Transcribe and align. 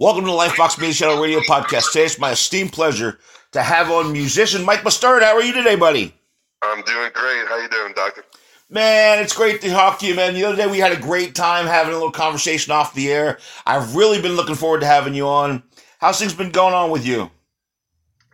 Welcome 0.00 0.26
to 0.26 0.30
the 0.30 0.36
Lifebox 0.36 0.78
Media 0.78 0.94
Channel 0.94 1.20
Radio 1.20 1.40
Podcast. 1.40 1.90
Today 1.90 2.04
it's 2.04 2.20
my 2.20 2.30
esteemed 2.30 2.72
pleasure 2.72 3.18
to 3.50 3.60
have 3.60 3.90
on 3.90 4.12
musician 4.12 4.64
Mike 4.64 4.82
Mostert. 4.82 5.22
How 5.22 5.34
are 5.34 5.42
you 5.42 5.52
today, 5.52 5.74
buddy? 5.74 6.14
I'm 6.62 6.82
doing 6.82 7.10
great. 7.12 7.48
How 7.48 7.60
you 7.60 7.68
doing, 7.68 7.94
Doctor? 7.96 8.24
Man, 8.70 9.18
it's 9.18 9.32
great 9.32 9.60
to 9.62 9.70
talk 9.70 9.98
to 9.98 10.06
you, 10.06 10.14
man. 10.14 10.34
The 10.34 10.44
other 10.44 10.54
day 10.54 10.68
we 10.68 10.78
had 10.78 10.92
a 10.92 11.00
great 11.00 11.34
time 11.34 11.66
having 11.66 11.94
a 11.94 11.96
little 11.96 12.12
conversation 12.12 12.72
off 12.72 12.94
the 12.94 13.10
air. 13.10 13.38
I've 13.66 13.96
really 13.96 14.22
been 14.22 14.36
looking 14.36 14.54
forward 14.54 14.82
to 14.82 14.86
having 14.86 15.14
you 15.14 15.26
on. 15.26 15.64
How's 15.98 16.20
things 16.20 16.32
been 16.32 16.52
going 16.52 16.74
on 16.74 16.92
with 16.92 17.04
you? 17.04 17.28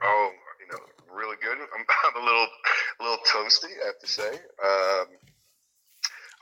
Oh, 0.02 0.30
you 0.60 0.66
know, 0.70 1.16
really 1.16 1.38
good. 1.40 1.56
I'm, 1.74 1.84
I'm 2.14 2.22
a 2.22 2.26
little, 2.26 2.46
a 3.00 3.02
little 3.02 3.24
toasty, 3.26 3.72
I 3.82 3.86
have 3.86 3.98
to 4.00 4.06
say. 4.06 4.28
Um, 4.28 5.06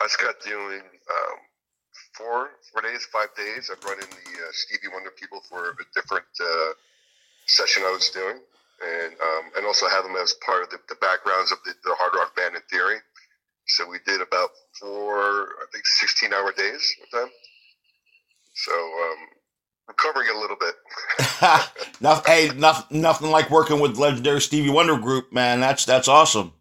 I 0.00 0.02
just 0.02 0.18
got 0.18 0.40
doing 0.44 0.80
um, 0.80 1.38
four, 2.14 2.50
four 2.72 2.82
days, 2.82 3.04
five 3.12 3.28
days. 3.36 3.70
I've 3.70 3.82
run 3.84 3.98
in 3.98 4.08
the 4.08 4.30
uh, 4.42 4.52
Stevie 4.52 4.92
Wonder 4.92 5.10
people 5.10 5.40
for 5.48 5.70
a 5.70 5.84
different 5.94 6.26
uh, 6.40 6.72
session 7.46 7.82
I 7.86 7.92
was 7.92 8.10
doing, 8.10 8.38
and 8.82 9.12
um, 9.12 9.44
and 9.56 9.66
also 9.66 9.88
have 9.88 10.04
them 10.04 10.16
as 10.16 10.34
part 10.44 10.62
of 10.62 10.70
the, 10.70 10.78
the 10.88 10.96
backgrounds 11.00 11.52
of 11.52 11.58
the, 11.64 11.72
the 11.84 11.94
hard 11.98 12.14
rock 12.16 12.36
band 12.36 12.54
in 12.54 12.62
theory. 12.70 12.98
So 13.66 13.88
we 13.88 13.98
did 14.06 14.20
about 14.20 14.50
four, 14.80 15.54
I 15.62 15.64
think, 15.72 15.86
16 15.86 16.32
hour 16.32 16.52
days 16.52 16.94
with 17.00 17.10
them. 17.12 17.30
So 18.54 18.72
um, 18.72 19.18
recovering 19.88 20.28
a 20.34 20.38
little 20.38 20.56
bit. 20.58 20.74
nothing, 22.00 22.32
hey, 22.32 22.50
nothing, 22.56 23.00
nothing 23.00 23.30
like 23.30 23.50
working 23.50 23.80
with 23.80 23.96
legendary 23.96 24.40
Stevie 24.40 24.70
Wonder 24.70 24.98
group, 24.98 25.32
man. 25.32 25.60
That's 25.60 25.84
that's 25.84 26.08
awesome. 26.08 26.52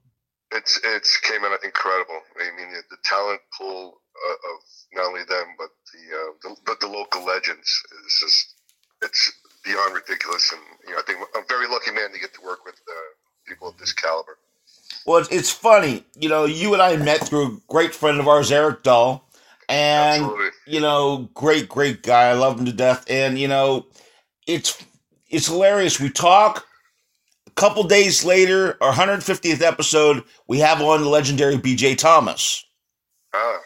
It's 0.54 0.80
it's 0.84 1.18
came 1.20 1.44
out 1.44 1.64
incredible. 1.64 2.20
I 2.40 2.56
mean, 2.58 2.72
the, 2.72 2.82
the 2.90 2.98
talent 3.04 3.42
pool 3.58 4.01
of 4.30 4.60
not 4.94 5.08
only 5.08 5.24
them 5.24 5.56
but 5.58 5.70
the, 5.94 6.04
uh, 6.16 6.32
the 6.44 6.56
but 6.66 6.80
the 6.80 6.88
local 6.88 7.26
legends 7.26 7.82
is 8.06 8.20
just 8.20 8.56
it's 9.02 9.32
beyond 9.64 9.96
ridiculous. 9.96 10.52
And 10.52 10.62
you 10.88 10.94
know, 10.94 11.00
I 11.00 11.04
think 11.04 11.20
I'm 11.36 11.44
a 11.44 11.46
very 11.48 11.68
lucky 11.68 11.92
man 11.92 12.12
to 12.12 12.20
get 12.20 12.34
to 12.36 12.42
work 12.42 12.66
with 12.66 12.76
uh, 12.88 12.94
people 13.46 13.70
of 13.70 13.78
this 13.78 13.94
caliber. 13.94 14.38
Well, 15.06 15.20
it's, 15.20 15.30
it's 15.30 15.52
funny, 15.52 16.06
you 16.20 16.30
know. 16.30 16.46
You 16.46 16.74
and 16.74 16.82
I 16.82 16.96
met 16.98 17.22
through 17.22 17.48
a 17.48 17.58
great 17.68 17.96
friend 17.96 18.20
of 18.20 18.28
ours, 18.28 18.52
Eric 18.52 18.84
Dahl, 18.84 19.28
and 19.70 20.24
Absolutely. 20.24 20.50
you 20.68 20.80
know, 20.80 21.30
great, 21.34 21.70
great 21.70 22.04
guy. 22.04 22.30
I 22.30 22.34
love 22.34 22.60
him 22.60 22.66
to 22.66 22.74
death, 22.74 23.06
and 23.10 23.40
you 23.40 23.48
know, 23.48 23.88
it's 24.48 24.84
it's 25.30 25.48
hilarious. 25.48 26.00
We 26.00 26.10
talk. 26.10 26.66
A 27.48 27.54
couple 27.54 27.84
days 27.84 28.24
later, 28.24 28.78
our 28.82 28.94
150th 28.94 29.62
episode, 29.62 30.24
we 30.48 30.60
have 30.60 30.82
on 30.82 31.04
the 31.04 31.10
legendary 31.10 31.58
BJ 31.58 31.98
Thomas. 31.98 32.66
Ah, 33.34 33.60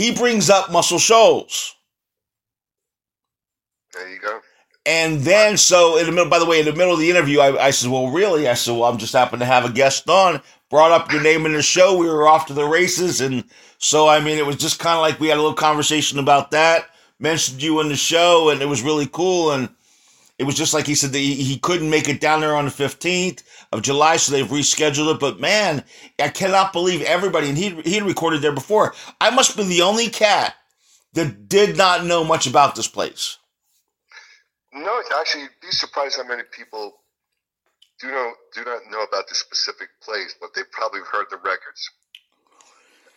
He 0.00 0.12
brings 0.12 0.48
up 0.48 0.72
Muscle 0.72 0.98
Shoals. 0.98 1.76
there 3.92 4.08
you 4.08 4.18
go. 4.18 4.40
And 4.86 5.20
then, 5.20 5.58
so 5.58 5.98
in 5.98 6.06
the 6.06 6.12
middle, 6.12 6.30
by 6.30 6.38
the 6.38 6.46
way, 6.46 6.58
in 6.58 6.64
the 6.64 6.72
middle 6.72 6.94
of 6.94 7.00
the 7.00 7.10
interview, 7.10 7.40
I, 7.40 7.66
I 7.66 7.70
said, 7.70 7.90
Well, 7.90 8.08
really? 8.08 8.48
I 8.48 8.54
said, 8.54 8.72
Well, 8.72 8.84
I'm 8.84 8.96
just 8.96 9.12
happen 9.12 9.40
to 9.40 9.44
have 9.44 9.66
a 9.66 9.70
guest 9.70 10.08
on. 10.08 10.40
Brought 10.70 10.90
up 10.90 11.12
your 11.12 11.22
name 11.22 11.44
in 11.44 11.52
the 11.52 11.60
show. 11.60 11.98
We 11.98 12.08
were 12.08 12.26
off 12.26 12.46
to 12.46 12.54
the 12.54 12.64
races. 12.64 13.20
And 13.20 13.44
so, 13.76 14.08
I 14.08 14.20
mean, 14.20 14.38
it 14.38 14.46
was 14.46 14.56
just 14.56 14.78
kind 14.78 14.96
of 14.96 15.02
like 15.02 15.20
we 15.20 15.28
had 15.28 15.36
a 15.36 15.42
little 15.42 15.52
conversation 15.52 16.18
about 16.18 16.50
that. 16.52 16.86
Mentioned 17.18 17.62
you 17.62 17.78
in 17.80 17.90
the 17.90 17.94
show, 17.94 18.48
and 18.48 18.62
it 18.62 18.68
was 18.68 18.80
really 18.80 19.06
cool. 19.06 19.50
And 19.50 19.68
it 20.40 20.46
was 20.46 20.54
just 20.54 20.72
like 20.72 20.86
he 20.86 20.94
said 20.94 21.12
that 21.12 21.18
he, 21.18 21.34
he 21.34 21.58
couldn't 21.58 21.90
make 21.90 22.08
it 22.08 22.18
down 22.18 22.40
there 22.40 22.56
on 22.56 22.64
the 22.64 22.70
15th 22.70 23.42
of 23.72 23.82
July, 23.82 24.16
so 24.16 24.32
they've 24.32 24.46
rescheduled 24.46 25.14
it. 25.14 25.20
But 25.20 25.38
man, 25.38 25.84
I 26.18 26.30
cannot 26.30 26.72
believe 26.72 27.02
everybody. 27.02 27.50
And 27.50 27.58
he 27.58 27.78
he 27.82 28.00
recorded 28.00 28.40
there 28.40 28.50
before. 28.50 28.94
I 29.20 29.28
must 29.28 29.54
be 29.54 29.64
the 29.64 29.82
only 29.82 30.08
cat 30.08 30.54
that 31.12 31.46
did 31.46 31.76
not 31.76 32.06
know 32.06 32.24
much 32.24 32.46
about 32.46 32.74
this 32.74 32.88
place. 32.88 33.36
No, 34.72 35.02
actually, 35.20 35.42
you'd 35.42 35.60
be 35.60 35.72
surprised 35.72 36.16
how 36.16 36.26
many 36.26 36.44
people 36.50 36.94
do 38.00 38.08
know 38.08 38.32
do 38.54 38.64
not 38.64 38.80
know 38.90 39.02
about 39.02 39.28
this 39.28 39.40
specific 39.40 39.88
place, 40.02 40.34
but 40.40 40.54
they 40.56 40.62
probably 40.72 41.00
heard 41.00 41.26
the 41.30 41.36
records. 41.36 41.90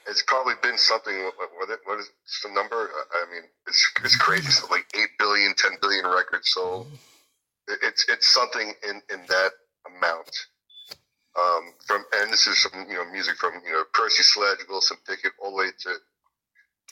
It's 0.10 0.24
probably 0.28 0.56
been 0.62 0.78
something. 0.78 1.16
What, 1.38 1.80
what, 1.86 2.00
is 2.00 2.10
the 2.44 2.50
number? 2.50 2.92
I 3.14 3.32
mean, 3.32 3.44
it's 3.66 3.92
it's 4.04 4.18
crazy. 4.18 4.52
So 4.52 4.68
like 4.68 4.86
eight 4.94 5.18
billion, 5.18 5.54
10 5.56 5.78
billion 5.82 6.06
records 6.06 6.52
sold. 6.52 6.88
It- 7.68 7.80
It's 7.84 8.06
it's 8.10 8.28
something 8.28 8.74
in 8.90 9.02
in 9.12 9.26
that 9.28 9.52
amount. 9.88 10.32
Um, 11.40 11.74
from 11.88 12.06
and 12.14 12.32
this 12.32 12.48
is 12.48 12.62
some 12.62 12.86
you 12.90 12.96
know 12.96 13.06
music 13.12 13.38
from 13.38 13.54
you 13.66 13.72
know 13.74 13.84
Percy 13.94 14.24
Sledge, 14.24 14.60
Wilson 14.70 14.98
Pickett, 15.08 15.34
all 15.42 15.52
the 15.52 15.58
way 15.58 15.70
to 15.84 15.96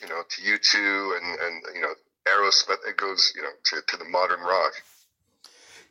you 0.02 0.08
know 0.08 0.22
to 0.28 0.42
U 0.42 0.58
two 0.58 1.18
and 1.20 1.40
and 1.40 1.62
you 1.74 1.80
know 1.82 1.94
Aerosmith. 2.28 2.78
It 2.88 2.96
goes 2.96 3.32
you 3.36 3.42
know 3.42 3.50
to, 3.66 3.82
to 3.88 3.96
the 3.98 4.06
modern 4.06 4.40
rock. 4.40 4.72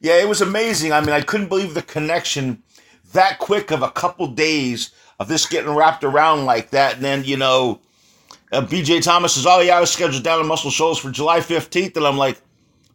Yeah, 0.02 0.16
it 0.18 0.28
was 0.30 0.42
amazing. 0.42 0.94
I 0.94 1.02
mean, 1.02 1.12
I 1.12 1.22
couldn't 1.22 1.50
believe 1.50 1.74
the 1.74 1.81
connection 1.84 2.63
that 3.13 3.40
quick 3.40 3.72
of 3.72 3.84
a 3.84 3.92
couple 3.92 4.28
days 4.28 4.92
of 5.19 5.28
this 5.28 5.46
getting 5.46 5.75
wrapped 5.75 6.03
around 6.03 6.46
like 6.46 6.72
that. 6.72 6.96
And 6.96 7.03
then, 7.06 7.24
you 7.24 7.38
know, 7.38 7.81
uh, 8.52 8.62
BJ 8.62 9.03
Thomas 9.03 9.36
says, 9.36 9.46
Oh, 9.48 9.62
yeah, 9.62 9.78
I 9.78 9.80
was 9.81 9.92
scheduled 9.92 10.24
down 10.24 10.42
in 10.42 10.48
Muscle 10.48 10.72
Shoals 10.72 11.00
for 11.00 11.12
July 11.12 11.40
15th. 11.40 11.98
And 11.98 12.08
I'm 12.08 12.18
like, 12.18 12.42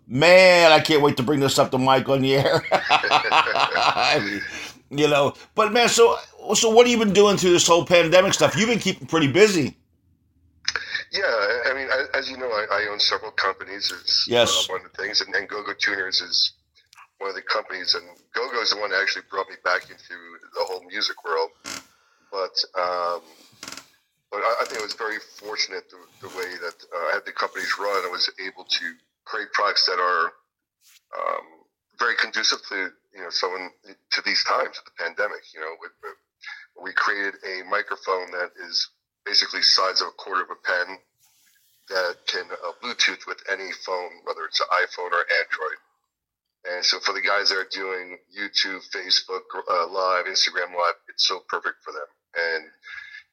Man, 0.06 0.70
I 0.72 0.80
can't 0.80 1.02
wait 1.02 1.16
to 1.16 1.22
bring 1.22 1.40
this 1.40 1.58
up 1.58 1.70
to 1.72 1.78
Mike 1.78 2.08
on 2.08 2.20
the 2.22 2.36
air. 2.36 2.62
you 4.90 5.08
know, 5.08 5.34
but 5.54 5.72
man, 5.72 5.88
so 5.88 6.16
so 6.54 6.70
what 6.70 6.86
have 6.86 6.92
you 6.96 7.04
been 7.04 7.12
doing 7.14 7.36
through 7.36 7.50
this 7.50 7.66
whole 7.66 7.84
pandemic 7.84 8.34
stuff? 8.34 8.56
You've 8.56 8.68
been 8.68 8.78
keeping 8.78 9.06
pretty 9.08 9.26
busy. 9.26 9.76
Yeah, 11.12 11.22
I 11.66 11.72
mean, 11.74 11.88
I- 11.90 12.06
as 12.18 12.30
you 12.30 12.36
know, 12.36 12.46
I, 12.50 12.66
I 12.70 12.88
own 12.90 13.00
several 13.00 13.30
companies. 13.32 13.92
It's 14.00 14.26
Yes. 14.28 14.68
uh, 14.68 14.72
one 14.74 14.84
of 14.84 14.92
the 14.92 15.02
things, 15.02 15.20
and, 15.20 15.34
and 15.34 15.48
GoGo 15.48 15.72
Tuners 15.78 16.20
is 16.20 16.52
one 17.18 17.30
of 17.30 17.36
the 17.36 17.42
companies, 17.42 17.94
and 17.94 18.04
GoGo 18.34 18.60
is 18.60 18.70
the 18.70 18.76
one 18.78 18.90
that 18.90 19.00
actually 19.00 19.22
brought 19.30 19.48
me 19.48 19.56
back 19.64 19.82
into 19.90 20.14
the 20.54 20.64
whole 20.64 20.82
music 20.84 21.16
world. 21.24 21.50
But 22.30 22.54
um, 22.78 23.22
but 24.30 24.38
I, 24.42 24.54
I 24.60 24.64
think 24.66 24.80
I 24.80 24.84
was 24.84 24.94
very 24.94 25.18
fortunate 25.40 25.88
the, 25.90 26.28
the 26.28 26.36
way 26.36 26.50
that 26.62 26.74
uh, 26.94 27.06
I 27.08 27.12
had 27.14 27.24
the 27.24 27.32
companies 27.32 27.72
run. 27.78 28.04
I 28.04 28.08
was 28.10 28.28
able 28.44 28.64
to 28.64 28.84
create 29.26 29.52
products 29.52 29.86
that 29.86 29.98
are 29.98 30.32
um, 31.18 31.46
very 31.98 32.14
conducive 32.16 32.58
to 32.68 32.90
you 33.14 33.22
know 33.22 33.30
someone 33.30 33.70
to 34.12 34.22
these 34.24 34.42
times 34.44 34.78
of 34.78 34.84
the 34.84 34.96
pandemic. 34.98 35.42
You 35.54 35.60
know, 35.60 35.74
we, 35.80 35.88
we 36.82 36.92
created 36.94 37.34
a 37.44 37.68
microphone 37.68 38.30
that 38.32 38.50
is 38.66 38.88
basically 39.24 39.62
size 39.62 40.00
of 40.00 40.08
a 40.08 40.16
quarter 40.16 40.42
of 40.42 40.50
a 40.50 40.60
pen 40.62 40.98
that 41.88 42.16
can 42.26 42.46
uh, 42.50 42.72
Bluetooth 42.82 43.26
with 43.26 43.38
any 43.50 43.70
phone, 43.84 44.10
whether 44.24 44.44
it's 44.44 44.60
an 44.60 44.66
iPhone 44.72 45.12
or 45.12 45.22
Android. 45.22 45.78
And 46.66 46.84
so 46.84 46.98
for 46.98 47.12
the 47.12 47.22
guys 47.22 47.50
that 47.50 47.58
are 47.58 47.70
doing 47.70 48.18
YouTube, 48.34 48.82
Facebook 48.90 49.46
uh, 49.70 49.86
Live, 49.86 50.26
Instagram 50.26 50.74
Live, 50.74 50.98
it's 51.08 51.26
so 51.26 51.40
perfect 51.48 51.76
for 51.84 51.92
them. 51.92 52.10
And 52.34 52.64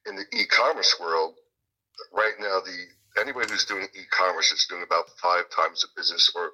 in 0.05 0.15
the 0.15 0.25
e-commerce 0.37 0.95
world, 1.01 1.33
right 2.13 2.33
now, 2.39 2.59
the 2.63 2.77
anybody 3.19 3.51
who's 3.51 3.65
doing 3.65 3.87
e-commerce 3.95 4.51
is 4.51 4.65
doing 4.69 4.83
about 4.83 5.05
five 5.21 5.45
times 5.55 5.81
the 5.81 5.87
business, 5.95 6.31
or 6.35 6.51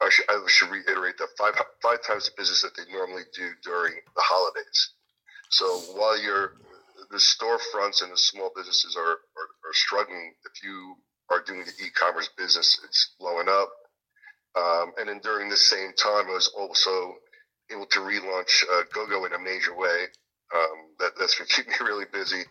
I 0.00 0.08
should, 0.10 0.24
I 0.28 0.42
should 0.48 0.70
reiterate 0.70 1.18
that 1.18 1.28
five 1.38 1.54
five 1.82 2.02
times 2.02 2.26
the 2.26 2.32
business 2.36 2.62
that 2.62 2.76
they 2.76 2.90
normally 2.92 3.22
do 3.34 3.50
during 3.62 3.94
the 4.16 4.22
holidays. 4.22 4.90
So 5.50 5.66
while 5.94 6.20
you're 6.20 6.54
the 7.10 7.18
storefronts 7.18 8.02
and 8.02 8.10
the 8.10 8.16
small 8.16 8.50
businesses 8.56 8.96
are, 8.96 9.20
are, 9.36 9.50
are 9.68 9.74
struggling, 9.74 10.32
if 10.46 10.64
you 10.64 10.96
are 11.30 11.42
doing 11.44 11.64
the 11.64 11.84
e-commerce 11.84 12.30
business, 12.36 12.80
it's 12.84 13.14
blowing 13.20 13.48
up. 13.48 13.70
Um, 14.56 14.92
and 14.98 15.08
then 15.08 15.20
during 15.22 15.48
the 15.48 15.56
same 15.56 15.92
time, 15.94 16.26
I 16.28 16.34
was 16.34 16.52
also 16.56 17.14
able 17.70 17.86
to 17.86 18.00
relaunch 18.00 18.64
uh, 18.70 18.82
GoGo 18.92 19.24
in 19.26 19.32
a 19.32 19.38
major 19.38 19.76
way. 19.76 20.06
Um, 20.54 20.92
that, 20.98 21.12
that's 21.18 21.36
been 21.36 21.46
keeping 21.50 21.72
me 21.72 21.86
really 21.86 22.06
busy. 22.12 22.42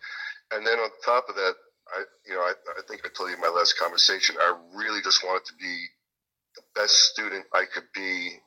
And 0.52 0.66
then 0.66 0.78
on 0.78 0.90
top 1.04 1.28
of 1.28 1.36
that, 1.36 1.54
I, 1.92 2.02
you 2.26 2.34
know, 2.34 2.40
I, 2.40 2.52
I 2.78 2.82
think 2.88 3.02
I 3.04 3.08
told 3.14 3.30
you 3.30 3.36
in 3.36 3.40
my 3.40 3.48
last 3.48 3.78
conversation, 3.78 4.36
I 4.40 4.56
really 4.74 5.00
just 5.02 5.24
wanted 5.24 5.44
to 5.46 5.54
be 5.60 5.86
the 6.56 6.62
best 6.74 6.94
student 7.12 7.44
I 7.52 7.64
could 7.64 7.88
be 7.94 8.40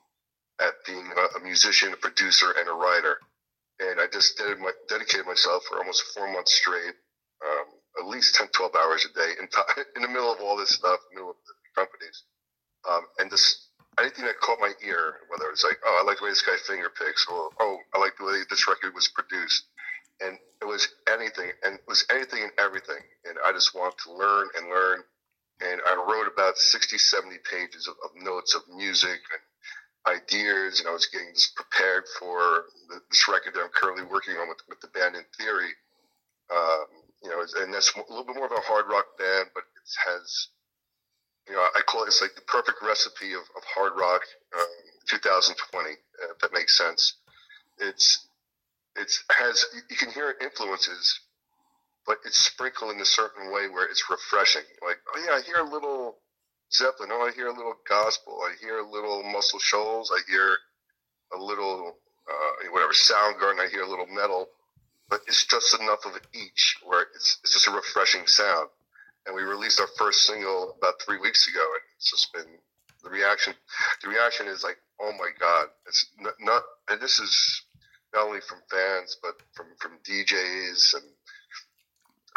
at 0.59 0.73
being 0.85 1.05
a, 1.05 1.39
a 1.39 1.43
musician, 1.43 1.93
a 1.93 1.97
producer, 1.97 2.53
and 2.57 2.69
a 2.69 2.73
writer. 2.73 3.17
And 3.79 3.99
I 3.99 4.07
just 4.11 4.39
my, 4.59 4.71
dedicated 4.87 5.25
myself 5.25 5.63
for 5.65 5.77
almost 5.77 6.03
four 6.15 6.31
months 6.31 6.53
straight, 6.53 6.95
um, 7.43 7.67
at 7.99 8.07
least 8.07 8.35
10, 8.35 8.47
12 8.47 8.71
hours 8.75 9.05
a 9.05 9.13
day 9.13 9.31
in, 9.39 9.47
t- 9.47 9.81
in 9.95 10.01
the 10.01 10.07
middle 10.07 10.31
of 10.31 10.39
all 10.39 10.57
this 10.57 10.71
stuff, 10.71 10.99
middle 11.13 11.31
of 11.31 11.35
the 11.45 11.81
companies. 11.81 12.23
Um, 12.89 13.03
and 13.19 13.29
just 13.29 13.69
anything 13.99 14.25
that 14.25 14.39
caught 14.39 14.59
my 14.59 14.71
ear, 14.85 15.19
whether 15.29 15.49
it's 15.51 15.63
like, 15.63 15.77
oh, 15.85 15.99
I 16.01 16.07
like 16.07 16.19
the 16.19 16.25
way 16.25 16.29
this 16.31 16.41
guy 16.41 16.55
finger 16.67 16.89
picks, 16.89 17.27
or 17.27 17.49
oh, 17.59 17.77
I 17.93 17.99
like 17.99 18.17
the 18.17 18.25
way 18.25 18.41
this 18.49 18.67
record 18.67 18.93
was 18.93 19.09
produced. 19.09 19.65
And 20.21 20.37
it 20.61 20.65
was 20.65 20.87
anything, 21.11 21.51
and 21.63 21.75
it 21.75 21.87
was 21.87 22.05
anything 22.09 22.43
and 22.43 22.51
everything. 22.57 23.01
And 23.25 23.37
I 23.45 23.51
just 23.51 23.75
wanted 23.75 23.97
to 24.05 24.13
learn 24.13 24.47
and 24.57 24.69
learn. 24.69 25.03
And 25.61 25.81
I 25.87 25.95
wrote 25.95 26.31
about 26.31 26.57
60, 26.57 26.97
70 26.97 27.37
pages 27.49 27.87
of, 27.87 27.95
of 28.03 28.11
notes 28.15 28.55
of 28.55 28.61
music 28.75 29.19
and 29.31 30.15
ideas, 30.15 30.79
and 30.79 30.89
I 30.89 30.93
was 30.93 31.07
getting 31.07 31.29
this 31.29 31.51
prepared 31.55 32.05
for 32.19 32.65
the, 32.89 33.01
this 33.09 33.27
record 33.27 33.55
that 33.55 33.61
I'm 33.61 33.73
currently 33.73 34.05
working 34.05 34.35
on 34.35 34.47
with, 34.49 34.59
with 34.69 34.81
the 34.81 34.87
band 34.87 35.15
in 35.15 35.23
theory. 35.39 35.71
Um, 36.51 36.85
you 37.23 37.29
know, 37.29 37.41
and 37.41 37.73
that's 37.73 37.91
a 37.95 37.99
little 38.11 38.25
bit 38.25 38.35
more 38.35 38.45
of 38.45 38.51
a 38.51 38.61
hard 38.61 38.85
rock 38.87 39.17
band, 39.17 39.49
but 39.53 39.63
it 39.63 40.11
has 40.11 40.49
you 41.47 41.53
know, 41.53 41.61
I 41.61 41.81
call 41.85 42.03
it 42.03 42.07
it's 42.07 42.21
like 42.21 42.35
the 42.35 42.41
perfect 42.41 42.81
recipe 42.81 43.33
of, 43.33 43.41
of 43.55 43.63
hard 43.63 43.93
rock, 43.97 44.21
um, 44.57 44.65
2020, 45.07 45.89
if 45.89 46.39
that 46.39 46.53
makes 46.53 46.77
sense. 46.77 47.15
It's 47.77 48.24
it's 48.95 49.23
has 49.37 49.65
you 49.89 49.95
can 49.95 50.11
hear 50.11 50.35
influences, 50.41 51.19
but 52.05 52.17
it's 52.25 52.39
sprinkled 52.39 52.95
in 52.95 53.01
a 53.01 53.05
certain 53.05 53.51
way 53.51 53.67
where 53.67 53.85
it's 53.85 54.09
refreshing. 54.09 54.63
Like, 54.85 54.97
oh 55.13 55.23
yeah, 55.25 55.35
I 55.35 55.41
hear 55.41 55.57
a 55.57 55.69
little 55.69 56.17
Zeppelin. 56.71 57.09
Oh, 57.11 57.27
I 57.27 57.31
hear 57.35 57.47
a 57.47 57.55
little 57.55 57.75
gospel. 57.87 58.39
I 58.43 58.55
hear 58.59 58.79
a 58.79 58.89
little 58.89 59.23
Muscle 59.23 59.59
Shoals. 59.59 60.11
I 60.11 60.19
hear 60.29 60.57
a 61.33 61.41
little 61.41 61.97
uh, 62.29 62.69
whatever 62.71 62.93
Soundgarden. 62.93 63.59
I 63.59 63.69
hear 63.69 63.83
a 63.83 63.89
little 63.89 64.07
metal, 64.07 64.47
but 65.09 65.21
it's 65.27 65.45
just 65.45 65.79
enough 65.79 66.05
of 66.05 66.19
each 66.33 66.77
where 66.83 67.05
it's 67.15 67.39
it's 67.43 67.53
just 67.53 67.67
a 67.67 67.71
refreshing 67.71 68.25
sound. 68.27 68.69
And 69.25 69.35
we 69.35 69.41
released 69.41 69.79
our 69.79 69.89
first 69.97 70.25
single 70.25 70.75
about 70.77 71.01
three 71.01 71.17
weeks 71.17 71.47
ago, 71.47 71.61
and 71.61 71.81
it's 71.97 72.11
just 72.11 72.31
been 72.31 72.59
the 73.03 73.09
reaction. 73.09 73.53
The 74.03 74.09
reaction 74.09 74.47
is 74.47 74.63
like, 74.63 74.77
oh 75.01 75.11
my 75.17 75.29
god! 75.39 75.67
It's 75.87 76.05
not, 76.19 76.33
not 76.39 76.63
and 76.89 77.01
this 77.01 77.19
is 77.19 77.64
not 78.15 78.27
only 78.27 78.41
from 78.41 78.59
fans 78.71 79.17
but 79.21 79.35
from 79.53 79.67
from 79.79 79.99
DJs 80.07 80.95
and 80.95 81.03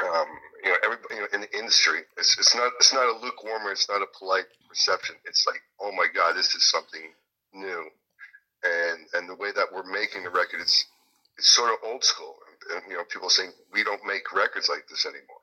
um, 0.03 0.29
you 0.65 0.71
know 0.71 0.77
everybody 0.85 1.15
you 1.15 1.21
know, 1.21 1.27
in 1.33 1.41
the 1.43 1.59
industry. 1.59 2.01
It's, 2.17 2.39
it's 2.39 2.55
not 2.55 2.73
it's 2.79 2.93
not 2.93 3.07
a 3.07 3.19
lukewarm. 3.19 3.63
It's 3.71 3.89
not 3.89 4.03
a 4.03 4.07
polite 4.19 4.47
reception. 4.71 5.17
It's 5.25 5.47
like, 5.47 5.61
oh 5.81 5.93
my 5.93 6.07
god, 6.15 6.37
this 6.37 6.55
is 6.55 6.71
something 6.71 7.13
new, 7.53 7.85
and 8.65 9.01
and 9.15 9.29
the 9.29 9.35
way 9.35 9.51
that 9.55 9.67
we're 9.75 9.91
making 9.91 10.25
the 10.25 10.31
record, 10.31 10.61
it's 10.61 10.87
it's 11.37 11.49
sort 11.49 11.71
of 11.73 11.79
old 11.85 12.05
school. 12.05 12.37
And, 12.75 12.83
you 12.91 12.97
know, 12.97 13.05
people 13.09 13.31
saying 13.31 13.51
we 13.73 13.83
don't 13.83 14.05
make 14.07 14.33
records 14.33 14.69
like 14.69 14.87
this 14.89 15.07
anymore. 15.07 15.41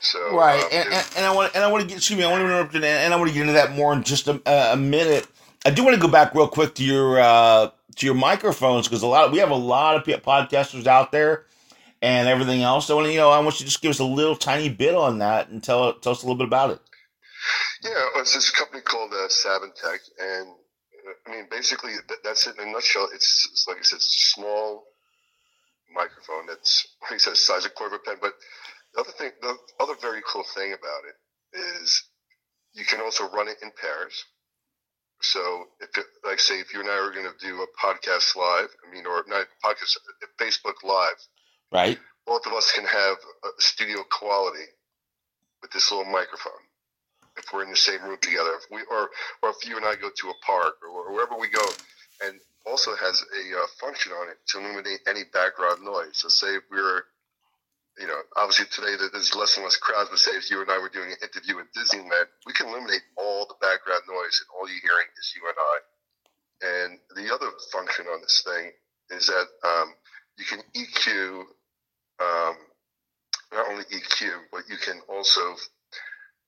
So 0.00 0.36
right, 0.36 0.62
um, 0.62 0.68
and, 0.72 0.88
and, 0.92 1.10
and 1.16 1.26
I 1.26 1.34
want 1.34 1.54
and 1.54 1.64
I 1.64 1.70
want 1.70 1.82
to 1.82 1.88
get 1.88 1.98
excuse 1.98 2.18
me, 2.18 2.24
I 2.24 2.30
want 2.30 2.40
to 2.40 2.46
interrupt 2.46 2.74
you, 2.74 2.82
and 2.82 3.12
I 3.12 3.16
want 3.16 3.28
to 3.28 3.34
get 3.34 3.42
into 3.42 3.54
that 3.54 3.72
more 3.72 3.92
in 3.92 4.02
just 4.02 4.28
a, 4.28 4.40
a 4.72 4.76
minute. 4.76 5.26
I 5.64 5.70
do 5.70 5.84
want 5.84 5.94
to 5.94 6.00
go 6.00 6.08
back 6.08 6.34
real 6.34 6.48
quick 6.48 6.74
to 6.76 6.84
your 6.84 7.20
uh, 7.20 7.70
to 8.00 8.06
your 8.06 8.14
microphones 8.14 8.88
because 8.88 9.02
a 9.02 9.06
lot 9.06 9.26
of, 9.26 9.32
we 9.32 9.38
have 9.38 9.50
a 9.50 9.54
lot 9.54 9.96
of 9.96 10.04
podcasters 10.22 10.86
out 10.86 11.12
there 11.12 11.46
and 12.02 12.28
everything 12.28 12.62
else. 12.62 12.86
So, 12.86 13.00
you 13.04 13.18
know, 13.18 13.30
I 13.30 13.38
want 13.40 13.60
you 13.60 13.64
to 13.64 13.70
just 13.70 13.82
give 13.82 13.90
us 13.90 13.98
a 13.98 14.04
little 14.04 14.36
tiny 14.36 14.68
bit 14.68 14.94
on 14.94 15.18
that 15.18 15.50
and 15.50 15.62
tell 15.62 15.92
tell 15.94 16.12
us 16.12 16.22
a 16.22 16.26
little 16.26 16.38
bit 16.38 16.46
about 16.46 16.70
it. 16.70 16.80
Yeah, 17.82 18.06
it's 18.16 18.34
this 18.34 18.50
company 18.50 18.82
called 18.82 19.12
uh, 19.12 19.28
and 20.22 20.48
I 21.26 21.30
mean, 21.30 21.46
basically, 21.50 21.92
that's 22.24 22.46
it 22.46 22.58
in 22.58 22.68
a 22.68 22.72
nutshell. 22.72 23.08
It's, 23.14 23.48
it's 23.52 23.66
like 23.68 23.78
I 23.78 23.82
said, 23.82 23.96
it's 23.96 24.06
a 24.06 24.40
small 24.40 24.84
microphone 25.94 26.46
that's, 26.46 26.86
like 27.02 27.12
I 27.12 27.18
said, 27.18 27.32
the 27.32 27.36
size 27.36 27.64
of 27.64 27.72
a 27.72 27.74
quarter 27.74 27.96
of 27.96 28.02
a 28.06 28.10
pen, 28.10 28.18
but 28.20 28.32
the 28.94 29.00
other 29.00 29.12
thing, 29.12 29.30
the 29.40 29.56
other 29.80 29.94
very 30.00 30.20
cool 30.26 30.44
thing 30.54 30.72
about 30.72 31.02
it 31.08 31.58
is 31.58 32.04
you 32.72 32.84
can 32.84 33.00
also 33.00 33.28
run 33.30 33.48
it 33.48 33.58
in 33.62 33.70
pairs. 33.80 34.24
So, 35.22 35.66
if 35.80 35.96
it, 35.96 36.06
like 36.24 36.40
say, 36.40 36.60
if 36.60 36.72
you 36.72 36.80
and 36.80 36.88
I 36.88 36.94
are 36.94 37.12
going 37.12 37.26
to 37.26 37.46
do 37.46 37.62
a 37.62 37.66
podcast 37.78 38.36
live, 38.36 38.68
I 38.86 38.94
mean, 38.94 39.06
or 39.06 39.24
not 39.28 39.46
podcast, 39.62 39.96
Facebook 40.38 40.82
Live, 40.82 41.16
right? 41.70 41.98
Both 42.26 42.46
of 42.46 42.52
us 42.52 42.72
can 42.72 42.84
have 42.84 43.16
a 43.44 43.60
studio 43.60 44.02
quality 44.10 44.64
with 45.60 45.70
this 45.72 45.90
little 45.92 46.10
microphone 46.10 46.64
if 47.36 47.44
we're 47.52 47.64
in 47.64 47.70
the 47.70 47.76
same 47.76 48.02
room 48.02 48.18
together. 48.20 48.50
If 48.56 48.70
we 48.70 48.80
or 48.90 49.10
or 49.42 49.50
if 49.50 49.68
you 49.68 49.76
and 49.76 49.84
I 49.84 49.94
go 49.96 50.08
to 50.08 50.28
a 50.30 50.34
park 50.44 50.76
or 50.82 51.12
wherever 51.12 51.36
we 51.38 51.48
go, 51.48 51.66
and 52.24 52.40
also 52.64 52.94
has 52.96 53.22
a 53.22 53.58
uh, 53.58 53.66
function 53.78 54.12
on 54.12 54.30
it 54.30 54.38
to 54.48 54.58
eliminate 54.58 55.00
any 55.06 55.24
background 55.32 55.82
noise. 55.84 56.12
So, 56.14 56.28
say 56.28 56.56
we 56.70 56.80
were 56.80 57.04
you 57.98 58.06
know, 58.06 58.20
obviously 58.36 58.66
today 58.70 58.94
there's 58.96 59.34
less 59.34 59.56
and 59.56 59.64
less 59.64 59.76
crowds, 59.76 60.10
but 60.10 60.18
say 60.18 60.32
if 60.32 60.50
you 60.50 60.60
and 60.60 60.70
I 60.70 60.78
were 60.78 60.88
doing 60.88 61.10
an 61.10 61.20
interview 61.22 61.58
at 61.58 61.72
Disneyland, 61.74 62.28
we 62.46 62.52
can 62.52 62.68
eliminate 62.68 63.02
all 63.16 63.46
the 63.46 63.58
background 63.60 64.02
noise 64.06 64.40
and 64.40 64.48
all 64.54 64.68
you're 64.68 64.80
hearing 64.80 65.08
is 65.18 65.34
you 65.34 65.42
and 65.48 65.58
I. 65.58 65.76
And 66.60 66.98
the 67.16 67.34
other 67.34 67.50
function 67.72 68.06
on 68.06 68.20
this 68.20 68.42
thing 68.44 68.72
is 69.10 69.26
that 69.26 69.46
um, 69.64 69.94
you 70.38 70.44
can 70.44 70.60
EQ, 70.76 71.40
um, 72.20 72.56
not 73.52 73.68
only 73.70 73.84
EQ, 73.84 74.30
but 74.52 74.62
you 74.68 74.76
can 74.76 75.00
also, 75.08 75.40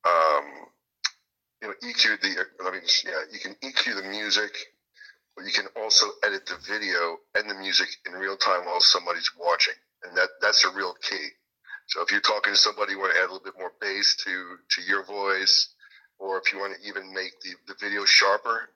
um, 0.04 0.46
you 1.60 1.68
know, 1.68 1.74
EQ 1.82 2.20
the, 2.20 2.46
I 2.64 2.70
mean, 2.70 2.82
yeah, 3.04 3.22
you 3.32 3.40
can 3.40 3.54
EQ 3.62 4.02
the 4.02 4.08
music, 4.08 4.52
but 5.34 5.44
you 5.44 5.52
can 5.52 5.66
also 5.76 6.06
edit 6.22 6.46
the 6.46 6.56
video 6.68 7.18
and 7.34 7.48
the 7.48 7.54
music 7.54 7.88
in 8.06 8.12
real 8.12 8.36
time 8.36 8.64
while 8.66 8.80
somebody's 8.80 9.30
watching 9.38 9.74
and 10.04 10.16
that 10.16 10.28
that's 10.40 10.64
a 10.64 10.70
real 10.70 10.94
key. 11.08 11.28
So 11.88 12.02
if 12.02 12.10
you're 12.10 12.20
talking 12.20 12.52
to 12.52 12.58
somebody, 12.58 12.92
you 12.92 12.98
want 12.98 13.14
to 13.14 13.18
add 13.20 13.24
a 13.28 13.32
little 13.32 13.44
bit 13.44 13.54
more 13.58 13.72
bass 13.80 14.16
to 14.24 14.56
to 14.70 14.82
your 14.82 15.04
voice, 15.04 15.74
or 16.18 16.38
if 16.38 16.52
you 16.52 16.58
want 16.58 16.74
to 16.80 16.88
even 16.88 17.12
make 17.12 17.32
the, 17.42 17.50
the 17.68 17.74
video 17.80 18.04
sharper, 18.04 18.70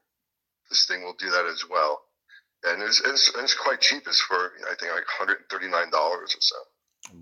this 0.71 0.87
thing 0.87 1.03
will 1.05 1.15
do 1.19 1.31
that 1.31 1.47
as 1.47 1.65
well. 1.71 2.03
And 2.65 2.83
it's, 2.83 3.01
it's, 3.07 3.31
it's 3.37 3.55
quite 3.55 3.81
cheap. 3.81 4.05
It's 4.07 4.21
for 4.21 4.53
I 4.71 4.75
think 4.81 4.93
like 4.93 5.07
139 5.21 5.91
dollars 5.91 6.35
or 6.35 6.41
so. 6.41 6.57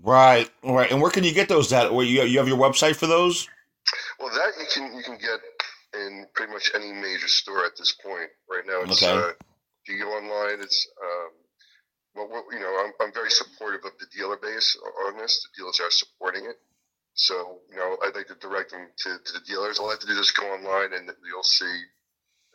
Right, 0.01 0.49
right. 0.63 0.89
And 0.91 1.01
where 1.01 1.11
can 1.11 1.23
you 1.23 1.33
get 1.33 1.47
those? 1.49 1.71
At 1.71 1.93
where 1.93 2.05
you 2.05 2.23
you 2.23 2.39
have 2.39 2.47
your 2.47 2.57
website 2.57 2.95
for 2.95 3.07
those? 3.07 3.47
Well, 4.19 4.29
that 4.29 4.53
you 4.59 4.65
can 4.73 4.95
you 4.95 5.03
can 5.03 5.17
get 5.17 5.39
in 5.93 6.25
pretty 6.33 6.51
much 6.51 6.71
any 6.73 6.91
major 6.91 7.27
store 7.27 7.65
at 7.65 7.77
this 7.77 7.91
point. 7.93 8.29
Right 8.49 8.63
now, 8.65 8.81
it's 8.81 9.03
Okay. 9.03 9.11
uh, 9.13 9.29
if 9.29 9.89
you 9.89 9.99
go 10.03 10.09
online, 10.11 10.61
it's 10.61 10.87
um, 11.03 11.29
well, 12.15 12.27
well, 12.31 12.45
you 12.51 12.59
know, 12.59 12.83
I'm, 12.83 12.93
I'm 13.01 13.13
very 13.13 13.29
supportive 13.29 13.81
of 13.85 13.91
the 13.99 14.05
dealer 14.15 14.37
base 14.37 14.77
on 15.07 15.17
this. 15.17 15.43
The 15.43 15.61
dealers 15.61 15.79
are 15.79 15.91
supporting 15.91 16.45
it. 16.45 16.59
So, 17.13 17.59
you 17.69 17.77
know, 17.77 17.97
I'd 18.03 18.15
like 18.15 18.27
to 18.27 18.35
direct 18.35 18.71
them 18.71 18.87
to, 18.97 19.17
to 19.23 19.33
the 19.33 19.39
dealers. 19.45 19.79
All 19.79 19.87
I 19.87 19.91
have 19.91 19.99
to 19.99 20.07
do 20.07 20.19
is 20.19 20.31
go 20.31 20.43
online 20.43 20.93
and 20.93 21.09
you'll 21.27 21.43
see 21.43 21.81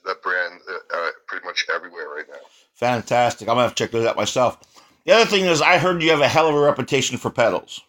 that 0.05 0.23
brand 0.23 0.61
uh, 0.69 0.97
uh, 0.97 1.11
pretty 1.27 1.47
much 1.47 1.67
everywhere 1.75 2.09
right 2.09 2.27
now. 2.29 2.41
Fantastic. 2.75 3.49
I'm 3.49 3.55
gonna 3.55 3.63
have 3.63 3.75
to 3.75 3.85
check 3.85 3.91
those 3.91 4.07
out 4.07 4.17
myself. 4.17 4.59
The 5.05 5.13
other 5.13 5.25
thing 5.25 5.45
is, 5.45 5.63
I 5.63 5.79
heard 5.79 6.03
you 6.03 6.11
have 6.11 6.21
a 6.21 6.29
hell 6.29 6.49
of 6.49 6.55
a 6.55 6.61
reputation 6.61 7.17
for 7.17 7.31
pedals. 7.31 7.81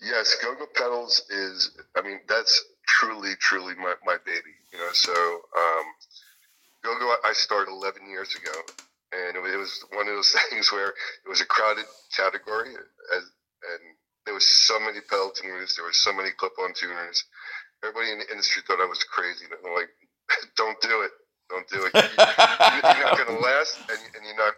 Yes, 0.00 0.36
Go-Go 0.40 0.66
Pedals 0.74 1.24
is, 1.28 1.76
I 1.96 2.02
mean, 2.02 2.20
that's 2.28 2.64
truly, 2.86 3.32
truly 3.40 3.74
my, 3.74 3.94
my 4.06 4.16
baby. 4.24 4.54
You 4.72 4.78
know, 4.78 4.88
so 4.92 5.12
um, 5.12 5.84
Go-Go 6.84 7.14
I 7.24 7.32
started 7.32 7.72
11 7.72 8.08
years 8.08 8.34
ago 8.36 8.52
and 9.12 9.36
it 9.36 9.56
was 9.56 9.84
one 9.92 10.08
of 10.08 10.14
those 10.14 10.34
things 10.50 10.72
where 10.72 10.88
it 10.88 11.28
was 11.28 11.40
a 11.40 11.46
crowded 11.46 11.84
category, 12.16 12.74
as, 13.16 13.24
and 13.64 13.82
there 14.24 14.34
was 14.34 14.44
so 14.44 14.78
many 14.80 15.00
pedal 15.00 15.30
tuners, 15.30 15.76
there 15.76 15.84
were 15.84 15.92
so 15.92 16.12
many 16.12 16.30
clip-on 16.36 16.74
tuners. 16.74 17.24
Everybody 17.82 18.12
in 18.12 18.18
the 18.18 18.30
industry 18.30 18.62
thought 18.66 18.80
I 18.80 18.86
was 18.86 19.02
crazy. 19.04 19.46
And 19.46 19.54
I'm 19.64 19.74
like, 19.74 19.88
don't 20.56 20.80
do 20.80 21.02
it, 21.02 21.12
don't 21.48 21.68
do 21.68 21.86
it. 21.86 21.94
You, 21.94 22.00
are 22.02 23.04
not 23.04 23.16
going 23.16 23.38
to 23.38 23.42
last, 23.42 23.78
and, 23.88 23.98
and 24.14 24.24
you're 24.24 24.36
not. 24.36 24.54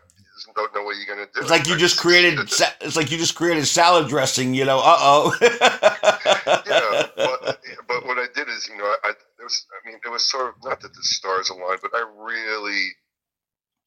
You 0.47 0.55
don't 0.57 0.75
know 0.75 0.83
what 0.85 0.97
you're 0.97 1.17
to 1.17 1.31
do. 1.35 1.41
It's 1.43 1.51
like 1.51 1.69
you 1.69 1.77
just 1.77 1.99
created. 1.99 2.39
It's 2.41 2.97
like 2.97 3.11
you 3.11 3.19
just 3.19 3.35
created 3.35 3.67
salad 3.67 4.09
dressing. 4.09 4.55
You 4.55 4.65
know. 4.65 4.79
Uh 4.79 4.97
oh. 4.99 5.37
yeah, 5.43 7.07
but, 7.15 7.61
but 7.87 8.07
what 8.07 8.17
I 8.17 8.27
did 8.35 8.49
is, 8.49 8.67
you 8.67 8.79
know, 8.79 8.85
I, 9.05 9.11
it 9.11 9.43
was. 9.43 9.67
I 9.71 9.87
mean, 9.87 10.01
it 10.03 10.09
was 10.09 10.25
sort 10.25 10.49
of 10.49 10.55
not 10.65 10.81
that 10.81 10.95
the 10.95 11.03
stars 11.03 11.51
aligned, 11.51 11.81
but 11.83 11.91
I 11.95 12.05
really 12.17 12.89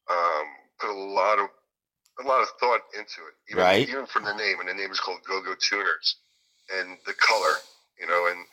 um, 0.08 0.46
put 0.78 0.90
a 0.90 0.94
lot 0.94 1.38
of 1.38 1.48
a 2.20 2.28
lot 2.28 2.42
of 2.42 2.48
thought 2.60 2.80
into 2.94 3.26
it, 3.26 3.34
even, 3.50 3.62
right. 3.62 3.88
even 3.88 4.06
from 4.06 4.24
the 4.24 4.34
name, 4.34 4.60
and 4.60 4.68
the 4.68 4.74
name 4.74 4.90
is 5.58 5.68
called 5.68 5.82
Go 5.82 5.84
Go 5.84 5.84
Tuners, 5.84 6.16
and 6.74 6.98
the 7.06 7.14
color, 7.14 7.54
you 8.00 8.06
know, 8.06 8.26
and 8.30 8.46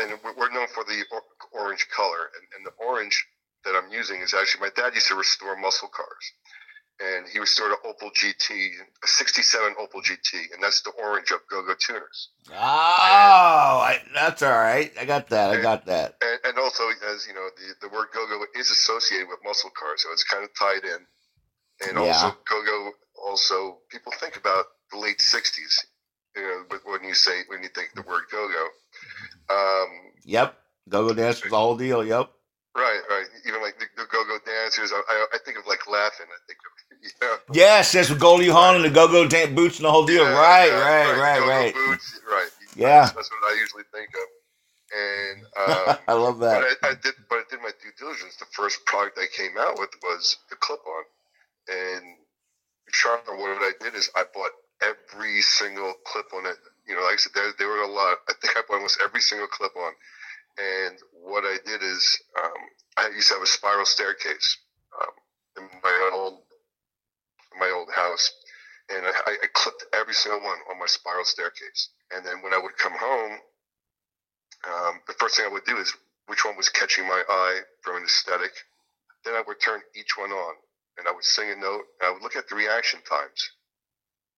and 0.00 0.18
we're 0.36 0.50
known 0.52 0.66
for 0.68 0.84
the 0.84 1.04
orange 1.52 1.86
color, 1.94 2.30
and, 2.34 2.46
and 2.56 2.66
the 2.66 2.72
orange 2.84 3.26
that 3.64 3.74
I'm 3.74 3.92
using 3.92 4.20
is 4.22 4.34
actually 4.34 4.62
my 4.62 4.70
dad 4.74 4.94
used 4.94 5.08
to 5.08 5.14
restore 5.14 5.56
muscle 5.56 5.88
cars, 5.88 6.32
and 7.00 7.26
he 7.28 7.38
restored 7.38 7.72
an 7.72 7.78
Opel 7.84 8.10
GT, 8.12 8.70
a 9.04 9.06
'67 9.06 9.74
Opel 9.74 10.02
GT, 10.02 10.54
and 10.54 10.62
that's 10.62 10.80
the 10.82 10.90
orange 10.90 11.30
of 11.30 11.40
Go 11.50 11.62
Go 11.62 11.74
Tuners. 11.78 12.30
Oh, 12.50 12.54
I, 12.56 14.00
that's 14.14 14.42
all 14.42 14.50
right. 14.50 14.90
I 14.98 15.04
got 15.04 15.28
that. 15.28 15.50
And, 15.50 15.58
I 15.58 15.62
got 15.62 15.86
that. 15.86 16.16
And, 16.22 16.40
and, 16.44 16.58
also, 16.58 16.84
as 17.12 17.26
you 17.26 17.34
know, 17.34 17.48
the, 17.56 17.88
the 17.88 17.94
word 17.94 18.08
go 18.14 18.26
go 18.26 18.44
is 18.58 18.70
associated 18.70 19.28
with 19.28 19.38
muscle 19.44 19.70
cars, 19.78 20.02
so 20.02 20.12
it's 20.12 20.24
kind 20.24 20.44
of 20.44 20.50
tied 20.58 20.84
in. 20.84 21.06
And 21.88 21.98
Yeah. 21.98 22.12
also, 22.12 22.36
go 22.48 22.64
go 22.64 22.92
also 23.22 23.78
people 23.90 24.12
think 24.18 24.36
about 24.36 24.66
the 24.90 24.98
late 24.98 25.18
'60s. 25.18 25.84
You 26.36 26.42
know, 26.42 26.78
when 26.84 27.04
you 27.04 27.14
say 27.14 27.42
when 27.48 27.62
you 27.62 27.68
think 27.70 27.90
the 27.94 28.02
word 28.02 28.24
go 28.30 28.48
go. 28.48 28.68
Um, 29.54 29.88
Yep. 30.24 30.56
Go 30.88 31.08
go 31.08 31.14
dance 31.14 31.42
was 31.42 31.50
the 31.50 31.56
whole 31.56 31.76
deal. 31.76 32.04
Yep. 32.04 32.30
right, 32.76 33.00
right. 33.10 33.26
Even 33.46 33.62
like 33.62 33.78
the, 33.78 33.86
the 33.96 34.06
go 34.10 34.24
go 34.24 34.38
dancers, 34.46 34.92
I, 34.92 35.02
I, 35.08 35.26
I 35.34 35.38
think 35.44 35.58
of 35.58 35.66
like 35.66 35.88
laughing. 35.88 36.26
I 36.28 36.40
think 36.46 36.58
of 36.64 36.72
you 37.02 37.10
know. 37.22 37.36
Yes, 37.52 37.92
that's 37.92 38.10
with 38.10 38.20
Goldie 38.20 38.48
Hawn 38.48 38.76
and 38.76 38.84
the 38.84 38.90
go 38.90 39.08
go 39.08 39.26
dance 39.28 39.54
boots 39.54 39.78
and 39.78 39.86
the 39.86 39.90
whole 39.90 40.06
deal. 40.06 40.24
Yeah, 40.24 40.32
right, 40.32 40.68
yeah, 40.68 40.80
right, 40.80 41.18
right, 41.18 41.38
Go-go 41.40 41.50
right. 41.50 41.74
Boots, 41.74 42.20
right. 42.30 42.50
Yeah. 42.76 43.00
That's, 43.00 43.12
that's 43.12 43.30
what 43.30 43.52
I 43.52 43.58
usually 43.60 43.84
think 43.92 44.10
of. 44.14 44.28
And 44.88 45.44
um, 45.56 45.98
I 46.08 46.12
love 46.14 46.38
that. 46.40 46.62
I, 46.82 46.88
I 46.88 46.94
did, 47.02 47.14
but 47.28 47.36
I 47.40 47.42
did 47.50 47.60
my 47.60 47.72
due 47.82 47.92
diligence. 47.98 48.36
The 48.36 48.46
first 48.52 48.84
product 48.86 49.18
I 49.18 49.26
came 49.36 49.58
out 49.58 49.78
with 49.78 49.90
was 50.02 50.38
the 50.50 50.56
clip-on, 50.56 51.04
and 51.68 52.04
Charlotte, 52.92 53.26
what 53.26 53.60
I 53.60 53.72
did 53.80 53.94
is 53.94 54.10
I 54.16 54.24
bought 54.32 54.52
every 54.82 55.42
single 55.42 55.94
clip 56.04 56.26
on 56.34 56.46
it. 56.46 56.56
You 56.86 56.94
know, 56.94 57.02
like 57.02 57.14
I 57.14 57.16
said, 57.16 57.32
there, 57.34 57.52
there 57.58 57.68
were 57.68 57.82
a 57.82 57.90
lot. 57.90 58.18
I 58.28 58.32
think 58.40 58.56
I 58.56 58.62
put 58.62 58.76
almost 58.76 59.00
every 59.04 59.20
single 59.20 59.48
clip 59.48 59.72
on, 59.76 59.92
And 60.58 60.98
what 61.12 61.44
I 61.44 61.56
did 61.64 61.82
is 61.82 62.20
um, 62.38 62.60
I 62.96 63.08
used 63.14 63.28
to 63.28 63.34
have 63.34 63.42
a 63.42 63.46
spiral 63.46 63.86
staircase 63.86 64.58
um, 65.00 65.14
in 65.58 65.68
my 65.82 66.10
old 66.14 66.42
my 67.58 67.70
old 67.70 67.88
house, 67.94 68.30
and 68.88 69.04
I, 69.04 69.32
I 69.42 69.46
clipped 69.52 69.84
every 69.92 70.14
single 70.14 70.40
one 70.40 70.58
on 70.70 70.78
my 70.78 70.86
spiral 70.86 71.24
staircase. 71.24 71.90
And 72.14 72.24
then 72.24 72.42
when 72.42 72.54
I 72.54 72.58
would 72.58 72.76
come 72.78 72.92
home, 72.92 73.38
um, 74.66 75.00
the 75.06 75.14
first 75.14 75.36
thing 75.36 75.46
I 75.46 75.52
would 75.52 75.64
do 75.64 75.76
is 75.78 75.92
which 76.26 76.44
one 76.44 76.56
was 76.56 76.68
catching 76.68 77.06
my 77.06 77.22
eye 77.28 77.60
from 77.82 77.96
an 77.96 78.04
aesthetic. 78.04 78.52
Then 79.24 79.34
I 79.34 79.42
would 79.46 79.60
turn 79.60 79.80
each 79.96 80.16
one 80.16 80.30
on, 80.30 80.54
and 80.98 81.08
I 81.08 81.12
would 81.12 81.24
sing 81.24 81.50
a 81.50 81.56
note. 81.56 81.84
And 82.00 82.08
I 82.08 82.10
would 82.12 82.22
look 82.22 82.36
at 82.36 82.48
the 82.48 82.54
reaction 82.54 83.00
times, 83.08 83.50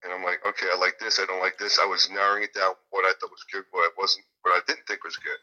and 0.04 0.12
I'm 0.12 0.25
like, 0.25 0.40
okay, 0.47 0.66
I 0.73 0.76
like 0.78 0.99
this, 0.99 1.21
I 1.21 1.26
don't 1.26 1.40
like 1.40 1.59
this. 1.59 1.78
I 1.78 1.87
was 1.87 2.09
narrowing 2.11 2.45
it 2.45 2.54
down 2.54 2.73
what 2.90 3.04
I 3.04 3.12
thought 3.21 3.30
was 3.30 3.45
good, 3.52 3.64
what 3.71 3.85
I 3.85 3.90
wasn't, 3.99 4.25
what 4.42 4.52
I 4.52 4.61
didn't 4.66 4.87
think 4.87 5.04
was 5.04 5.16
good. 5.16 5.40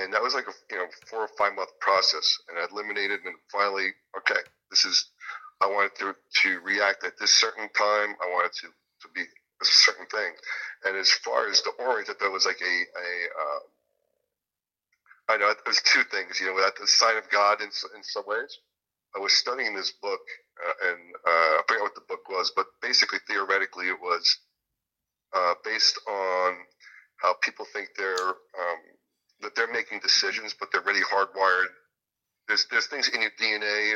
And 0.00 0.12
that 0.12 0.22
was 0.22 0.34
like 0.34 0.48
a 0.48 0.54
you 0.70 0.78
know 0.78 0.86
four 1.06 1.20
or 1.20 1.30
five 1.38 1.54
month 1.54 1.70
process, 1.80 2.38
and 2.48 2.58
I 2.58 2.66
eliminated, 2.70 3.20
and 3.24 3.36
finally, 3.52 3.90
okay, 4.18 4.40
this 4.70 4.84
is 4.84 5.10
I 5.60 5.66
wanted 5.66 5.94
to 6.00 6.14
to 6.42 6.60
react 6.60 7.04
at 7.04 7.18
this 7.18 7.32
certain 7.32 7.68
time. 7.76 8.16
I 8.20 8.26
wanted 8.32 8.52
to 8.62 8.68
to 8.68 9.08
be 9.14 9.22
a 9.22 9.64
certain 9.64 10.06
thing. 10.06 10.32
And 10.84 10.96
as 10.96 11.10
far 11.10 11.48
as 11.48 11.62
the 11.62 11.70
orange, 11.78 12.08
that 12.08 12.18
there 12.18 12.30
was 12.30 12.46
like 12.46 12.60
a 12.60 12.64
a 12.64 13.08
uh, 13.42 13.60
I 15.34 15.36
know 15.38 15.54
there's 15.64 15.82
two 15.82 16.02
things. 16.10 16.40
You 16.40 16.46
know, 16.48 16.60
that 16.60 16.76
the 16.80 16.86
sign 16.86 17.16
of 17.16 17.30
God 17.30 17.60
in 17.60 17.68
in 17.68 18.02
some 18.02 18.24
ways. 18.26 18.58
I 19.16 19.20
was 19.20 19.32
studying 19.32 19.74
this 19.74 19.92
book, 19.92 20.20
uh, 20.58 20.88
and 20.90 21.00
uh, 21.26 21.52
I 21.58 21.62
forget 21.66 21.82
what 21.82 21.94
the 21.94 22.06
book 22.08 22.28
was, 22.28 22.52
but 22.54 22.66
basically 22.80 23.18
theoretically 23.26 23.88
it 23.88 24.00
was 24.00 24.38
uh, 25.34 25.54
based 25.64 25.98
on 26.08 26.54
how 27.16 27.34
people 27.42 27.66
think 27.72 27.88
they're 27.96 28.28
um, 28.28 28.80
that 29.40 29.54
they're 29.56 29.72
making 29.72 30.00
decisions, 30.00 30.54
but 30.58 30.70
they're 30.72 30.82
really 30.82 31.04
hardwired. 31.04 31.72
There's 32.48 32.66
there's 32.70 32.86
things 32.86 33.08
in 33.08 33.20
your 33.20 33.32
DNA 33.40 33.94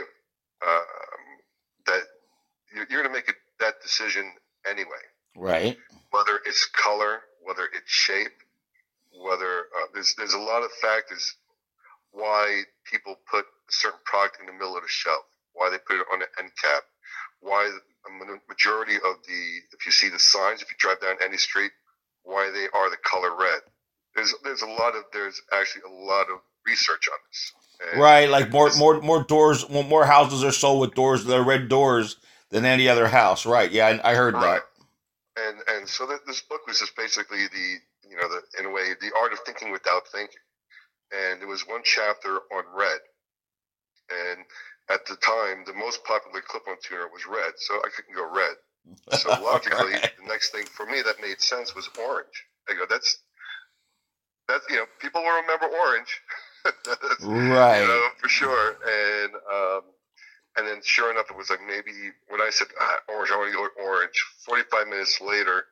um, 0.66 1.24
that 1.86 2.02
you're, 2.74 2.86
you're 2.90 3.02
going 3.02 3.14
to 3.14 3.18
make 3.18 3.28
a, 3.28 3.34
that 3.60 3.80
decision 3.82 4.32
anyway. 4.68 5.04
Right. 5.36 5.76
Whether 6.10 6.40
it's 6.44 6.66
color, 6.66 7.20
whether 7.42 7.64
it's 7.64 7.90
shape, 7.90 8.32
whether 9.22 9.60
uh, 9.60 9.86
there's 9.94 10.14
there's 10.16 10.34
a 10.34 10.38
lot 10.38 10.62
of 10.62 10.70
factors 10.82 11.36
why 12.10 12.62
people 12.90 13.16
put 13.30 13.44
a 13.44 13.72
certain 13.72 14.00
product 14.04 14.38
in 14.40 14.46
the 14.46 14.52
middle 14.52 14.76
of 14.76 14.82
the 14.82 14.88
shelf, 14.88 15.24
why 15.58 15.70
they 15.70 15.78
put 15.78 16.00
it 16.00 16.06
on 16.12 16.20
the 16.20 16.26
end 16.38 16.50
cap, 16.62 16.82
why 17.40 17.70
the 18.04 18.40
majority 18.48 18.94
of 18.94 19.16
the 19.26 19.42
if 19.76 19.84
you 19.84 19.92
see 19.92 20.08
the 20.08 20.18
signs, 20.18 20.62
if 20.62 20.70
you 20.70 20.76
drive 20.78 21.00
down 21.00 21.16
any 21.22 21.36
street, 21.36 21.72
why 22.22 22.50
they 22.52 22.66
are 22.78 22.90
the 22.90 22.96
color 22.96 23.36
red. 23.36 23.60
There's 24.14 24.34
there's 24.44 24.62
a 24.62 24.66
lot 24.66 24.94
of 24.96 25.04
there's 25.12 25.40
actually 25.52 25.82
a 25.88 25.92
lot 25.92 26.30
of 26.30 26.38
research 26.66 27.08
on 27.12 27.18
this. 27.28 27.52
And 27.92 28.00
right, 28.00 28.28
like 28.28 28.50
more 28.50 28.70
more 28.76 29.00
more 29.00 29.24
doors, 29.24 29.68
more 29.68 30.06
houses 30.06 30.44
are 30.44 30.52
sold 30.52 30.80
with 30.80 30.94
doors 30.94 31.24
that 31.24 31.36
are 31.36 31.44
red 31.44 31.68
doors 31.68 32.16
than 32.50 32.64
any 32.64 32.88
other 32.88 33.08
house. 33.08 33.44
Right? 33.44 33.70
Yeah, 33.70 33.86
I, 33.86 34.12
I 34.12 34.14
heard 34.14 34.34
right. 34.34 34.60
that. 35.36 35.46
And 35.48 35.58
and 35.68 35.88
so 35.88 36.06
that 36.06 36.26
this 36.26 36.40
book 36.42 36.66
was 36.66 36.80
just 36.80 36.96
basically 36.96 37.46
the 37.46 38.08
you 38.08 38.16
know 38.16 38.28
the 38.28 38.42
in 38.58 38.66
a 38.66 38.70
way 38.70 38.94
the 39.00 39.12
art 39.20 39.32
of 39.32 39.40
thinking 39.40 39.70
without 39.70 40.08
thinking. 40.08 40.40
And 41.10 41.40
there 41.40 41.48
was 41.48 41.62
one 41.66 41.80
chapter 41.84 42.40
on 42.52 42.64
red, 42.76 43.00
and 44.10 44.44
at 44.90 45.06
the 45.06 45.16
time 45.16 45.64
the 45.66 45.74
most 45.74 46.04
popular 46.04 46.40
clip-on 46.40 46.76
tuner 46.82 47.08
was 47.12 47.26
red, 47.26 47.52
so 47.56 47.74
I 47.74 47.88
couldn't 47.94 48.14
go 48.14 48.28
red. 48.34 48.56
So 49.18 49.28
logically, 49.28 49.92
right. 49.92 50.10
the 50.18 50.26
next 50.26 50.50
thing 50.50 50.64
for 50.64 50.86
me 50.86 51.02
that 51.02 51.20
made 51.20 51.42
sense 51.42 51.74
was 51.74 51.90
orange. 52.00 52.46
I 52.70 52.74
go, 52.74 52.84
that's 52.88 53.18
that's 54.48 54.64
you 54.70 54.76
know 54.76 54.86
people 54.98 55.22
will 55.22 55.42
remember 55.42 55.66
orange. 55.66 56.20
right. 57.22 57.82
You 57.82 57.86
know, 57.86 58.08
for 58.18 58.28
sure. 58.28 58.76
And 58.86 59.34
um, 59.34 59.82
and 60.56 60.66
then 60.66 60.80
sure 60.82 61.10
enough, 61.10 61.26
it 61.30 61.36
was 61.36 61.50
like 61.50 61.60
maybe 61.66 61.92
when 62.28 62.40
I 62.40 62.48
said 62.50 62.68
ah, 62.80 62.98
orange, 63.08 63.30
I 63.30 63.36
want 63.36 63.52
to 63.52 63.56
go 63.56 63.84
orange. 63.84 64.24
Forty 64.46 64.62
five 64.70 64.88
minutes 64.88 65.20
later, 65.20 65.64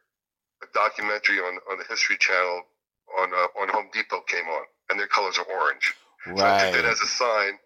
a 0.62 0.66
documentary 0.74 1.38
on 1.38 1.58
on 1.70 1.78
the 1.78 1.84
History 1.88 2.16
Channel 2.18 2.62
on 3.18 3.32
uh, 3.32 3.60
on 3.60 3.68
Home 3.70 3.88
Depot 3.92 4.20
came 4.28 4.46
on, 4.46 4.64
and 4.90 5.00
their 5.00 5.08
colors 5.08 5.38
are 5.38 5.46
orange. 5.46 5.94
Right. 6.26 6.38
So 6.38 6.44
I 6.44 6.64
took 6.64 6.82
that 6.82 6.84
as 6.84 7.00
a 7.00 7.06
sign. 7.06 7.58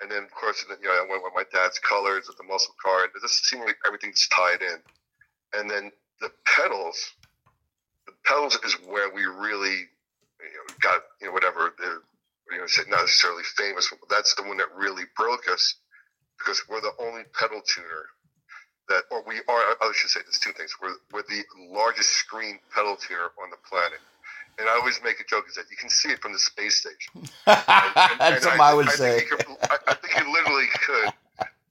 And 0.00 0.10
then, 0.10 0.24
of 0.24 0.30
course, 0.32 0.64
you 0.68 0.88
know, 0.88 0.92
I 0.92 1.06
went 1.08 1.22
with 1.22 1.32
my 1.34 1.44
dad's 1.52 1.78
colors 1.78 2.26
with 2.28 2.36
the 2.36 2.44
muscle 2.44 2.74
car, 2.82 3.04
it 3.04 3.10
just 3.20 3.44
seemed 3.46 3.64
like 3.64 3.76
everything's 3.86 4.28
tied 4.28 4.60
in. 4.60 4.78
And 5.54 5.70
then 5.70 5.92
the 6.20 6.30
pedals, 6.44 7.12
the 8.06 8.12
pedals 8.24 8.58
is 8.64 8.74
where 8.86 9.12
we 9.14 9.24
really 9.24 9.88
you 10.40 10.58
know, 10.58 10.74
got 10.80 11.02
you 11.20 11.28
know 11.28 11.32
whatever 11.32 11.72
you 12.50 12.58
know 12.58 12.66
not 12.88 13.02
necessarily 13.02 13.44
famous, 13.56 13.88
but 13.88 14.08
that's 14.08 14.34
the 14.34 14.42
one 14.42 14.58
that 14.58 14.74
really 14.76 15.04
broke 15.16 15.48
us 15.48 15.76
because 16.38 16.62
we're 16.68 16.80
the 16.80 16.92
only 17.00 17.22
pedal 17.38 17.62
tuner 17.62 18.06
that, 18.88 19.04
or 19.10 19.22
we 19.26 19.36
are. 19.48 19.62
I 19.80 19.92
should 19.94 20.10
say 20.10 20.20
there's 20.24 20.38
two 20.38 20.52
things. 20.52 20.74
We're 20.80 20.96
we're 21.12 21.22
the 21.22 21.42
largest 21.70 22.10
screen 22.10 22.58
pedal 22.74 22.96
tuner 22.96 23.30
on 23.42 23.50
the 23.50 23.56
planet. 23.68 24.00
And 24.58 24.68
I 24.68 24.74
always 24.74 25.00
make 25.02 25.20
a 25.20 25.24
joke 25.24 25.46
is 25.48 25.56
that 25.56 25.64
you 25.70 25.76
can 25.76 25.90
see 25.90 26.10
it 26.10 26.20
from 26.20 26.32
the 26.32 26.38
space 26.38 26.80
station. 26.80 27.28
And, 27.46 28.20
and, 28.20 28.34
That's 28.34 28.46
what 28.46 28.60
I, 28.60 28.70
I, 28.70 28.74
would 28.74 28.88
I 28.88 28.92
say. 28.92 29.18
Think 29.18 29.30
could, 29.30 29.56
I, 29.70 29.76
I, 29.88 29.94
think 29.94 30.16
you 30.16 30.32
literally 30.32 30.66
could, 30.86 31.12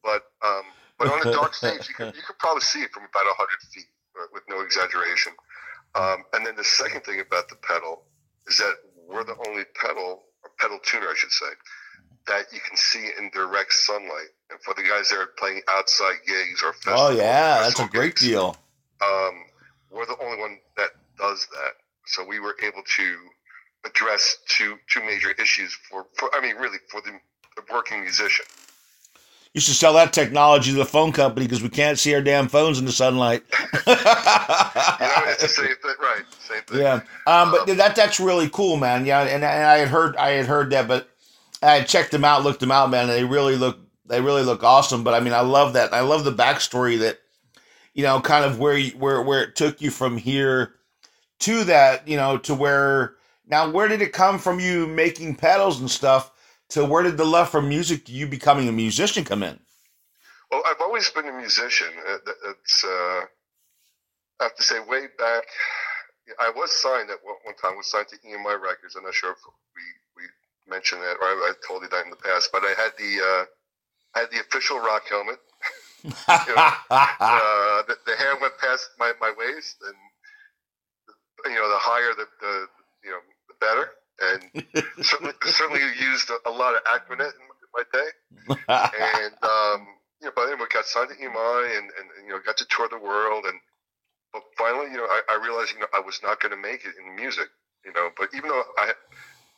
but 0.03 0.21
um, 0.45 0.63
but 0.99 1.07
on 1.07 1.27
a 1.27 1.31
dark 1.31 1.53
stage, 1.61 1.87
you 1.87 1.95
could 1.95 2.15
you 2.15 2.21
could 2.21 2.37
probably 2.37 2.61
see 2.61 2.79
it 2.79 2.91
from 2.91 3.03
about 3.03 3.23
hundred 3.35 3.61
feet, 3.73 3.87
uh, 4.19 4.25
with 4.33 4.43
no 4.49 4.61
exaggeration. 4.61 5.33
Um, 5.95 6.23
and 6.33 6.45
then 6.45 6.55
the 6.55 6.63
second 6.63 7.01
thing 7.01 7.19
about 7.19 7.49
the 7.49 7.55
pedal 7.55 8.03
is 8.47 8.57
that 8.57 8.75
we're 9.07 9.23
the 9.23 9.35
only 9.47 9.63
pedal, 9.79 10.23
or 10.43 10.49
pedal 10.59 10.79
tuner, 10.83 11.07
I 11.07 11.13
should 11.15 11.31
say, 11.31 11.51
that 12.27 12.45
you 12.51 12.59
can 12.67 12.77
see 12.77 13.09
in 13.17 13.29
direct 13.31 13.73
sunlight. 13.73 14.31
And 14.49 14.59
for 14.61 14.73
the 14.73 14.83
guys 14.83 15.09
that 15.09 15.17
are 15.17 15.31
playing 15.37 15.61
outside 15.69 16.15
gigs 16.25 16.63
or 16.63 16.73
festivals, 16.73 17.01
oh 17.01 17.11
yeah, 17.11 17.61
that's 17.61 17.79
a 17.79 17.87
great 17.87 18.15
gigs, 18.15 18.21
deal. 18.21 18.55
Um, 19.01 19.45
we're 19.91 20.05
the 20.05 20.17
only 20.21 20.39
one 20.39 20.59
that 20.77 20.89
does 21.17 21.47
that. 21.51 21.82
So 22.05 22.25
we 22.25 22.39
were 22.39 22.55
able 22.62 22.83
to 22.98 23.17
address 23.86 24.38
two 24.48 24.77
two 24.91 25.01
major 25.01 25.31
issues 25.31 25.74
for, 25.89 26.05
for 26.17 26.33
I 26.33 26.41
mean, 26.41 26.55
really 26.55 26.77
for 26.89 27.01
the, 27.01 27.12
the 27.55 27.63
working 27.72 28.01
musician. 28.01 28.45
You 29.53 29.62
should 29.62 29.75
sell 29.75 29.93
that 29.93 30.13
technology 30.13 30.72
to 30.72 30.77
the 30.77 30.86
phone 30.86 31.12
company 31.12 31.45
because 31.45 31.62
we 31.62 31.69
can't 31.69 32.00
see 32.00 32.15
our 32.15 32.22
damn 32.22 32.48
phones 32.48 32.79
in 32.79 32.86
the 32.86 32.91
sunlight. 32.91 33.43
yeah, 33.86 35.29
it's 35.29 35.43
the 35.43 35.48
same 35.48 35.67
thing, 35.67 35.95
right? 36.01 36.24
Same 36.39 36.62
thing. 36.63 36.79
Yeah, 36.79 37.01
um, 37.27 37.51
but 37.51 37.69
um, 37.69 37.77
that 37.77 37.95
that's 37.95 38.19
really 38.19 38.50
cool, 38.50 38.77
man. 38.77 39.05
Yeah, 39.05 39.22
and, 39.22 39.43
and 39.43 39.45
I 39.45 39.77
had 39.77 39.89
heard 39.89 40.17
I 40.17 40.31
had 40.31 40.48
heard 40.48 40.72
that, 40.72 40.88
but 40.88 41.10
I 41.62 41.75
had 41.75 41.88
checked 41.88 42.12
them 42.12 42.25
out, 42.25 42.43
looked 42.43 42.62
them 42.62 42.72
out, 42.72 42.89
man. 42.89 43.10
And 43.10 43.12
they 43.12 43.24
really 43.24 43.55
look 43.55 43.77
they 44.07 44.22
really 44.22 44.43
look 44.43 44.63
awesome. 44.63 45.03
But 45.03 45.13
I 45.13 45.19
mean, 45.19 45.33
I 45.33 45.41
love 45.41 45.74
that. 45.74 45.93
I 45.93 46.01
love 46.01 46.24
the 46.24 46.33
backstory 46.33 47.00
that 47.00 47.19
you 47.93 48.03
know, 48.03 48.19
kind 48.22 48.43
of 48.43 48.60
where 48.60 48.77
you, 48.77 48.91
where 48.98 49.22
where 49.22 49.43
it 49.43 49.55
took 49.55 49.81
you 49.81 49.91
from 49.91 50.17
here 50.17 50.74
to 51.43 51.63
that, 51.65 52.07
you 52.07 52.17
know, 52.17 52.38
to 52.39 52.55
where 52.55 53.15
now 53.47 53.69
where 53.69 53.88
did 53.88 54.01
it 54.01 54.13
come 54.13 54.39
from? 54.39 54.59
You 54.59 54.88
making 54.88 55.35
pedals 55.35 55.79
and 55.79 55.91
stuff 55.91 56.31
to 56.69 56.85
where 56.85 57.03
did 57.03 57.17
the 57.17 57.25
love 57.25 57.50
for 57.50 57.62
music, 57.62 58.09
you 58.09 58.27
becoming 58.27 58.67
a 58.69 58.71
musician, 58.71 59.23
come 59.23 59.43
in? 59.43 59.59
Well, 60.50 60.63
I've 60.65 60.81
always 60.81 61.09
been 61.09 61.27
a 61.27 61.33
musician. 61.33 61.89
It's 62.45 62.83
uh, 62.83 63.21
I 64.39 64.43
have 64.43 64.55
to 64.55 64.63
say, 64.63 64.79
way 64.79 65.07
back, 65.17 65.43
I 66.39 66.51
was 66.55 66.71
signed 66.71 67.09
at 67.09 67.19
one 67.23 67.55
time. 67.62 67.75
Was 67.75 67.88
signed 67.88 68.07
to 68.09 68.17
EMI 68.17 68.62
Records. 68.62 68.95
I'm 68.95 69.03
not 69.03 69.13
sure 69.13 69.31
if 69.31 69.38
we 69.75 69.83
we 70.15 70.23
mentioned 70.71 71.01
that 71.01 71.17
or 71.19 71.27
I, 71.27 71.51
I 71.51 71.53
told 71.67 71.83
you 71.83 71.89
that 71.89 72.05
in 72.05 72.09
the 72.09 72.15
past, 72.15 72.50
but 72.51 72.63
I 72.63 72.73
had 72.77 72.91
the 72.97 73.19
uh, 73.19 73.45
I 74.15 74.19
had 74.21 74.31
the 74.31 74.39
official 74.39 74.79
rock 74.79 75.03
helmet. 75.09 75.39
know, 76.03 76.12
uh, 76.89 77.83
the, 77.88 77.95
the, 78.05 78.15
hair 78.17 78.35
went 78.41 78.57
past 78.57 78.89
my, 79.00 79.13
my 79.21 79.33
waist, 79.38 79.77
and 79.88 79.95
you 81.45 81.55
know, 81.55 81.69
the 81.69 81.79
higher 81.79 82.13
the, 82.15 82.27
the 82.41 82.67
you 83.03 83.12
know 83.12 83.19
the 83.47 83.55
better 83.59 83.91
and 84.21 84.65
certainly, 85.01 85.33
certainly 85.45 85.81
used 86.00 86.29
a, 86.29 86.50
a, 86.50 86.51
lot 86.51 86.75
of 86.75 86.83
Aquanet 86.83 87.33
in 87.33 87.47
my 87.73 87.83
day. 87.91 88.09
and 88.47 89.33
um, 89.43 89.88
you 90.21 90.27
know, 90.27 90.33
but 90.35 90.47
then 90.47 90.59
we 90.59 90.65
got 90.71 90.85
signed 90.85 91.09
to 91.09 91.15
EMI 91.15 91.77
and, 91.77 91.89
and, 92.00 92.07
and, 92.17 92.27
you 92.27 92.33
know 92.33 92.39
got 92.45 92.57
to 92.57 92.65
tour 92.69 92.88
the 92.89 92.97
world, 92.97 93.45
and 93.45 93.59
but 94.31 94.43
finally, 94.57 94.91
you 94.91 94.97
know, 94.97 95.05
I, 95.05 95.21
I 95.31 95.43
realized 95.43 95.73
you 95.73 95.79
know 95.79 95.88
I 95.93 96.00
was 96.00 96.19
not 96.23 96.39
going 96.41 96.51
to 96.51 96.62
make 96.62 96.85
it 96.85 96.93
in 97.03 97.15
music. 97.15 97.47
You 97.85 97.91
know, 97.93 98.09
but 98.17 98.29
even 98.35 98.50
though 98.50 98.63
I 98.77 98.93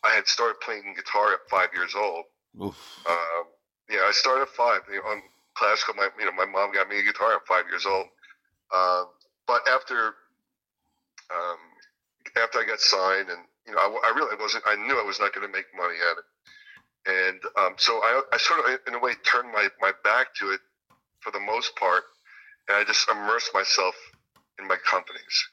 I 0.03 0.15
had 0.15 0.27
started 0.27 0.59
playing 0.61 0.95
guitar 0.95 1.33
at 1.33 1.39
five 1.49 1.69
years 1.73 1.93
old, 1.95 2.25
um, 2.61 3.45
yeah, 3.89 4.01
I 4.07 4.11
started 4.13 4.43
at 4.43 4.49
five. 4.49 4.81
You 4.89 4.97
know, 4.97 5.09
on 5.09 5.21
classical, 5.53 5.93
my 5.95 6.09
you 6.19 6.25
know 6.25 6.31
my 6.31 6.45
mom 6.45 6.73
got 6.73 6.89
me 6.89 6.99
a 6.99 7.03
guitar 7.03 7.35
at 7.35 7.45
five 7.47 7.65
years 7.69 7.85
old. 7.85 8.07
Um, 8.73 9.05
but 9.45 9.61
after 9.69 10.15
um, 11.29 11.59
after 12.35 12.59
I 12.59 12.65
got 12.65 12.79
signed 12.79 13.29
and 13.29 13.39
you 13.67 13.73
know, 13.73 13.79
I, 13.79 14.11
I 14.11 14.15
really 14.15 14.35
wasn't. 14.39 14.63
I 14.67 14.75
knew 14.75 14.99
I 14.99 15.03
was 15.03 15.19
not 15.19 15.33
going 15.33 15.45
to 15.45 15.51
make 15.51 15.65
money 15.75 15.95
at 15.97 16.17
it, 16.21 16.27
and 17.07 17.39
um, 17.57 17.73
so 17.77 17.93
I, 17.93 18.21
I 18.31 18.37
sort 18.37 18.59
of, 18.59 18.79
in 18.87 18.93
a 18.93 18.99
way, 18.99 19.13
turned 19.25 19.51
my 19.51 19.67
my 19.81 19.91
back 20.03 20.35
to 20.35 20.51
it 20.51 20.61
for 21.21 21.31
the 21.31 21.39
most 21.39 21.75
part, 21.75 22.03
and 22.67 22.77
I 22.77 22.83
just 22.83 23.09
immersed 23.09 23.53
myself 23.53 23.95
in 24.59 24.67
my 24.67 24.77
companies. 24.85 25.49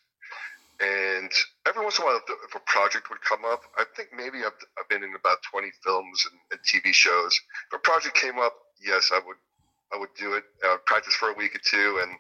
And 0.81 1.31
every 1.67 1.83
once 1.83 1.99
in 1.99 2.05
a 2.05 2.07
while, 2.07 2.21
if 2.45 2.55
a 2.55 2.61
project 2.67 3.09
would 3.09 3.23
come 3.23 3.45
up, 3.45 3.63
I 3.79 3.85
think 3.97 4.09
maybe 4.17 4.39
I've, 4.39 4.59
I've 4.77 4.89
been 4.89 5.05
in 5.05 5.15
about 5.15 5.39
20 5.49 5.71
films 5.85 6.27
and, 6.27 6.41
and 6.51 6.61
TV 6.67 6.93
shows. 6.93 7.39
If 7.71 7.79
a 7.79 7.79
project 7.79 8.17
came 8.17 8.41
up, 8.41 8.53
yes, 8.85 9.11
I 9.15 9.21
would 9.25 9.37
I 9.95 9.99
would 9.99 10.13
do 10.19 10.35
it. 10.35 10.45
I 10.65 10.73
would 10.73 10.85
practice 10.87 11.15
for 11.15 11.31
a 11.31 11.35
week 11.35 11.55
or 11.55 11.61
two 11.65 12.01
and 12.03 12.13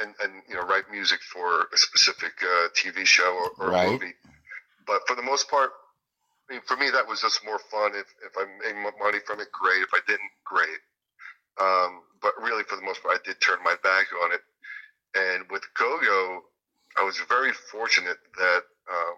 and, 0.00 0.14
and 0.22 0.42
you 0.48 0.54
know 0.54 0.62
write 0.62 0.84
music 0.90 1.20
for 1.22 1.66
a 1.72 1.78
specific 1.78 2.32
uh, 2.42 2.68
TV 2.76 3.06
show 3.06 3.32
or, 3.32 3.66
or 3.66 3.70
Right. 3.70 3.90
movie. 3.92 4.14
But 4.86 5.06
for 5.06 5.14
the 5.14 5.22
most 5.22 5.48
part, 5.48 5.70
I 6.48 6.54
mean, 6.54 6.62
for 6.66 6.76
me, 6.76 6.90
that 6.90 7.06
was 7.06 7.20
just 7.20 7.44
more 7.44 7.58
fun. 7.70 7.92
If, 7.94 8.06
if 8.26 8.32
I 8.36 8.44
made 8.44 8.74
money 8.98 9.18
from 9.24 9.40
it, 9.40 9.48
great. 9.52 9.82
If 9.82 9.90
I 9.94 10.00
didn't, 10.06 10.30
great. 10.44 10.80
Um, 11.60 12.02
but 12.20 12.32
really, 12.42 12.64
for 12.64 12.76
the 12.76 12.82
most 12.82 13.02
part, 13.02 13.20
I 13.20 13.26
did 13.26 13.40
turn 13.40 13.58
my 13.64 13.76
back 13.82 14.06
on 14.24 14.32
it. 14.32 14.40
And 15.14 15.44
with 15.50 15.62
GoGo, 15.78 16.42
I 16.98 17.04
was 17.04 17.18
very 17.28 17.52
fortunate 17.52 18.18
that 18.36 18.62
um, 18.90 19.16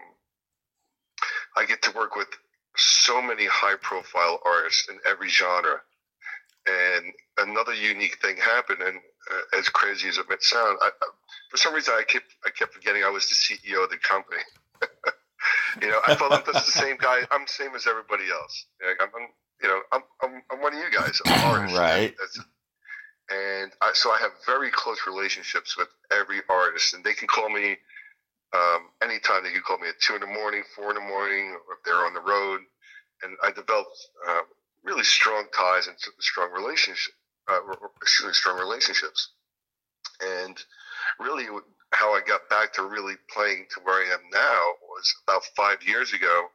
I 1.57 1.65
get 1.65 1.83
to 1.83 1.93
work 1.93 2.17
with 2.17 2.29
so 2.77 3.21
many 3.23 3.47
high-profile 3.47 4.41
artists 4.45 4.89
in 4.89 4.99
every 5.09 5.29
genre. 5.29 5.81
And 6.67 7.13
another 7.39 7.75
unique 7.75 8.19
thing 8.21 8.37
happened, 8.37 8.83
and 8.83 8.99
uh, 9.31 9.59
as 9.59 9.69
crazy 9.69 10.09
as 10.09 10.19
it 10.19 10.27
might 10.29 10.43
sound, 10.43 10.79
I, 10.83 10.89
I, 10.89 11.07
for 11.51 11.57
some 11.57 11.75
reason 11.75 11.95
I 11.97 12.03
kept 12.03 12.27
I 12.45 12.51
kept 12.51 12.75
forgetting 12.75 13.05
I 13.05 13.11
was 13.11 13.29
the 13.29 13.35
CEO 13.35 13.85
of 13.85 13.91
the 13.91 13.99
company. 13.99 14.43
you 15.83 15.89
know, 15.89 16.01
I 16.07 16.15
felt 16.17 16.33
I'm 16.33 16.43
just 16.45 16.67
the 16.67 16.73
same 16.73 16.97
guy. 16.99 17.21
I'm 17.31 17.43
the 17.43 17.53
same 17.53 17.75
as 17.75 17.87
everybody 17.87 18.25
else. 18.31 18.67
Like, 18.85 18.97
I'm, 19.01 19.09
I'm, 19.15 19.29
you 19.63 19.69
know, 19.69 19.81
I'm, 19.93 20.03
I'm, 20.23 20.43
I'm 20.51 20.61
one 20.61 20.75
of 20.75 20.81
you 20.81 20.91
guys. 20.91 21.21
I'm 21.25 21.33
an 21.39 21.45
artist. 21.45 21.79
Right. 21.79 22.15
That's, 22.19 22.41
and 23.31 23.73
I, 23.81 23.93
so 23.95 24.11
I 24.11 24.19
have 24.19 24.33
very 24.45 24.71
close 24.71 24.99
relationships 25.07 25.77
with 25.77 25.89
every 26.11 26.41
artist, 26.49 26.95
and 26.95 27.05
they 27.05 27.15
can 27.15 27.29
call 27.29 27.49
me 27.49 27.77
um, 28.53 28.89
anytime. 29.03 29.45
They 29.45 29.53
can 29.53 29.63
call 29.63 29.79
me 29.79 29.89
at 29.89 30.01
two 30.01 30.15
in 30.15 30.21
the 30.21 30.27
morning, 30.27 30.63
four 30.77 30.91
in 30.91 30.97
the 30.97 31.09
morning, 31.09 31.57
or 31.69 31.77
if 31.77 31.85
they're 31.85 32.05
on 32.07 32.15
the 32.15 32.21
road. 32.21 32.61
And 33.23 33.37
I 33.43 33.53
developed 33.53 33.97
uh, 34.29 34.43
really 34.83 35.05
strong 35.05 35.47
ties 35.57 35.87
and 35.87 35.97
strong 36.19 36.51
relationships. 36.53 37.17
Uh, 37.53 38.27
me, 38.27 38.33
strong 38.33 38.59
relationships. 38.59 39.31
And 40.21 40.57
really, 41.19 41.47
how 41.91 42.13
I 42.15 42.21
got 42.27 42.49
back 42.49 42.73
to 42.75 42.83
really 42.83 43.15
playing 43.33 43.67
to 43.75 43.81
where 43.81 44.03
I 44.03 44.15
am 44.15 44.21
now 44.33 44.63
was 44.89 45.15
about 45.27 45.43
five 45.57 45.83
years 45.87 46.13
ago. 46.13 46.47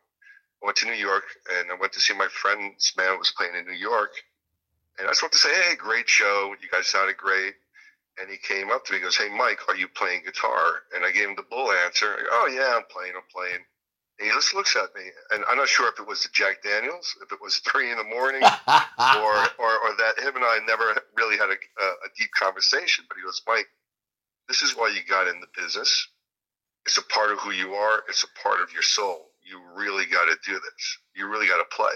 I 0.61 0.65
went 0.65 0.77
to 0.77 0.87
New 0.87 0.93
York 0.93 1.25
and 1.59 1.71
I 1.71 1.75
went 1.79 1.93
to 1.93 1.99
see 1.99 2.13
my 2.13 2.27
friend's 2.27 2.93
man 2.97 3.19
was 3.19 3.33
playing 3.37 3.55
in 3.55 3.65
New 3.65 3.77
York. 3.77 4.11
And 4.97 5.07
I 5.07 5.11
just 5.11 5.21
wanted 5.21 5.33
to 5.33 5.39
say, 5.39 5.53
hey, 5.53 5.75
great 5.75 6.09
show. 6.09 6.55
You 6.61 6.69
guys 6.69 6.87
sounded 6.87 7.17
great. 7.17 7.53
And 8.19 8.29
he 8.29 8.37
came 8.37 8.71
up 8.71 8.83
to 8.85 8.93
me 8.93 8.97
and 8.97 9.03
goes, 9.03 9.17
hey, 9.17 9.29
Mike, 9.29 9.59
are 9.67 9.75
you 9.75 9.87
playing 9.87 10.23
guitar? 10.25 10.81
And 10.95 11.05
I 11.05 11.11
gave 11.11 11.29
him 11.29 11.35
the 11.35 11.43
bull 11.43 11.71
answer. 11.71 12.15
Go, 12.15 12.23
oh, 12.31 12.47
yeah, 12.47 12.73
I'm 12.75 12.85
playing, 12.89 13.13
I'm 13.15 13.29
playing. 13.31 13.61
He 14.19 14.29
just 14.29 14.55
looks 14.55 14.75
at 14.75 14.95
me. 14.95 15.03
And 15.31 15.43
I'm 15.47 15.57
not 15.57 15.67
sure 15.67 15.87
if 15.89 15.99
it 15.99 16.07
was 16.07 16.23
the 16.23 16.29
Jack 16.33 16.63
Daniels, 16.63 17.15
if 17.21 17.31
it 17.31 17.39
was 17.41 17.57
three 17.67 17.91
in 17.91 17.97
the 17.97 18.03
morning, 18.03 18.41
or, 18.41 19.35
or, 19.59 19.71
or 19.77 19.91
that 19.97 20.15
him 20.19 20.35
and 20.35 20.45
I 20.45 20.59
never 20.65 20.95
really 21.15 21.37
had 21.37 21.49
a, 21.49 21.83
a 21.83 22.09
deep 22.17 22.31
conversation. 22.37 23.05
But 23.07 23.17
he 23.17 23.23
goes, 23.23 23.41
Mike, 23.47 23.67
this 24.47 24.63
is 24.63 24.75
why 24.75 24.89
you 24.89 25.01
got 25.07 25.27
in 25.27 25.39
the 25.39 25.47
business. 25.55 26.07
It's 26.85 26.97
a 26.97 27.03
part 27.03 27.31
of 27.31 27.39
who 27.39 27.51
you 27.51 27.73
are. 27.73 28.03
It's 28.07 28.23
a 28.23 28.41
part 28.41 28.61
of 28.61 28.73
your 28.73 28.81
soul. 28.81 29.29
You 29.43 29.61
really 29.75 30.05
got 30.05 30.25
to 30.25 30.37
do 30.45 30.53
this. 30.53 30.97
You 31.15 31.27
really 31.29 31.47
got 31.47 31.57
to 31.57 31.75
play. 31.75 31.93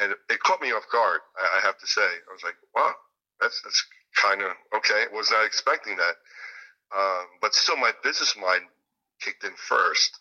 And 0.00 0.12
it, 0.28 0.40
caught 0.40 0.60
me 0.60 0.72
off 0.72 0.84
guard. 0.90 1.20
I, 1.38 1.58
I 1.58 1.66
have 1.66 1.78
to 1.78 1.86
say. 1.86 2.02
I 2.02 2.32
was 2.32 2.42
like, 2.42 2.56
wow, 2.74 2.92
that's 3.40 3.60
that's 3.62 3.84
kind 4.20 4.42
of 4.42 4.50
okay. 4.76 5.04
Was 5.12 5.30
not 5.30 5.46
expecting 5.46 5.96
that. 5.96 6.16
Um, 6.96 7.26
but 7.40 7.54
still, 7.54 7.76
my 7.76 7.92
business 8.02 8.34
mind 8.36 8.64
kicked 9.20 9.44
in 9.44 9.52
first 9.56 10.18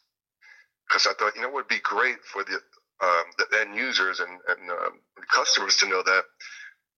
because 0.92 1.08
I 1.08 1.14
thought, 1.14 1.36
you 1.36 1.42
know, 1.42 1.48
it 1.48 1.54
would 1.54 1.70
be 1.70 1.80
great 1.80 2.18
for 2.24 2.44
the 2.44 2.60
um, 3.02 3.24
the 3.38 3.48
end 3.60 3.76
users 3.76 4.20
and, 4.20 4.30
and 4.30 4.70
um, 4.70 5.00
customers 5.34 5.78
to 5.78 5.88
know 5.88 6.04
that 6.04 6.24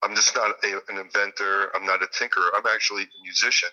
I'm 0.02 0.14
just 0.14 0.36
not 0.36 0.50
a, 0.62 0.92
an 0.92 0.98
inventor. 0.98 1.74
I'm 1.74 1.86
not 1.86 2.02
a 2.02 2.06
tinkerer. 2.06 2.50
I'm 2.54 2.66
actually 2.66 3.04
a 3.04 3.22
musician. 3.22 3.70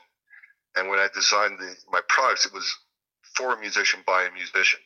And 0.77 0.87
when 0.87 0.99
I 0.99 1.09
designed 1.13 1.59
the, 1.59 1.75
my 1.91 1.99
products, 2.07 2.45
it 2.45 2.53
was 2.53 2.71
for 3.35 3.53
a 3.53 3.59
musician 3.59 3.99
by 4.07 4.23
a 4.23 4.31
musician. 4.31 4.79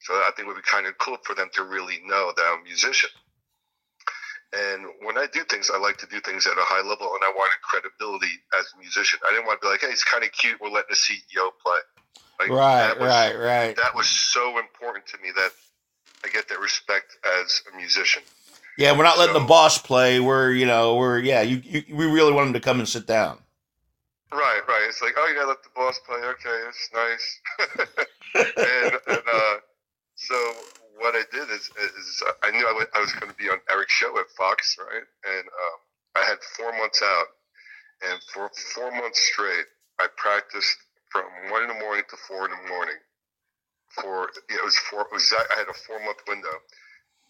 So 0.00 0.14
I 0.14 0.30
think 0.34 0.46
it 0.46 0.48
would 0.48 0.56
be 0.56 0.66
kind 0.68 0.86
of 0.86 0.98
cool 0.98 1.18
for 1.24 1.36
them 1.36 1.50
to 1.54 1.62
really 1.62 2.00
know 2.04 2.32
that 2.36 2.42
I'm 2.42 2.62
a 2.62 2.64
musician. 2.64 3.10
And 4.52 4.86
when 5.02 5.16
I 5.16 5.26
do 5.32 5.44
things, 5.44 5.70
I 5.72 5.78
like 5.78 5.98
to 5.98 6.06
do 6.06 6.20
things 6.20 6.48
at 6.48 6.58
a 6.58 6.66
high 6.66 6.82
level, 6.82 7.14
and 7.14 7.22
I 7.22 7.30
wanted 7.30 7.62
credibility 7.62 8.42
as 8.58 8.66
a 8.74 8.80
musician. 8.80 9.20
I 9.24 9.32
didn't 9.32 9.46
want 9.46 9.60
to 9.60 9.66
be 9.66 9.70
like, 9.70 9.80
"Hey, 9.80 9.88
it's 9.88 10.04
kind 10.04 10.24
of 10.24 10.32
cute. 10.32 10.60
We're 10.60 10.68
letting 10.68 10.90
the 10.90 10.96
CEO 10.96 11.52
play." 11.64 11.78
Like, 12.48 12.58
right, 12.58 12.98
was, 12.98 13.08
right, 13.08 13.38
right. 13.38 13.76
That 13.76 13.94
was 13.94 14.08
so 14.08 14.58
important 14.58 15.06
to 15.08 15.18
me 15.18 15.30
that 15.36 15.50
I 16.24 16.28
get 16.28 16.48
that 16.48 16.60
respect 16.60 17.16
as 17.42 17.62
a 17.72 17.76
musician. 17.76 18.22
Yeah, 18.78 18.96
we're 18.96 19.04
not 19.04 19.18
letting 19.18 19.34
So- 19.34 19.40
the 19.40 19.46
boss 19.46 19.78
play. 19.78 20.18
We're, 20.20 20.52
you 20.52 20.66
know, 20.66 20.96
we're 20.96 21.18
yeah. 21.18 21.42
You, 21.42 21.60
you 21.64 21.84
we 21.94 22.06
really 22.06 22.32
want 22.32 22.48
him 22.48 22.52
to 22.54 22.60
come 22.60 22.78
and 22.78 22.88
sit 22.88 23.06
down. 23.06 23.38
Right, 24.32 24.62
right. 24.66 24.84
It's 24.88 25.02
like, 25.02 25.12
oh, 25.18 25.26
you 25.28 25.34
gotta 25.34 25.48
let 25.48 25.62
the 25.62 25.68
boss 25.76 26.00
play. 26.06 26.16
Okay, 26.16 26.62
that's 26.64 26.90
nice. 26.94 27.40
and 28.56 28.98
and 29.08 29.22
uh, 29.30 29.54
so 30.14 30.34
what 30.96 31.14
I 31.14 31.22
did 31.30 31.50
is, 31.50 31.70
is 31.78 32.22
I 32.42 32.50
knew 32.50 32.66
I 32.66 32.72
wa- 32.72 32.86
I 32.94 33.00
was 33.00 33.12
going 33.12 33.30
to 33.30 33.36
be 33.36 33.50
on 33.50 33.58
Eric's 33.70 33.92
show 33.92 34.18
at 34.18 34.26
Fox, 34.36 34.76
right? 34.78 35.02
And 35.36 35.46
um, 35.46 35.78
I 36.16 36.24
had 36.24 36.38
four 36.56 36.72
months 36.72 37.02
out, 37.04 37.26
and 38.10 38.22
for 38.32 38.50
four 38.74 38.90
months 38.92 39.20
straight, 39.20 39.66
I 40.00 40.06
practiced 40.16 40.76
from 41.12 41.24
one 41.50 41.62
in 41.62 41.68
the 41.68 41.78
morning 41.78 42.04
to 42.08 42.16
four 42.16 42.46
in 42.46 42.50
the 42.50 42.68
morning. 42.68 42.96
For 44.00 44.30
it 44.48 44.64
was 44.64 44.76
four. 44.90 45.02
It 45.02 45.12
was 45.12 45.32
I 45.36 45.58
had 45.58 45.68
a 45.68 45.74
four 45.74 46.00
month 46.00 46.24
window, 46.26 46.56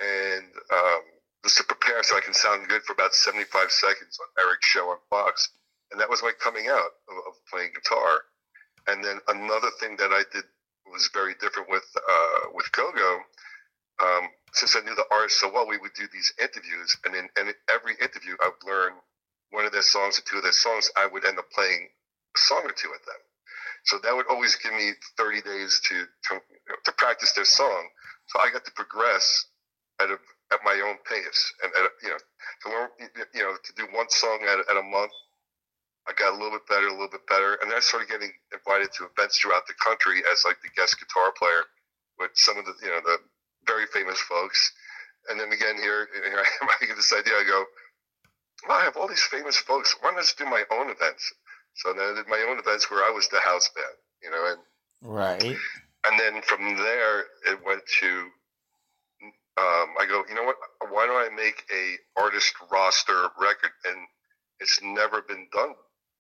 and 0.01 0.47
um, 0.73 1.03
just 1.43 1.59
to 1.59 1.65
prepare 1.65 2.03
so 2.05 2.17
I 2.17 2.21
can 2.21 2.35
sound 2.35 2.69
good 2.69 2.83
for 2.83 2.93
about 2.93 3.15
seventy 3.15 3.45
five 3.45 3.73
seconds 3.73 4.19
on 4.23 4.45
Eric's 4.45 4.67
show 4.67 4.91
on 4.91 4.99
Fox 5.11 5.51
and 5.93 6.01
that 6.01 6.11
was 6.11 6.23
my 6.23 6.33
coming 6.41 6.67
out 6.69 6.97
of, 7.07 7.17
of 7.29 7.35
playing 7.53 7.71
guitar. 7.77 8.25
And 8.89 9.05
then 9.05 9.21
another 9.29 9.71
thing 9.79 9.97
that 9.99 10.11
I 10.11 10.25
did 10.33 10.45
was 10.91 11.09
very 11.15 11.35
different 11.39 11.69
with 11.71 11.87
uh, 11.95 12.51
with 12.53 12.73
Gogo. 12.73 13.21
Um, 14.03 14.29
since 14.53 14.75
I 14.75 14.81
knew 14.81 14.97
the 14.97 15.07
artist 15.13 15.39
so 15.39 15.53
well, 15.53 15.69
we 15.69 15.79
would 15.79 15.93
do 15.95 16.09
these 16.13 16.33
interviews, 16.41 16.97
and 17.05 17.15
in, 17.15 17.29
and 17.37 17.49
in 17.49 17.55
every 17.71 17.95
interview, 18.01 18.35
I 18.43 18.51
would 18.51 18.67
learn 18.67 18.93
one 19.51 19.65
of 19.65 19.73
their 19.73 19.87
songs 19.87 20.19
or 20.19 20.23
two 20.23 20.39
of 20.39 20.43
their 20.43 20.53
songs. 20.53 20.91
I 20.97 21.07
would 21.07 21.25
end 21.25 21.39
up 21.39 21.51
playing 21.55 21.89
a 22.35 22.39
song 22.39 22.63
or 22.65 22.73
two 22.73 22.91
with 22.91 23.05
them. 23.05 23.21
So 23.85 23.99
that 24.03 24.15
would 24.15 24.27
always 24.29 24.57
give 24.57 24.73
me 24.73 24.93
30 25.19 25.43
days 25.43 25.81
to 25.89 26.07
to, 26.31 26.41
to 26.85 26.93
practice 26.93 27.33
their 27.33 27.45
song. 27.45 27.89
So 28.29 28.41
I 28.41 28.51
got 28.51 28.65
to 28.65 28.73
progress 28.73 29.47
at 30.01 30.11
a 30.11 30.19
at 30.53 30.61
my 30.65 30.81
own 30.85 30.97
pace, 31.09 31.53
and 31.63 31.73
at, 31.73 31.91
you 32.03 32.11
know 32.11 32.21
to 32.63 32.69
learn 32.71 32.89
you 33.35 33.43
know 33.43 33.57
to 33.57 33.73
do 33.77 33.87
one 33.93 34.09
song 34.11 34.41
at, 34.45 34.59
at 34.71 34.77
a 34.77 34.83
month. 34.83 35.13
I 36.07 36.13
got 36.19 36.35
a 36.35 36.37
little 36.37 36.59
bit 36.59 36.67
better, 36.67 36.89
a 36.89 36.91
little 36.91 37.15
bit 37.15 37.27
better, 37.29 37.55
and 37.63 37.71
then 37.71 37.79
I 37.79 37.81
started 37.81 38.09
getting 38.09 38.33
invited 38.51 38.91
to 38.99 39.07
events 39.07 39.39
throughout 39.39 39.67
the 39.69 39.79
country 39.79 40.23
as 40.31 40.45
like 40.45 40.59
the 40.63 40.71
guest 40.75 40.99
guitar 40.99 41.33
player 41.39 41.63
with 42.19 42.31
some 42.35 42.59
of 42.59 42.67
the 42.67 42.75
you 42.83 42.91
know 42.91 43.01
the 43.05 43.19
very 43.67 43.87
famous 43.87 44.19
folks. 44.21 44.73
And 45.31 45.39
then 45.39 45.53
again 45.53 45.77
here, 45.79 46.09
here 46.15 46.39
I. 46.39 46.67
I 46.83 46.87
get 46.87 46.97
this 46.97 47.13
idea. 47.13 47.35
I 47.35 47.45
go, 47.47 47.65
well, 48.67 48.79
I 48.79 48.85
have 48.85 48.97
all 48.97 49.09
these 49.09 49.23
famous 49.23 49.57
folks. 49.57 49.95
Why 50.01 50.11
don't 50.11 50.19
I 50.19 50.23
just 50.23 50.39
do 50.39 50.45
my 50.47 50.65
own 50.71 50.91
events? 50.91 51.33
So 51.75 51.93
then 51.93 52.13
I 52.13 52.15
did 52.15 52.29
my 52.29 52.45
own 52.49 52.59
events 52.59 52.91
where 52.91 53.05
I 53.05 53.11
was 53.11 53.29
the 53.29 53.41
house 53.41 53.69
band, 53.75 53.97
you 54.23 54.31
know, 54.31 54.47
and 54.47 54.61
Right. 55.05 55.57
and 56.07 56.19
then 56.19 56.43
from 56.43 56.77
there 56.77 57.21
it 57.47 57.65
went 57.65 57.83
to 58.01 58.31
um, 59.59 59.93
I 60.01 60.07
go, 60.09 60.25
you 60.29 60.35
know 60.35 60.45
what? 60.45 60.57
Why 60.91 61.07
don't 61.07 61.33
I 61.33 61.35
make 61.35 61.63
a 61.71 61.97
artist 62.21 62.55
roster 62.71 63.29
record? 63.39 63.73
And 63.85 63.99
it's 64.61 64.81
never 64.83 65.21
been 65.21 65.47
done 65.53 65.75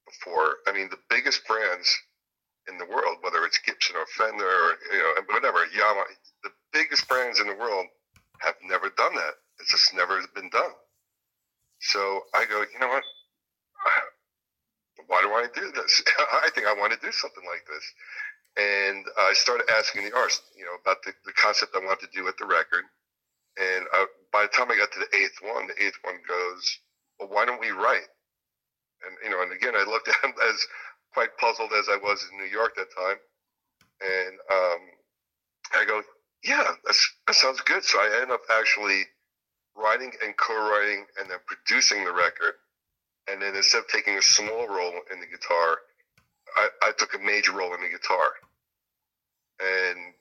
before. 0.07 0.57
I 0.67 0.73
mean, 0.73 0.91
the 0.91 0.99
biggest 1.09 1.47
brands 1.47 1.97
in 2.69 2.77
the 2.77 2.85
world, 2.85 3.19
whether 3.23 3.45
it's 3.45 3.59
Gibson 3.59 3.97
or 3.97 4.07
Fender 4.07 4.45
or 4.45 4.77
you 4.93 4.99
know 4.99 5.15
whatever 5.33 5.61
Yamaha, 5.75 6.05
the 6.45 6.51
biggest 6.73 7.09
brands 7.09 7.41
in 7.41 7.47
the 7.47 7.55
world 7.55 7.87
have 8.41 8.57
never 8.63 8.91
done 8.91 9.15
that. 9.15 9.35
It's 9.61 9.71
just 9.71 9.95
never 9.95 10.21
been 10.35 10.51
done. 10.51 10.73
So 11.81 12.23
I 12.35 12.45
go, 12.45 12.61
you 12.61 12.79
know 12.81 12.89
what? 12.89 13.05
Why 15.07 15.23
do 15.23 15.31
I 15.33 15.47
do 15.55 15.73
this? 15.73 16.03
I 16.45 16.51
think 16.55 16.67
I 16.67 16.75
want 16.75 16.93
to 16.93 16.99
do 17.01 17.13
something 17.13 17.45
like 17.45 17.65
this. 17.67 17.85
And 18.57 19.05
I 19.19 19.33
started 19.33 19.67
asking 19.79 20.05
the 20.05 20.15
artist, 20.15 20.43
you 20.57 20.65
know, 20.65 20.77
about 20.81 21.03
the, 21.05 21.13
the 21.25 21.33
concept 21.33 21.73
I 21.75 21.85
wanted 21.85 22.11
to 22.11 22.13
do 22.15 22.25
with 22.25 22.37
the 22.37 22.45
record. 22.45 22.85
And 23.59 23.87
uh, 23.97 24.07
by 24.33 24.43
the 24.43 24.49
time 24.49 24.71
I 24.71 24.77
got 24.77 24.93
to 24.93 25.01
the 25.01 25.17
eighth 25.17 25.39
one, 25.43 25.67
the 25.67 25.77
eighth 25.83 25.99
one 26.03 26.17
goes, 26.29 26.79
well, 27.19 27.29
why 27.31 27.45
don't 27.45 27.61
we 27.61 27.71
write? 27.71 28.09
And, 29.05 29.17
you 29.25 29.31
know, 29.31 29.43
and 29.43 29.53
again, 29.53 29.75
I 29.75 29.85
looked 29.85 30.09
at 30.13 30.21
him 30.23 30.35
as 30.49 30.67
quite 31.15 31.37
puzzled 31.39 31.73
as 31.73 31.89
I 31.89 31.97
was 31.97 32.27
in 32.31 32.39
New 32.39 32.51
York 32.51 32.77
that 32.77 32.93
time. 32.97 33.17
And 34.01 34.35
um, 34.51 34.81
I 35.75 35.85
go, 35.87 36.03
yeah, 36.45 36.73
that 36.87 37.35
sounds 37.35 37.61
good. 37.61 37.85
So 37.85 37.99
I 37.99 38.21
end 38.23 38.33
up 38.33 38.43
actually 38.51 39.05
writing 39.77 40.13
and 40.25 40.37
co-writing 40.37 41.07
and 41.19 41.31
then 41.31 41.39
producing 41.47 42.05
the 42.05 42.13
record. 42.13 42.55
And 43.31 43.43
then 43.43 43.57
instead 43.57 43.79
of 43.81 43.89
taking 43.89 44.19
a 44.19 44.23
small 44.23 44.69
role 44.69 45.01
in 45.13 45.21
the 45.21 45.27
guitar, 45.27 45.79
I, 46.57 46.69
I 46.85 46.93
took 46.99 47.15
a 47.15 47.19
major 47.19 47.53
role 47.53 47.75
in 47.75 47.83
the 47.83 47.89
guitar. 47.91 48.35
and 49.61 50.15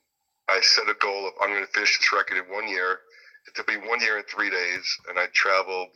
I 0.49 0.61
set 0.61 0.89
a 0.89 0.95
goal 1.01 1.27
of 1.27 1.33
I'm 1.41 1.49
going 1.49 1.65
to 1.65 1.71
finish 1.73 1.97
this 1.97 2.13
record 2.13 2.37
in 2.37 2.53
one 2.53 2.69
year. 2.69 2.99
It 3.47 3.55
took 3.55 3.69
me 3.69 3.77
one 3.89 4.01
year 4.01 4.17
and 4.17 4.27
three 4.27 4.51
days, 4.51 4.85
and 5.09 5.19
I 5.19 5.27
traveled 5.33 5.89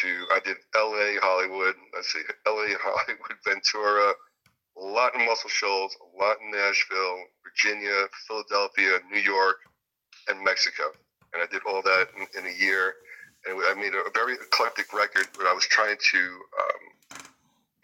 to 0.00 0.08
I 0.32 0.40
did 0.44 0.58
L.A., 0.76 1.16
Hollywood. 1.22 1.76
Let's 1.94 2.12
see, 2.12 2.22
L.A., 2.46 2.68
Hollywood, 2.80 3.38
Ventura, 3.46 4.14
a 4.78 4.80
lot 4.84 5.14
in 5.16 5.26
Muscle 5.26 5.50
Shoals, 5.50 5.96
a 6.02 6.22
lot 6.22 6.38
in 6.42 6.52
Nashville, 6.52 7.18
Virginia, 7.44 8.06
Philadelphia, 8.28 9.00
New 9.12 9.20
York, 9.20 9.58
and 10.28 10.44
Mexico. 10.44 10.84
And 11.34 11.42
I 11.42 11.46
did 11.46 11.62
all 11.68 11.82
that 11.82 12.08
in, 12.16 12.26
in 12.40 12.50
a 12.52 12.56
year. 12.58 12.94
And 13.44 13.58
I 13.58 13.74
made 13.74 13.94
a, 13.94 14.10
very 14.14 14.34
eclectic 14.34 14.92
record 14.92 15.26
where 15.36 15.48
I 15.48 15.52
was 15.52 15.66
trying 15.66 15.96
to 15.96 16.18
um, 16.18 17.18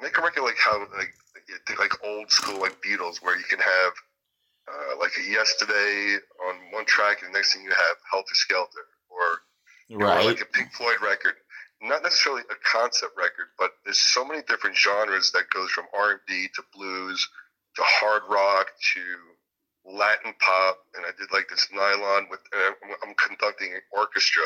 make 0.01 0.17
a 0.17 0.23
record 0.23 0.43
like 0.43 0.59
how 0.59 0.87
like 0.97 1.15
like 1.79 1.93
old 2.05 2.31
school 2.31 2.61
like 2.61 2.77
Beatles, 2.83 3.23
where 3.23 3.37
you 3.37 3.45
can 3.45 3.59
have 3.59 3.93
uh, 4.69 4.99
like 5.01 5.13
a 5.19 5.31
Yesterday 5.31 6.17
on 6.47 6.55
one 6.73 6.85
track, 6.85 7.23
and 7.23 7.33
the 7.33 7.39
next 7.39 7.55
thing 7.55 7.65
you 7.65 7.71
have 7.71 7.97
Helter 8.11 8.35
Skelter, 8.35 8.87
or 9.09 9.99
right. 9.99 10.23
know, 10.23 10.29
like 10.29 10.41
a 10.41 10.47
Pink 10.47 10.73
Floyd 10.73 11.01
record. 11.03 11.35
Not 11.81 12.03
necessarily 12.03 12.43
a 12.51 12.59
concept 12.67 13.17
record, 13.17 13.55
but 13.59 13.71
there's 13.85 13.99
so 13.99 14.25
many 14.25 14.43
different 14.49 14.77
genres 14.77 15.31
that 15.31 15.49
goes 15.51 15.71
from 15.71 15.87
R&B 15.97 16.49
to 16.57 16.63
blues 16.75 17.29
to 17.77 17.83
hard 17.85 18.23
rock 18.29 18.67
to 18.95 19.01
Latin 19.87 20.35
pop, 20.41 20.79
and 20.95 21.07
I 21.07 21.11
did 21.19 21.33
like 21.33 21.49
this 21.49 21.69
nylon 21.73 22.27
with. 22.31 22.41
Uh, 22.53 22.73
I'm 23.03 23.15
conducting 23.15 23.73
an 23.73 23.81
orchestra 23.93 24.43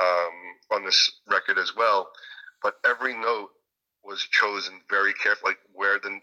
um, 0.00 0.76
on 0.76 0.84
this 0.84 1.10
record 1.30 1.58
as 1.58 1.74
well, 1.76 2.08
but 2.62 2.74
every 2.84 3.14
note 3.14 3.50
was 4.04 4.22
chosen 4.30 4.80
very 4.88 5.12
carefully, 5.14 5.52
like 5.52 5.58
where 5.72 5.98
the 5.98 6.18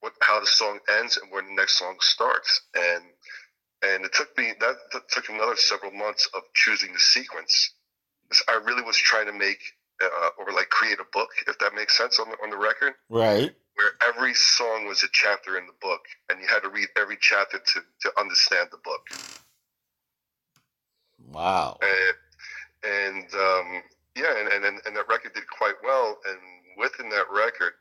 what 0.00 0.12
how 0.20 0.40
the 0.40 0.46
song 0.46 0.78
ends 0.98 1.16
and 1.16 1.30
where 1.30 1.42
the 1.42 1.54
next 1.54 1.78
song 1.78 1.96
starts, 2.00 2.62
and 2.74 3.02
and 3.82 4.04
it 4.04 4.12
took 4.12 4.36
me 4.36 4.52
that, 4.60 4.76
that 4.92 5.02
took 5.10 5.28
another 5.28 5.56
several 5.56 5.92
months 5.92 6.28
of 6.34 6.42
choosing 6.54 6.92
the 6.92 6.98
sequence. 6.98 7.72
I 8.48 8.54
really 8.64 8.82
was 8.82 8.96
trying 8.96 9.26
to 9.26 9.32
make 9.32 9.60
uh, 10.02 10.28
or 10.38 10.52
like 10.52 10.68
create 10.68 10.98
a 10.98 11.06
book, 11.12 11.28
if 11.46 11.58
that 11.58 11.74
makes 11.74 11.96
sense 11.96 12.18
on 12.18 12.28
the 12.30 12.36
on 12.42 12.50
the 12.50 12.56
record, 12.56 12.94
right? 13.08 13.50
Where 13.74 13.92
every 14.08 14.34
song 14.34 14.86
was 14.86 15.02
a 15.02 15.08
chapter 15.12 15.58
in 15.58 15.66
the 15.66 15.74
book, 15.80 16.00
and 16.30 16.40
you 16.40 16.46
had 16.46 16.62
to 16.62 16.70
read 16.70 16.88
every 16.98 17.18
chapter 17.20 17.58
to 17.58 17.80
to 18.02 18.20
understand 18.20 18.68
the 18.70 18.78
book. 18.78 19.02
Wow. 21.32 21.78
And, 21.82 22.16
and 22.86 23.28
um, 23.34 23.82
yeah, 24.14 24.32
and, 24.38 24.64
and 24.64 24.80
and 24.86 24.96
that 24.96 25.08
record 25.08 25.34
did 25.34 25.44
quite 25.50 25.74
well, 25.82 26.18
and 26.26 26.38
within 26.78 27.08
that 27.10 27.26
record, 27.30 27.74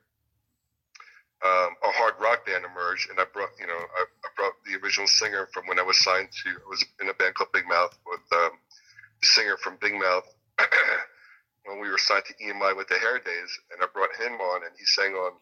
um, 1.45 1.77
a 1.83 1.91
hard 1.93 2.15
rock 2.19 2.45
band 2.45 2.65
emerged, 2.65 3.09
and 3.09 3.19
I 3.19 3.25
brought 3.31 3.53
you 3.59 3.67
know 3.67 3.77
I, 3.77 4.01
I, 4.03 4.29
brought 4.35 4.53
the 4.65 4.75
original 4.81 5.07
singer 5.07 5.47
from 5.53 5.67
when 5.67 5.79
I 5.79 5.83
was 5.83 5.97
signed 6.03 6.29
to 6.43 6.49
I 6.49 6.67
was 6.69 6.83
in 7.01 7.09
a 7.09 7.13
band 7.13 7.35
called 7.35 7.53
Big 7.53 7.67
Mouth 7.67 7.97
with 8.05 8.25
um, 8.33 8.51
the 9.21 9.27
singer 9.27 9.57
from 9.57 9.77
Big 9.79 9.93
Mouth 9.93 10.25
when 11.65 11.79
we 11.79 11.89
were 11.89 11.97
signed 11.97 12.25
to 12.25 12.35
EMI 12.43 12.75
with 12.75 12.87
the 12.87 12.97
Hair 12.97 13.19
Days, 13.19 13.51
and 13.71 13.81
I 13.81 13.87
brought 13.93 14.15
him 14.15 14.39
on, 14.41 14.63
and 14.65 14.73
he 14.77 14.85
sang 14.85 15.13
on 15.13 15.33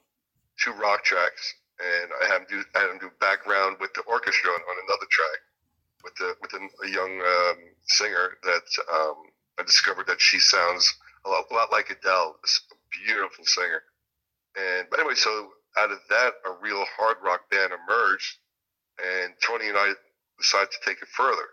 two 0.60 0.73
rock 0.73 1.04
tracks, 1.04 1.54
and 1.80 2.12
I 2.21 2.28
had 2.28 2.41
him 2.41 2.47
do 2.49 2.63
I 2.76 2.80
had 2.82 2.89
him 2.91 2.99
do 2.99 3.12
background 3.19 3.78
with 3.80 3.93
the 3.93 4.02
orchestra 4.02 4.52
on, 4.52 4.62
on 4.62 4.76
another 4.86 5.08
track 5.10 5.39
with 6.04 6.15
the 6.19 6.36
with 6.41 6.54
a, 6.54 6.62
a 6.86 6.89
young 6.91 7.13
um, 7.21 7.58
singer 7.88 8.38
that 8.43 8.67
um, 8.91 9.17
I 9.60 9.63
discovered 9.63 10.08
that 10.08 10.22
she 10.22 10.39
sounds 10.39 10.94
a 11.26 11.30
lot, 11.30 11.46
a 11.52 11.54
lot 11.54 11.72
like 11.72 11.89
Adele, 11.89 12.36
a 12.44 12.76
beautiful 13.06 13.46
singer. 13.46 13.84
And 14.56 14.88
but 14.89 15.00
anyway, 15.00 15.16
so 15.16 15.50
out 15.78 15.92
of 15.92 16.00
that, 16.10 16.34
a 16.46 16.52
real 16.62 16.84
hard 16.98 17.18
rock 17.24 17.50
band 17.50 17.74
emerged, 17.74 18.38
and 19.00 19.34
Tony 19.46 19.70
and 19.70 19.78
I 19.78 19.94
decided 20.39 20.70
to 20.72 20.89
take 20.89 21.02
it 21.02 21.08
further. 21.10 21.48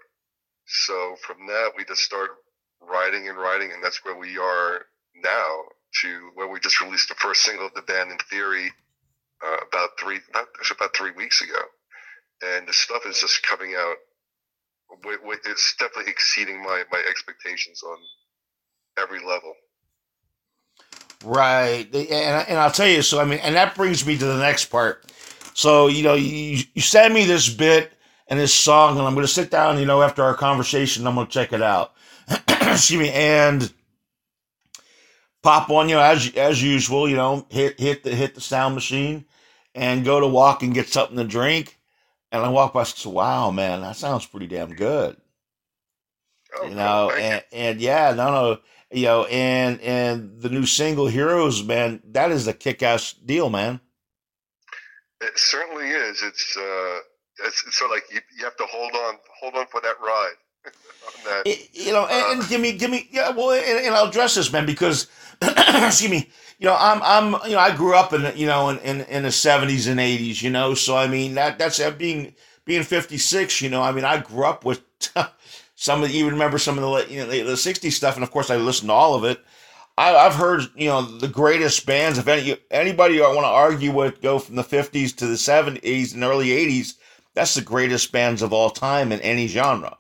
So 0.67 1.17
from 1.27 1.47
that, 1.47 1.73
we 1.77 1.85
just 1.85 2.03
started 2.03 2.35
writing 2.81 3.29
and 3.29 3.39
writing, 3.39 3.73
and 3.73 3.83
that's 3.83 4.05
where 4.05 4.17
we 4.17 4.39
are 4.39 4.87
now. 5.17 5.65
To 6.03 6.31
where 6.35 6.47
we 6.47 6.61
just 6.61 6.81
released 6.81 7.09
the 7.09 7.17
first 7.17 7.43
single 7.43 7.67
of 7.67 7.75
the 7.75 7.83
band, 7.83 8.13
in 8.13 8.19
theory, 8.31 8.71
uh, 9.45 9.57
about 9.67 9.91
three 9.99 10.21
about, 10.31 10.47
about 10.71 10.97
three 10.97 11.11
weeks 11.11 11.43
ago, 11.43 11.61
and 12.43 12.69
the 12.69 12.73
stuff 12.73 13.03
is 13.07 13.19
just 13.21 13.43
coming 13.43 13.75
out. 13.77 13.97
It's 15.45 15.77
definitely 15.79 16.11
exceeding 16.11 16.63
my 16.63 16.85
my 16.91 17.03
expectations 17.09 17.83
on 17.83 17.99
every 18.99 19.21
level. 19.21 19.55
Right, 21.25 21.87
and 21.95 22.49
and 22.49 22.59
I'll 22.59 22.71
tell 22.71 22.89
you. 22.89 23.03
So 23.03 23.21
I 23.21 23.25
mean, 23.25 23.41
and 23.41 23.55
that 23.55 23.75
brings 23.75 24.07
me 24.07 24.17
to 24.17 24.25
the 24.25 24.39
next 24.39 24.67
part. 24.67 25.05
So 25.55 25.89
you 25.89 26.03
know, 26.03 26.15
you 26.15 26.63
you 26.75 26.83
send 26.83 27.13
me 27.13 27.25
this 27.27 27.49
bit 27.49 27.93
and 28.29 28.39
this 28.39 28.55
song, 28.55 28.97
and 28.97 29.07
I'm 29.07 29.15
going 29.15 29.27
to 29.27 29.33
sit 29.33 29.51
down. 29.51 29.79
You 29.79 29.87
know, 29.87 30.03
after 30.03 30.23
our 30.23 30.35
conversation, 30.35 31.07
I'm 31.07 31.15
going 31.15 31.27
to 31.27 31.33
check 31.33 31.53
it 31.53 31.63
out. 31.63 31.93
Excuse 32.49 33.01
me, 33.01 33.11
and 33.11 33.71
pop 35.43 35.69
on. 35.71 35.89
You 35.89 35.97
know, 35.97 36.03
as 36.03 36.35
as 36.37 36.63
usual. 36.63 37.09
You 37.09 37.17
know, 37.17 37.47
hit 37.51 37.79
hit 37.79 38.05
the 38.05 38.15
hit 38.15 38.35
the 38.35 38.41
sound 38.41 38.75
machine, 38.75 39.27
and 39.75 40.05
go 40.05 40.21
to 40.21 40.27
walk 40.27 40.63
and 40.63 40.73
get 40.73 40.89
something 40.89 41.17
to 41.17 41.25
drink. 41.25 41.80
And 42.33 42.45
I 42.45 42.49
walk 42.49 42.73
by, 42.73 42.81
and 42.81 42.89
say, 42.89 43.11
"Wow, 43.11 43.51
man, 43.51 43.81
that 43.81 43.97
sounds 43.97 44.27
pretty 44.27 44.47
damn 44.47 44.75
good." 44.75 45.17
Oh, 46.57 46.67
you 46.67 46.75
know, 46.75 47.11
and, 47.11 47.45
and 47.53 47.81
yeah, 47.81 48.13
no, 48.15 48.31
no 48.31 48.59
you 48.91 49.05
know, 49.05 49.25
and 49.27 49.81
and 49.81 50.41
the 50.41 50.49
new 50.49 50.67
single 50.67 51.07
"Heroes," 51.07 51.63
man, 51.63 52.03
that 52.11 52.31
is 52.31 52.47
a 52.47 52.53
kick-ass 52.53 53.13
deal, 53.13 53.49
man. 53.49 53.81
It 55.21 55.39
certainly 55.39 55.89
is. 55.91 56.23
It's 56.23 56.57
uh, 56.57 56.99
it's, 57.45 57.65
it's 57.67 57.79
sort 57.79 57.93
of 57.93 57.97
like 57.97 58.13
you, 58.13 58.21
you 58.37 58.45
have 58.45 58.57
to 58.57 58.67
hold 58.67 58.93
on, 58.93 59.17
hold 59.41 59.55
on 59.55 59.67
for 59.67 59.81
that 59.81 60.01
ride. 60.01 60.35
That, 61.25 61.43
it, 61.47 61.69
you 61.73 61.93
know, 61.93 62.07
and, 62.07 62.33
and, 62.33 62.43
uh, 62.43 62.49
give 62.49 62.61
me, 62.61 62.73
give 62.73 62.91
me, 62.91 63.09
yeah. 63.11 63.31
Well, 63.31 63.51
and, 63.51 63.87
and 63.87 63.95
I'll 63.95 64.09
address 64.09 64.35
this, 64.35 64.53
man, 64.53 64.67
because 64.67 65.09
excuse 65.43 66.11
me, 66.11 66.29
you 66.59 66.67
know, 66.67 66.77
I'm, 66.79 67.01
I'm, 67.03 67.43
you 67.49 67.57
know, 67.57 67.61
I 67.61 67.75
grew 67.75 67.95
up 67.95 68.13
in, 68.13 68.31
you 68.37 68.47
know, 68.47 68.69
in, 68.69 68.79
in, 68.79 69.01
in 69.03 69.23
the 69.23 69.29
'70s 69.31 69.89
and 69.91 70.01
'80s, 70.01 70.43
you 70.43 70.51
know, 70.51 70.75
so 70.75 70.97
I 70.97 71.07
mean 71.07 71.35
that 71.35 71.59
that's 71.59 71.81
being 71.93 72.35
being 72.65 72.83
56, 72.83 73.61
you 73.61 73.71
know, 73.71 73.83
I 73.83 73.93
mean 73.93 74.05
I 74.05 74.19
grew 74.19 74.45
up 74.45 74.65
with 74.65 74.83
some 75.75 76.03
of 76.03 76.11
you 76.11 76.29
remember 76.29 76.59
some 76.59 76.79
of 76.79 76.85
the 76.85 77.13
you 77.13 77.21
know 77.21 77.31
the, 77.31 77.43
the 77.43 77.53
60s 77.53 77.93
stuff, 77.93 78.15
and 78.15 78.23
of 78.23 78.31
course 78.31 78.51
I 78.51 78.57
listened 78.57 78.91
to 78.91 78.95
all 78.95 79.15
of 79.15 79.25
it. 79.25 79.43
I, 79.97 80.11
have 80.11 80.35
heard 80.35 80.63
you 80.77 80.89
know 80.89 81.03
the 81.03 81.29
greatest 81.29 81.85
bands. 81.87 82.19
If 82.19 82.29
any 82.29 82.57
anybody 82.71 83.23
I 83.23 83.29
want 83.29 83.41
to 83.41 83.49
argue 83.49 83.93
with 83.93 84.21
go 84.21 84.39
from 84.39 84.57
the 84.57 84.63
50s 84.63 85.17
to 85.17 85.27
the 85.27 85.35
70s 85.35 86.15
and 86.15 86.25
early 86.25 86.49
80s, 86.49 86.95
that's 87.35 87.55
the 87.55 87.63
greatest 87.63 88.13
bands 88.13 88.43
of 88.43 88.53
all 88.53 88.71
time 88.71 89.13
in 89.13 89.21
any 89.21 89.47
genre. 89.47 89.97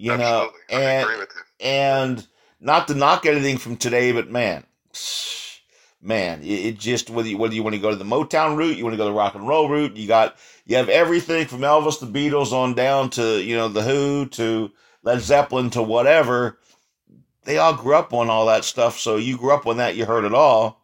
You 0.00 0.12
Absolutely. 0.12 0.58
know, 0.70 0.80
and 0.80 1.28
and 1.60 2.26
not 2.58 2.88
to 2.88 2.94
knock 2.94 3.26
anything 3.26 3.58
from 3.58 3.76
today, 3.76 4.12
but 4.12 4.30
man, 4.30 4.64
man, 6.00 6.42
it, 6.42 6.46
it 6.46 6.78
just 6.78 7.10
whether 7.10 7.28
you, 7.28 7.36
whether 7.36 7.52
you 7.52 7.62
want 7.62 7.74
to 7.74 7.82
go 7.82 7.90
to 7.90 7.96
the 7.96 8.04
Motown 8.04 8.56
route, 8.56 8.78
you 8.78 8.84
want 8.84 8.94
to 8.94 8.96
go 8.96 9.04
the 9.04 9.12
rock 9.12 9.34
and 9.34 9.46
roll 9.46 9.68
route, 9.68 9.98
you 9.98 10.08
got 10.08 10.38
you 10.64 10.76
have 10.76 10.88
everything 10.88 11.46
from 11.46 11.60
Elvis, 11.60 12.00
the 12.00 12.06
Beatles, 12.06 12.50
on 12.50 12.72
down 12.72 13.10
to 13.10 13.42
you 13.42 13.54
know 13.54 13.68
the 13.68 13.82
Who 13.82 14.24
to 14.24 14.70
Led 15.02 15.20
Zeppelin 15.20 15.68
to 15.68 15.82
whatever, 15.82 16.58
they 17.44 17.58
all 17.58 17.74
grew 17.74 17.94
up 17.94 18.14
on 18.14 18.30
all 18.30 18.46
that 18.46 18.64
stuff. 18.64 18.98
So 18.98 19.18
you 19.18 19.36
grew 19.36 19.52
up 19.52 19.66
on 19.66 19.76
that, 19.76 19.96
you 19.96 20.06
heard 20.06 20.24
it 20.24 20.32
all. 20.32 20.80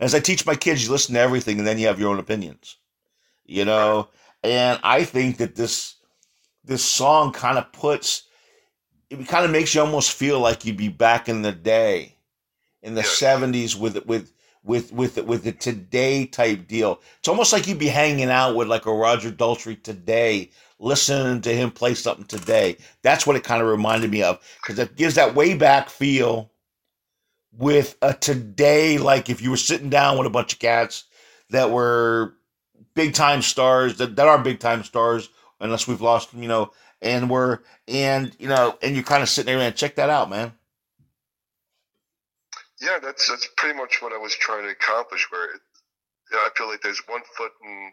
As 0.00 0.14
I 0.14 0.20
teach 0.20 0.46
my 0.46 0.54
kids, 0.54 0.82
you 0.82 0.90
listen 0.90 1.14
to 1.16 1.20
everything 1.20 1.58
and 1.58 1.66
then 1.66 1.78
you 1.78 1.86
have 1.88 2.00
your 2.00 2.10
own 2.10 2.18
opinions. 2.18 2.76
You 3.44 3.66
know? 3.66 4.08
And 4.42 4.80
I 4.82 5.04
think 5.04 5.36
that 5.36 5.56
this 5.56 5.95
this 6.66 6.84
song 6.84 7.32
kind 7.32 7.58
of 7.58 7.72
puts 7.72 8.24
it 9.08 9.28
kind 9.28 9.44
of 9.44 9.50
makes 9.50 9.74
you 9.74 9.80
almost 9.80 10.12
feel 10.12 10.40
like 10.40 10.64
you'd 10.64 10.76
be 10.76 10.88
back 10.88 11.28
in 11.28 11.42
the 11.42 11.52
day 11.52 12.16
in 12.82 12.94
the 12.94 13.04
seventies 13.04 13.76
with 13.76 14.04
with 14.06 14.32
with 14.62 14.92
with 14.92 15.16
with 15.24 15.44
the 15.44 15.52
today 15.52 16.26
type 16.26 16.66
deal. 16.66 17.00
It's 17.18 17.28
almost 17.28 17.52
like 17.52 17.66
you'd 17.66 17.78
be 17.78 17.86
hanging 17.86 18.30
out 18.30 18.56
with 18.56 18.68
like 18.68 18.86
a 18.86 18.92
Roger 18.92 19.30
Daltrey 19.30 19.80
today, 19.80 20.50
listening 20.78 21.40
to 21.42 21.54
him 21.54 21.70
play 21.70 21.94
something 21.94 22.26
today. 22.26 22.76
That's 23.02 23.26
what 23.26 23.36
it 23.36 23.44
kind 23.44 23.62
of 23.62 23.68
reminded 23.68 24.10
me 24.10 24.22
of 24.22 24.40
because 24.60 24.78
it 24.78 24.96
gives 24.96 25.14
that 25.14 25.34
way 25.34 25.54
back 25.54 25.88
feel 25.88 26.50
with 27.52 27.96
a 28.02 28.12
today, 28.12 28.98
like 28.98 29.30
if 29.30 29.40
you 29.40 29.50
were 29.50 29.56
sitting 29.56 29.88
down 29.88 30.18
with 30.18 30.26
a 30.26 30.30
bunch 30.30 30.52
of 30.52 30.58
cats 30.58 31.04
that 31.50 31.70
were 31.70 32.34
big 32.94 33.14
time 33.14 33.42
stars, 33.42 33.96
that, 33.98 34.16
that 34.16 34.26
are 34.26 34.38
big 34.38 34.58
time 34.58 34.82
stars, 34.82 35.28
unless 35.60 35.88
we've 35.88 36.00
lost 36.00 36.32
them, 36.32 36.42
you 36.42 36.48
know, 36.48 36.72
and 37.02 37.28
we're, 37.30 37.60
and, 37.88 38.34
you 38.38 38.48
know, 38.48 38.78
and 38.82 38.94
you're 38.94 39.04
kind 39.04 39.22
of 39.22 39.28
sitting 39.28 39.56
there 39.56 39.66
and 39.66 39.76
check 39.76 39.96
that 39.96 40.10
out, 40.10 40.30
man. 40.30 40.52
Yeah, 42.80 42.98
that's 43.00 43.28
that's 43.28 43.48
pretty 43.56 43.78
much 43.78 44.02
what 44.02 44.12
I 44.12 44.18
was 44.18 44.34
trying 44.34 44.64
to 44.64 44.70
accomplish. 44.70 45.26
Where 45.30 45.54
it, 45.54 45.60
you 46.30 46.36
know, 46.36 46.42
I 46.42 46.50
feel 46.54 46.68
like 46.68 46.82
there's 46.82 47.00
one 47.08 47.22
foot 47.36 47.52
in 47.64 47.92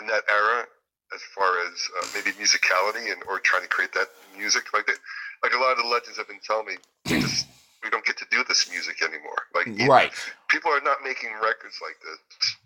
in 0.00 0.06
that 0.08 0.24
era, 0.28 0.66
as 1.14 1.22
far 1.34 1.60
as 1.60 1.88
uh, 2.00 2.06
maybe 2.14 2.32
musicality 2.36 3.12
and 3.12 3.22
or 3.28 3.38
trying 3.38 3.62
to 3.62 3.68
create 3.68 3.92
that 3.92 4.08
music 4.36 4.72
like 4.74 4.86
that. 4.86 4.98
Like 5.42 5.54
a 5.54 5.58
lot 5.58 5.72
of 5.72 5.78
the 5.78 5.88
legends 5.88 6.18
have 6.18 6.26
been 6.26 6.42
telling 6.42 6.66
me, 6.66 6.76
we 7.06 7.20
just 7.20 7.46
we 7.84 7.90
don't 7.90 8.04
get 8.04 8.16
to 8.18 8.26
do 8.30 8.42
this 8.48 8.68
music 8.70 9.02
anymore. 9.02 9.46
Like 9.54 9.68
right, 9.88 10.12
people 10.50 10.72
are 10.72 10.82
not 10.82 10.98
making 11.04 11.30
records 11.34 11.78
like 11.78 11.96
this. 12.02 12.56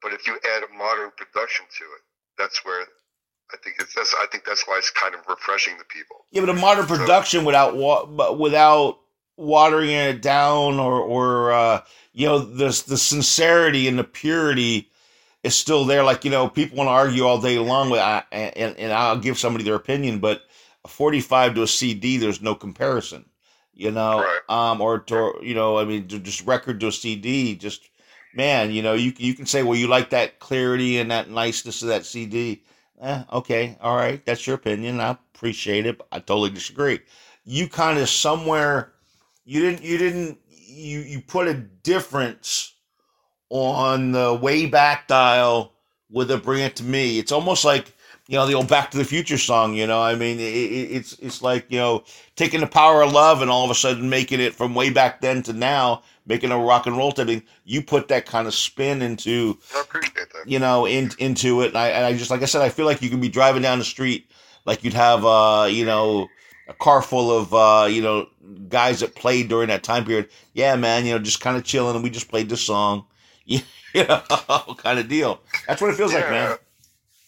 But 0.00 0.12
if 0.12 0.28
you 0.28 0.38
add 0.54 0.62
a 0.62 0.70
modern 0.78 1.10
production 1.16 1.66
to 1.66 1.84
it, 1.84 2.02
that's 2.36 2.64
where 2.64 2.86
I 3.52 3.56
think 3.62 3.76
it's 3.80 3.94
that's 3.94 4.14
I 4.20 4.26
think 4.30 4.44
that's 4.44 4.66
why 4.66 4.76
it's 4.78 4.90
kind 4.90 5.14
of 5.14 5.20
refreshing 5.28 5.78
to 5.78 5.84
people. 5.84 6.26
Yeah, 6.30 6.42
but 6.42 6.50
a 6.50 6.54
modern 6.54 6.86
production 6.86 7.44
without 7.44 7.76
wa- 7.76 8.32
without 8.32 8.98
watering 9.36 9.90
it 9.90 10.20
down 10.20 10.78
or 10.78 11.00
or 11.00 11.52
uh, 11.52 11.80
you 12.12 12.26
know 12.26 12.38
the 12.38 12.66
the 12.86 12.96
sincerity 12.98 13.88
and 13.88 13.98
the 13.98 14.04
purity 14.04 14.90
is 15.42 15.54
still 15.54 15.84
there. 15.84 16.04
Like 16.04 16.24
you 16.24 16.30
know, 16.30 16.48
people 16.48 16.76
want 16.76 16.88
to 16.88 16.92
argue 16.92 17.24
all 17.24 17.40
day 17.40 17.58
long 17.58 17.88
with, 17.90 18.00
I, 18.00 18.22
and 18.32 18.76
and 18.76 18.92
I'll 18.92 19.18
give 19.18 19.38
somebody 19.38 19.64
their 19.64 19.76
opinion, 19.76 20.18
but 20.18 20.42
a 20.84 20.88
forty 20.88 21.20
five 21.20 21.54
to 21.54 21.62
a 21.62 21.66
CD, 21.66 22.18
there's 22.18 22.42
no 22.42 22.54
comparison. 22.54 23.24
You 23.72 23.92
know, 23.92 24.20
Right. 24.20 24.40
um, 24.70 24.80
or 24.80 24.98
to 24.98 25.34
you 25.40 25.54
know, 25.54 25.78
I 25.78 25.84
mean, 25.84 26.08
to 26.08 26.18
just 26.18 26.46
record 26.46 26.80
to 26.80 26.88
a 26.88 26.92
CD, 26.92 27.54
just 27.54 27.88
man, 28.34 28.72
you 28.72 28.82
know, 28.82 28.92
you 28.94 29.14
you 29.16 29.34
can 29.34 29.46
say, 29.46 29.62
well, 29.62 29.76
you 29.78 29.86
like 29.86 30.10
that 30.10 30.38
clarity 30.40 30.98
and 30.98 31.10
that 31.12 31.30
niceness 31.30 31.80
of 31.82 31.88
that 31.88 32.04
CD. 32.04 32.62
Eh, 33.00 33.22
okay, 33.32 33.76
all 33.80 33.96
right, 33.96 34.24
that's 34.26 34.46
your 34.46 34.56
opinion. 34.56 35.00
I 35.00 35.10
appreciate 35.10 35.86
it. 35.86 36.00
I 36.10 36.18
totally 36.18 36.50
disagree. 36.50 37.00
You 37.44 37.68
kind 37.68 37.98
of 37.98 38.08
somewhere, 38.08 38.92
you 39.44 39.60
didn't, 39.60 39.82
you 39.84 39.98
didn't, 39.98 40.38
you 40.48 41.00
you 41.00 41.20
put 41.22 41.48
a 41.48 41.54
difference 41.54 42.74
on 43.50 44.12
the 44.12 44.34
way 44.34 44.66
back 44.66 45.08
dial 45.08 45.74
with 46.10 46.30
a 46.30 46.38
bring 46.38 46.62
it 46.62 46.76
to 46.76 46.84
me. 46.84 47.18
It's 47.18 47.32
almost 47.32 47.64
like 47.64 47.94
you 48.28 48.36
know 48.36 48.46
the 48.46 48.54
old 48.54 48.68
Back 48.68 48.92
to 48.92 48.98
the 48.98 49.04
Future 49.04 49.38
song. 49.38 49.74
You 49.74 49.86
know, 49.86 50.00
I 50.00 50.14
mean, 50.14 50.38
it, 50.38 50.42
it, 50.42 50.90
it's 50.92 51.18
it's 51.18 51.42
like 51.42 51.66
you 51.68 51.78
know 51.78 52.04
taking 52.36 52.60
the 52.60 52.66
power 52.66 53.02
of 53.02 53.12
love 53.12 53.42
and 53.42 53.50
all 53.50 53.64
of 53.64 53.70
a 53.70 53.74
sudden 53.74 54.08
making 54.08 54.40
it 54.40 54.54
from 54.54 54.74
way 54.74 54.90
back 54.90 55.20
then 55.20 55.42
to 55.44 55.52
now, 55.52 56.02
making 56.28 56.52
a 56.52 56.58
rock 56.58 56.86
and 56.86 56.96
roll 56.96 57.10
type 57.10 57.26
thing. 57.26 57.42
You 57.64 57.82
put 57.82 58.08
that 58.08 58.26
kind 58.26 58.46
of 58.46 58.54
spin 58.54 59.02
into 59.02 59.58
I 59.74 59.80
appreciate 59.80 60.14
that. 60.14 60.44
you 60.46 60.58
know, 60.58 60.86
in, 60.86 61.10
into 61.18 61.62
it. 61.62 61.68
And 61.68 61.78
I, 61.78 61.88
and 61.88 62.04
I 62.04 62.12
just, 62.12 62.30
like 62.30 62.42
I 62.42 62.44
said, 62.44 62.62
I 62.62 62.68
feel 62.68 62.86
like 62.86 63.02
you 63.02 63.10
could 63.10 63.20
be 63.20 63.28
driving 63.28 63.62
down 63.62 63.78
the 63.78 63.84
street, 63.84 64.30
like 64.64 64.84
you'd 64.84 64.92
have, 64.92 65.24
uh, 65.24 65.66
you 65.70 65.84
know, 65.84 66.28
a 66.68 66.74
car 66.74 67.02
full 67.02 67.36
of, 67.36 67.54
uh, 67.54 67.86
you 67.90 68.02
know, 68.02 68.28
guys 68.68 69.00
that 69.00 69.14
played 69.14 69.48
during 69.48 69.68
that 69.68 69.82
time 69.82 70.04
period. 70.04 70.28
Yeah, 70.52 70.76
man, 70.76 71.06
you 71.06 71.12
know, 71.12 71.18
just 71.18 71.40
kind 71.40 71.56
of 71.56 71.64
chilling. 71.64 71.94
And 71.94 72.04
we 72.04 72.10
just 72.10 72.28
played 72.28 72.48
this 72.50 72.60
song, 72.60 73.06
you 73.46 73.60
know, 73.94 74.20
kind 74.76 74.98
of 74.98 75.08
deal. 75.08 75.40
That's 75.66 75.80
what 75.80 75.90
it 75.90 75.96
feels 75.96 76.12
like, 76.12 76.28
man. 76.28 76.58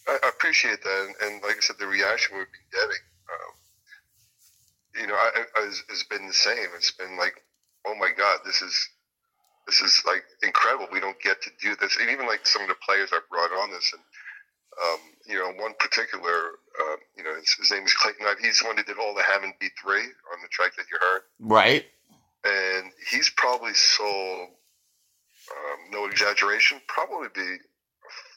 I, 0.07 0.17
I 0.23 0.29
appreciate 0.29 0.83
that, 0.83 1.05
and, 1.07 1.15
and 1.33 1.43
like 1.43 1.57
I 1.57 1.59
said, 1.61 1.77
the 1.79 1.87
reaction 1.87 2.37
we've 2.37 2.47
been 2.47 2.71
getting, 2.71 3.03
um, 3.29 5.01
you 5.01 5.07
know, 5.07 5.15
I, 5.15 5.45
has 5.61 6.03
been 6.09 6.27
the 6.27 6.33
same. 6.33 6.67
It's 6.75 6.91
been 6.91 7.17
like, 7.17 7.35
oh 7.85 7.95
my 7.95 8.09
god, 8.15 8.39
this 8.45 8.61
is 8.61 8.89
this 9.67 9.81
is 9.81 10.01
like 10.05 10.23
incredible. 10.43 10.87
We 10.91 10.99
don't 10.99 11.19
get 11.21 11.41
to 11.43 11.49
do 11.61 11.75
this, 11.75 11.97
and 11.99 12.09
even 12.09 12.27
like 12.27 12.45
some 12.47 12.63
of 12.63 12.67
the 12.67 12.75
players 12.85 13.09
I 13.13 13.19
brought 13.29 13.51
on 13.51 13.71
this, 13.71 13.93
and 13.93 14.01
um, 14.81 14.99
you 15.27 15.37
know, 15.37 15.51
one 15.61 15.73
particular, 15.79 16.57
uh, 16.79 16.95
you 17.17 17.23
know, 17.23 17.35
his, 17.35 17.53
his 17.53 17.71
name 17.71 17.83
is 17.83 17.93
Clayton 17.93 18.25
He's 18.41 18.59
the 18.59 18.67
one 18.67 18.77
who 18.77 18.83
did 18.83 18.97
all 18.97 19.13
the 19.13 19.23
Hammond 19.23 19.53
B 19.59 19.67
three 19.81 20.01
on 20.01 20.41
the 20.41 20.47
track 20.49 20.75
that 20.77 20.85
you 20.91 20.97
heard, 20.99 21.21
Right. 21.39 21.85
and 22.45 22.91
he's 23.09 23.29
probably 23.35 23.73
sold, 23.73 24.49
um, 25.51 25.91
no 25.91 26.05
exaggeration, 26.05 26.81
probably 26.87 27.27
be 27.35 27.57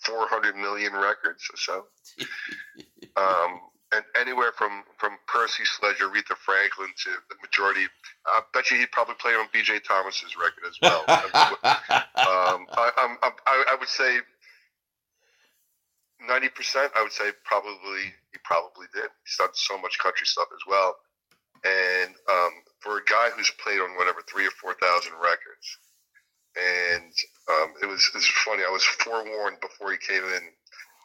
400 0.06 0.56
million 0.56 0.92
records 0.92 1.48
or 1.52 1.56
so. 1.56 1.84
um, 3.16 3.60
and 3.92 4.04
anywhere 4.20 4.52
from, 4.56 4.82
from 4.98 5.12
Percy 5.26 5.64
Sledge, 5.64 5.98
Aretha 5.98 6.36
Franklin 6.36 6.88
to 7.04 7.10
the 7.28 7.36
majority, 7.42 7.86
I 8.26 8.40
bet 8.52 8.70
you 8.70 8.78
he'd 8.78 8.90
probably 8.90 9.14
play 9.20 9.32
on 9.32 9.46
B.J. 9.52 9.80
Thomas's 9.80 10.36
record 10.36 10.64
as 10.66 10.78
well. 10.82 11.00
um, 11.08 12.66
I, 12.74 12.90
I, 13.22 13.30
I 13.46 13.76
would 13.78 13.88
say 13.88 14.18
90%, 16.28 16.90
I 16.96 17.02
would 17.02 17.12
say 17.12 17.30
probably, 17.44 18.10
he 18.32 18.38
probably 18.42 18.86
did. 18.92 19.10
He's 19.24 19.36
done 19.38 19.48
so 19.52 19.78
much 19.78 19.98
country 19.98 20.26
stuff 20.26 20.48
as 20.52 20.66
well. 20.66 20.96
And 21.64 22.14
um, 22.30 22.52
for 22.80 22.98
a 22.98 23.04
guy 23.04 23.30
who's 23.36 23.50
played 23.62 23.80
on 23.80 23.96
whatever, 23.96 24.22
three 24.28 24.46
or 24.46 24.50
4,000 24.50 25.12
records, 25.22 25.78
and 26.56 27.12
um, 27.50 27.74
it 27.82 27.86
was 27.86 28.08
it 28.08 28.16
was 28.16 28.26
funny. 28.26 28.62
I 28.64 28.72
was 28.72 28.84
forewarned 28.84 29.60
before 29.60 29.92
he 29.92 29.98
came 29.98 30.24
in. 30.24 30.44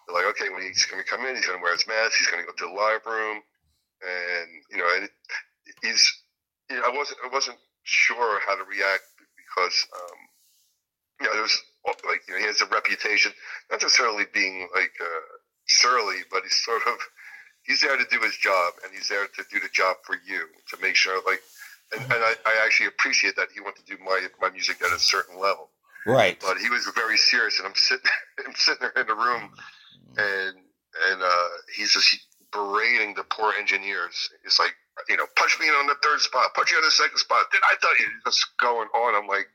They're 0.08 0.16
like, 0.16 0.30
okay, 0.36 0.50
when 0.50 0.64
he's 0.64 0.86
going 0.86 1.04
to 1.04 1.10
come 1.10 1.26
in, 1.26 1.36
he's 1.36 1.46
going 1.46 1.60
to 1.60 1.64
wear 1.64 1.74
his 1.74 1.88
mask. 1.88 2.16
He's 2.18 2.28
going 2.28 2.42
to 2.42 2.48
go 2.48 2.56
to 2.56 2.68
the 2.72 2.80
live 2.80 3.06
room, 3.06 3.44
and 4.02 4.48
you 4.72 4.78
know, 4.78 4.88
and 4.96 5.10
he's. 5.84 6.24
You 6.70 6.78
know, 6.78 6.84
I 6.86 6.96
wasn't 6.96 7.20
I 7.26 7.30
wasn't 7.34 7.58
sure 7.84 8.40
how 8.46 8.56
to 8.56 8.64
react 8.64 9.04
because 9.36 9.88
um, 9.96 10.20
you 11.20 11.28
know 11.28 11.34
there 11.34 11.42
was 11.42 11.60
like 12.08 12.22
you 12.28 12.36
know 12.36 12.40
he 12.40 12.46
has 12.46 12.62
a 12.62 12.68
reputation 12.68 13.34
not 13.72 13.82
necessarily 13.82 14.26
being 14.32 14.70
like 14.74 14.94
uh, 15.02 15.26
surly, 15.68 16.24
but 16.32 16.44
he's 16.44 16.64
sort 16.64 16.84
of 16.88 16.96
he's 17.64 17.82
there 17.82 17.98
to 17.98 18.06
do 18.10 18.20
his 18.22 18.38
job, 18.38 18.74
and 18.86 18.94
he's 18.94 19.10
there 19.10 19.26
to 19.26 19.44
do 19.52 19.60
the 19.60 19.70
job 19.74 19.98
for 20.04 20.16
you 20.26 20.48
to 20.70 20.78
make 20.82 20.96
sure 20.96 21.20
like. 21.26 21.42
And, 21.92 22.04
and 22.04 22.22
I, 22.22 22.36
I 22.46 22.62
actually 22.64 22.86
appreciate 22.86 23.36
that 23.38 23.48
he 23.52 23.62
wanted 23.62 23.84
to 23.84 23.98
do 23.98 24.04
my, 24.06 24.22
my 24.40 24.52
music 24.52 24.78
at 24.86 24.94
a 24.94 25.00
certain 25.00 25.40
level 25.40 25.72
right. 26.06 26.40
but 26.40 26.58
he 26.58 26.70
was 26.70 26.86
very 26.96 27.18
serious 27.18 27.60
and 27.60 27.68
i'm 27.68 27.76
sitting 27.76 28.12
i'm 28.48 28.56
sitting 28.56 28.82
there 28.82 29.04
in 29.04 29.08
the 29.08 29.16
room 29.16 29.52
and 30.18 30.56
and 31.10 31.22
uh 31.22 31.48
he's 31.76 31.94
just 31.94 32.18
berating 32.52 33.14
the 33.16 33.24
poor 33.30 33.54
engineers 33.60 34.30
it's 34.44 34.60
like 34.60 34.74
you 35.08 35.18
know 35.18 35.26
punch 35.36 35.58
me 35.60 35.68
in 35.68 35.74
on 35.74 35.88
the 35.88 35.96
third 36.04 36.20
spot 36.20 36.54
punch 36.56 36.72
you 36.72 36.78
on 36.78 36.84
the 36.84 36.92
second 36.92 37.18
spot 37.18 37.46
did 37.52 37.62
i 37.72 37.76
tell 37.80 37.98
you 38.00 38.06
just 38.26 38.46
going 38.60 38.88
on 38.96 39.16
i'm 39.16 39.28
like 39.28 39.48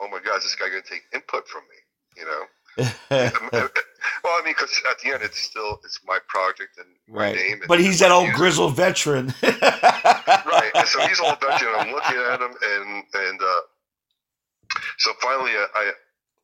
oh 0.00 0.08
my 0.08 0.18
god 0.24 0.38
is 0.38 0.44
this 0.44 0.56
guy 0.56 0.68
gonna 0.68 0.82
take 0.82 1.02
input 1.14 1.46
from 1.46 1.62
me 1.70 2.20
you 2.20 2.24
know 2.24 2.44
well 2.78 2.88
i 3.10 4.42
mean 4.44 4.54
because 4.54 4.80
at 4.90 4.98
the 5.00 5.12
end 5.12 5.22
it's 5.22 5.38
still 5.38 5.78
it's 5.84 6.00
my 6.06 6.18
project 6.28 6.78
and 6.78 6.86
my 7.08 7.24
right. 7.24 7.36
name 7.36 7.58
and 7.60 7.68
But 7.68 7.80
he's 7.80 7.98
that 7.98 8.10
old 8.10 8.32
grizzled 8.32 8.74
veteran. 8.76 9.34
right. 9.42 10.70
So 10.86 11.00
he's 11.06 11.20
all 11.20 11.36
and 11.40 11.76
I'm 11.76 11.92
looking 11.92 12.16
at 12.16 12.40
him, 12.40 12.54
and 12.62 13.04
and 13.12 13.40
uh, 13.40 13.60
so 14.98 15.12
finally 15.20 15.50
I, 15.52 15.92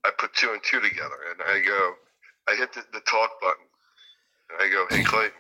I 0.05 0.11
put 0.19 0.35
two 0.35 0.51
and 0.53 0.63
two 0.63 0.81
together, 0.81 1.17
and 1.31 1.41
I 1.43 1.65
go, 1.65 1.93
I 2.49 2.55
hit 2.57 2.73
the, 2.73 2.85
the 2.93 3.01
talk 3.01 3.31
button, 3.41 3.65
and 4.51 4.63
I 4.63 4.71
go, 4.71 4.87
hey 4.91 5.03
Clayton, 5.03 5.33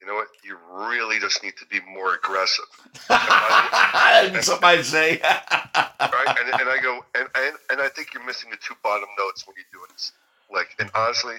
you 0.00 0.06
know 0.06 0.14
what? 0.14 0.28
You 0.44 0.56
really 0.88 1.18
just 1.18 1.42
need 1.42 1.54
to 1.58 1.66
be 1.66 1.80
more 1.92 2.14
aggressive, 2.14 2.64
Somebody 4.44 4.82
say. 4.82 5.20
right? 5.22 6.36
And, 6.38 6.60
and 6.60 6.68
I 6.68 6.78
go, 6.82 7.04
and, 7.14 7.28
and 7.34 7.56
and 7.70 7.80
I 7.80 7.88
think 7.88 8.14
you're 8.14 8.24
missing 8.24 8.50
the 8.50 8.58
two 8.58 8.74
bottom 8.82 9.08
notes 9.18 9.46
when 9.46 9.56
you 9.56 9.64
do 9.72 9.80
this. 9.92 10.12
Like, 10.52 10.68
and 10.78 10.90
honestly, 10.94 11.36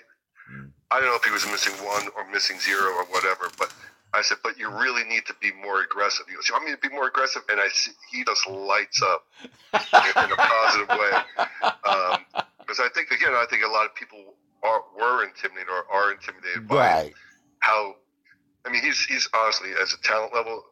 I 0.92 1.00
don't 1.00 1.10
know 1.10 1.16
if 1.16 1.24
he 1.24 1.32
was 1.32 1.46
missing 1.46 1.74
one 1.86 2.08
or 2.16 2.30
missing 2.32 2.60
zero 2.60 2.92
or 2.94 3.06
whatever, 3.06 3.50
but 3.58 3.74
I 4.14 4.22
said, 4.22 4.38
but 4.44 4.58
you 4.58 4.70
really 4.70 5.04
need 5.04 5.26
to 5.28 5.36
be 5.40 5.52
more 5.64 5.82
aggressive. 5.82 6.26
He 6.28 6.36
goes, 6.36 6.50
you 6.50 6.56
want 6.56 6.66
me 6.66 6.72
to 6.72 6.78
be 6.78 6.90
more 6.90 7.08
aggressive? 7.08 7.44
And 7.50 7.60
I 7.60 7.68
see 7.70 7.92
he 8.12 8.24
just 8.24 8.48
lights 8.48 9.02
up 9.04 9.26
in, 9.74 10.32
a 10.32 10.36
positive 10.36 10.90
way. 10.90 11.12
Um, 11.62 12.26
because 12.60 12.80
I 12.80 12.90
think, 12.94 13.12
again, 13.12 13.34
I 13.34 13.46
think 13.50 13.64
a 13.64 13.68
lot 13.68 13.86
of 13.86 13.94
people 13.96 14.34
are, 14.64 14.84
were 14.98 15.24
intimidated 15.24 15.70
or 15.70 15.86
are 15.92 16.12
intimidated 16.12 16.68
by 16.68 16.76
right. 16.76 17.14
how, 17.60 17.96
I 18.66 18.72
mean, 18.72 18.84
he's, 18.84 19.04
he's 19.06 19.30
honestly, 19.34 19.70
as 19.82 19.94
a 19.94 20.02
talent 20.02 20.34
level, 20.34 20.64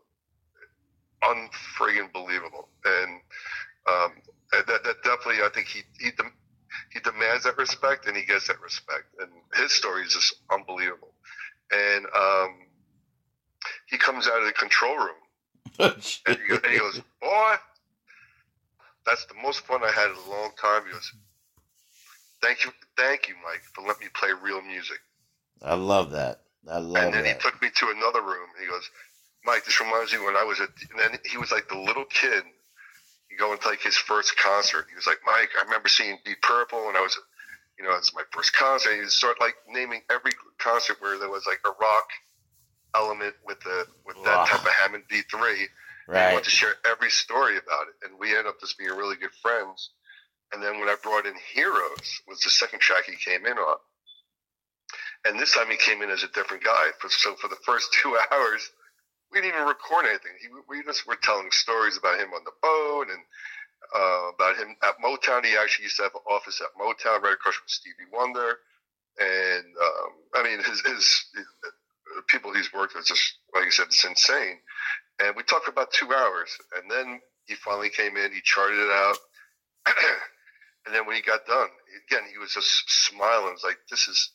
unfriggin' 1.24 2.12
believable. 2.14 2.70
And 2.86 3.22
um, 3.88 4.12
that, 4.52 4.66
that 4.68 5.04
definitely, 5.04 5.44
I 5.44 5.50
think 5.54 5.68
he, 5.68 5.82
he, 6.00 6.12
dem- 6.12 6.34
he 6.92 7.00
demands 7.00 7.44
that 7.44 7.58
respect 7.58 8.08
and 8.08 8.18
he 8.18 8.26
gets 8.26 8.48
that 8.48 8.62
respect. 8.62 9.06
And 9.20 9.30
his 9.56 9.72
story 9.74 10.04
is 10.04 10.14
just 10.14 10.36
unbelievable. 10.52 11.14
And 11.72 12.06
um, 12.16 12.67
he 13.88 13.98
comes 13.98 14.28
out 14.28 14.40
of 14.40 14.46
the 14.46 14.54
control 14.54 14.98
room 14.98 15.22
and 15.80 15.94
he, 15.94 16.48
goes, 16.48 16.60
and 16.64 16.72
he 16.72 16.80
goes, 16.80 17.02
Boy, 17.22 17.56
that's 19.06 19.26
the 19.26 19.36
most 19.42 19.62
fun 19.62 19.84
I 19.84 19.92
had 19.92 20.10
in 20.10 20.16
a 20.16 20.30
long 20.30 20.52
time. 20.62 20.84
He 20.86 20.94
goes, 20.94 21.12
Thank 22.42 22.64
you, 22.66 22.72
thank 22.96 23.28
you, 23.28 23.36
Mike, 23.44 23.62
for 23.74 23.82
letting 23.82 24.06
me 24.06 24.10
play 24.14 24.30
real 24.42 24.62
music. 24.62 25.00
I 25.64 25.74
love 25.74 26.12
that. 26.12 26.42
I 26.70 26.78
love 26.78 26.94
that. 26.94 27.06
and 27.06 27.14
then 27.14 27.26
he 27.26 27.34
took 27.40 27.62
me 27.62 27.70
to 27.74 27.94
another 27.96 28.22
room. 28.22 28.48
He 28.60 28.68
goes, 28.68 28.90
Mike, 29.46 29.66
this 29.66 29.80
reminds 29.80 30.14
me 30.14 30.20
when 30.20 30.36
I 30.36 30.44
was 30.44 30.60
at, 30.60 30.70
and 30.92 31.00
then 31.00 31.20
he 31.26 31.38
was 31.38 31.52
like 31.52 31.68
the 31.70 31.78
little 31.78 32.06
kid 32.06 32.44
going 33.38 33.58
to 33.60 33.68
like 33.68 33.82
his 33.82 33.96
first 33.96 34.38
concert. 34.38 34.88
He 34.90 34.96
was 34.96 35.08
like, 35.08 35.20
Mike, 35.26 35.50
I 35.58 35.64
remember 35.64 35.88
seeing 35.88 36.18
Deep 36.26 36.42
Purple 36.42 36.86
when 36.88 36.96
I 36.96 37.02
was, 37.02 37.18
you 37.78 37.86
know, 37.86 37.92
it 37.94 38.00
was 38.00 38.14
my 38.14 38.24
first 38.32 38.54
concert. 38.54 38.92
And 38.92 39.04
he 39.04 39.10
started 39.10 39.40
like 39.40 39.56
naming 39.70 40.02
every 40.10 40.32
concert 40.58 40.98
where 41.00 41.18
there 41.18 41.30
was 41.30 41.46
like 41.46 41.62
a 41.66 41.70
rock 41.80 42.10
element 42.96 43.36
with 43.46 43.60
the 43.62 43.86
with 44.06 44.16
that 44.26 44.38
Wow. 44.40 44.46
type 44.46 44.66
of 44.66 44.74
Hammond 44.74 45.04
B3. 45.12 45.68
And 46.14 46.22
he 46.24 46.24
Right. 46.26 46.34
wanted 46.34 46.46
to 46.46 46.50
share 46.52 46.76
every 46.86 47.10
story 47.12 47.58
about 47.58 47.88
it. 47.90 47.96
And 48.08 48.20
we 48.20 48.36
end 48.38 48.48
up 48.48 48.60
just 48.60 48.78
being 48.78 48.92
really 48.92 49.16
good 49.18 49.34
friends. 49.42 49.92
And 50.54 50.64
then 50.64 50.80
when 50.80 50.90
I 50.90 50.96
brought 51.04 51.26
in 51.26 51.36
Heroes, 51.54 52.22
was 52.28 52.42
the 52.42 52.50
second 52.50 52.80
track 52.80 53.06
he 53.06 53.16
came 53.18 53.46
in 53.46 53.58
on. 53.58 53.78
And 55.26 55.40
this 55.40 55.54
time 55.54 55.70
he 55.70 55.78
came 55.78 56.02
in 56.02 56.10
as 56.10 56.24
a 56.24 56.30
different 56.30 56.64
guy. 56.64 56.88
For, 57.00 57.10
so 57.10 57.36
for 57.36 57.50
the 57.50 57.58
first 57.66 57.94
two 58.02 58.18
hours, 58.32 58.70
we 59.32 59.42
didn't 59.42 59.56
even 59.56 59.68
record 59.68 60.06
anything. 60.06 60.34
He, 60.42 60.48
we 60.70 60.84
just 60.84 61.06
were 61.08 61.18
telling 61.22 61.52
stories 61.52 61.98
about 61.98 62.20
him 62.20 62.30
on 62.34 62.44
the 62.46 62.54
boat 62.62 63.08
and 63.12 63.24
uh, 63.96 64.32
about 64.36 64.58
him 64.58 64.76
at 64.84 64.96
Motown. 65.04 65.46
He 65.46 65.58
actually 65.58 65.84
used 65.84 65.98
to 65.98 66.04
have 66.04 66.16
an 66.16 66.22
office 66.30 66.62
at 66.62 66.74
Motown 66.80 67.22
right 67.22 67.34
across 67.34 67.56
from 67.56 67.68
Stevie 67.68 68.10
Wonder. 68.14 68.60
and 69.20 69.66
um, 69.66 70.12
I 70.36 70.44
mean 70.44 70.58
his, 70.64 70.82
his, 70.82 71.26
his 71.36 71.48
people 72.28 72.54
he's 72.54 72.74
worked 72.74 72.96
with 72.96 73.06
just 73.06 73.38
like 73.54 73.66
you 73.66 73.72
said, 73.72 73.88
it's 73.88 74.06
insane. 74.06 74.58
And 75.20 75.36
we 75.36 75.44
talked 75.44 75.68
about 75.68 75.92
two 75.92 76.14
hours, 76.14 76.50
and 76.76 76.90
then 76.90 77.20
he 77.46 77.56
finally 77.56 77.90
came 77.90 78.18
in. 78.18 78.32
He 78.32 78.42
charted 78.44 78.80
it 78.80 78.92
out, 78.92 79.18
and 80.86 80.94
then 80.94 81.06
when 81.06 81.16
he 81.16 81.22
got 81.22 81.46
done, 81.46 81.70
again 82.08 82.24
he 82.32 82.38
was 82.38 82.54
just 82.54 82.84
smiling. 82.88 83.54
It's 83.54 83.64
like 83.64 83.78
this 83.90 84.08
is, 84.08 84.32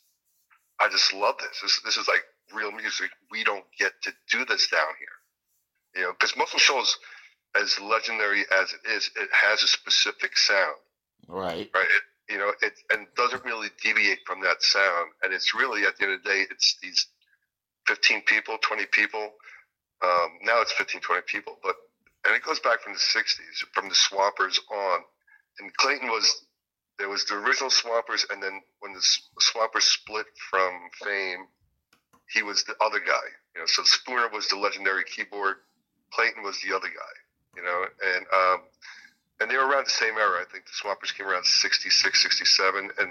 I 0.80 0.88
just 0.88 1.12
love 1.12 1.36
this. 1.38 1.60
This 1.62 1.80
this 1.84 1.96
is 1.96 2.08
like 2.08 2.22
real 2.54 2.72
music. 2.72 3.10
We 3.30 3.44
don't 3.44 3.64
get 3.78 3.92
to 4.02 4.12
do 4.30 4.44
this 4.44 4.68
down 4.68 4.92
here, 4.98 6.00
you 6.00 6.02
know, 6.02 6.12
because 6.12 6.36
Muscle 6.36 6.58
Shoals, 6.58 6.98
as 7.60 7.78
legendary 7.80 8.44
as 8.60 8.72
it 8.72 8.90
is, 8.90 9.10
it 9.16 9.28
has 9.32 9.62
a 9.62 9.68
specific 9.68 10.36
sound. 10.36 10.76
Right. 11.28 11.70
Right. 11.74 11.84
It, 11.84 12.02
you 12.32 12.38
know, 12.38 12.52
it 12.62 12.72
and 12.90 13.06
doesn't 13.16 13.44
really 13.44 13.68
deviate 13.82 14.20
from 14.26 14.40
that 14.42 14.62
sound. 14.62 15.10
And 15.22 15.32
it's 15.32 15.54
really 15.54 15.84
at 15.84 15.96
the 15.98 16.04
end 16.04 16.14
of 16.14 16.22
the 16.22 16.28
day, 16.28 16.44
it's 16.50 16.78
these 16.82 17.06
15 17.86 18.22
people, 18.22 18.58
20 18.62 18.86
people. 18.86 19.32
Um, 20.02 20.38
now 20.42 20.60
it's 20.60 20.72
15, 20.72 21.00
20 21.00 21.22
people, 21.26 21.58
but 21.62 21.76
and 22.24 22.36
it 22.36 22.42
goes 22.42 22.60
back 22.60 22.80
from 22.80 22.92
the 22.92 22.98
60s, 22.98 23.64
from 23.72 23.88
the 23.88 23.94
Swampers 23.94 24.60
on. 24.70 25.00
And 25.58 25.76
Clayton 25.76 26.08
was 26.08 26.44
there 26.98 27.08
was 27.08 27.24
the 27.24 27.34
original 27.34 27.70
Swampers, 27.70 28.26
and 28.30 28.42
then 28.42 28.60
when 28.80 28.92
the 28.92 29.02
Swampers 29.40 29.84
split 29.84 30.26
from 30.50 30.88
Fame, 31.02 31.46
he 32.32 32.42
was 32.42 32.64
the 32.64 32.74
other 32.80 33.00
guy. 33.00 33.26
You 33.54 33.62
know, 33.62 33.66
so 33.66 33.82
Spooner 33.84 34.28
was 34.32 34.48
the 34.48 34.56
legendary 34.56 35.04
keyboard, 35.04 35.56
Clayton 36.12 36.42
was 36.42 36.60
the 36.62 36.74
other 36.74 36.88
guy. 36.88 37.14
You 37.56 37.62
know, 37.62 37.84
and 38.14 38.26
um, 38.32 38.60
and 39.40 39.50
they 39.50 39.56
were 39.56 39.66
around 39.66 39.86
the 39.86 39.90
same 39.90 40.16
era. 40.16 40.40
I 40.40 40.50
think 40.50 40.64
the 40.64 40.72
Swampers 40.72 41.12
came 41.12 41.26
around 41.26 41.44
66, 41.44 42.22
67, 42.22 42.90
and 42.98 43.10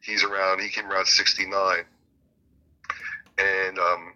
he's 0.00 0.24
around. 0.24 0.60
He 0.60 0.70
came 0.70 0.90
around 0.90 1.06
69. 1.06 1.84
And 3.38 3.78
um, 3.78 4.14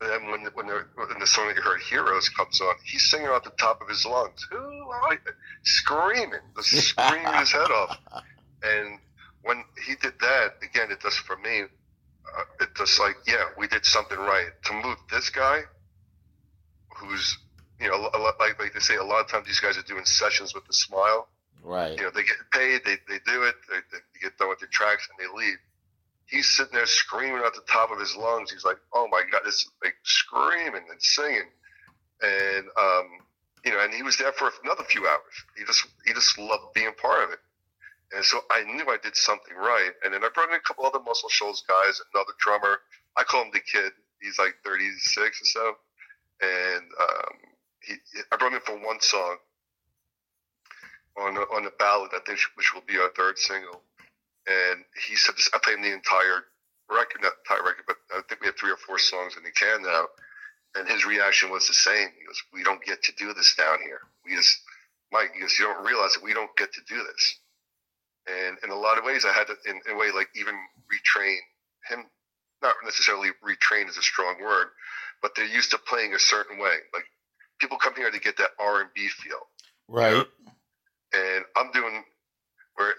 then 0.00 0.30
when 0.30 0.44
when 0.54 0.66
the, 0.66 0.84
when 0.94 1.18
the 1.18 1.26
song 1.26 1.48
that 1.48 1.56
you 1.56 1.62
heard, 1.62 1.80
"Heroes," 1.80 2.28
comes 2.30 2.60
on, 2.60 2.74
he's 2.84 3.10
singing 3.10 3.28
at 3.28 3.44
the 3.44 3.50
top 3.50 3.82
of 3.82 3.88
his 3.88 4.06
lungs, 4.06 4.46
"Who 4.50 4.58
are 4.58 5.12
you?" 5.12 5.18
screaming, 5.62 6.40
screaming 6.60 7.34
his 7.34 7.52
head 7.52 7.70
off. 7.70 7.98
And 8.62 8.98
when 9.40 9.64
he 9.86 9.94
did 9.94 10.12
that, 10.20 10.56
again, 10.62 10.90
it 10.90 11.00
does 11.00 11.16
for 11.16 11.34
me. 11.38 11.62
Uh, 11.62 12.44
it 12.60 12.68
just 12.76 13.00
like, 13.00 13.16
yeah, 13.26 13.44
we 13.56 13.66
did 13.68 13.86
something 13.86 14.18
right 14.18 14.50
to 14.64 14.74
move 14.74 14.98
this 15.10 15.30
guy, 15.30 15.62
who's 16.94 17.38
you 17.80 17.88
know, 17.88 18.10
a 18.12 18.18
lot, 18.18 18.38
like 18.38 18.60
like 18.60 18.74
they 18.74 18.80
say, 18.80 18.96
a 18.96 19.04
lot 19.04 19.20
of 19.20 19.28
times 19.28 19.46
these 19.46 19.60
guys 19.60 19.78
are 19.78 19.82
doing 19.82 20.04
sessions 20.04 20.54
with 20.54 20.64
a 20.68 20.72
smile. 20.72 21.28
Right. 21.62 21.96
You 21.96 22.04
know, 22.04 22.10
they 22.10 22.22
get 22.22 22.36
paid, 22.52 22.82
they, 22.84 22.96
they 23.08 23.20
do 23.26 23.44
it, 23.44 23.54
they, 23.68 23.80
they 23.92 24.20
get 24.22 24.36
done 24.38 24.48
with 24.48 24.60
their 24.60 24.68
tracks, 24.70 25.08
and 25.08 25.18
they 25.18 25.34
leave 25.36 25.56
he's 26.30 26.48
sitting 26.48 26.72
there 26.72 26.86
screaming 26.86 27.42
at 27.44 27.54
the 27.54 27.62
top 27.68 27.90
of 27.90 27.98
his 27.98 28.16
lungs. 28.16 28.50
He's 28.50 28.64
like, 28.64 28.78
"Oh 28.92 29.08
my 29.10 29.22
god!" 29.30 29.42
This 29.44 29.68
like 29.84 29.96
screaming 30.04 30.86
and 30.90 31.02
singing, 31.02 31.50
and 32.22 32.66
um, 32.80 33.06
you 33.64 33.72
know, 33.72 33.80
and 33.80 33.92
he 33.92 34.02
was 34.02 34.16
there 34.16 34.32
for 34.32 34.50
another 34.64 34.84
few 34.84 35.06
hours. 35.06 35.34
He 35.56 35.64
just 35.64 35.86
he 36.06 36.14
just 36.14 36.38
loved 36.38 36.72
being 36.74 36.92
part 37.00 37.24
of 37.24 37.30
it, 37.30 37.40
and 38.12 38.24
so 38.24 38.40
I 38.50 38.62
knew 38.62 38.84
I 38.88 38.98
did 39.02 39.16
something 39.16 39.54
right. 39.56 39.90
And 40.04 40.14
then 40.14 40.24
I 40.24 40.28
brought 40.32 40.48
in 40.48 40.54
a 40.54 40.60
couple 40.60 40.86
other 40.86 41.00
Muscle 41.00 41.28
Shoals 41.28 41.64
guys, 41.68 42.00
another 42.14 42.32
drummer. 42.38 42.78
I 43.16 43.24
call 43.24 43.42
him 43.42 43.50
the 43.52 43.60
kid. 43.60 43.92
He's 44.22 44.38
like 44.38 44.54
36 44.64 45.18
or 45.18 45.44
so, 45.44 45.74
and 46.40 46.84
um, 47.00 47.34
he 47.80 47.94
I 48.32 48.36
brought 48.36 48.52
him 48.52 48.58
in 48.58 48.60
for 48.60 48.86
one 48.86 49.00
song 49.00 49.36
on 51.18 51.36
on 51.36 51.64
the 51.64 51.72
ballad, 51.78 52.12
I 52.14 52.20
think, 52.24 52.38
which 52.54 52.72
will 52.72 52.84
be 52.86 52.98
our 52.98 53.10
third 53.16 53.38
single 53.38 53.82
and 54.50 54.84
he 55.06 55.14
said, 55.14 55.36
"I 55.54 55.58
played 55.62 55.76
him 55.78 55.82
the 55.82 55.94
entire 55.94 56.44
record, 56.90 57.22
not 57.22 57.38
entire 57.46 57.62
record, 57.62 57.84
but 57.86 57.96
I 58.10 58.22
think 58.28 58.40
we 58.40 58.48
have 58.48 58.56
three 58.58 58.72
or 58.72 58.76
four 58.76 58.98
songs 58.98 59.36
in 59.36 59.44
the 59.44 59.52
can 59.52 59.82
now." 59.82 60.08
And 60.74 60.88
his 60.88 61.06
reaction 61.06 61.50
was 61.50 61.66
the 61.66 61.74
same. 61.74 62.10
He 62.18 62.26
goes, 62.26 62.42
"We 62.52 62.62
don't 62.62 62.84
get 62.84 63.02
to 63.04 63.12
do 63.12 63.32
this 63.34 63.54
down 63.54 63.78
here. 63.82 64.00
We 64.24 64.36
just, 64.36 64.60
Mike, 65.12 65.32
he 65.34 65.40
goes, 65.40 65.58
you 65.58 65.66
don't 65.66 65.84
realize 65.84 66.14
that 66.14 66.22
we 66.22 66.34
don't 66.34 66.54
get 66.56 66.72
to 66.74 66.80
do 66.88 67.02
this." 67.02 67.38
And 68.26 68.58
in 68.62 68.70
a 68.70 68.76
lot 68.76 68.98
of 68.98 69.04
ways, 69.04 69.24
I 69.24 69.32
had 69.32 69.46
to, 69.48 69.56
in, 69.66 69.80
in 69.86 69.96
a 69.96 69.98
way, 69.98 70.10
like 70.12 70.28
even 70.34 70.54
retrain 70.90 71.38
him. 71.88 72.06
Not 72.62 72.76
necessarily 72.84 73.30
retrain 73.42 73.88
is 73.88 73.96
a 73.96 74.02
strong 74.02 74.40
word, 74.42 74.68
but 75.22 75.34
they're 75.34 75.46
used 75.46 75.70
to 75.70 75.78
playing 75.78 76.14
a 76.14 76.18
certain 76.18 76.58
way. 76.58 76.76
Like 76.92 77.06
people 77.58 77.78
come 77.78 77.94
here 77.94 78.10
to 78.10 78.20
get 78.20 78.36
that 78.36 78.50
R 78.58 78.82
and 78.82 78.90
B 78.94 79.08
feel, 79.08 79.48
right? 79.88 80.10
You 80.10 80.18
know? 80.18 80.26
And 81.12 81.44
I'm 81.56 81.72
doing 81.72 82.04
where 82.76 82.94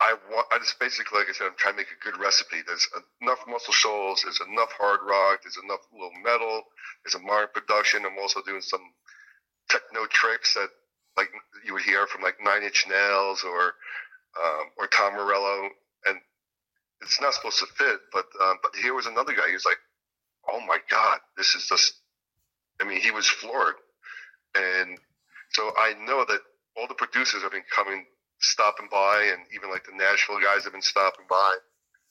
I 0.00 0.14
want. 0.30 0.46
I 0.52 0.58
just 0.58 0.78
basically, 0.78 1.18
like 1.18 1.28
I 1.28 1.32
said, 1.32 1.46
I'm 1.48 1.58
trying 1.58 1.74
to 1.74 1.78
make 1.78 1.90
a 1.90 2.04
good 2.04 2.20
recipe. 2.20 2.58
There's 2.66 2.86
enough 3.22 3.40
Muscle 3.48 3.72
Shoals. 3.74 4.22
There's 4.22 4.40
enough 4.46 4.70
hard 4.78 5.00
rock. 5.02 5.40
There's 5.42 5.58
enough 5.62 5.80
little 5.92 6.12
metal. 6.22 6.62
There's 7.04 7.16
a 7.16 7.26
modern 7.26 7.48
production. 7.52 8.04
I'm 8.06 8.18
also 8.18 8.40
doing 8.46 8.60
some 8.62 8.82
techno 9.70 10.06
tricks 10.06 10.54
that, 10.54 10.68
like 11.16 11.30
you 11.64 11.72
would 11.74 11.82
hear 11.82 12.06
from 12.06 12.22
like 12.22 12.36
Nine 12.42 12.62
Inch 12.62 12.86
Nails 12.88 13.42
or 13.44 13.74
um, 14.38 14.64
or 14.78 14.86
Tom 14.86 15.14
Morello, 15.14 15.68
and 16.06 16.18
it's 17.00 17.20
not 17.20 17.34
supposed 17.34 17.58
to 17.60 17.66
fit. 17.66 17.98
But 18.12 18.26
um, 18.42 18.58
but 18.62 18.76
here 18.80 18.94
was 18.94 19.06
another 19.06 19.34
guy. 19.34 19.52
Was 19.52 19.64
like, 19.64 19.82
"Oh 20.48 20.60
my 20.66 20.78
God, 20.90 21.18
this 21.36 21.54
is 21.54 21.66
just." 21.68 21.94
I 22.80 22.84
mean, 22.84 23.00
he 23.00 23.10
was 23.10 23.26
floored, 23.26 23.74
and 24.56 24.98
so 25.50 25.72
I 25.76 25.94
know 26.06 26.24
that 26.28 26.40
all 26.76 26.86
the 26.86 26.94
producers 26.94 27.42
have 27.42 27.50
been 27.52 27.64
coming 27.74 28.06
stopping 28.40 28.88
by, 28.90 29.30
and 29.32 29.42
even 29.54 29.70
like 29.70 29.84
the 29.84 29.96
Nashville 29.96 30.40
guys 30.40 30.64
have 30.64 30.72
been 30.72 30.82
stopping 30.82 31.26
by 31.28 31.54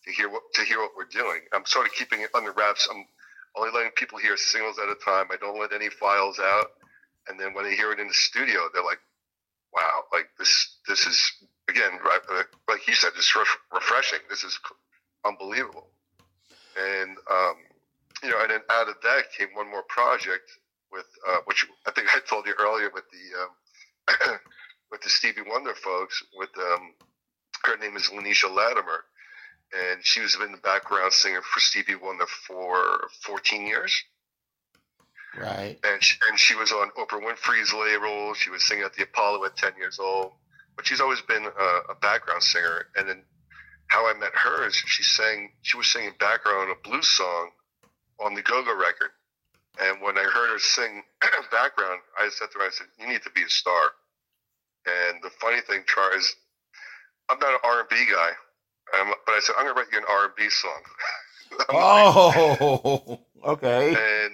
to 0.05 0.11
hear 0.11 0.29
what 0.29 0.43
to 0.53 0.63
hear 0.63 0.79
what 0.79 0.91
we're 0.95 1.05
doing. 1.05 1.41
I'm 1.53 1.65
sort 1.65 1.87
of 1.87 1.93
keeping 1.93 2.21
it 2.21 2.29
under 2.33 2.51
wraps. 2.51 2.87
I'm 2.89 3.05
only 3.55 3.71
letting 3.73 3.91
people 3.91 4.17
hear 4.17 4.37
singles 4.37 4.77
at 4.79 4.89
a 4.89 4.95
time. 5.03 5.27
I 5.31 5.37
don't 5.37 5.59
let 5.59 5.73
any 5.73 5.89
files 5.89 6.39
out, 6.39 6.67
and 7.27 7.39
then 7.39 7.53
when 7.53 7.65
they 7.65 7.75
hear 7.75 7.91
it 7.91 7.99
in 7.99 8.07
the 8.07 8.13
studio, 8.13 8.69
they're 8.73 8.83
like, 8.83 8.99
"Wow, 9.73 10.03
like 10.11 10.29
this 10.37 10.77
this 10.87 11.05
is 11.05 11.31
again 11.69 11.99
uh, 12.03 12.43
like 12.67 12.87
you 12.87 12.93
said, 12.93 13.11
it's 13.17 13.35
refreshing. 13.73 14.19
This 14.29 14.43
is 14.43 14.59
unbelievable." 15.25 15.87
And 16.77 17.17
um, 17.31 17.55
you 18.23 18.29
know, 18.29 18.41
and 18.41 18.51
then 18.51 18.61
out 18.71 18.89
of 18.89 18.95
that 19.03 19.31
came 19.37 19.49
one 19.53 19.69
more 19.69 19.83
project 19.89 20.49
with 20.91 21.05
uh, 21.27 21.37
which 21.45 21.65
I 21.85 21.91
think 21.91 22.07
I 22.15 22.19
told 22.19 22.45
you 22.45 22.53
earlier 22.59 22.89
with 22.93 23.03
the 23.11 24.33
um, 24.33 24.39
with 24.91 25.02
the 25.02 25.10
Stevie 25.10 25.41
Wonder 25.47 25.73
folks. 25.76 26.23
With 26.36 26.50
um, 26.58 26.93
her 27.65 27.78
name 27.78 27.95
is 27.95 28.10
Lanisha 28.10 28.54
Latimer, 28.54 29.04
and 29.73 30.00
she 30.04 30.21
was 30.21 30.36
been 30.36 30.52
the 30.52 30.58
background 30.58 31.13
singer 31.13 31.41
for 31.41 31.60
Stevie 31.60 31.95
Wonder 31.95 32.26
for 32.26 33.10
14 33.23 33.65
years. 33.65 34.04
Right. 35.38 35.78
And 35.84 36.04
she, 36.04 36.17
and 36.30 36.39
she 36.39 36.56
was 36.56 36.71
on 36.71 36.89
Oprah 36.97 37.21
Winfrey's 37.21 37.73
label. 37.73 38.34
She 38.34 38.50
was 38.50 38.65
singing 38.67 38.84
at 38.84 38.93
the 38.93 39.04
Apollo 39.04 39.45
at 39.45 39.56
10 39.56 39.73
years 39.78 40.00
old. 40.00 40.32
But 40.76 40.88
she's 40.88 41.02
always 41.02 41.21
been 41.21 41.45
a, 41.45 41.91
a 41.91 41.95
background 42.02 42.41
singer. 42.41 42.88
And 42.95 43.08
then 43.08 43.23
how 43.88 44.08
I 44.08 44.13
met 44.13 44.32
her 44.34 44.67
is 44.67 44.76
she 44.76 45.04
sang, 45.04 45.52
she 45.62 45.78
was 45.78 45.88
singing 45.88 46.13
background 46.19 46.69
on 46.69 46.76
a 46.76 46.89
blues 46.89 47.08
song 47.08 47.52
on 48.19 48.34
the 48.34 48.41
Go 48.41 48.63
Go 48.63 48.76
record. 48.76 49.12
And 49.80 50.02
when 50.02 50.17
I 50.17 50.23
heard 50.23 50.54
her 50.54 50.60
sing 50.60 51.04
background, 51.52 52.02
I 52.19 52.30
said 52.30 52.50
to 52.52 52.60
her, 52.60 52.65
I 52.65 52.69
said, 52.71 52.88
"You 52.97 53.08
need 53.08 53.21
to 53.23 53.30
be 53.30 53.43
a 53.43 53.50
star." 53.50 53.91
And 54.88 55.21
the 55.21 55.30
funny 55.41 55.62
thing, 55.62 55.84
Charles, 55.86 56.36
I'm 57.30 57.39
not 57.39 57.54
an 57.54 57.60
R&B 57.63 57.95
guy, 58.10 58.32
um, 59.00 59.13
but 59.26 59.34
I 59.34 59.39
said 59.41 59.56
I'm 59.58 59.65
gonna 59.65 59.78
write 59.78 59.91
you 59.91 59.97
an 59.97 60.06
R&B 60.10 60.50
song. 60.50 60.82
oh, 61.69 63.19
okay. 63.45 63.89
And 63.89 64.34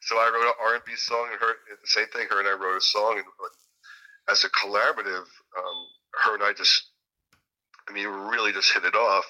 so 0.00 0.16
I 0.16 0.30
wrote 0.32 0.46
an 0.46 0.54
R&B 0.74 0.96
song, 0.96 1.28
and 1.32 1.40
her 1.40 1.54
the 1.68 1.86
same 1.86 2.06
thing. 2.08 2.26
Her 2.30 2.40
and 2.40 2.48
I 2.48 2.52
wrote 2.52 2.78
a 2.78 2.80
song, 2.80 3.18
and 3.18 3.26
as 4.30 4.44
a 4.44 4.48
collaborative, 4.50 5.26
um, 5.58 5.86
her 6.24 6.34
and 6.34 6.42
I 6.42 6.52
just, 6.56 6.84
I 7.88 7.92
mean, 7.92 8.06
really 8.06 8.52
just 8.52 8.72
hit 8.72 8.84
it 8.84 8.94
off. 8.94 9.26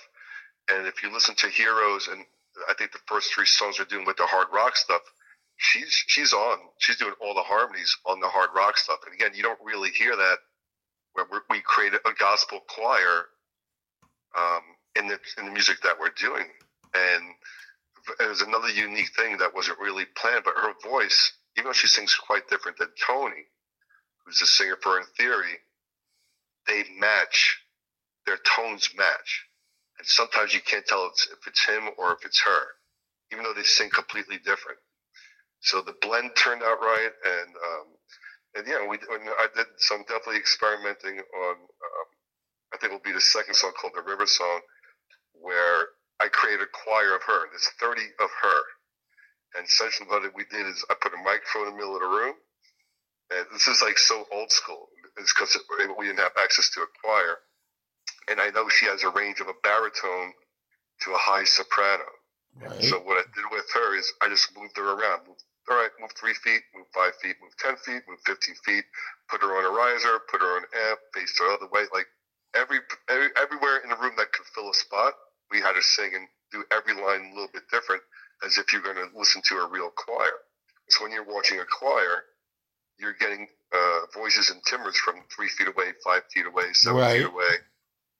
And 0.70 0.86
if 0.86 1.02
you 1.02 1.12
listen 1.12 1.34
to 1.36 1.48
Heroes, 1.48 2.06
and 2.06 2.24
I 2.68 2.74
think 2.74 2.92
the 2.92 2.98
first 3.06 3.34
three 3.34 3.46
songs 3.46 3.80
are 3.80 3.84
doing 3.86 4.06
with 4.06 4.18
the 4.18 4.26
hard 4.26 4.48
rock 4.52 4.76
stuff, 4.76 5.02
she's 5.56 6.04
she's 6.06 6.32
on. 6.32 6.58
She's 6.78 6.96
doing 6.96 7.14
all 7.20 7.34
the 7.34 7.42
harmonies 7.42 7.96
on 8.06 8.20
the 8.20 8.28
hard 8.28 8.50
rock 8.54 8.78
stuff. 8.78 9.00
And 9.04 9.14
again, 9.14 9.32
you 9.34 9.42
don't 9.42 9.58
really 9.64 9.90
hear 9.90 10.14
that 10.14 10.38
where 11.14 11.26
we 11.50 11.60
created 11.62 12.00
a 12.06 12.12
gospel 12.18 12.60
choir 12.68 13.26
um, 14.38 14.62
in 14.96 15.08
the 15.08 15.18
in 15.38 15.46
the 15.46 15.52
music 15.52 15.78
that 15.84 15.96
we're 16.00 16.10
doing, 16.20 16.46
and 16.94 17.24
it 18.20 18.28
was 18.28 18.42
another 18.42 18.70
unique 18.70 19.10
thing 19.16 19.38
that 19.38 19.54
wasn't 19.54 19.78
really 19.80 20.06
planned. 20.16 20.44
But 20.44 20.54
her 20.56 20.74
voice, 20.88 21.32
even 21.56 21.68
though 21.68 21.74
she 21.74 21.88
sings 21.88 22.14
quite 22.14 22.48
different 22.48 22.78
than 22.78 22.88
Tony, 23.06 23.46
who's 24.24 24.40
the 24.40 24.46
singer 24.46 24.78
for 24.82 24.98
In 24.98 25.06
Theory, 25.16 25.58
they 26.68 26.84
match. 26.98 27.58
Their 28.26 28.38
tones 28.56 28.90
match, 28.96 29.46
and 29.98 30.06
sometimes 30.06 30.54
you 30.54 30.60
can't 30.62 30.86
tell 30.86 31.06
if 31.32 31.48
it's 31.48 31.66
him 31.66 31.90
or 31.98 32.12
if 32.12 32.24
it's 32.24 32.42
her, 32.42 32.62
even 33.32 33.44
though 33.44 33.54
they 33.54 33.64
sing 33.64 33.90
completely 33.90 34.38
different. 34.38 34.78
So 35.60 35.82
the 35.82 35.94
blend 36.02 36.32
turned 36.36 36.62
out 36.62 36.80
right, 36.80 37.10
and 37.24 37.48
um, 37.56 37.86
and 38.54 38.66
yeah, 38.66 38.86
we 38.86 38.98
I 38.98 39.46
did 39.54 39.66
some 39.78 40.02
definitely 40.08 40.36
experimenting 40.36 41.18
on. 41.18 41.54
Um, 41.54 42.08
I 42.72 42.76
think 42.78 42.92
it'll 42.92 43.02
be 43.02 43.12
the 43.12 43.20
second 43.20 43.54
song 43.54 43.72
called 43.80 43.94
the 43.96 44.02
River 44.02 44.26
Song, 44.26 44.60
where 45.34 45.88
I 46.20 46.28
created 46.28 46.62
a 46.62 46.70
choir 46.84 47.16
of 47.16 47.22
her. 47.22 47.48
There's 47.50 47.68
30 47.80 48.02
of 48.20 48.30
her. 48.30 48.60
And 49.56 49.66
essentially 49.66 50.08
what 50.08 50.22
we 50.36 50.44
did 50.50 50.66
is 50.66 50.84
I 50.90 50.94
put 51.00 51.14
a 51.14 51.22
microphone 51.24 51.66
in 51.66 51.72
the 51.74 51.78
middle 51.78 51.96
of 51.96 52.02
the 52.02 52.08
room. 52.08 52.34
And 53.30 53.46
this 53.52 53.66
is 53.66 53.82
like 53.82 53.98
so 53.98 54.26
old 54.32 54.52
school. 54.52 54.88
It's 55.18 55.32
because 55.32 55.56
we 55.98 56.06
didn't 56.06 56.20
have 56.20 56.36
access 56.42 56.70
to 56.70 56.82
a 56.82 56.86
choir. 57.02 57.38
And 58.28 58.40
I 58.40 58.50
know 58.50 58.68
she 58.68 58.86
has 58.86 59.02
a 59.02 59.10
range 59.10 59.40
of 59.40 59.48
a 59.48 59.58
baritone 59.62 60.32
to 61.02 61.10
a 61.10 61.18
high 61.18 61.44
soprano. 61.44 62.04
Right. 62.60 62.84
So 62.84 63.00
what 63.00 63.18
I 63.18 63.26
did 63.34 63.44
with 63.50 63.66
her 63.74 63.96
is 63.96 64.12
I 64.20 64.28
just 64.28 64.54
moved 64.56 64.76
her 64.76 64.92
around. 64.92 65.26
Moved, 65.26 65.42
all 65.70 65.78
right, 65.78 65.90
move 66.00 66.10
three 66.18 66.34
feet, 66.34 66.62
move 66.74 66.86
five 66.94 67.12
feet, 67.22 67.36
move 67.42 67.56
ten 67.58 67.76
feet, 67.86 68.02
move 68.08 68.18
fifteen 68.26 68.56
feet. 68.64 68.84
Put 69.30 69.42
her 69.42 69.56
on 69.56 69.64
a 69.64 69.70
riser, 69.70 70.18
put 70.30 70.40
her 70.42 70.56
on 70.56 70.64
amp, 70.90 70.98
face 71.14 71.32
her 71.38 71.52
other 71.52 71.68
way. 71.72 71.84
Like 71.94 72.06
every, 72.56 72.78
every 73.08 73.28
everywhere 73.40 73.78
in 73.84 73.90
the 73.90 73.96
room 73.96 74.14
that 74.18 74.32
could 74.32 74.46
fill 74.54 74.70
a 74.70 74.74
spot, 74.74 75.14
we 75.50 75.60
had 75.60 75.76
her 75.76 75.82
sing 75.82 76.12
and 76.14 76.26
do 76.52 76.64
every 76.72 76.94
line 76.94 77.30
a 77.30 77.34
little 77.34 77.50
bit 77.52 77.62
different, 77.70 78.02
as 78.44 78.58
if 78.58 78.72
you're 78.72 78.82
going 78.82 78.96
to 78.96 79.08
listen 79.16 79.42
to 79.46 79.56
a 79.58 79.68
real 79.68 79.90
choir. 79.96 80.34
So 80.90 81.04
when 81.04 81.12
you're 81.12 81.24
watching 81.24 81.60
a 81.60 81.64
choir, 81.66 82.24
you're 82.98 83.14
getting 83.20 83.46
uh, 83.74 84.00
voices 84.14 84.50
and 84.50 84.60
timbres 84.66 84.96
from 84.96 85.16
three 85.34 85.48
feet 85.48 85.68
away, 85.68 85.92
five 86.04 86.22
feet 86.34 86.46
away, 86.46 86.72
seven 86.72 86.98
Right. 87.00 87.18
feet 87.18 87.26
away. 87.26 87.54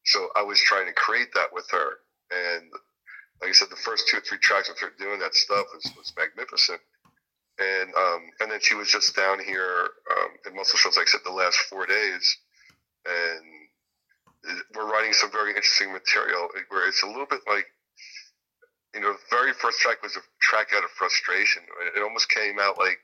So 0.07 0.28
I 0.36 0.42
was 0.42 0.61
trying 0.61 0.86
to 0.86 0.92
create 0.94 1.28
that 1.34 1.48
with 1.53 1.66
her, 1.70 1.98
and 2.30 2.70
like 3.42 3.51
I 3.51 3.53
said, 3.53 3.68
the 3.70 3.76
first 3.76 4.09
two 4.09 4.18
or 4.18 4.20
three 4.20 4.38
tracks 4.38 4.68
of 4.70 4.78
her 4.80 4.92
doing 4.98 5.20
that 5.20 5.34
stuff 5.34 5.66
was, 5.74 5.84
was 5.96 6.12
magnificent. 6.18 6.80
And 7.61 7.94
um, 7.94 8.22
and 8.40 8.50
then 8.50 8.61
she 8.62 8.74
was 8.74 8.90
just 8.90 9.14
down 9.14 9.38
here 9.38 9.88
um, 10.16 10.30
in 10.46 10.56
Muscle 10.56 10.78
Shoals, 10.78 10.96
like 10.96 11.08
I 11.08 11.11
said, 11.11 11.20
the 11.24 11.32
last 11.32 11.58
four 11.68 11.84
days, 11.84 12.38
and 13.04 13.44
we're 14.74 14.90
writing 14.90 15.12
some 15.12 15.30
very 15.30 15.50
interesting 15.50 15.92
material 15.92 16.48
where 16.68 16.88
it's 16.88 17.02
a 17.02 17.06
little 17.06 17.26
bit 17.26 17.40
like, 17.46 17.66
you 18.94 19.00
know, 19.00 19.12
the 19.12 19.18
very 19.28 19.52
first 19.52 19.78
track 19.80 20.02
was 20.02 20.16
a 20.16 20.20
track 20.40 20.68
out 20.74 20.84
of 20.84 20.90
frustration. 20.90 21.62
It 21.94 22.02
almost 22.02 22.30
came 22.30 22.58
out 22.58 22.78
like 22.78 22.98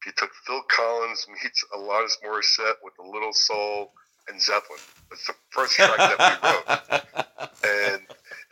if 0.00 0.06
you 0.06 0.12
took 0.16 0.30
Phil 0.46 0.62
Collins 0.68 1.26
meets 1.42 1.64
Alanis 1.74 2.14
Morissette 2.24 2.78
with 2.84 2.94
a 3.00 3.06
little 3.06 3.32
soul 3.32 3.92
and 4.28 4.40
Zeppelin. 4.40 4.80
It's 5.10 5.26
the 5.26 5.34
first 5.50 5.74
track 5.74 5.96
that 5.96 6.18
we 6.18 6.48
wrote 6.48 7.46
and 7.64 8.02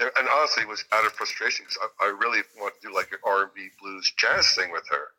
and 0.00 0.28
honestly, 0.28 0.64
it 0.64 0.68
was 0.68 0.84
out 0.92 1.06
of 1.06 1.12
frustration 1.12 1.64
because 1.64 1.78
I, 2.00 2.06
I 2.06 2.08
really 2.08 2.42
wanted 2.58 2.80
to 2.82 2.88
do 2.88 2.94
like 2.94 3.12
an 3.12 3.18
R 3.24 3.44
and 3.44 3.54
B 3.54 3.68
blues 3.80 4.12
jazz 4.16 4.52
thing 4.54 4.72
with 4.72 4.84
her, 4.90 5.14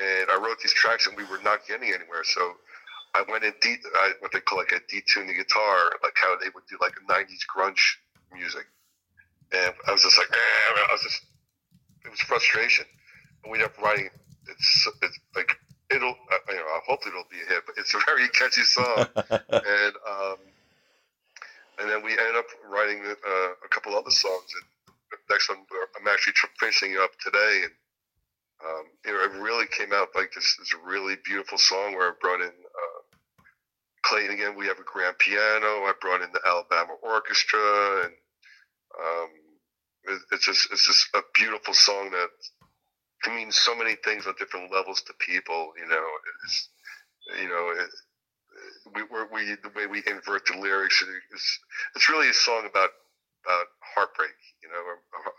and 0.00 0.30
I 0.30 0.36
wrote 0.36 0.58
these 0.62 0.72
tracks 0.72 1.06
and 1.06 1.16
we 1.16 1.24
were 1.24 1.42
not 1.42 1.66
getting 1.66 1.88
anywhere. 1.88 2.24
So 2.24 2.54
I 3.14 3.24
went 3.28 3.44
in 3.44 3.52
deep, 3.60 3.80
I, 3.94 4.12
what 4.20 4.32
they 4.32 4.40
call 4.40 4.58
like 4.58 4.72
a 4.72 4.80
detune 4.92 5.26
the 5.26 5.34
guitar, 5.34 5.90
like 6.02 6.14
how 6.16 6.36
they 6.38 6.48
would 6.54 6.64
do 6.68 6.76
like 6.80 6.94
a 6.96 7.12
'90s 7.12 7.44
grunge 7.48 7.96
music, 8.32 8.66
and 9.52 9.72
I 9.86 9.92
was 9.92 10.02
just 10.02 10.18
like, 10.18 10.28
eh, 10.30 10.80
I 10.88 10.92
was 10.92 11.02
just, 11.02 11.22
it 12.04 12.10
was 12.10 12.20
frustration. 12.20 12.84
And 13.42 13.52
we 13.52 13.58
ended 13.58 13.72
up 13.72 13.82
writing. 13.82 14.10
It's 14.48 14.88
it's 15.02 15.18
like 15.34 15.58
it'll, 15.90 16.16
you 16.48 16.56
know, 16.56 16.80
hopefully 16.86 17.14
it'll 17.14 17.30
be 17.30 17.40
a 17.42 17.48
hit, 17.48 17.62
but 17.66 17.74
it's 17.78 17.94
a 17.94 18.00
very 18.06 18.28
catchy 18.38 18.62
song 18.62 19.06
and 19.16 19.94
um, 20.08 20.38
and 21.80 21.90
then 21.90 22.02
we 22.02 22.12
ended 22.12 22.36
up 22.36 22.46
writing 22.68 23.00
uh, 23.06 23.50
a 23.64 23.68
couple 23.70 23.94
other 23.96 24.10
songs. 24.10 24.50
And 24.54 24.94
the 25.10 25.34
next 25.34 25.48
one 25.48 25.58
I'm 25.98 26.08
actually 26.08 26.34
tr- 26.34 26.54
finishing 26.60 26.96
up 26.98 27.10
today, 27.24 27.62
and 27.64 27.72
um, 28.64 28.84
it 29.04 29.40
really 29.40 29.66
came 29.66 29.92
out 29.92 30.08
like 30.14 30.32
this, 30.34 30.58
really 30.84 31.16
beautiful 31.24 31.58
song 31.58 31.94
where 31.94 32.08
I 32.08 32.12
brought 32.20 32.40
in 32.40 32.48
uh, 32.48 33.00
Clayton 34.04 34.34
again. 34.34 34.56
We 34.56 34.66
have 34.66 34.78
a 34.78 34.84
grand 34.84 35.18
piano. 35.18 35.86
I 35.86 35.92
brought 36.00 36.22
in 36.22 36.32
the 36.32 36.40
Alabama 36.44 36.94
Orchestra, 37.02 38.04
and 38.04 38.12
um, 38.98 39.30
it, 40.04 40.22
it's 40.32 40.46
just 40.46 40.68
it's 40.72 40.86
just 40.86 41.08
a 41.14 41.22
beautiful 41.34 41.74
song 41.74 42.10
that 42.10 42.28
can 43.22 43.36
mean 43.36 43.52
so 43.52 43.76
many 43.76 43.94
things 44.04 44.26
on 44.26 44.34
different 44.38 44.72
levels 44.72 45.02
to 45.02 45.12
people. 45.20 45.72
You 45.78 45.88
know, 45.88 46.06
it's 46.44 46.68
you 47.40 47.48
know. 47.48 47.72
It, 47.78 47.88
we, 48.94 49.02
we 49.32 49.54
the 49.62 49.70
way 49.76 49.86
we 49.86 50.02
invert 50.10 50.46
the 50.46 50.58
lyrics 50.58 51.00
is 51.02 51.60
it's 51.94 52.08
really 52.08 52.28
a 52.28 52.34
song 52.34 52.66
about 52.68 52.90
about 53.44 53.66
heartbreak, 53.94 54.34
you 54.62 54.68
know, 54.68 54.82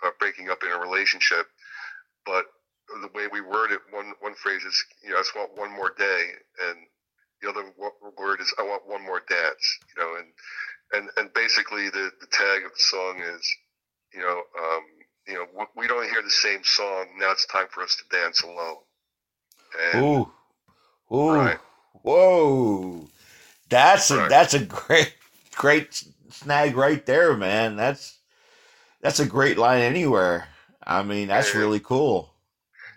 or 0.03 0.13
breaking 0.19 0.49
up 0.49 0.63
in 0.63 0.71
a 0.71 0.79
relationship. 0.79 1.47
But 2.25 2.45
the 3.01 3.09
way 3.13 3.27
we 3.31 3.41
word 3.41 3.71
it, 3.71 3.81
one 3.91 4.13
one 4.19 4.28
phrase 4.43 4.63
is, 4.65 4.85
you 5.03 5.11
know, 5.11 5.17
I 5.17 5.21
just 5.21 5.35
want 5.35 5.57
one 5.57 5.71
more 5.75 5.93
day, 5.97 6.31
and 6.69 6.77
the 7.41 7.49
other 7.49 7.65
word 8.17 8.41
is, 8.41 8.53
I 8.59 8.63
want 8.63 8.87
one 8.87 9.05
more 9.05 9.21
dance, 9.29 9.79
you 9.95 10.03
know, 10.03 10.15
and 10.17 10.27
and 10.93 11.09
and 11.17 11.33
basically 11.33 11.89
the 11.89 12.11
the 12.21 12.27
tag 12.31 12.65
of 12.65 12.71
the 12.71 12.79
song 12.79 13.21
is, 13.21 13.55
you 14.13 14.21
know, 14.21 14.43
um, 14.59 14.83
you 15.27 15.35
know, 15.35 15.47
we- 15.55 15.83
we 15.83 15.87
don't 15.87 16.09
hear 16.09 16.21
the 16.23 16.31
same 16.31 16.63
song. 16.63 17.17
Now 17.17 17.31
it's 17.31 17.45
time 17.47 17.67
for 17.69 17.83
us 17.83 17.95
to 17.97 18.03
dance 18.17 18.41
alone. 18.43 18.77
And, 19.79 20.05
Ooh, 20.05 20.31
ooh, 21.13 21.45
Right. 21.45 21.59
whoa! 22.03 23.07
That's 23.69 24.11
a 24.11 24.19
Right. 24.19 24.29
that's 24.29 24.53
a 24.53 24.65
great 24.65 25.13
great 25.55 26.03
snag 26.31 26.75
right 26.77 27.05
there, 27.05 27.35
man. 27.37 27.75
That's 27.77 28.19
that's 29.01 29.19
a 29.19 29.25
great 29.25 29.57
line 29.57 29.81
anywhere. 29.81 30.47
I 30.85 31.03
mean, 31.03 31.27
that's 31.29 31.55
really 31.55 31.79
cool. 31.79 32.33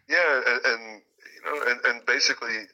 Yeah, 0.08 0.40
and, 0.46 0.60
and 0.66 0.91
know, 1.54 1.70
and, 1.70 1.80
and 1.86 2.06
basically, 2.06 2.66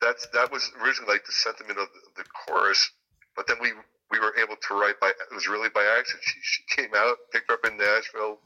that's 0.00 0.26
that 0.32 0.50
was 0.50 0.70
originally 0.82 1.12
like 1.12 1.24
the 1.26 1.32
sentiment 1.32 1.78
of 1.78 1.88
the, 1.92 2.22
the 2.22 2.28
chorus, 2.46 2.90
but 3.36 3.46
then 3.46 3.56
we 3.60 3.72
we 4.10 4.18
were 4.18 4.34
able 4.38 4.56
to 4.56 4.74
write 4.74 5.00
by 5.00 5.08
it 5.08 5.34
was 5.34 5.48
really 5.48 5.68
by 5.74 5.84
accident. 5.98 6.22
She 6.24 6.38
she 6.42 6.62
came 6.68 6.90
out, 6.94 7.16
picked 7.32 7.50
up 7.50 7.64
in 7.64 7.76
Nashville. 7.76 8.38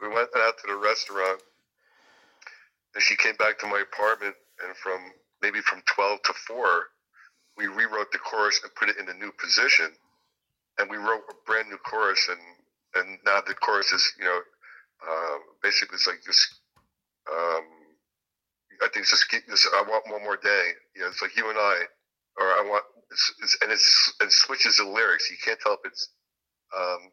We 0.00 0.08
went 0.08 0.30
out 0.36 0.54
to 0.58 0.66
the 0.66 0.76
restaurant, 0.76 1.42
and 2.94 3.02
she 3.02 3.16
came 3.16 3.36
back 3.36 3.58
to 3.60 3.66
my 3.66 3.82
apartment, 3.82 4.34
and 4.66 4.76
from 4.76 4.98
maybe 5.42 5.60
from 5.60 5.82
twelve 5.86 6.22
to 6.24 6.32
four, 6.46 6.88
we 7.56 7.66
rewrote 7.66 8.10
the 8.12 8.18
chorus 8.18 8.60
and 8.62 8.74
put 8.74 8.88
it 8.88 8.96
in 8.98 9.08
a 9.08 9.14
new 9.14 9.30
position, 9.38 9.92
and 10.78 10.90
we 10.90 10.96
wrote 10.96 11.22
a 11.30 11.34
brand 11.46 11.68
new 11.68 11.78
chorus, 11.78 12.28
and 12.28 12.40
and 12.96 13.18
now 13.24 13.40
the 13.46 13.54
chorus 13.54 13.92
is 13.92 14.12
you 14.18 14.24
know. 14.24 14.40
Uh, 15.06 15.36
basically, 15.62 15.96
it's 15.96 16.06
like 16.06 16.22
this 16.24 16.48
um, 17.30 17.64
I 18.84 18.88
think 18.92 19.06
just 19.06 19.24
this. 19.48 19.68
I 19.72 19.82
want 19.88 20.04
one 20.10 20.22
more 20.22 20.36
day. 20.36 20.76
You 20.94 21.02
know, 21.02 21.08
it's 21.08 21.22
like 21.22 21.36
you 21.36 21.48
and 21.48 21.58
I, 21.58 21.76
or 22.38 22.46
I 22.46 22.62
want, 22.68 22.84
it's, 23.10 23.32
it's, 23.42 23.58
and 23.62 23.72
it's 23.72 24.12
it 24.20 24.30
switches 24.30 24.76
the 24.76 24.84
lyrics. 24.84 25.30
You 25.30 25.36
can't 25.42 25.58
tell 25.60 25.74
if 25.74 25.80
it's 25.84 26.08
um, 26.76 27.10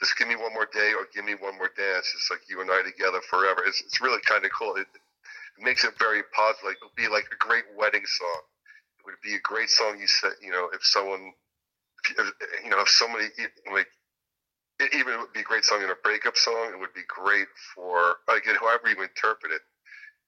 just 0.00 0.18
give 0.18 0.28
me 0.28 0.36
one 0.36 0.52
more 0.52 0.68
day 0.72 0.92
or 0.98 1.06
give 1.14 1.24
me 1.24 1.34
one 1.34 1.56
more 1.56 1.70
dance. 1.76 2.10
It's 2.14 2.28
like 2.30 2.40
you 2.48 2.60
and 2.60 2.70
I 2.70 2.82
together 2.82 3.20
forever. 3.30 3.62
It's, 3.66 3.80
it's 3.80 4.00
really 4.00 4.20
kind 4.26 4.44
of 4.44 4.50
cool. 4.50 4.74
It, 4.76 4.86
it 4.90 5.62
makes 5.62 5.84
it 5.84 5.94
very 5.98 6.22
positive. 6.34 6.74
Like, 6.74 6.78
it 6.82 6.86
would 6.86 6.98
be 6.98 7.08
like 7.08 7.26
a 7.30 7.38
great 7.38 7.64
wedding 7.76 8.06
song. 8.06 8.40
It 8.98 9.06
would 9.06 9.22
be 9.22 9.34
a 9.34 9.42
great 9.42 9.70
song. 9.70 9.98
You 10.00 10.06
said, 10.06 10.32
you 10.42 10.50
know, 10.50 10.70
if 10.74 10.82
someone, 10.82 11.32
if, 12.10 12.26
you 12.64 12.70
know, 12.70 12.80
if 12.80 12.88
somebody 12.88 13.26
like 13.72 13.88
it 14.80 14.94
even 14.94 15.18
would 15.18 15.32
be 15.32 15.40
a 15.40 15.44
great 15.44 15.64
song 15.64 15.82
in 15.82 15.90
a 15.90 15.98
breakup 16.02 16.36
song. 16.36 16.70
It 16.72 16.78
would 16.78 16.94
be 16.94 17.02
great 17.08 17.48
for 17.74 18.16
like 18.28 18.44
whoever 18.44 18.88
you 18.88 19.02
interpret 19.02 19.52
it. 19.52 19.62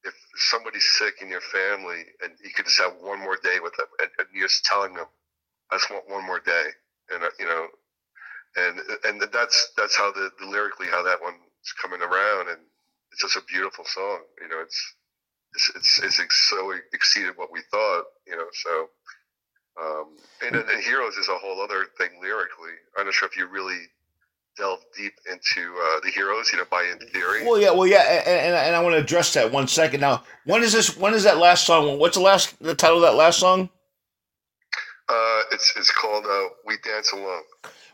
If 0.04 0.14
somebody's 0.36 0.86
sick 0.98 1.16
in 1.20 1.28
your 1.28 1.40
family 1.40 2.04
and 2.22 2.32
you 2.42 2.50
could 2.54 2.64
just 2.66 2.80
have 2.80 2.94
one 3.00 3.20
more 3.20 3.36
day 3.42 3.58
with 3.62 3.74
them, 3.76 3.86
and, 4.00 4.10
and 4.18 4.28
you're 4.32 4.48
just 4.48 4.64
telling 4.64 4.94
them, 4.94 5.06
"I 5.70 5.76
just 5.76 5.90
want 5.90 6.08
one 6.08 6.26
more 6.26 6.40
day," 6.40 6.66
and 7.12 7.22
uh, 7.22 7.30
you 7.38 7.46
know, 7.46 7.66
and 8.56 8.80
and 9.04 9.22
that's 9.32 9.72
that's 9.76 9.96
how 9.96 10.12
the, 10.12 10.30
the 10.40 10.46
lyrically 10.46 10.86
how 10.86 11.02
that 11.02 11.20
one's 11.22 11.38
coming 11.82 12.00
around, 12.00 12.48
and 12.48 12.58
it's 13.12 13.22
just 13.22 13.36
a 13.36 13.42
beautiful 13.48 13.84
song. 13.84 14.20
You 14.40 14.48
know, 14.48 14.60
it's 14.62 14.94
it's 15.54 15.70
it's, 15.76 16.02
it's 16.02 16.20
ex- 16.20 16.48
so 16.48 16.72
exceeded 16.92 17.36
what 17.36 17.52
we 17.52 17.60
thought. 17.70 18.04
You 18.26 18.36
know, 18.36 18.46
so. 18.52 18.88
Um, 19.80 20.16
and 20.44 20.56
then 20.56 20.64
and 20.68 20.82
Heroes 20.82 21.14
is 21.16 21.28
a 21.28 21.38
whole 21.38 21.62
other 21.62 21.86
thing 21.96 22.10
lyrically. 22.20 22.74
I'm 22.98 23.06
not 23.06 23.14
sure 23.14 23.28
if 23.28 23.36
you 23.36 23.46
really 23.46 23.78
delve 24.56 24.80
deep 24.96 25.14
into 25.30 25.60
uh, 25.60 26.00
the 26.02 26.10
heroes, 26.14 26.50
you 26.52 26.58
know, 26.58 26.64
by 26.70 26.84
in 26.84 26.98
theory. 27.08 27.44
Well, 27.44 27.60
yeah, 27.60 27.70
well, 27.70 27.86
yeah, 27.86 28.02
and, 28.02 28.26
and, 28.26 28.54
and 28.54 28.76
I 28.76 28.82
want 28.82 28.94
to 28.94 29.00
address 29.00 29.34
that 29.34 29.50
one 29.50 29.68
second. 29.68 30.00
Now, 30.00 30.24
when 30.44 30.62
is 30.62 30.72
this? 30.72 30.96
When 30.96 31.14
is 31.14 31.24
that 31.24 31.38
last 31.38 31.66
song? 31.66 31.98
What's 31.98 32.16
the 32.16 32.22
last 32.22 32.58
the 32.62 32.74
title 32.74 32.96
of 32.96 33.02
that 33.02 33.14
last 33.14 33.38
song? 33.38 33.70
Uh, 35.08 35.42
it's 35.52 35.72
it's 35.76 35.90
called 35.90 36.24
uh, 36.26 36.48
"We 36.66 36.76
Dance 36.84 37.12
Alone." 37.12 37.42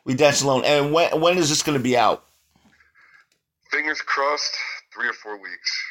We 0.07 0.15
dance 0.15 0.41
alone. 0.43 0.65
And 0.65 0.93
when 0.93 1.21
when 1.21 1.37
is 1.37 1.49
this 1.49 1.63
going 1.63 1.77
to 1.77 1.83
be 1.83 1.97
out? 1.97 2.25
Fingers 3.73 4.01
crossed, 4.01 4.57
three 4.95 5.09
or 5.09 5.13
four 5.13 5.37
weeks. 5.37 5.83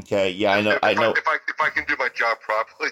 Okay, 0.00 0.30
yeah, 0.32 0.52
I 0.52 0.60
know, 0.60 0.72
If, 0.72 0.84
I 0.84 0.90
if 0.90 0.96
know. 0.98 1.12
if 1.12 1.26
I 1.26 1.36
if 1.48 1.60
I 1.60 1.70
can 1.70 1.84
do 1.86 1.96
my 1.98 2.08
job 2.14 2.38
properly, 2.40 2.90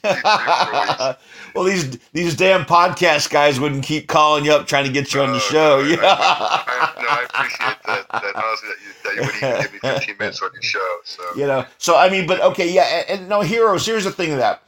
three 0.00 0.10
or 0.10 0.16
four 0.16 0.80
weeks. 0.80 1.54
well, 1.54 1.64
these 1.64 1.98
these 2.12 2.34
damn 2.34 2.64
podcast 2.64 3.28
guys 3.30 3.60
wouldn't 3.60 3.84
keep 3.84 4.08
calling 4.08 4.46
you 4.46 4.52
up 4.52 4.66
trying 4.66 4.86
to 4.86 4.92
get 4.92 5.12
you 5.12 5.20
on 5.20 5.32
the 5.32 5.38
show. 5.40 5.82
no, 5.82 5.88
Yeah. 5.88 5.98
I, 6.02 6.92
I, 6.96 7.02
no, 7.02 7.08
I 7.08 7.24
appreciate 7.24 7.76
that. 7.86 8.22
That 8.22 8.36
honestly, 8.36 8.68
that 8.70 8.76
you, 8.80 8.92
that 9.04 9.14
you 9.16 9.22
would 9.26 9.36
even 9.36 9.62
give 9.62 9.72
me 9.74 9.78
15 9.98 10.16
minutes 10.18 10.40
on 10.42 10.50
your 10.54 10.62
show. 10.62 10.96
So 11.04 11.22
you 11.36 11.46
know 11.46 11.66
so 11.78 11.96
i 11.96 12.08
mean 12.08 12.26
but 12.26 12.40
okay 12.40 12.72
yeah 12.72 12.84
and, 13.08 13.20
and 13.20 13.28
no 13.28 13.40
heroes 13.42 13.84
here's 13.84 14.04
the 14.04 14.10
thing 14.10 14.32
of 14.32 14.38
that 14.38 14.62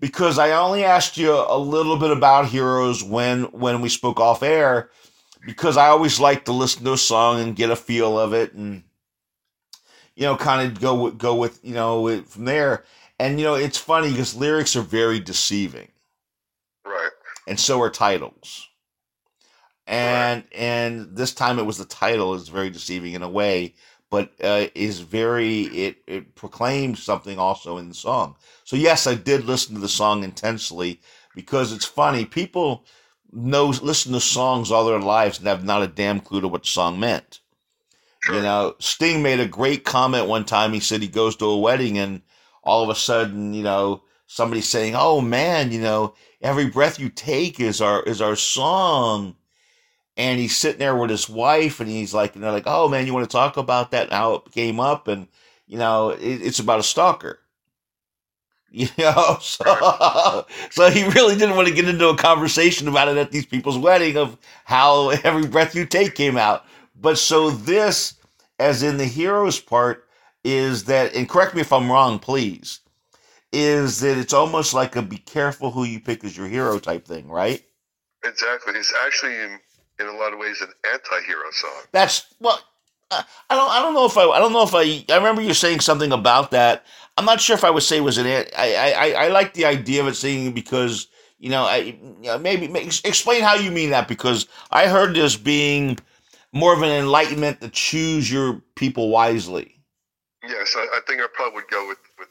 because 0.00 0.38
i 0.38 0.50
only 0.52 0.84
asked 0.84 1.16
you 1.16 1.32
a 1.32 1.58
little 1.58 1.96
bit 1.96 2.10
about 2.10 2.46
heroes 2.46 3.04
when 3.04 3.44
when 3.44 3.80
we 3.82 3.88
spoke 3.88 4.18
off 4.20 4.42
air 4.42 4.90
because 5.46 5.76
I 5.76 5.86
always 5.88 6.18
like 6.18 6.44
to 6.46 6.52
listen 6.52 6.84
to 6.84 6.94
a 6.94 6.98
song 6.98 7.40
and 7.40 7.54
get 7.54 7.70
a 7.70 7.76
feel 7.76 8.18
of 8.18 8.32
it, 8.34 8.52
and 8.54 8.82
you 10.18 10.24
know, 10.24 10.36
kind 10.36 10.68
of 10.68 10.80
go 10.80 10.96
with, 10.96 11.18
go 11.18 11.36
with 11.36 11.60
you 11.64 11.74
know 11.74 12.22
from 12.24 12.44
there. 12.44 12.84
And 13.20 13.38
you 13.38 13.46
know, 13.46 13.54
it's 13.54 13.78
funny 13.78 14.10
because 14.10 14.34
lyrics 14.36 14.76
are 14.76 14.82
very 14.82 15.20
deceiving, 15.20 15.90
Right. 16.84 17.10
and 17.46 17.58
so 17.60 17.80
are 17.82 17.90
titles. 17.90 18.68
And 19.86 20.44
and 20.52 21.16
this 21.16 21.32
time 21.32 21.58
it 21.60 21.66
was 21.66 21.78
the 21.78 21.84
title 21.84 22.34
is 22.34 22.48
very 22.48 22.70
deceiving 22.70 23.14
in 23.14 23.22
a 23.22 23.28
way, 23.28 23.74
but 24.10 24.32
uh, 24.42 24.66
is 24.74 25.00
very 25.00 25.62
it 25.62 25.98
it 26.08 26.34
proclaims 26.34 27.02
something 27.02 27.38
also 27.38 27.78
in 27.78 27.88
the 27.88 27.94
song. 27.94 28.36
So 28.64 28.76
yes, 28.76 29.06
I 29.06 29.14
did 29.14 29.44
listen 29.44 29.76
to 29.76 29.80
the 29.80 29.88
song 29.88 30.24
intensely 30.24 31.00
because 31.34 31.72
it's 31.72 31.86
funny. 31.86 32.24
People 32.24 32.84
know 33.32 33.66
listen 33.68 34.12
to 34.14 34.20
songs 34.20 34.72
all 34.72 34.84
their 34.86 35.00
lives 35.00 35.38
and 35.38 35.46
have 35.46 35.64
not 35.64 35.82
a 35.84 35.88
damn 35.88 36.20
clue 36.20 36.40
to 36.40 36.48
what 36.48 36.64
the 36.64 36.68
song 36.68 36.98
meant. 37.00 37.40
Sure. 38.28 38.36
You 38.36 38.42
know, 38.42 38.74
Sting 38.78 39.22
made 39.22 39.40
a 39.40 39.46
great 39.48 39.84
comment 39.84 40.28
one 40.28 40.44
time. 40.44 40.72
He 40.72 40.80
said 40.80 41.02
he 41.02 41.08
goes 41.08 41.36
to 41.36 41.46
a 41.46 41.58
wedding 41.58 41.98
and 41.98 42.22
all 42.62 42.82
of 42.82 42.90
a 42.90 42.94
sudden, 42.94 43.54
you 43.54 43.62
know, 43.62 44.02
somebody's 44.26 44.68
saying, 44.68 44.94
"Oh 44.96 45.20
man, 45.20 45.72
you 45.72 45.80
know, 45.80 46.14
every 46.42 46.66
breath 46.66 46.98
you 46.98 47.08
take 47.08 47.60
is 47.60 47.80
our 47.80 48.02
is 48.02 48.20
our 48.20 48.36
song." 48.36 49.36
And 50.16 50.40
he's 50.40 50.56
sitting 50.56 50.80
there 50.80 50.96
with 50.96 51.10
his 51.10 51.28
wife, 51.28 51.80
and 51.80 51.88
he's 51.90 52.14
like, 52.14 52.34
you 52.36 52.40
know, 52.42 52.52
like, 52.52 52.64
"Oh 52.66 52.88
man, 52.88 53.06
you 53.06 53.14
want 53.14 53.24
to 53.28 53.32
talk 53.32 53.56
about 53.56 53.92
that? 53.92 54.04
And 54.04 54.12
how 54.12 54.34
it 54.36 54.52
came 54.52 54.80
up?" 54.80 55.08
And 55.08 55.28
you 55.66 55.78
know, 55.78 56.10
it, 56.10 56.20
it's 56.42 56.60
about 56.60 56.80
a 56.80 56.84
stalker. 56.84 57.40
You 58.70 58.88
know, 58.98 59.38
so, 59.40 59.64
so 60.70 60.90
he 60.90 61.04
really 61.08 61.36
didn't 61.36 61.56
want 61.56 61.68
to 61.68 61.74
get 61.74 61.88
into 61.88 62.08
a 62.08 62.16
conversation 62.16 62.86
about 62.86 63.08
it 63.08 63.16
at 63.16 63.30
these 63.30 63.46
people's 63.46 63.78
wedding 63.78 64.16
of 64.16 64.36
how 64.64 65.08
every 65.24 65.46
breath 65.46 65.74
you 65.74 65.86
take 65.86 66.14
came 66.14 66.36
out. 66.36 66.64
But 66.94 67.16
so 67.18 67.50
this, 67.50 68.14
as 68.58 68.82
in 68.82 68.96
the 68.96 69.04
hero's 69.04 69.60
part, 69.60 70.08
is 70.44 70.84
that, 70.84 71.14
and 71.14 71.28
correct 71.28 71.54
me 71.54 71.60
if 71.60 71.72
I'm 71.72 71.90
wrong, 71.90 72.18
please, 72.18 72.80
is 73.52 74.00
that 74.00 74.18
it's 74.18 74.32
almost 74.32 74.74
like 74.74 74.96
a 74.96 75.02
be 75.02 75.18
careful 75.18 75.70
who 75.70 75.84
you 75.84 76.00
pick 76.00 76.24
as 76.24 76.36
your 76.36 76.48
hero 76.48 76.78
type 76.78 77.06
thing, 77.06 77.28
right? 77.28 77.64
Exactly. 78.24 78.74
It's 78.74 78.94
actually 79.04 79.34
in, 79.36 79.58
in 80.00 80.06
a 80.06 80.12
lot 80.12 80.32
of 80.32 80.38
ways 80.38 80.60
an 80.60 80.68
anti-hero 80.92 81.50
song. 81.52 81.82
That's 81.92 82.26
well, 82.40 82.60
I 83.10 83.24
I 83.50 83.56
don't, 83.56 83.70
I 83.70 83.82
don't 83.82 83.94
know 83.94 84.06
if 84.06 84.16
I, 84.16 84.24
I 84.24 84.38
don't 84.38 84.52
know 84.52 84.64
if 84.64 84.74
I, 84.74 85.04
I 85.12 85.16
remember 85.16 85.42
you 85.42 85.54
saying 85.54 85.80
something 85.80 86.12
about 86.12 86.50
that. 86.50 86.84
I'm 87.16 87.24
not 87.24 87.40
sure 87.40 87.56
if 87.56 87.64
I 87.64 87.70
would 87.70 87.82
say 87.82 87.98
it 87.98 88.02
was 88.02 88.18
an, 88.18 88.26
I, 88.26 88.44
I, 88.56 89.24
I, 89.24 89.28
like 89.28 89.54
the 89.54 89.64
idea 89.64 90.02
of 90.02 90.08
it 90.08 90.14
saying 90.14 90.52
because 90.52 91.08
you 91.38 91.50
know, 91.50 91.64
I 91.64 91.96
you 92.22 92.38
maybe 92.38 92.66
explain 93.04 93.42
how 93.42 93.54
you 93.54 93.70
mean 93.70 93.90
that 93.90 94.08
because 94.08 94.46
I 94.70 94.88
heard 94.88 95.14
this 95.14 95.36
being 95.36 95.98
more 96.52 96.72
of 96.74 96.82
an 96.82 96.90
enlightenment 96.90 97.60
to 97.60 97.68
choose 97.68 98.30
your 98.30 98.62
people 98.76 99.10
wisely. 99.10 99.74
Yes, 100.42 100.74
I, 100.76 100.82
I 100.94 101.00
think 101.06 101.20
I 101.20 101.26
probably 101.32 101.56
would 101.56 101.68
go 101.68 101.86
with, 101.88 101.98
with 102.18 102.28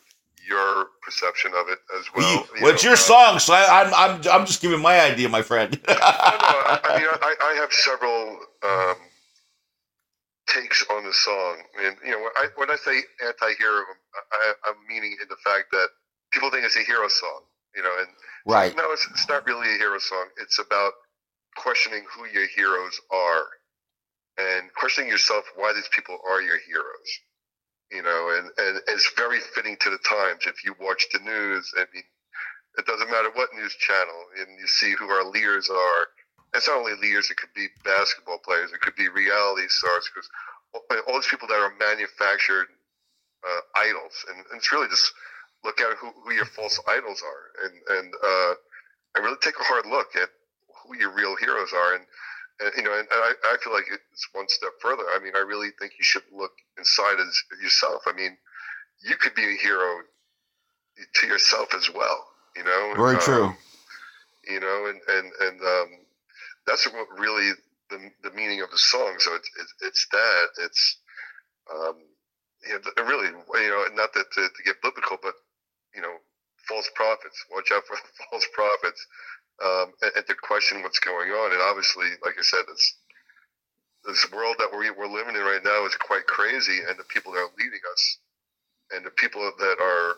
your 0.47 0.87
perception 1.03 1.51
of 1.53 1.67
it 1.69 1.79
as 1.97 2.05
well. 2.15 2.31
You- 2.31 2.61
well, 2.61 2.73
it's 2.73 2.83
know, 2.83 2.89
your 2.89 2.93
uh, 2.93 2.97
song, 2.97 3.39
so 3.39 3.53
I, 3.53 3.83
I'm, 3.83 3.93
I'm, 3.93 4.21
I'm 4.31 4.45
just 4.45 4.61
giving 4.61 4.81
my 4.81 4.99
idea, 5.01 5.29
my 5.29 5.41
friend. 5.41 5.79
I, 5.87 6.79
I, 6.83 6.89
I 6.89 6.97
mean, 6.97 7.07
I, 7.09 7.35
I 7.41 7.53
have 7.61 7.71
several 7.73 8.39
um, 8.63 8.95
takes 10.47 10.85
on 10.89 11.03
the 11.03 11.13
song, 11.13 11.57
and 11.83 11.97
you 12.03 12.11
know, 12.11 12.19
when 12.19 12.31
I, 12.37 12.47
when 12.55 12.71
I 12.71 12.75
say 12.77 13.01
anti-hero, 13.25 13.83
I, 14.31 14.53
I'm 14.65 14.75
meaning 14.87 15.17
in 15.21 15.27
the 15.29 15.37
fact 15.43 15.65
that 15.71 15.87
people 16.31 16.49
think 16.49 16.65
it's 16.65 16.77
a 16.77 16.83
hero 16.83 17.07
song, 17.07 17.41
you 17.75 17.83
know, 17.83 17.93
and 17.99 18.07
right. 18.45 18.75
no, 18.75 18.91
it's, 18.91 19.07
it's 19.11 19.27
not 19.29 19.45
really 19.45 19.67
a 19.75 19.77
hero 19.77 19.99
song. 19.99 20.27
It's 20.41 20.59
about 20.59 20.93
questioning 21.57 22.03
who 22.15 22.25
your 22.27 22.47
heroes 22.55 22.99
are 23.11 23.43
and 24.37 24.73
questioning 24.73 25.09
yourself 25.09 25.45
why 25.55 25.73
these 25.73 25.89
people 25.93 26.17
are 26.29 26.41
your 26.41 26.57
heroes. 26.59 27.09
You 27.91 28.03
know, 28.03 28.35
and, 28.35 28.51
and 28.57 28.81
it's 28.89 29.11
very 29.15 29.39
fitting 29.55 29.77
to 29.79 29.89
the 29.89 29.99
times. 30.03 30.43
If 30.45 30.65
you 30.65 30.75
watch 30.79 31.07
the 31.13 31.19
news, 31.19 31.71
I 31.77 31.85
mean, 31.93 32.03
it 32.77 32.85
doesn't 32.85 33.09
matter 33.09 33.31
what 33.33 33.53
news 33.55 33.73
channel, 33.75 34.25
and 34.39 34.59
you 34.59 34.67
see 34.67 34.91
who 34.91 35.07
our 35.07 35.23
leaders 35.23 35.69
are. 35.69 36.07
It's 36.53 36.67
not 36.67 36.79
only 36.79 36.95
leaders; 36.95 37.31
it 37.31 37.37
could 37.37 37.53
be 37.55 37.67
basketball 37.85 38.39
players, 38.39 38.71
it 38.73 38.81
could 38.81 38.95
be 38.95 39.07
reality 39.07 39.67
stars, 39.69 40.09
because 40.13 40.29
all, 40.73 40.83
all 41.07 41.15
these 41.15 41.27
people 41.27 41.47
that 41.47 41.59
are 41.59 41.73
manufactured 41.79 42.67
uh, 43.47 43.61
idols, 43.75 44.25
and, 44.29 44.37
and 44.51 44.57
it's 44.57 44.71
really 44.71 44.89
just 44.89 45.11
look 45.63 45.79
at 45.79 45.95
who, 45.97 46.11
who 46.23 46.33
your 46.33 46.45
false 46.45 46.79
idols 46.87 47.23
are, 47.23 47.65
and 47.65 47.73
and 47.97 48.13
uh, 48.23 48.53
and 49.15 49.25
really 49.25 49.37
take 49.41 49.59
a 49.59 49.63
hard 49.63 49.85
look 49.85 50.15
at 50.15 50.29
who 50.83 50.97
your 50.97 51.11
real 51.11 51.35
heroes 51.37 51.71
are, 51.73 51.95
and, 51.95 52.05
and 52.59 52.71
you 52.77 52.83
know, 52.83 52.97
and, 52.97 53.07
I, 53.11 53.33
I 53.43 53.57
feel 53.63 53.73
like 53.73 53.85
it's 53.91 54.27
one 54.33 54.47
step 54.49 54.71
further. 54.81 55.03
I 55.15 55.19
mean, 55.23 55.33
I 55.35 55.39
really 55.39 55.69
think 55.79 55.93
you 55.97 56.03
should 56.03 56.23
look 56.31 56.51
inside 56.77 57.19
as 57.19 57.43
yourself. 57.61 58.03
I 58.07 58.13
mean, 58.13 58.37
you 59.03 59.15
could 59.15 59.35
be 59.35 59.43
a 59.45 59.57
hero 59.61 60.01
to 61.15 61.27
yourself 61.27 61.73
as 61.75 61.91
well. 61.93 62.27
You 62.55 62.63
know, 62.63 62.93
Very 62.95 63.15
Um, 63.15 63.21
true. 63.21 63.53
you 64.47 64.59
know, 64.59 64.85
and 64.87 65.01
and 65.07 65.31
and 65.41 65.61
um, 65.61 65.89
that's 66.65 66.85
what 66.91 67.07
really 67.19 67.51
the 67.89 68.11
the 68.23 68.31
meaning 68.31 68.61
of 68.61 68.71
the 68.71 68.77
song. 68.77 69.15
So 69.19 69.35
it's 69.35 69.49
it's, 69.59 69.73
it's 69.81 70.07
that 70.11 70.47
it's 70.59 70.97
um, 71.71 71.95
you 72.67 72.73
know, 72.73 73.03
really 73.05 73.27
you 73.27 73.69
know 73.69 73.85
not 73.93 74.13
that 74.13 74.31
to, 74.33 74.49
to 74.49 74.63
get 74.65 74.81
biblical, 74.81 75.17
but 75.21 75.35
you 75.95 76.01
know, 76.01 76.15
false 76.67 76.89
prophets. 76.95 77.45
Watch 77.51 77.71
out 77.71 77.83
for 77.85 77.95
the 77.95 78.09
false 78.31 78.47
prophets, 78.53 79.05
um, 79.63 79.93
and, 80.01 80.11
and 80.15 80.27
to 80.27 80.35
question 80.35 80.83
what's 80.83 80.99
going 80.99 81.29
on. 81.31 81.51
And 81.51 81.61
obviously, 81.61 82.07
like 82.23 82.35
I 82.37 82.43
said, 82.43 82.63
it's 82.69 82.95
this 84.05 84.27
world 84.31 84.55
that 84.59 84.69
we're 84.71 84.93
we're 84.95 85.07
living 85.11 85.35
in 85.35 85.41
right 85.41 85.63
now 85.63 85.85
is 85.85 85.95
quite 85.95 86.25
crazy, 86.27 86.79
and 86.87 86.97
the 86.97 87.03
people 87.09 87.33
that 87.33 87.39
are 87.39 87.57
leading 87.57 87.81
us, 87.91 88.17
and 88.91 89.05
the 89.05 89.11
people 89.11 89.41
that 89.41 89.77
are 89.81 90.15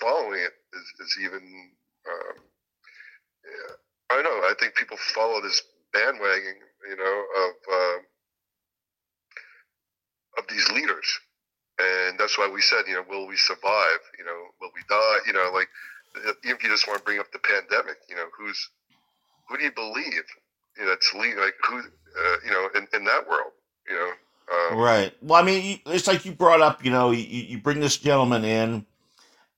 following 0.00 0.40
it 0.40 0.52
is, 0.74 1.06
is 1.06 1.18
even. 1.22 1.70
Um, 2.06 2.36
yeah, 3.44 3.74
I 4.10 4.14
don't 4.14 4.24
know. 4.24 4.46
I 4.46 4.54
think 4.58 4.74
people 4.74 4.96
follow 4.96 5.40
this 5.40 5.62
bandwagon, 5.92 6.56
you 6.88 6.96
know, 6.96 7.24
of 7.38 7.52
uh, 7.72 7.98
of 10.38 10.44
these 10.48 10.70
leaders, 10.70 11.06
and 11.78 12.18
that's 12.18 12.38
why 12.38 12.48
we 12.52 12.60
said, 12.60 12.84
you 12.88 12.94
know, 12.94 13.04
will 13.08 13.26
we 13.26 13.36
survive? 13.36 14.00
You 14.18 14.24
know, 14.24 14.40
will 14.60 14.70
we 14.74 14.82
die? 14.88 15.18
You 15.26 15.32
know, 15.32 15.50
like 15.54 15.68
if 16.44 16.62
you 16.62 16.68
just 16.68 16.86
want 16.86 16.98
to 16.98 17.04
bring 17.04 17.18
up 17.18 17.30
the 17.32 17.38
pandemic, 17.38 17.96
you 18.08 18.16
know, 18.16 18.26
who's 18.36 18.70
who 19.48 19.56
do 19.58 19.64
you 19.64 19.72
believe? 19.72 20.24
You 20.78 20.84
know, 20.84 20.90
like 21.42 21.54
who, 21.66 21.78
uh, 21.78 22.36
you 22.44 22.50
know, 22.50 22.68
in, 22.74 22.86
in 22.92 23.04
that 23.04 23.28
world, 23.28 23.52
you 23.88 23.94
know. 23.94 24.12
Um, 24.52 24.78
Right. 24.78 25.12
Well, 25.22 25.40
I 25.40 25.44
mean, 25.44 25.80
it's 25.86 26.06
like 26.06 26.24
you 26.24 26.32
brought 26.32 26.60
up. 26.60 26.84
You 26.84 26.90
know, 26.90 27.10
you, 27.10 27.24
you 27.24 27.58
bring 27.58 27.80
this 27.80 27.96
gentleman 27.96 28.44
in, 28.44 28.86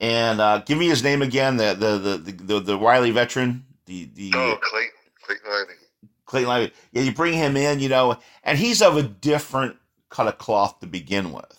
and 0.00 0.40
uh, 0.40 0.58
give 0.58 0.78
me 0.78 0.88
his 0.88 1.02
name 1.02 1.22
again. 1.22 1.56
The 1.56 1.74
the 1.74 1.98
the 1.98 2.18
the, 2.18 2.32
the, 2.32 2.60
the 2.60 2.78
Riley 2.78 3.10
veteran. 3.10 3.64
The 3.86 4.08
the 4.14 4.32
Oh, 4.34 4.58
Clayton, 4.62 4.90
Clayton 5.22 5.46
Ivey. 5.50 5.72
Clayton 6.26 6.48
Riley. 6.48 6.72
Yeah, 6.92 7.02
you 7.02 7.12
bring 7.12 7.34
him 7.34 7.56
in. 7.56 7.80
You 7.80 7.88
know, 7.88 8.16
and 8.44 8.58
he's 8.58 8.80
of 8.80 8.96
a 8.96 9.02
different 9.02 9.76
cut 10.08 10.26
of 10.26 10.38
cloth 10.38 10.80
to 10.80 10.86
begin 10.86 11.32
with, 11.32 11.57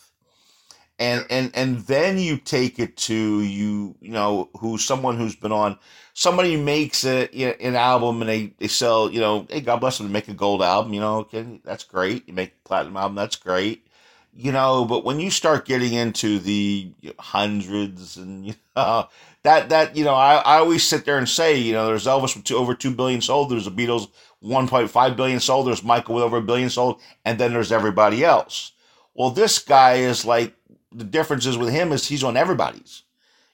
and 0.99 1.25
and 1.29 1.51
and 1.55 1.79
then 1.79 2.19
you 2.19 2.37
take 2.37 2.77
it 2.77 2.97
to 2.97 3.41
you. 3.41 3.95
You 4.01 4.11
know, 4.11 4.49
who's 4.59 4.83
someone 4.83 5.17
who's 5.17 5.35
been 5.35 5.53
on. 5.53 5.79
Somebody 6.13 6.57
makes 6.57 7.05
a, 7.05 7.29
you 7.31 7.47
know, 7.47 7.53
an 7.61 7.77
album 7.77 8.21
and 8.21 8.29
they, 8.29 8.53
they 8.57 8.67
sell, 8.67 9.09
you 9.09 9.21
know, 9.21 9.47
hey, 9.49 9.61
God 9.61 9.77
bless 9.77 9.97
them 9.97 10.07
to 10.07 10.11
make 10.11 10.27
a 10.27 10.33
gold 10.33 10.61
album, 10.61 10.93
you 10.93 10.99
know, 10.99 11.19
okay, 11.19 11.61
that's 11.63 11.85
great. 11.85 12.27
You 12.27 12.33
make 12.33 12.49
a 12.49 12.67
platinum 12.67 12.97
album, 12.97 13.15
that's 13.15 13.37
great. 13.37 13.87
You 14.35 14.51
know, 14.51 14.83
but 14.83 15.05
when 15.05 15.21
you 15.21 15.31
start 15.31 15.65
getting 15.65 15.93
into 15.93 16.39
the 16.39 16.91
hundreds 17.17 18.17
and, 18.17 18.45
you 18.47 18.55
know, 18.75 19.07
that, 19.43 19.69
that, 19.69 19.95
you 19.95 20.03
know, 20.03 20.13
I, 20.13 20.35
I 20.35 20.57
always 20.57 20.83
sit 20.83 21.05
there 21.05 21.17
and 21.17 21.29
say, 21.29 21.55
you 21.55 21.71
know, 21.71 21.87
there's 21.87 22.05
Elvis 22.05 22.35
with 22.35 22.43
two, 22.43 22.57
over 22.57 22.75
2 22.75 22.93
billion 22.93 23.21
sold, 23.21 23.49
there's 23.49 23.63
the 23.63 23.71
Beatles 23.71 24.09
1.5 24.43 25.15
billion 25.15 25.39
sold, 25.39 25.67
there's 25.67 25.85
Michael 25.85 26.15
with 26.15 26.25
over 26.25 26.37
a 26.37 26.41
billion 26.41 26.69
sold, 26.69 26.99
and 27.23 27.39
then 27.39 27.53
there's 27.53 27.71
everybody 27.71 28.25
else. 28.25 28.73
Well, 29.13 29.29
this 29.29 29.59
guy 29.59 29.95
is 29.95 30.25
like, 30.25 30.53
the 30.91 31.03
difference 31.03 31.45
is 31.45 31.57
with 31.57 31.69
him 31.69 31.91
is 31.91 32.07
he's 32.07 32.23
on 32.23 32.37
everybody's. 32.37 33.03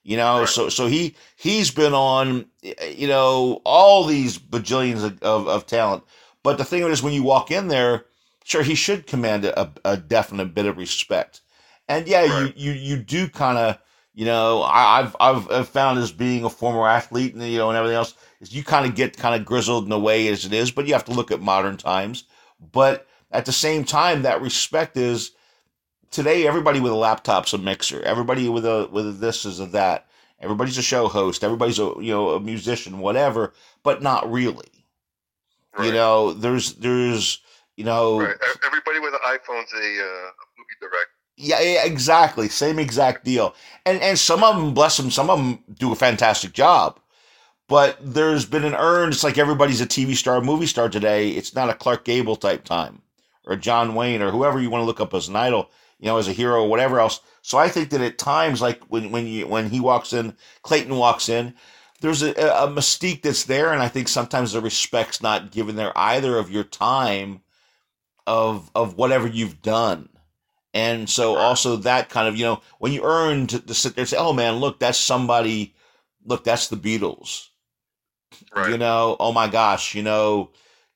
You 0.03 0.17
know, 0.17 0.41
Right. 0.41 0.49
so 0.49 0.69
so 0.69 0.87
he 0.87 1.15
he's 1.35 1.71
been 1.71 1.93
on 1.93 2.45
you 2.95 3.07
know 3.07 3.61
all 3.65 4.05
these 4.05 4.37
bajillions 4.37 5.03
of, 5.03 5.21
of, 5.23 5.47
of 5.47 5.65
talent. 5.65 6.03
But 6.43 6.57
the 6.59 6.65
thing 6.65 6.83
is, 6.83 7.01
when 7.03 7.13
you 7.13 7.23
walk 7.23 7.49
in 7.51 7.69
there, 7.69 8.05
sure 8.43 8.61
he 8.61 8.75
should 8.75 9.07
command 9.07 9.45
a, 9.45 9.71
a 9.83 9.97
definite 9.97 10.53
bit 10.53 10.67
of 10.67 10.77
respect. 10.77 11.41
And 11.89 12.07
yeah, 12.07 12.23
Right. 12.23 12.55
you 12.57 12.71
you 12.71 12.79
you 12.79 12.97
do 12.97 13.27
kind 13.27 13.57
of 13.57 13.79
you 14.13 14.25
know 14.25 14.61
I, 14.61 14.99
I've 14.99 15.15
I've 15.19 15.51
I've 15.51 15.69
found 15.69 15.97
as 15.99 16.11
being 16.11 16.43
a 16.43 16.49
former 16.51 16.87
athlete 16.87 17.33
and 17.33 17.43
you 17.43 17.57
know 17.57 17.69
and 17.69 17.77
everything 17.77 17.97
else 17.97 18.13
is 18.41 18.53
you 18.53 18.63
kind 18.63 18.85
of 18.85 18.95
get 18.95 19.17
kind 19.17 19.33
of 19.39 19.45
grizzled 19.45 19.87
in 19.87 19.91
a 19.91 19.99
way 19.99 20.27
as 20.27 20.45
it 20.45 20.53
is, 20.53 20.69
but 20.71 20.85
you 20.87 20.93
have 20.93 21.05
to 21.05 21.13
look 21.13 21.31
at 21.31 21.41
modern 21.41 21.77
times. 21.77 22.25
But 22.71 23.07
at 23.31 23.45
the 23.45 23.51
same 23.51 23.83
time, 23.83 24.21
that 24.21 24.41
respect 24.41 24.97
is 24.97 25.31
today 26.11 26.47
everybody 26.47 26.79
with 26.79 26.91
a 26.91 26.95
laptop's 26.95 27.53
a 27.53 27.57
mixer. 27.57 28.01
Everybody 28.03 28.49
with 28.49 28.65
a 28.65 28.89
with 28.91 29.07
a 29.07 29.11
this 29.11 29.45
is 29.45 29.59
a 29.59 29.65
that. 29.67 30.07
Everybody's 30.41 30.77
a 30.77 30.83
show 30.83 31.07
host. 31.07 31.43
Everybody's 31.43 31.79
a 31.79 31.93
you 31.99 32.11
know 32.11 32.29
a 32.31 32.39
musician, 32.39 32.99
whatever, 32.99 33.53
but 33.83 34.01
not 34.01 34.31
really. 34.31 34.67
You 35.81 35.91
know, 35.91 36.31
there's 36.33 36.73
there's 36.75 37.41
you 37.75 37.83
know 37.83 38.19
right. 38.19 38.35
Everybody 38.65 38.99
with 38.99 39.13
an 39.13 39.19
iPhone's 39.25 39.73
a, 39.73 39.77
uh, 39.77 40.29
a 40.29 40.45
movie 40.57 40.77
director. 40.79 41.11
Yeah, 41.37 41.59
yeah, 41.59 41.85
exactly. 41.85 42.47
Same 42.47 42.79
exact 42.79 43.25
deal. 43.25 43.53
And 43.85 44.01
and 44.01 44.17
some 44.17 44.43
of 44.43 44.55
them, 44.55 44.73
bless 44.73 44.97
them, 44.97 45.11
some 45.11 45.29
of 45.29 45.37
them 45.37 45.63
do 45.77 45.91
a 45.91 45.95
fantastic 45.95 46.53
job. 46.53 46.99
But 47.67 47.97
there's 47.99 48.45
been 48.45 48.63
an 48.63 48.75
earned. 48.75 49.13
It's 49.13 49.23
like 49.23 49.37
everybody's 49.37 49.81
a 49.81 49.87
TV 49.87 50.15
star, 50.15 50.39
movie 50.39 50.67
star 50.67 50.87
today. 50.87 51.31
It's 51.31 51.55
not 51.55 51.69
a 51.69 51.73
Clark 51.73 52.05
Gable 52.05 52.35
type 52.35 52.63
time, 52.63 53.01
or 53.45 53.55
John 53.55 53.95
Wayne, 53.95 54.21
or 54.21 54.31
whoever 54.31 54.61
you 54.61 54.69
want 54.69 54.83
to 54.83 54.85
look 54.85 55.01
up 55.01 55.13
as 55.13 55.27
an 55.27 55.35
idol, 55.35 55.69
you 55.99 56.07
know, 56.07 56.17
as 56.17 56.27
a 56.27 56.33
hero, 56.33 56.63
or 56.63 56.69
whatever 56.69 56.99
else. 56.99 57.19
So 57.41 57.57
I 57.57 57.69
think 57.69 57.89
that 57.89 58.01
at 58.01 58.17
times, 58.17 58.61
like 58.61 58.83
when 58.85 59.11
when 59.11 59.27
you 59.27 59.47
when 59.47 59.69
he 59.69 59.79
walks 59.79 60.13
in, 60.13 60.35
Clayton 60.63 60.95
walks 60.95 61.29
in, 61.29 61.53
there's 62.01 62.21
a, 62.21 62.31
a 62.31 62.67
mystique 62.67 63.21
that's 63.21 63.45
there, 63.45 63.71
and 63.71 63.81
I 63.81 63.87
think 63.87 64.07
sometimes 64.07 64.51
the 64.51 64.61
respect's 64.61 65.21
not 65.21 65.51
given 65.51 65.75
there 65.75 65.97
either 65.97 66.37
of 66.37 66.51
your 66.51 66.63
time, 66.63 67.41
of 68.27 68.69
of 68.75 68.95
whatever 68.97 69.27
you've 69.27 69.61
done. 69.61 70.09
And 70.73 71.09
so 71.09 71.37
also 71.37 71.77
that 71.77 72.09
kind 72.09 72.27
of, 72.27 72.35
you 72.35 72.43
know, 72.43 72.61
when 72.79 72.91
you 72.91 73.01
earn 73.05 73.47
to, 73.47 73.59
to 73.61 73.73
sit 73.73 73.95
there 73.95 74.01
and 74.01 74.09
say, 74.09 74.17
oh 74.17 74.33
man, 74.33 74.57
look, 74.57 74.77
that's 74.77 74.97
somebody, 74.97 75.73
look, 76.25 76.43
that's 76.43 76.67
the 76.67 76.75
Beatles. 76.75 77.47
Right. 78.53 78.71
You 78.71 78.77
know, 78.77 79.15
oh 79.17 79.31
my 79.31 79.47
gosh, 79.47 79.95
you 79.95 80.03
know, 80.03 80.51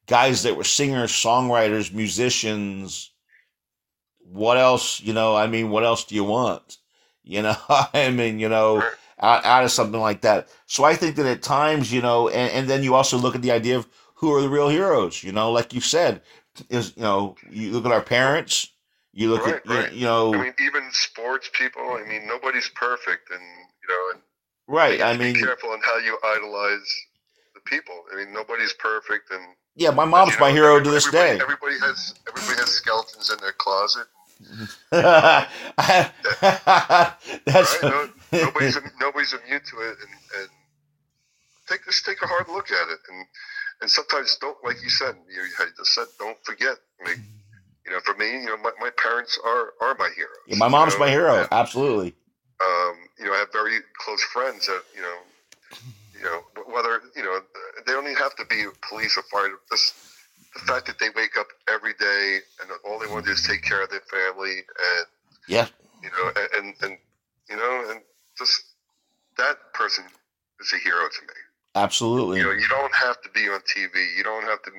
guys 0.06 0.44
that 0.44 0.58
were 0.58 0.66
singers, 0.66 1.14
songwriters, 1.14 1.94
musicians. 1.94 3.09
What 4.32 4.58
else, 4.58 5.02
you 5.02 5.14
know, 5.14 5.36
I 5.36 5.48
mean, 5.48 5.72
what 5.72 5.86
else 5.86 6.06
do 6.06 6.16
you 6.16 6.26
want? 6.26 6.78
You 7.26 7.42
know, 7.44 7.56
I 7.70 8.12
mean, 8.12 8.40
you 8.40 8.50
know, 8.50 8.90
out, 9.22 9.46
out 9.46 9.64
of 9.66 9.72
something 9.72 10.00
like 10.02 10.22
that. 10.22 10.50
So 10.68 10.84
I 10.86 10.96
think 10.96 11.16
that 11.18 11.26
at 11.28 11.44
times, 11.44 11.94
you 11.94 12.02
know, 12.02 12.30
and, 12.30 12.52
and 12.54 12.70
then 12.70 12.84
you 12.84 12.96
also 12.96 13.18
look 13.18 13.36
at 13.36 13.44
the 13.44 13.52
idea 13.52 13.78
of 13.78 13.88
who 14.16 14.34
are 14.36 14.42
the 14.42 14.50
real 14.50 14.70
heroes, 14.70 15.24
you 15.24 15.32
know, 15.32 15.52
like 15.52 15.74
you 15.74 15.82
said, 15.82 16.22
is, 16.70 16.94
you 16.98 17.04
know, 17.04 17.38
you 17.50 17.72
look 17.72 17.86
at 17.86 17.94
our 17.94 18.02
parents, 18.04 18.74
you 19.14 19.30
look 19.32 19.46
Right, 19.46 19.56
at, 19.56 19.66
you- 19.66 19.76
right. 19.76 19.94
you 19.94 20.06
know, 20.06 20.34
I 20.34 20.44
mean, 20.46 20.54
even 20.62 20.92
sports 20.92 21.50
people. 21.54 21.84
I 21.84 22.08
mean, 22.08 22.28
nobody's 22.28 22.70
perfect, 22.76 23.32
and 23.32 23.42
you 23.42 23.90
know, 23.90 24.12
and 24.14 24.22
right. 24.68 25.00
you 25.00 25.06
I 25.06 25.18
mean, 25.18 25.36
be 25.36 25.40
careful 25.40 25.72
on 25.72 25.82
how 25.84 25.98
you 26.00 26.18
idolize 26.24 26.96
the 27.56 27.62
people. 27.66 27.96
I 28.14 28.18
mean, 28.18 28.34
nobody's 28.34 28.74
perfect, 28.74 29.32
and 29.32 29.44
yeah, 29.76 29.92
my 29.92 30.06
mom's 30.06 30.34
you 30.34 30.40
my 30.40 30.50
know, 30.50 30.54
hero 30.54 30.82
to 30.82 30.90
this 30.92 31.10
day. 31.10 31.40
Everybody 31.42 31.80
has 31.82 32.16
everybody 32.28 32.60
has 32.60 32.70
skeletons 32.72 33.30
in 33.32 33.40
their 33.40 33.54
closet. 33.54 34.08
That's 34.92 35.50
Right? 37.52 37.80
No, 37.84 38.10
nobody's 38.32 38.78
nobody's 39.00 39.34
immune 39.34 39.62
to 39.70 39.78
it, 39.82 39.98
and, 40.00 40.42
and 40.42 40.50
take 41.68 41.84
just 41.86 42.06
take 42.06 42.22
a 42.22 42.28
hard 42.28 42.48
look 42.48 42.72
at 42.72 42.88
it, 42.88 43.00
and 43.10 43.26
and 43.82 43.92
sometimes 43.92 44.38
don't 44.40 44.58
like 44.64 44.82
you 44.82 44.90
said 44.90 45.16
you, 45.30 45.42
just 45.78 45.94
said 45.94 46.06
don't 46.18 46.38
forget. 46.46 46.78
Mean, 47.06 47.24
you 47.86 47.92
know, 47.92 48.00
for 48.06 48.14
me, 48.16 48.32
you 48.32 48.46
know, 48.46 48.58
my, 48.58 48.72
my 48.80 48.92
parents 49.02 49.40
are 49.46 49.74
are 49.82 49.96
my 49.98 50.10
heroes. 50.16 50.38
Yeah, 50.48 50.58
my 50.58 50.68
mom's 50.70 50.94
you 50.94 51.00
know, 51.00 51.06
my 51.06 51.12
hero. 51.12 51.40
and, 51.40 51.48
Absolutely. 51.52 52.14
um, 52.62 52.96
you 53.18 53.26
know, 53.26 53.34
I 53.34 53.40
have 53.40 53.52
very 53.52 53.80
close 53.98 54.24
friends 54.24 54.68
that 54.68 54.84
you 54.96 55.02
know, 55.02 55.18
you 56.18 56.24
know, 56.24 56.44
whether 56.74 57.02
you 57.16 57.24
know, 57.24 57.40
they 57.86 57.92
don't 57.92 58.06
even 58.06 58.16
have 58.16 58.36
to 58.38 58.46
be 58.46 58.66
police 58.88 59.18
or 59.18 59.24
fire. 59.24 59.52
Just 59.70 59.96
the 60.54 60.60
fact 60.62 60.88
that 60.88 61.00
they 61.00 61.10
wake 61.16 61.38
up 61.40 61.48
every 61.70 61.94
day 62.00 62.40
and 62.62 62.70
all 62.86 63.00
they 63.00 63.08
want 63.08 63.26
to 63.26 63.30
do 63.32 63.34
is 63.34 63.44
take 63.46 63.62
care 63.64 63.84
of 63.84 63.90
their 63.90 64.02
family 64.12 64.58
and 64.58 65.06
Yeah. 65.48 65.68
you 66.04 66.10
know, 66.10 66.32
and, 66.36 66.66
and, 66.66 66.76
and 66.84 66.98
you 67.50 67.56
know, 67.56 67.86
and 67.92 68.02
just 68.38 68.64
that 69.38 69.58
person 69.74 70.06
is 70.60 70.74
a 70.74 70.78
hero 70.78 71.08
to 71.08 71.22
me. 71.22 71.34
Absolutely. 71.76 72.40
You 72.40 72.46
know, 72.46 72.52
you 72.52 72.68
don't 72.68 72.94
have 72.96 73.22
to 73.22 73.30
be 73.30 73.48
on 73.50 73.60
TV. 73.62 74.18
You 74.18 74.24
don't 74.24 74.44
have 74.44 74.62
to, 74.64 74.72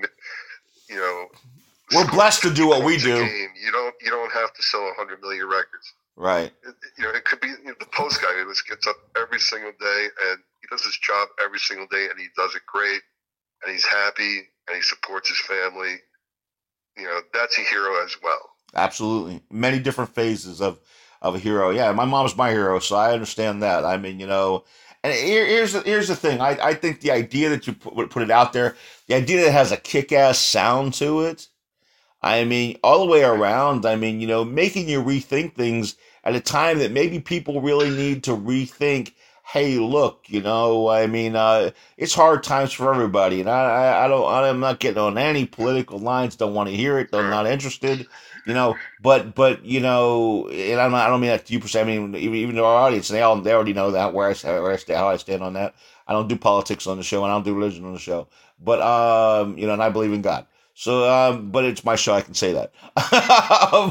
you 0.88 0.96
know. 0.96 1.28
We're 1.94 2.10
blessed 2.10 2.42
to 2.42 2.50
do 2.52 2.68
what 2.68 2.84
we 2.84 2.94
50 2.98 3.10
points 3.10 3.20
a 3.22 3.24
do. 3.24 3.30
game. 3.30 3.48
You 3.64 3.72
don't. 3.72 3.94
You 4.02 4.10
don't 4.10 4.32
have 4.32 4.52
to 4.54 4.62
sell 4.62 4.92
hundred 4.96 5.20
million 5.22 5.46
records. 5.48 5.92
Right. 6.16 6.52
It, 6.66 6.74
you 6.98 7.04
know, 7.04 7.10
it 7.10 7.24
could 7.24 7.40
be 7.40 7.48
you 7.48 7.64
know, 7.64 7.74
the 7.80 7.86
post 7.86 8.20
guy 8.22 8.32
who 8.34 8.48
just 8.50 8.68
gets 8.68 8.86
up 8.86 8.96
every 9.16 9.38
single 9.40 9.72
day 9.80 10.06
and 10.28 10.38
he 10.60 10.66
does 10.70 10.84
his 10.84 10.96
job 10.98 11.28
every 11.42 11.58
single 11.58 11.86
day 11.90 12.06
and 12.10 12.18
he 12.20 12.26
does 12.36 12.54
it 12.54 12.62
great 12.66 13.00
and 13.64 13.72
he's 13.72 13.84
happy 13.86 14.42
and 14.70 14.76
he 14.76 14.82
supports 14.82 15.28
his 15.28 15.40
family. 15.40 15.96
You 16.96 17.04
know, 17.04 17.20
that's 17.32 17.58
a 17.58 17.62
hero 17.62 18.02
as 18.04 18.16
well. 18.22 18.50
Absolutely. 18.74 19.42
Many 19.50 19.78
different 19.78 20.14
phases 20.14 20.60
of 20.60 20.78
of 21.22 21.34
a 21.34 21.38
hero. 21.38 21.70
Yeah, 21.70 21.92
my 21.92 22.06
mom's 22.06 22.36
my 22.36 22.50
hero, 22.50 22.78
so 22.78 22.96
I 22.96 23.12
understand 23.12 23.62
that. 23.62 23.84
I 23.84 23.98
mean, 23.98 24.18
you 24.20 24.26
know, 24.26 24.64
and 25.02 25.12
here, 25.12 25.46
here's 25.46 25.72
the, 25.72 25.80
here's 25.80 26.08
the 26.08 26.16
thing. 26.16 26.40
I, 26.40 26.58
I 26.62 26.74
think 26.74 27.00
the 27.00 27.10
idea 27.10 27.50
that 27.50 27.66
you 27.66 27.72
put, 27.72 28.10
put 28.10 28.22
it 28.22 28.30
out 28.30 28.52
there, 28.52 28.76
the 29.06 29.14
idea 29.14 29.40
that 29.40 29.48
it 29.48 29.52
has 29.52 29.72
a 29.72 29.76
kick 29.76 30.12
ass 30.12 30.38
sound 30.38 30.94
to 30.94 31.20
it. 31.20 31.48
I 32.22 32.44
mean, 32.44 32.78
all 32.82 33.00
the 33.00 33.10
way 33.10 33.22
around. 33.22 33.86
I 33.86 33.96
mean, 33.96 34.20
you 34.20 34.26
know, 34.26 34.44
making 34.44 34.88
you 34.88 35.02
rethink 35.02 35.54
things 35.54 35.96
at 36.22 36.36
a 36.36 36.40
time 36.40 36.78
that 36.78 36.92
maybe 36.92 37.18
people 37.18 37.62
really 37.62 37.90
need 37.90 38.24
to 38.24 38.32
rethink. 38.36 39.12
Hey, 39.52 39.78
look, 39.78 40.26
you 40.28 40.42
know, 40.42 40.88
I 40.88 41.06
mean, 41.08 41.34
uh, 41.34 41.70
it's 41.96 42.14
hard 42.14 42.44
times 42.44 42.72
for 42.72 42.92
everybody, 42.94 43.40
and 43.40 43.50
I, 43.50 43.62
I, 43.62 44.04
I 44.04 44.08
don't, 44.08 44.32
I'm 44.32 44.60
not 44.60 44.78
getting 44.78 45.02
on 45.02 45.18
any 45.18 45.44
political 45.44 45.98
lines. 45.98 46.36
Don't 46.36 46.54
want 46.54 46.68
to 46.68 46.76
hear 46.76 46.98
it. 46.98 47.08
I'm 47.12 47.30
not 47.30 47.46
interested 47.46 48.06
you 48.46 48.54
know 48.54 48.76
but 49.00 49.34
but 49.34 49.64
you 49.64 49.80
know 49.80 50.48
and 50.48 50.80
I'm 50.80 50.90
not, 50.90 51.06
i 51.06 51.08
don't 51.08 51.20
mean 51.20 51.30
that 51.30 51.46
to 51.46 51.52
you 51.52 51.60
per 51.60 51.68
se 51.68 51.80
i 51.80 51.84
mean 51.84 52.14
even, 52.14 52.34
even 52.34 52.56
to 52.56 52.64
our 52.64 52.76
audience 52.86 53.08
they 53.08 53.22
all 53.22 53.40
they 53.40 53.52
already 53.52 53.72
know 53.72 53.90
that 53.92 54.12
where 54.12 54.28
i 54.28 54.60
where 54.60 54.72
i 54.72 54.76
stand 54.76 54.98
how 54.98 55.08
i 55.08 55.16
stand 55.16 55.42
on 55.42 55.54
that 55.54 55.74
i 56.06 56.12
don't 56.12 56.28
do 56.28 56.36
politics 56.36 56.86
on 56.86 56.96
the 56.96 57.02
show 57.02 57.22
and 57.24 57.32
i 57.32 57.34
don't 57.34 57.44
do 57.44 57.54
religion 57.54 57.84
on 57.84 57.92
the 57.92 57.98
show 57.98 58.28
but 58.62 58.80
um 58.80 59.56
you 59.58 59.66
know 59.66 59.72
and 59.72 59.82
i 59.82 59.90
believe 59.90 60.12
in 60.12 60.22
god 60.22 60.46
so 60.80 61.08
um 61.10 61.50
but 61.50 61.64
it's 61.64 61.84
my 61.84 61.94
show 61.94 62.14
i 62.14 62.22
can 62.22 62.34
say 62.34 62.52
that 62.52 62.72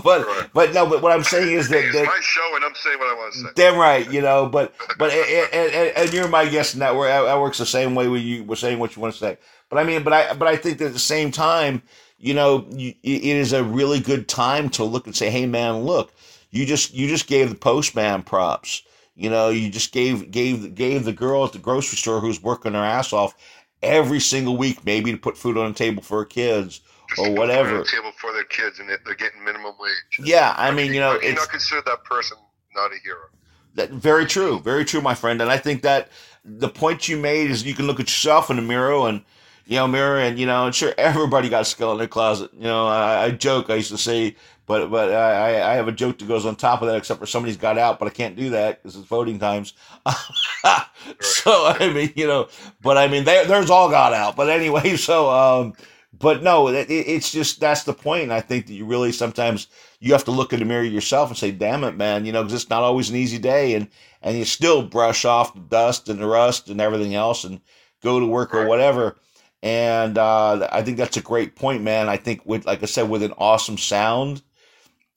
but 0.04 0.26
Right. 0.26 0.50
but 0.54 0.74
no 0.74 0.88
but 0.90 1.02
what 1.04 1.12
i'm 1.12 1.24
saying 1.24 1.56
is 1.56 1.70
that, 1.70 1.84
It's 1.86 1.96
that 1.96 2.06
my 2.06 2.20
show 2.22 2.56
and 2.56 2.66
I'm 2.66 2.76
saying 2.76 3.00
what 3.00 3.08
I 3.08 3.14
want 3.18 3.34
to 3.34 3.40
say. 3.40 3.48
Damn 3.56 3.78
right, 3.78 4.10
you 4.12 4.22
know, 4.22 4.48
but 4.48 4.74
but 5.00 5.12
and, 5.12 5.54
and, 5.54 5.98
and 5.98 6.14
you're 6.14 6.28
my 6.28 6.48
guest, 6.48 6.74
and 6.74 6.82
that 6.82 6.94
that 6.94 7.40
works 7.40 7.58
the 7.58 7.66
same 7.66 7.96
way 7.96 8.08
when 8.08 8.22
you 8.22 8.44
were 8.44 8.56
saying 8.56 8.80
what 8.80 8.96
you 8.96 9.02
want 9.02 9.14
to 9.14 9.20
say. 9.20 9.38
But 9.70 9.80
I 9.80 9.84
mean, 9.84 10.04
but 10.04 10.14
I 10.14 10.34
but 10.34 10.48
I 10.48 10.56
think 10.56 10.78
that 10.80 10.88
at 10.88 10.94
the 10.94 11.00
same 11.00 11.32
time, 11.32 11.82
you 12.18 12.34
know, 12.34 12.66
you, 12.70 12.94
it 13.04 13.24
is 13.24 13.54
a 13.54 13.64
really 13.64 14.00
good 14.00 14.28
time 14.28 14.70
to 14.72 14.84
look 14.84 15.06
and 15.08 15.16
say, 15.16 15.30
hey 15.30 15.46
man, 15.46 15.82
look, 15.84 16.14
you 16.52 16.66
just 16.66 16.94
you 16.94 17.08
just 17.08 17.28
gave 17.28 17.50
the 17.50 17.56
postman 17.56 18.24
props. 18.24 18.84
You 19.16 19.30
know, 19.30 19.50
you 19.50 19.70
just 19.70 19.92
gave 19.92 20.32
gave 20.32 20.76
gave 20.76 21.06
the 21.06 21.14
girl 21.14 21.46
at 21.46 21.54
the 21.54 21.60
grocery 21.60 21.98
store 21.98 22.20
who's 22.20 22.42
working 22.44 22.74
her 22.74 22.84
ass 22.84 23.14
off 23.14 23.34
every 23.82 24.20
single 24.20 24.58
week, 24.58 24.86
maybe 24.86 25.12
to 25.12 25.18
put 25.18 25.38
food 25.38 25.58
on 25.58 25.72
the 25.72 25.78
table 25.78 26.02
for 26.04 26.20
her 26.20 26.26
kids 26.26 26.82
or 27.18 27.32
whatever. 27.32 27.70
food 27.70 27.76
on 27.76 27.84
the 27.84 27.90
table 27.90 28.12
for 28.20 28.34
their 28.34 28.44
kids 28.44 28.80
and 28.80 28.90
they- 28.90 28.98
they're 29.06 29.16
getting 29.16 29.44
minimum 29.44 29.74
wage. 29.80 30.20
Yeah, 30.20 30.54
I 30.58 30.72
mean, 30.72 30.94
you 30.94 31.00
know, 31.00 31.14
you 31.14 31.30
it's 31.30 31.40
not 31.40 31.50
consider 31.50 31.82
that 31.86 32.04
person 32.04 32.38
not 32.76 32.92
a 32.92 32.98
hero. 33.04 33.30
That 33.76 33.92
very 33.92 34.26
true, 34.26 34.60
very 34.60 34.86
true, 34.86 35.02
my 35.02 35.16
friend. 35.16 35.42
And 35.42 35.52
I 35.52 35.58
think 35.58 35.82
that 35.84 36.10
the 36.44 36.70
point 36.70 37.08
you 37.08 37.18
made 37.18 37.52
is 37.52 37.64
you 37.64 37.74
can 37.74 37.88
look 37.88 38.00
at 38.00 38.08
yourself 38.08 38.50
in 38.50 38.56
the 38.56 38.62
mirror 38.62 39.08
and 39.08 39.24
you 39.70 39.78
know 39.78 39.88
mirror, 39.88 40.20
and 40.20 40.40
you 40.40 40.48
know, 40.48 40.66
I'm 40.66 40.74
sure 40.74 40.94
everybody 41.00 41.50
got 41.50 41.64
a 41.64 41.66
skull 41.66 41.94
in 41.94 42.00
their 42.00 42.08
closet. 42.08 42.52
You 42.54 42.64
know, 42.66 42.88
I, 42.88 43.26
I 43.26 43.32
joke. 43.32 43.70
I 43.70 43.76
used 43.76 43.92
to 43.92 43.98
say, 43.98 44.36
but 44.68 44.90
but 44.92 45.14
I 45.14 45.72
I 45.72 45.76
have 45.76 45.88
a 45.88 45.94
joke 45.94 46.20
that 46.20 46.28
goes 46.28 46.46
on 46.46 46.56
top 46.58 46.82
of 46.82 46.90
that, 46.90 46.98
except 46.98 47.20
for 47.22 47.28
somebody's 47.28 47.58
got 47.58 47.78
out, 47.78 48.00
but 48.00 48.08
I 48.08 48.12
can't 48.12 48.36
do 48.36 48.52
that 48.52 48.84
because 48.84 48.98
it's 48.98 49.08
voting 49.08 49.40
times. 49.40 49.74
so 51.22 51.52
I 51.68 51.92
mean, 51.94 52.14
you 52.16 52.28
know, 52.28 52.50
but 52.82 52.98
I 52.98 53.08
mean, 53.08 53.24
they, 53.24 53.46
there's 53.46 53.70
all 53.70 53.90
got 53.90 54.14
out. 54.14 54.36
But 54.36 54.50
anyway, 54.50 54.96
so 54.98 55.30
um, 55.30 55.74
but 56.18 56.44
no, 56.44 56.68
it, 56.70 56.90
it- 56.90 57.08
it's 57.08 57.32
just 57.32 57.60
that's 57.60 57.84
the 57.84 57.94
point. 57.94 58.32
I 58.32 58.42
think 58.42 58.68
that 58.68 58.74
you 58.74 58.86
really 58.86 59.12
sometimes 59.12 59.68
you 60.00 60.14
have 60.14 60.26
to 60.26 60.32
look 60.32 60.54
in 60.54 60.60
the 60.60 60.66
mirror 60.66 60.84
yourself 60.84 61.30
and 61.30 61.38
say, 61.38 61.52
"Damn 61.52 61.84
it, 61.84 61.96
man!" 61.98 62.26
You 62.26 62.32
know, 62.32 62.44
because 62.44 62.62
it's 62.62 62.70
not 62.70 62.84
always 62.84 63.10
an 63.10 63.16
easy 63.16 63.38
day, 63.40 63.76
and 63.76 63.88
and 64.22 64.38
you 64.38 64.46
still 64.46 64.84
brush 64.84 65.26
off 65.26 65.54
the 65.54 65.62
dust 65.62 66.10
and 66.10 66.20
the 66.20 66.28
rust 66.28 66.70
and 66.70 66.82
everything 66.82 67.16
else, 67.16 67.44
and 67.44 67.62
go 68.02 68.20
to 68.20 68.26
work 68.26 68.54
or 68.54 68.66
whatever. 68.68 69.16
And 69.62 70.18
uh, 70.18 70.68
I 70.72 70.82
think 70.84 70.98
that's 70.98 71.18
a 71.18 71.22
great 71.22 71.56
point, 71.56 71.84
man. 71.84 72.08
I 72.08 72.18
think 72.18 72.46
with, 72.46 72.66
like 72.66 72.82
I 72.82 72.86
said, 72.86 73.10
with 73.10 73.24
an 73.24 73.34
awesome 73.38 73.78
sound, 73.78 74.42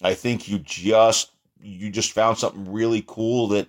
I 0.02 0.14
think 0.14 0.48
you 0.48 0.58
just 0.58 1.30
you 1.60 1.90
just 1.90 2.10
found 2.12 2.38
something 2.38 2.72
really 2.72 3.04
cool 3.06 3.48
that 3.48 3.68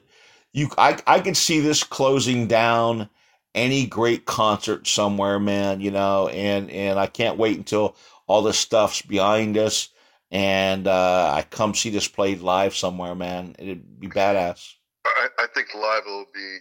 you 0.51 0.69
I 0.77 0.97
I 1.05 1.19
could 1.19 1.37
see 1.37 1.59
this 1.59 1.83
closing 1.83 2.47
down 2.47 3.07
any 3.53 3.85
great 3.85 4.25
concert 4.25 4.87
somewhere, 4.87 5.39
man. 5.39 5.79
You 5.79 5.91
know, 5.91 6.27
and 6.29 6.71
and 6.71 6.97
I 6.97 7.05
can't 7.05 7.37
wait 7.37 7.57
until 7.57 7.95
all 8.25 8.41
this 8.41 8.57
stuff's 8.57 9.03
behind 9.03 9.57
us 9.57 9.89
and 10.33 10.87
uh, 10.87 11.31
I 11.31 11.43
come 11.43 11.75
see 11.75 11.91
this 11.91 12.07
played 12.07 12.41
live 12.41 12.75
somewhere, 12.75 13.13
man. 13.13 13.55
It'd 13.59 13.99
be 13.99 14.07
badass. 14.07 14.73
I, 15.05 15.27
I 15.37 15.47
think 15.53 15.75
live 15.75 16.03
will 16.07 16.25
be 16.33 16.57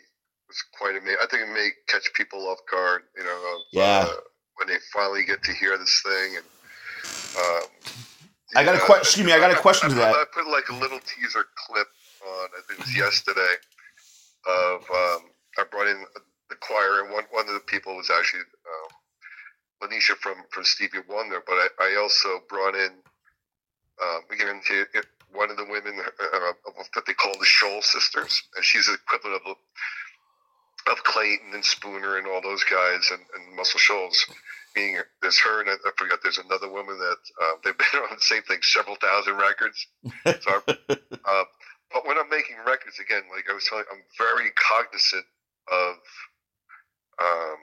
was 0.53 0.65
quite 0.77 0.97
amazing. 0.97 1.17
I 1.23 1.27
think 1.27 1.43
it 1.49 1.53
may 1.53 1.71
catch 1.89 2.13
people 2.15 2.47
off 2.49 2.59
guard. 2.71 3.03
You 3.17 3.25
know, 3.25 3.59
Yeah. 3.73 4.07
uh, 4.09 4.21
when 4.57 4.69
they 4.69 4.77
finally 4.93 5.25
get 5.25 5.43
to 5.43 5.53
hear 5.53 5.77
this 5.79 6.03
thing. 6.05 6.37
And 6.37 6.47
um, 7.41 7.65
I 8.57 8.65
got 8.65 8.75
a 8.75 8.79
yeah, 8.79 8.87
que- 8.87 8.97
excuse 9.01 9.27
me, 9.27 9.33
I 9.33 9.41
got 9.41 9.51
a 9.51 9.57
question 9.57 9.91
I, 9.91 9.95
to 9.95 10.01
I, 10.03 10.13
that. 10.13 10.15
I 10.15 10.25
put 10.33 10.47
like 10.47 10.69
a 10.69 10.75
little 10.75 11.01
teaser 11.01 11.45
clip 11.67 11.89
on. 12.27 12.49
I 12.53 12.61
think 12.69 12.81
it 12.81 12.87
was 12.87 12.97
yesterday. 12.97 13.55
Of 14.45 14.83
um, 14.91 15.31
I 15.59 15.65
brought 15.71 15.87
in 15.87 16.05
the 16.51 16.57
choir, 16.57 17.01
and 17.03 17.13
one 17.13 17.25
one 17.31 17.47
of 17.49 17.55
the 17.55 17.61
people 17.67 17.97
was 17.97 18.11
actually 18.11 18.43
um, 18.43 18.91
Lanisha 19.89 20.17
from 20.17 20.35
from 20.51 20.65
Stevie 20.65 20.99
Wonder, 21.09 21.43
but 21.47 21.55
I, 21.55 21.69
I 21.81 21.97
also 21.97 22.43
brought 22.49 22.75
in 22.75 22.91
um, 24.03 24.21
again 24.31 24.61
to 24.67 24.87
one 25.33 25.51
of 25.51 25.57
the 25.57 25.65
women 25.65 25.99
uh, 26.01 26.53
of 26.67 26.75
what 26.75 27.07
they 27.07 27.15
call 27.15 27.33
the 27.39 27.47
Shoal 27.47 27.81
sisters, 27.83 28.43
and 28.57 28.65
she's 28.65 28.87
the 28.87 28.95
equivalent 28.95 29.43
of 29.47 29.57
of 30.91 31.05
Clayton 31.05 31.55
and 31.55 31.65
Spooner 31.65 32.19
and 32.19 32.27
all 32.27 32.41
those 32.43 32.65
guys 32.65 33.11
and, 33.11 33.21
and 33.35 33.57
Muscle 33.57 33.79
Shoals. 33.79 34.27
Being 34.75 34.99
there's 35.21 35.39
her 35.39 35.61
and 35.61 35.69
I, 35.71 35.75
I 35.75 35.91
forget 35.99 36.19
there's 36.23 36.39
another 36.39 36.71
woman 36.71 36.99
that 36.99 37.19
uh, 37.43 37.55
they've 37.63 37.77
been 37.77 38.01
on 38.11 38.17
the 38.17 38.23
same 38.23 38.43
thing, 38.43 38.59
several 38.63 38.97
thousand 38.97 39.37
records. 39.37 39.87
So, 40.25 40.63
uh, 40.69 41.45
but 41.93 42.07
when 42.07 42.17
I'm 42.17 42.31
making 42.31 42.57
records 42.67 42.99
again, 42.99 43.23
like 43.35 43.45
I 43.51 43.55
was 43.55 43.65
telling, 43.69 43.85
I'm 43.93 44.03
very 44.19 44.51
cognizant 44.57 45.27
of. 45.71 45.95
Um, 47.21 47.59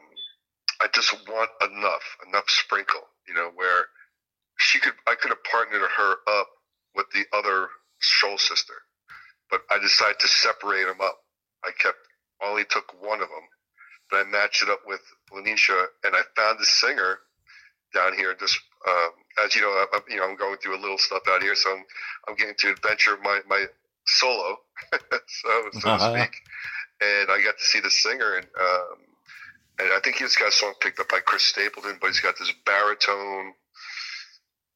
I 0.82 0.88
just 0.94 1.12
want 1.28 1.50
enough, 1.62 2.04
enough 2.26 2.48
sprinkle, 2.48 3.02
you 3.28 3.34
know, 3.34 3.52
where 3.56 3.86
she 4.58 4.80
could, 4.80 4.94
I 5.08 5.16
could 5.16 5.30
have 5.30 5.44
partnered 5.44 5.82
her 5.82 6.16
up 6.28 6.48
with 6.96 7.08
the 7.14 7.26
other 7.36 7.68
Shoal 8.00 8.38
sister, 8.38 8.76
but 9.50 9.62
I 9.70 9.80
decided 9.80 10.20
to 10.20 10.28
separate 10.28 10.86
them 10.86 11.02
up. 11.02 11.20
I 11.66 11.72
kept 11.78 11.98
only 12.44 12.64
took 12.70 12.94
one 13.02 13.22
of 13.22 13.30
them, 13.30 13.48
but 14.10 14.26
I 14.26 14.30
matched 14.30 14.64
it 14.64 14.70
up 14.70 14.82
with 14.86 15.02
Lanisha, 15.32 15.88
and 16.04 16.16
I 16.16 16.22
found 16.36 16.60
a 16.60 16.66
singer 16.66 17.20
down 17.94 18.14
here. 18.14 18.36
Just 18.40 18.60
um, 18.88 19.12
as 19.46 19.56
you 19.56 19.62
know, 19.62 19.70
I, 19.70 20.00
you 20.10 20.18
know, 20.18 20.24
I'm 20.24 20.36
going 20.36 20.58
through 20.58 20.78
a 20.78 20.82
little 20.82 20.98
stuff 20.98 21.24
out 21.30 21.42
here, 21.42 21.56
so 21.56 21.72
I'm, 21.72 21.86
I'm 22.28 22.36
getting 22.36 22.56
to 22.60 22.72
adventure 22.72 23.18
my 23.24 23.42
my 23.48 23.66
solo, 24.06 24.58
so 24.94 25.00
so 25.80 25.90
uh-huh. 25.90 26.14
to 26.14 26.20
speak. 26.22 26.36
And 27.02 27.32
I 27.32 27.42
got 27.42 27.58
to 27.58 27.64
see 27.64 27.80
the 27.80 27.90
singer, 27.90 28.36
and 28.36 28.48
um, 28.60 28.98
and 29.80 29.90
I 29.94 30.00
think 30.04 30.18
he's 30.18 30.36
got 30.36 30.50
a 30.50 30.52
song 30.52 30.74
picked 30.82 31.00
up 31.00 31.10
by 31.10 31.20
Chris 31.26 31.44
Stapleton, 31.44 31.98
but 32.02 32.08
he's 32.08 32.20
got 32.20 32.38
this 32.38 32.52
baritone, 32.66 33.54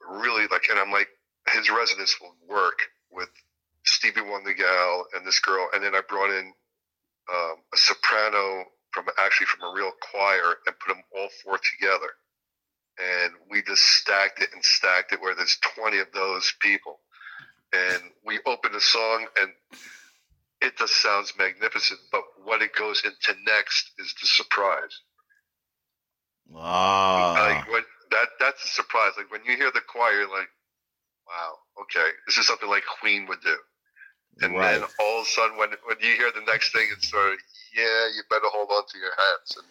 really 0.09 0.47
like, 0.47 0.69
and 0.69 0.79
I'm 0.79 0.91
like, 0.91 1.09
his 1.51 1.69
resonance 1.69 2.15
will 2.21 2.35
work 2.47 2.79
with 3.11 3.29
Stevie 3.83 4.21
Wonder 4.21 4.53
gal 4.53 5.05
and 5.13 5.27
this 5.27 5.39
girl, 5.39 5.67
and 5.73 5.83
then 5.83 5.93
I 5.93 6.01
brought 6.07 6.29
in 6.29 6.53
um, 7.31 7.55
a 7.73 7.77
soprano 7.77 8.65
from 8.91 9.05
actually 9.17 9.47
from 9.47 9.69
a 9.69 9.75
real 9.75 9.91
choir 10.11 10.55
and 10.65 10.75
put 10.79 10.93
them 10.93 11.03
all 11.15 11.29
four 11.43 11.57
together. 11.57 12.09
And 12.99 13.33
we 13.49 13.63
just 13.63 13.81
stacked 13.81 14.41
it 14.41 14.49
and 14.53 14.63
stacked 14.63 15.13
it 15.13 15.21
where 15.21 15.35
there's 15.35 15.57
20 15.75 15.97
of 15.99 16.07
those 16.13 16.53
people. 16.61 16.99
And 17.73 18.03
we 18.23 18.39
opened 18.45 18.75
a 18.75 18.81
song 18.81 19.25
and 19.41 19.51
it 20.61 20.77
just 20.77 21.01
sounds 21.01 21.33
magnificent. 21.37 21.99
But 22.11 22.21
what 22.43 22.61
it 22.61 22.75
goes 22.75 23.03
into 23.03 23.39
next 23.45 23.91
is 23.97 24.13
the 24.21 24.27
surprise. 24.27 24.99
Ah. 26.55 27.33
Like 27.33 27.71
when, 27.71 27.83
that, 28.11 28.27
that's 28.39 28.63
a 28.63 28.67
surprise. 28.67 29.13
Like 29.17 29.31
when 29.31 29.43
you 29.45 29.57
hear 29.57 29.71
the 29.73 29.81
choir, 29.81 30.21
like, 30.27 30.49
wow, 31.27 31.57
okay, 31.81 32.09
this 32.27 32.37
is 32.37 32.45
something 32.45 32.69
like 32.69 32.83
Queen 33.01 33.25
would 33.27 33.41
do. 33.41 33.57
And 34.41 34.55
right. 34.55 34.79
then 34.79 34.83
all 34.99 35.21
of 35.21 35.25
a 35.25 35.29
sudden, 35.29 35.57
when 35.57 35.69
when 35.85 35.97
you 36.01 36.15
hear 36.15 36.31
the 36.33 36.41
next 36.51 36.73
thing, 36.73 36.87
it's 36.91 37.09
sort 37.09 37.33
of, 37.33 37.39
yeah, 37.75 38.07
you 38.15 38.23
better 38.29 38.47
hold 38.47 38.69
on 38.71 38.83
to 38.87 38.97
your 38.97 39.11
hats 39.15 39.57
and 39.57 39.65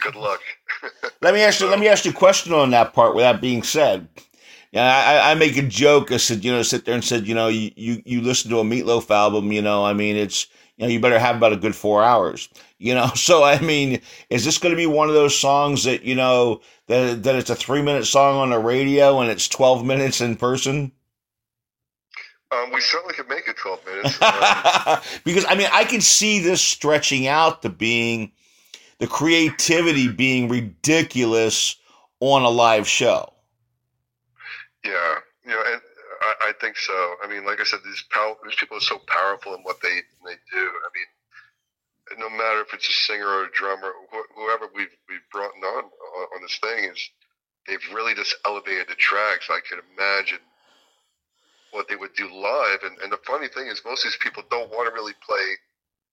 good 0.00 0.14
luck. 0.16 0.40
let 1.22 1.34
me 1.34 1.40
ask 1.40 1.60
you. 1.60 1.66
So, 1.66 1.70
let 1.70 1.80
me 1.80 1.88
ask 1.88 2.04
you 2.04 2.10
a 2.10 2.14
question 2.14 2.52
on 2.52 2.70
that 2.70 2.92
part. 2.92 3.14
With 3.14 3.24
that 3.24 3.40
being 3.40 3.62
said, 3.62 4.08
yeah, 4.72 5.22
I, 5.24 5.32
I 5.32 5.34
make 5.34 5.56
a 5.56 5.62
joke. 5.62 6.12
I 6.12 6.18
said, 6.18 6.44
you 6.44 6.52
know, 6.52 6.62
sit 6.62 6.84
there 6.84 6.94
and 6.94 7.04
said, 7.04 7.26
you 7.26 7.34
know, 7.34 7.48
you, 7.48 7.70
you 7.76 8.02
you 8.04 8.20
listen 8.20 8.50
to 8.50 8.60
a 8.60 8.64
Meatloaf 8.64 9.10
album. 9.10 9.50
You 9.50 9.62
know, 9.62 9.84
I 9.84 9.92
mean, 9.92 10.16
it's 10.16 10.46
you 10.76 10.86
know, 10.86 10.92
you 10.92 11.00
better 11.00 11.18
have 11.18 11.36
about 11.36 11.52
a 11.52 11.56
good 11.56 11.74
four 11.74 12.02
hours. 12.02 12.48
You 12.82 12.94
know, 12.94 13.08
so 13.08 13.44
I 13.44 13.60
mean, 13.60 14.00
is 14.30 14.46
this 14.46 14.56
going 14.56 14.72
to 14.72 14.76
be 14.76 14.86
one 14.86 15.10
of 15.10 15.14
those 15.14 15.38
songs 15.38 15.84
that 15.84 16.02
you 16.02 16.14
know 16.14 16.62
that 16.86 17.24
that 17.24 17.34
it's 17.34 17.50
a 17.50 17.54
three 17.54 17.82
minute 17.82 18.06
song 18.06 18.38
on 18.38 18.48
the 18.48 18.58
radio 18.58 19.20
and 19.20 19.30
it's 19.30 19.48
twelve 19.48 19.84
minutes 19.84 20.22
in 20.22 20.34
person? 20.36 20.90
Um, 22.52 22.72
we 22.72 22.80
certainly 22.80 23.14
could 23.14 23.28
make 23.28 23.46
it 23.46 23.56
12 23.56 23.86
minutes. 23.86 24.18
because, 25.24 25.44
I 25.48 25.54
mean, 25.56 25.68
I 25.72 25.84
can 25.84 26.00
see 26.00 26.40
this 26.40 26.60
stretching 26.60 27.28
out 27.28 27.62
to 27.62 27.68
being 27.68 28.32
the 28.98 29.06
creativity 29.06 30.08
being 30.08 30.48
ridiculous 30.48 31.76
on 32.18 32.42
a 32.42 32.50
live 32.50 32.88
show. 32.88 33.32
Yeah, 34.84 35.16
you 35.44 35.50
know, 35.52 35.62
and 35.72 35.80
I, 36.20 36.48
I 36.48 36.52
think 36.60 36.76
so. 36.76 37.14
I 37.22 37.28
mean, 37.28 37.44
like 37.44 37.60
I 37.60 37.64
said, 37.64 37.80
these, 37.84 38.04
pow- 38.10 38.36
these 38.44 38.56
people 38.56 38.76
are 38.76 38.80
so 38.80 39.00
powerful 39.06 39.54
in 39.54 39.60
what 39.62 39.80
they 39.82 40.00
they 40.24 40.36
do. 40.52 40.58
I 40.58 40.90
mean, 40.94 42.18
no 42.18 42.28
matter 42.30 42.60
if 42.60 42.74
it's 42.74 42.88
a 42.88 42.92
singer 42.92 43.26
or 43.26 43.44
a 43.44 43.50
drummer, 43.52 43.92
wh- 44.12 44.34
whoever 44.36 44.66
we've 44.74 44.94
we've 45.08 45.28
brought 45.32 45.52
on 45.52 45.84
on 45.84 46.42
this 46.42 46.58
thing 46.58 46.84
is 46.84 47.10
they've 47.66 47.94
really 47.94 48.14
just 48.14 48.34
elevated 48.46 48.88
the 48.88 48.94
tracks. 48.94 49.48
I 49.50 49.60
can 49.66 49.80
imagine 49.96 50.38
what 51.72 51.88
they 51.88 51.96
would 51.96 52.14
do 52.14 52.32
live. 52.32 52.80
And, 52.84 52.98
and 52.98 53.12
the 53.12 53.18
funny 53.26 53.48
thing 53.48 53.66
is, 53.66 53.82
most 53.84 54.04
of 54.04 54.10
these 54.10 54.18
people 54.20 54.42
don't 54.50 54.70
want 54.70 54.88
to 54.88 54.94
really 54.94 55.14
play 55.26 55.44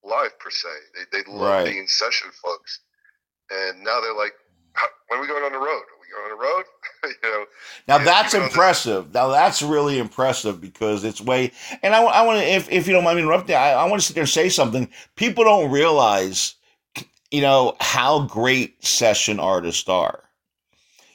live 0.03 0.37
per 0.39 0.49
se. 0.49 0.69
They, 0.95 1.17
they 1.19 1.31
love 1.31 1.41
right. 1.41 1.65
being 1.65 1.87
session 1.87 2.29
folks. 2.43 2.79
And 3.49 3.83
now 3.83 4.01
they're 4.01 4.15
like, 4.15 4.33
when 5.07 5.19
are 5.19 5.21
we 5.21 5.27
going 5.27 5.43
on 5.43 5.51
the 5.51 5.57
road? 5.57 5.65
Are 5.65 5.99
we 6.01 6.07
going 6.13 6.31
on 6.31 6.37
the 6.37 6.43
road? 6.43 6.63
you 7.23 7.29
know. 7.29 7.45
Now 7.87 7.97
that's 7.97 8.33
impressive. 8.33 9.13
Now 9.13 9.29
that's 9.29 9.61
really 9.61 9.99
impressive 9.99 10.61
because 10.61 11.03
it's 11.03 11.21
way. 11.21 11.51
And 11.81 11.95
I, 11.95 12.03
I 12.03 12.25
want 12.25 12.39
to, 12.39 12.45
if, 12.47 12.69
if 12.69 12.87
you 12.87 12.93
don't 12.93 13.03
mind 13.03 13.17
me 13.17 13.23
interrupting, 13.23 13.55
I, 13.55 13.71
I 13.71 13.89
want 13.89 14.01
to 14.01 14.07
sit 14.07 14.13
there 14.13 14.23
and 14.23 14.29
say 14.29 14.49
something. 14.49 14.89
People 15.15 15.43
don't 15.45 15.71
realize, 15.71 16.55
you 17.31 17.41
know, 17.41 17.75
how 17.79 18.25
great 18.25 18.85
session 18.85 19.39
artists 19.39 19.87
are 19.89 20.26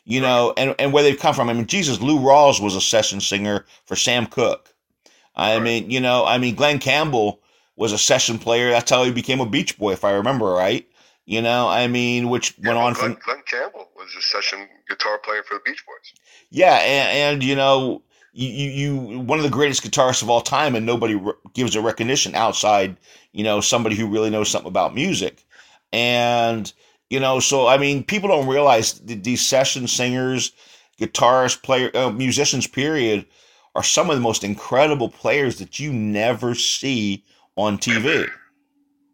you 0.05 0.21
know, 0.21 0.53
and, 0.57 0.75
and 0.79 0.93
where 0.93 1.03
they've 1.03 1.19
come 1.19 1.35
from. 1.35 1.49
I 1.49 1.53
mean, 1.53 1.67
Jesus, 1.67 2.01
Lou 2.01 2.19
Rawls 2.19 2.61
was 2.61 2.75
a 2.75 2.81
session 2.81 3.21
singer 3.21 3.65
for 3.85 3.97
Sam 3.97 4.27
Cooke. 4.27 4.75
I 5.35 5.59
mean, 5.61 5.91
you 5.91 6.01
know, 6.01 6.27
I 6.27 6.39
mean, 6.39 6.55
Glen 6.55 6.79
Campbell 6.79 7.41
was 7.77 7.93
a 7.93 7.99
session 7.99 8.39
player. 8.39 8.71
That's 8.71 8.91
how 8.91 9.05
he 9.05 9.13
became 9.13 9.41
a 9.41 9.47
Beach 9.47 9.79
Boy, 9.79 9.93
if 9.93 10.05
I 10.05 10.13
remember 10.13 10.47
right. 10.47 10.87
You 11.25 11.41
know, 11.41 11.69
I 11.69 11.87
mean, 11.87 12.29
which 12.29 12.55
yeah, 12.59 12.69
went 12.69 12.79
on 12.79 12.93
Glen, 12.95 13.15
from 13.15 13.23
Glen 13.25 13.43
Campbell 13.47 13.89
was 13.97 14.15
a 14.19 14.23
session 14.23 14.69
guitar 14.89 15.19
player 15.19 15.43
for 15.45 15.55
the 15.55 15.63
Beach 15.65 15.83
Boys. 15.87 16.13
Yeah, 16.51 16.75
and, 16.75 17.35
and 17.35 17.43
you 17.45 17.55
know, 17.55 18.03
you, 18.33 18.49
you 18.49 19.21
one 19.21 19.39
of 19.39 19.45
the 19.45 19.51
greatest 19.51 19.83
guitarists 19.85 20.23
of 20.23 20.29
all 20.29 20.41
time, 20.41 20.75
and 20.75 20.85
nobody 20.85 21.15
re- 21.15 21.33
gives 21.55 21.77
a 21.77 21.81
recognition 21.81 22.35
outside, 22.35 22.97
you 23.33 23.45
know, 23.45 23.61
somebody 23.61 23.95
who 23.95 24.09
really 24.09 24.31
knows 24.31 24.51
something 24.51 24.69
about 24.69 24.95
music. 24.95 25.47
And 25.93 26.73
you 27.13 27.21
know, 27.21 27.41
so 27.41 27.67
I 27.67 27.77
mean, 27.77 28.05
people 28.05 28.31
don't 28.31 28.49
realize 28.49 28.95
these 29.01 29.47
session 29.47 29.87
singers, 29.87 30.53
guitarists, 30.99 31.63
player, 31.63 31.91
uh, 31.95 32.09
musicians, 32.09 32.67
period, 32.67 33.27
are 33.75 33.83
some 33.83 34.09
of 34.09 34.17
the 34.17 34.23
most 34.23 34.43
incredible 34.43 35.11
players 35.11 35.59
that 35.59 35.79
you 35.79 35.93
never 35.93 36.55
see 36.55 37.23
on 37.55 37.77
TV. 37.77 38.31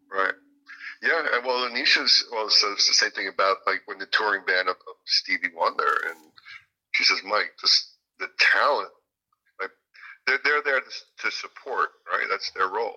Right. 0.09 0.33
Yeah, 1.03 1.25
and 1.33 1.45
well, 1.45 1.69
Lanisha's 1.69 2.23
well, 2.31 2.49
so 2.49 2.71
it's 2.71 2.87
the 2.87 2.93
same 2.93 3.11
thing 3.11 3.27
about 3.27 3.57
like 3.67 3.81
when 3.85 3.97
the 3.97 4.05
touring 4.05 4.45
band 4.47 4.69
of, 4.69 4.77
of 4.77 4.95
Stevie 5.05 5.51
Wonder, 5.53 5.91
and 6.07 6.17
she 6.91 7.03
says, 7.03 7.19
Mike, 7.25 7.51
just 7.59 7.95
the 8.17 8.27
talent, 8.53 8.91
like 9.59 9.71
they're 10.25 10.39
they're 10.45 10.63
there 10.63 10.79
to, 10.79 11.25
to 11.25 11.31
support, 11.31 11.89
right? 12.09 12.27
That's 12.29 12.49
their 12.51 12.69
role. 12.69 12.95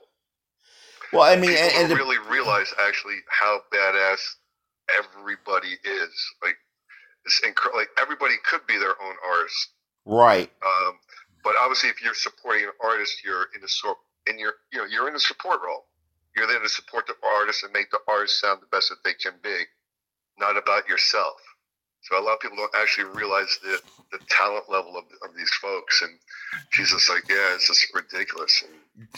Well, 1.13 1.25
I 1.25 1.35
mean, 1.35 1.51
and, 1.51 1.73
and 1.75 1.91
the, 1.91 1.97
really 1.97 2.19
realize 2.31 2.73
actually 2.79 3.17
how 3.29 3.63
badass 3.75 4.21
everybody 4.99 5.79
is. 5.85 6.35
Like 6.43 6.57
it's 7.25 7.41
incredible. 7.47 7.81
Like 7.81 7.91
everybody 8.01 8.35
could 8.45 8.67
be 8.67 8.79
their 8.79 9.01
own 9.03 9.15
artist, 9.27 9.69
right? 10.05 10.51
Um, 10.65 10.99
but 11.45 11.55
obviously, 11.61 11.91
if 11.91 12.03
you're 12.03 12.15
supporting 12.15 12.65
an 12.65 12.73
artist, 12.83 13.25
you're 13.25 13.49
in 13.57 13.65
a 13.65 13.69
sort 13.69 13.99
in 14.27 14.39
your 14.39 14.55
you 14.73 14.79
know 14.79 14.85
you're 14.85 15.09
in 15.09 15.15
a 15.15 15.21
support 15.21 15.61
role. 15.65 15.87
You're 16.37 16.47
there 16.47 16.61
to 16.61 16.69
support 16.69 17.07
the 17.07 17.15
artist 17.27 17.63
and 17.63 17.73
make 17.73 17.91
the 17.91 18.01
artist 18.09 18.41
sound 18.41 18.63
the 18.63 18.67
best 18.67 18.89
that 18.89 19.05
they 19.05 19.13
can 19.13 19.35
be, 19.43 19.65
not 20.39 20.57
about 20.57 20.89
yourself. 20.89 21.37
So 22.03 22.19
a 22.19 22.23
lot 22.23 22.35
of 22.35 22.41
people 22.41 22.57
don't 22.57 22.75
actually 22.75 23.05
realize 23.15 23.59
the, 23.63 23.81
the 24.11 24.19
talent 24.29 24.65
level 24.69 24.97
of, 24.97 25.05
of 25.23 25.37
these 25.37 25.51
folks. 25.51 26.03
And 26.03 26.19
she's 26.71 26.91
just 26.91 27.09
like, 27.09 27.29
yeah, 27.29 27.55
it's 27.55 27.69
just 27.69 27.87
ridiculous. 27.95 28.65
And, 28.67 29.09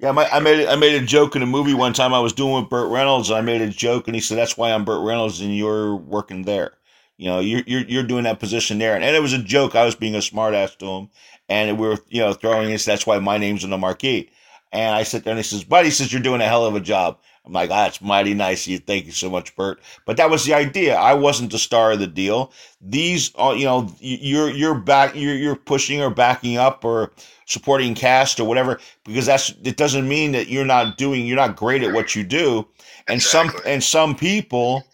yeah, 0.00 0.12
my, 0.12 0.26
I 0.30 0.40
made 0.40 0.66
I 0.66 0.76
made 0.76 1.00
a 1.00 1.04
joke 1.04 1.36
in 1.36 1.42
a 1.42 1.46
movie 1.46 1.74
one 1.74 1.92
time 1.92 2.14
I 2.14 2.20
was 2.20 2.32
doing 2.32 2.54
with 2.54 2.70
Burt 2.70 2.90
Reynolds. 2.90 3.30
I 3.30 3.42
made 3.42 3.60
a 3.60 3.68
joke, 3.68 4.08
and 4.08 4.14
he 4.14 4.20
said, 4.20 4.38
"That's 4.38 4.56
why 4.56 4.72
I'm 4.72 4.84
Burt 4.84 5.04
Reynolds, 5.04 5.40
and 5.40 5.54
you're 5.54 5.94
working 5.94 6.42
there. 6.44 6.72
You 7.18 7.28
know, 7.28 7.40
you're 7.40 7.62
you're, 7.66 7.82
you're 7.82 8.02
doing 8.02 8.24
that 8.24 8.40
position 8.40 8.78
there." 8.78 8.94
And, 8.94 9.04
and 9.04 9.14
it 9.14 9.20
was 9.20 9.34
a 9.34 9.38
joke. 9.42 9.74
I 9.74 9.84
was 9.84 9.94
being 9.94 10.14
a 10.14 10.18
smartass 10.18 10.78
to 10.78 10.86
him, 10.86 11.10
and 11.50 11.78
we 11.78 11.86
were 11.86 11.98
you 12.08 12.22
know 12.22 12.32
throwing 12.32 12.70
it. 12.70 12.82
That's 12.82 13.06
why 13.06 13.18
my 13.18 13.36
name's 13.36 13.62
on 13.62 13.70
the 13.70 13.76
marquee. 13.76 14.30
And 14.72 14.94
I 14.94 15.02
sit 15.02 15.24
there, 15.24 15.32
and 15.32 15.38
he 15.38 15.42
says, 15.42 15.64
"Buddy," 15.64 15.90
says, 15.90 16.10
"You're 16.10 16.22
doing 16.22 16.40
a 16.40 16.46
hell 16.48 16.64
of 16.64 16.74
a 16.74 16.80
job." 16.80 17.18
I'm 17.44 17.52
like, 17.52 17.70
ah, 17.70 17.84
that's 17.84 18.02
mighty 18.02 18.34
nice 18.34 18.66
of 18.66 18.72
you. 18.72 18.78
Thank 18.78 19.06
you 19.06 19.12
so 19.12 19.30
much, 19.30 19.56
Burt. 19.56 19.80
But 20.04 20.18
that 20.18 20.30
was 20.30 20.44
the 20.44 20.54
idea. 20.54 20.96
I 20.96 21.14
wasn't 21.14 21.52
the 21.52 21.58
star 21.58 21.92
of 21.92 21.98
the 21.98 22.06
deal. 22.06 22.52
These, 22.80 23.32
uh, 23.38 23.54
you 23.56 23.64
know, 23.64 23.90
you're 23.98 24.50
you're 24.50 24.74
back, 24.74 25.14
you're 25.14 25.34
you're 25.34 25.56
pushing 25.56 26.02
or 26.02 26.10
backing 26.10 26.58
up 26.58 26.84
or 26.84 27.12
supporting 27.46 27.94
cast 27.94 28.38
or 28.38 28.44
whatever 28.44 28.78
because 29.04 29.26
that's 29.26 29.52
it 29.64 29.76
doesn't 29.76 30.06
mean 30.06 30.32
that 30.32 30.48
you're 30.48 30.64
not 30.64 30.96
doing 30.96 31.26
you're 31.26 31.36
not 31.36 31.56
great 31.56 31.82
at 31.82 31.94
what 31.94 32.14
you 32.14 32.22
do. 32.24 32.68
And 33.08 33.16
exactly. 33.16 33.50
some 33.50 33.62
and 33.66 33.82
some 33.82 34.14
people 34.14 34.84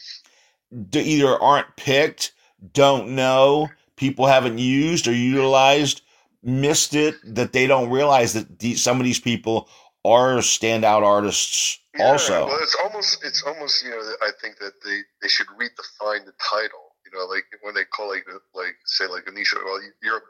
either 0.93 1.41
aren't 1.43 1.77
picked 1.77 2.33
don't 2.73 3.11
know, 3.11 3.69
people 3.97 4.27
haven't 4.27 4.59
used 4.59 5.07
or 5.07 5.13
utilized, 5.13 6.03
missed 6.43 6.95
it, 6.95 7.15
that 7.25 7.53
they 7.53 7.67
don't 7.67 7.91
realize 7.91 8.33
that 8.33 8.59
the, 8.59 8.75
some 8.75 8.99
of 8.99 9.05
these 9.05 9.21
people 9.21 9.69
are 10.05 10.37
standout 10.37 11.03
artists 11.03 11.81
Yeah, 11.99 12.07
also. 12.07 12.47
well, 12.47 12.59
it's 12.61 12.77
almost 12.83 13.25
it's 13.25 13.43
almost 13.43 13.85
you 13.85 13.91
know 13.91 14.01
I 14.23 14.31
think 14.41 14.59
that 14.59 14.73
they 14.85 15.01
they 15.23 15.29
should 15.29 15.47
redefine 15.49 16.25
the 16.25 16.35
title. 16.39 16.95
You 17.05 17.17
know, 17.17 17.27
like 17.27 17.45
when 17.63 17.75
they 17.75 17.85
call 17.85 18.09
like 18.09 18.27
like 18.55 18.77
say 18.85 19.07
like 19.07 19.25
Lanisha, 19.27 19.63
well 19.65 19.81
you're 20.03 20.23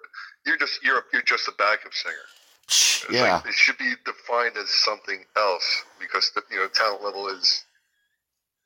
you're 0.45 0.59
just 0.59 0.85
you're 0.85 1.05
you're 1.13 1.23
just 1.23 1.49
a 1.49 1.53
backup 1.59 1.93
singer. 1.93 2.15
It's 2.67 3.07
yeah. 3.11 3.37
like, 3.37 3.47
it 3.47 3.55
should 3.55 3.79
be 3.79 3.93
defined 4.05 4.57
as 4.57 4.69
something 4.71 5.25
else 5.37 5.85
because 6.01 6.33
the 6.35 6.43
you 6.51 6.57
know 6.57 6.69
talent 6.69 7.05
level 7.05 7.29
is 7.29 7.65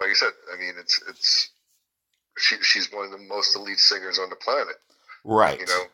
like 0.00 0.10
I 0.10 0.14
said. 0.14 0.32
I 0.52 0.58
mean, 0.58 0.74
it's 0.78 1.00
it's 1.08 1.50
she, 2.38 2.56
she's 2.62 2.92
one 2.92 3.06
of 3.06 3.12
the 3.12 3.18
most 3.18 3.54
elite 3.56 3.78
singers 3.78 4.18
on 4.18 4.30
the 4.30 4.36
planet. 4.36 4.76
Right. 5.24 5.60
You 5.60 5.66
know. 5.66 5.84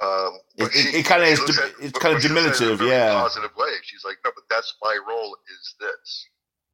Um, 0.00 0.38
It- 0.56 0.74
it- 0.76 0.94
it 0.94 1.06
kinda 1.06 1.26
is 1.26 1.40
at- 1.40 1.48
it's 1.80 1.98
kinda 1.98 2.14
but 2.14 2.22
she 2.22 2.28
looks 2.28 2.60
at 2.60 2.62
it 2.62 2.66
in 2.66 2.72
a 2.72 2.76
diminutive, 2.76 2.80
yeah. 2.82 3.12
Positive 3.14 3.50
way. 3.56 3.72
She's 3.82 4.04
like, 4.04 4.18
no, 4.24 4.30
but 4.34 4.44
that's 4.48 4.74
my 4.82 4.96
role 5.08 5.36
is 5.50 5.74
this. 5.80 6.26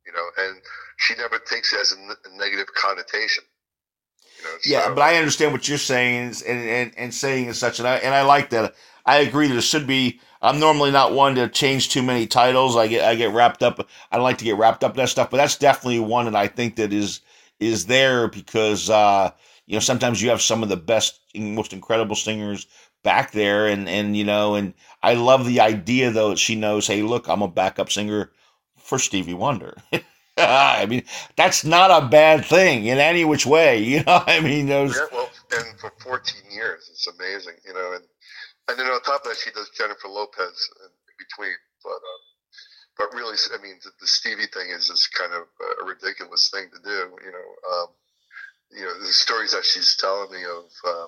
You 0.06 0.12
know, 0.12 0.26
and 0.38 0.60
she 0.98 1.14
never 1.14 1.38
takes 1.38 1.72
it 1.72 1.80
as 1.80 1.92
a, 1.92 1.96
n- 1.98 2.10
a 2.26 2.36
negative 2.36 2.66
connotation. 2.74 3.44
You 4.38 4.44
know, 4.44 4.50
Yeah, 4.64 4.84
so- 4.84 4.94
but 4.94 5.02
I 5.02 5.16
understand 5.16 5.52
what 5.52 5.66
you're 5.68 5.78
saying 5.78 6.34
and, 6.46 6.68
and, 6.68 6.92
and 6.98 7.14
saying 7.14 7.48
as 7.48 7.58
such, 7.58 7.78
and 7.78 7.88
I 7.88 7.96
and 7.96 8.14
I 8.14 8.22
like 8.22 8.50
that. 8.50 8.74
I 9.06 9.16
agree 9.18 9.48
there 9.48 9.60
should 9.62 9.86
be. 9.86 10.20
I'm 10.42 10.58
normally 10.60 10.90
not 10.90 11.12
one 11.12 11.34
to 11.36 11.48
change 11.48 11.88
too 11.88 12.02
many 12.02 12.26
titles. 12.26 12.76
I 12.76 12.86
get 12.88 13.04
I 13.04 13.14
get 13.14 13.32
wrapped 13.32 13.62
up. 13.62 13.88
I 14.12 14.16
don't 14.16 14.24
like 14.24 14.38
to 14.38 14.44
get 14.44 14.56
wrapped 14.56 14.84
up 14.84 14.92
in 14.92 14.98
that 14.98 15.08
stuff, 15.08 15.30
but 15.30 15.38
that's 15.38 15.56
definitely 15.56 16.00
one 16.00 16.26
that 16.26 16.36
I 16.36 16.48
think 16.48 16.76
that 16.76 16.92
is 16.92 17.20
is 17.60 17.86
there 17.86 18.28
because 18.28 18.90
uh, 18.90 19.30
you 19.66 19.74
know 19.76 19.80
sometimes 19.80 20.20
you 20.20 20.28
have 20.28 20.42
some 20.42 20.62
of 20.62 20.68
the 20.68 20.76
best, 20.76 21.20
most 21.34 21.72
incredible 21.72 22.16
singers 22.16 22.66
back 23.04 23.30
there, 23.30 23.68
and 23.68 23.88
and 23.88 24.16
you 24.16 24.24
know, 24.24 24.56
and 24.56 24.74
I 25.02 25.14
love 25.14 25.46
the 25.46 25.60
idea 25.60 26.10
though 26.10 26.30
that 26.30 26.38
she 26.40 26.56
knows, 26.56 26.88
hey, 26.88 27.02
look, 27.02 27.28
I'm 27.28 27.42
a 27.42 27.48
backup 27.48 27.92
singer 27.92 28.32
for 28.76 28.98
Stevie 28.98 29.34
Wonder. 29.34 29.76
I 30.36 30.86
mean, 30.86 31.04
that's 31.36 31.64
not 31.64 32.02
a 32.02 32.08
bad 32.08 32.44
thing 32.44 32.86
in 32.86 32.98
any 32.98 33.24
which 33.24 33.46
way. 33.46 33.78
You 33.84 34.02
know, 34.02 34.24
I 34.26 34.40
mean, 34.40 34.66
those. 34.66 34.96
Yeah, 34.96 35.06
well, 35.12 35.30
and 35.52 35.78
for 35.78 35.92
14 36.02 36.50
years, 36.50 36.88
it's 36.90 37.06
amazing, 37.06 37.54
you 37.64 37.72
know. 37.72 37.92
And 37.92 38.02
and 38.68 38.78
then 38.78 38.86
on 38.86 39.00
top 39.02 39.22
of 39.22 39.28
that, 39.28 39.36
she 39.36 39.50
does 39.52 39.70
Jennifer 39.76 40.08
Lopez 40.08 40.70
in 40.82 40.90
between. 41.18 41.54
But 41.84 42.00
um, 42.02 42.22
but 42.98 43.14
really, 43.14 43.36
I 43.52 43.62
mean, 43.62 43.78
the, 43.84 43.90
the 44.00 44.06
Stevie 44.06 44.50
thing 44.52 44.70
is 44.70 44.88
just 44.88 45.14
kind 45.14 45.32
of 45.32 45.46
a 45.80 45.84
ridiculous 45.84 46.50
thing 46.50 46.66
to 46.74 46.80
do, 46.82 47.16
you 47.24 47.32
know. 47.32 47.48
Um, 47.72 47.88
you 48.70 48.82
know, 48.82 48.98
the 48.98 49.06
stories 49.06 49.52
that 49.52 49.64
she's 49.64 49.96
telling 49.96 50.32
me 50.32 50.42
of, 50.44 50.64
uh, 50.86 51.06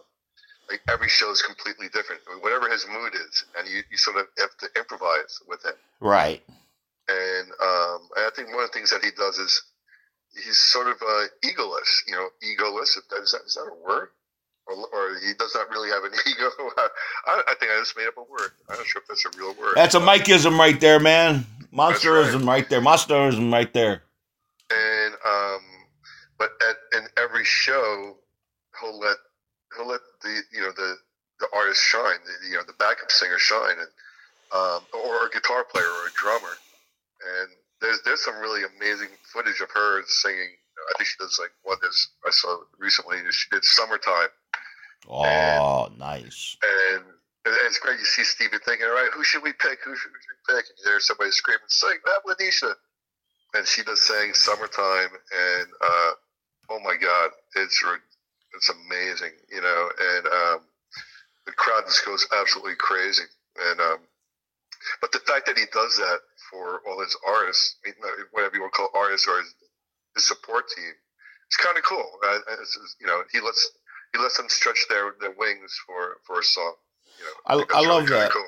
like 0.71 0.81
every 0.89 1.09
show 1.09 1.31
is 1.31 1.43
completely 1.43 1.87
different. 1.93 2.23
I 2.29 2.35
mean, 2.35 2.43
whatever 2.43 2.69
his 2.69 2.87
mood 2.87 3.15
is, 3.15 3.45
and 3.59 3.69
you, 3.69 3.83
you 3.91 3.97
sort 3.97 4.17
of 4.17 4.27
have 4.39 4.57
to 4.59 4.69
improvise 4.77 5.41
with 5.49 5.65
it. 5.65 5.77
Right. 6.01 6.43
And 7.09 7.49
um, 7.63 8.09
and 8.17 8.27
I 8.27 8.31
think 8.35 8.49
one 8.49 8.65
of 8.65 8.71
the 8.71 8.75
things 8.75 8.91
that 8.91 9.05
he 9.05 9.11
does 9.17 9.39
is 9.39 9.63
he's 10.35 10.59
sort 10.59 10.89
of 10.89 10.97
uh, 11.01 11.27
egoless. 11.45 12.03
You 12.07 12.15
know, 12.15 12.29
egoless. 12.43 12.99
If 12.99 13.09
that, 13.11 13.23
is, 13.23 13.33
that, 13.33 13.43
is 13.47 13.55
that 13.55 13.71
a 13.71 13.87
word? 13.87 14.09
Or, 14.67 14.75
or 14.75 15.19
he 15.25 15.33
does 15.39 15.55
not 15.55 15.71
really 15.71 15.91
have 15.91 16.03
an 16.03 16.11
ego. 16.27 16.51
I, 17.27 17.43
I 17.49 17.55
think 17.61 17.71
I 17.71 17.79
just 17.79 17.97
made 17.97 18.09
up 18.09 18.17
a 18.17 18.23
word. 18.23 18.51
I'm 18.69 18.77
not 18.77 18.87
sure 18.87 19.01
if 19.01 19.07
that's 19.07 19.25
a 19.25 19.39
real 19.39 19.55
word. 19.55 19.75
That's 19.77 19.95
a 19.95 20.01
Mikeism 20.01 20.59
right 20.59 20.81
there, 20.81 20.99
man. 20.99 21.47
Monsterism 21.73 22.47
right 22.47 22.69
there. 22.69 22.81
Monsterism 22.81 23.53
right 23.53 23.73
there. 23.73 24.03
and 24.71 25.15
um, 25.25 25.61
but 26.39 26.51
at 26.69 26.99
in 26.99 27.07
every 27.17 27.45
show, 27.45 28.17
he'll 28.81 28.99
let 28.99 29.17
he'll 29.77 29.89
let 29.89 30.01
the 30.23 30.43
you 30.53 30.61
know 30.61 30.73
the 30.77 30.97
the 31.41 31.49
artist 31.55 31.83
shine, 31.83 32.19
the, 32.25 32.49
you 32.49 32.55
know 32.57 32.63
the 32.67 32.73
backup 32.79 33.11
singer 33.11 33.39
shine, 33.39 33.77
and 33.79 33.91
um, 34.53 34.81
or 34.95 35.27
a 35.27 35.31
guitar 35.31 35.65
player 35.65 35.87
or 35.87 36.09
a 36.09 36.13
drummer. 36.17 36.55
And 37.41 37.49
there's 37.81 38.01
there's 38.05 38.25
some 38.25 38.39
really 38.39 38.63
amazing 38.77 39.09
footage 39.33 39.61
of 39.61 39.71
her 39.71 40.03
singing. 40.07 40.51
I 40.91 40.99
think 40.99 41.09
she 41.09 41.17
does 41.19 41.39
like 41.41 41.51
what 41.63 41.79
is 41.89 42.09
I 42.27 42.31
saw 42.31 42.59
recently. 42.79 43.19
She 43.31 43.49
did 43.51 43.65
"Summertime," 43.65 44.29
Oh, 45.09 45.89
nice. 45.99 46.57
and 46.95 47.03
and 47.47 47.55
it's 47.67 47.79
great. 47.79 47.99
You 47.99 48.05
see 48.05 48.25
Stephen 48.25 48.59
thinking, 48.65 48.87
all 48.87 48.93
right, 48.95 49.11
who 49.15 49.23
should 49.23 49.43
we 49.43 49.53
pick? 49.53 49.79
Who 49.85 49.95
should 49.95 50.11
we 50.11 50.55
pick? 50.55 50.67
And 50.67 50.79
there's 50.85 51.07
somebody 51.07 51.31
screaming, 51.31 51.63
sing 51.69 51.97
that 52.05 52.27
Lanisha. 52.27 52.75
And 53.55 53.65
she 53.67 53.85
does 53.85 54.03
saying 54.03 54.35
summertime. 54.35 55.11
And, 55.31 55.69
uh, 55.81 56.11
oh 56.71 56.81
my 56.83 56.97
God, 57.01 57.31
it's, 57.55 57.81
it's 58.57 58.71
amazing, 58.71 59.33
you 59.51 59.61
know, 59.61 59.91
and, 60.01 60.27
um, 60.27 60.61
the 61.47 61.53
crowd 61.53 61.85
just 61.87 62.05
goes 62.05 62.27
absolutely 62.37 62.75
crazy. 62.77 63.23
And, 63.71 63.81
um, 63.81 63.99
but 65.01 65.13
the 65.13 65.21
fact 65.21 65.47
that 65.47 65.57
he 65.59 65.65
does 65.73 65.97
that 65.97 66.19
for 66.51 66.83
all 66.89 67.01
his 67.01 67.17
artists, 67.27 67.77
I 67.85 67.91
mean, 67.91 67.97
whatever 68.33 68.57
you 68.57 68.63
want 68.63 68.73
to 68.75 68.77
call 68.79 68.91
artists 68.95 69.29
or 69.29 69.39
his, 69.39 69.55
his 70.15 70.27
support 70.27 70.65
team, 70.75 70.93
it's 71.47 71.57
kind 71.57 71.79
of 71.79 71.85
cool. 71.85 72.05
Uh, 72.27 72.39
it's, 72.61 72.97
you 73.01 73.07
know, 73.07 73.23
he 73.33 73.41
lets, 73.41 73.71
he 74.13 74.19
lets 74.21 74.37
them 74.37 74.49
stretch 74.49 74.85
their, 74.89 75.15
their 75.21 75.35
wings 75.39 75.79
for, 75.87 76.17
for 76.27 76.41
a 76.41 76.45
song. 76.45 76.75
You 77.19 77.25
know, 77.25 77.31
I- 77.47 77.57
think 77.59 77.75
I 77.75 77.81
love 77.89 78.09
really 78.09 78.21
that. 78.21 78.33
Cool. 78.33 78.47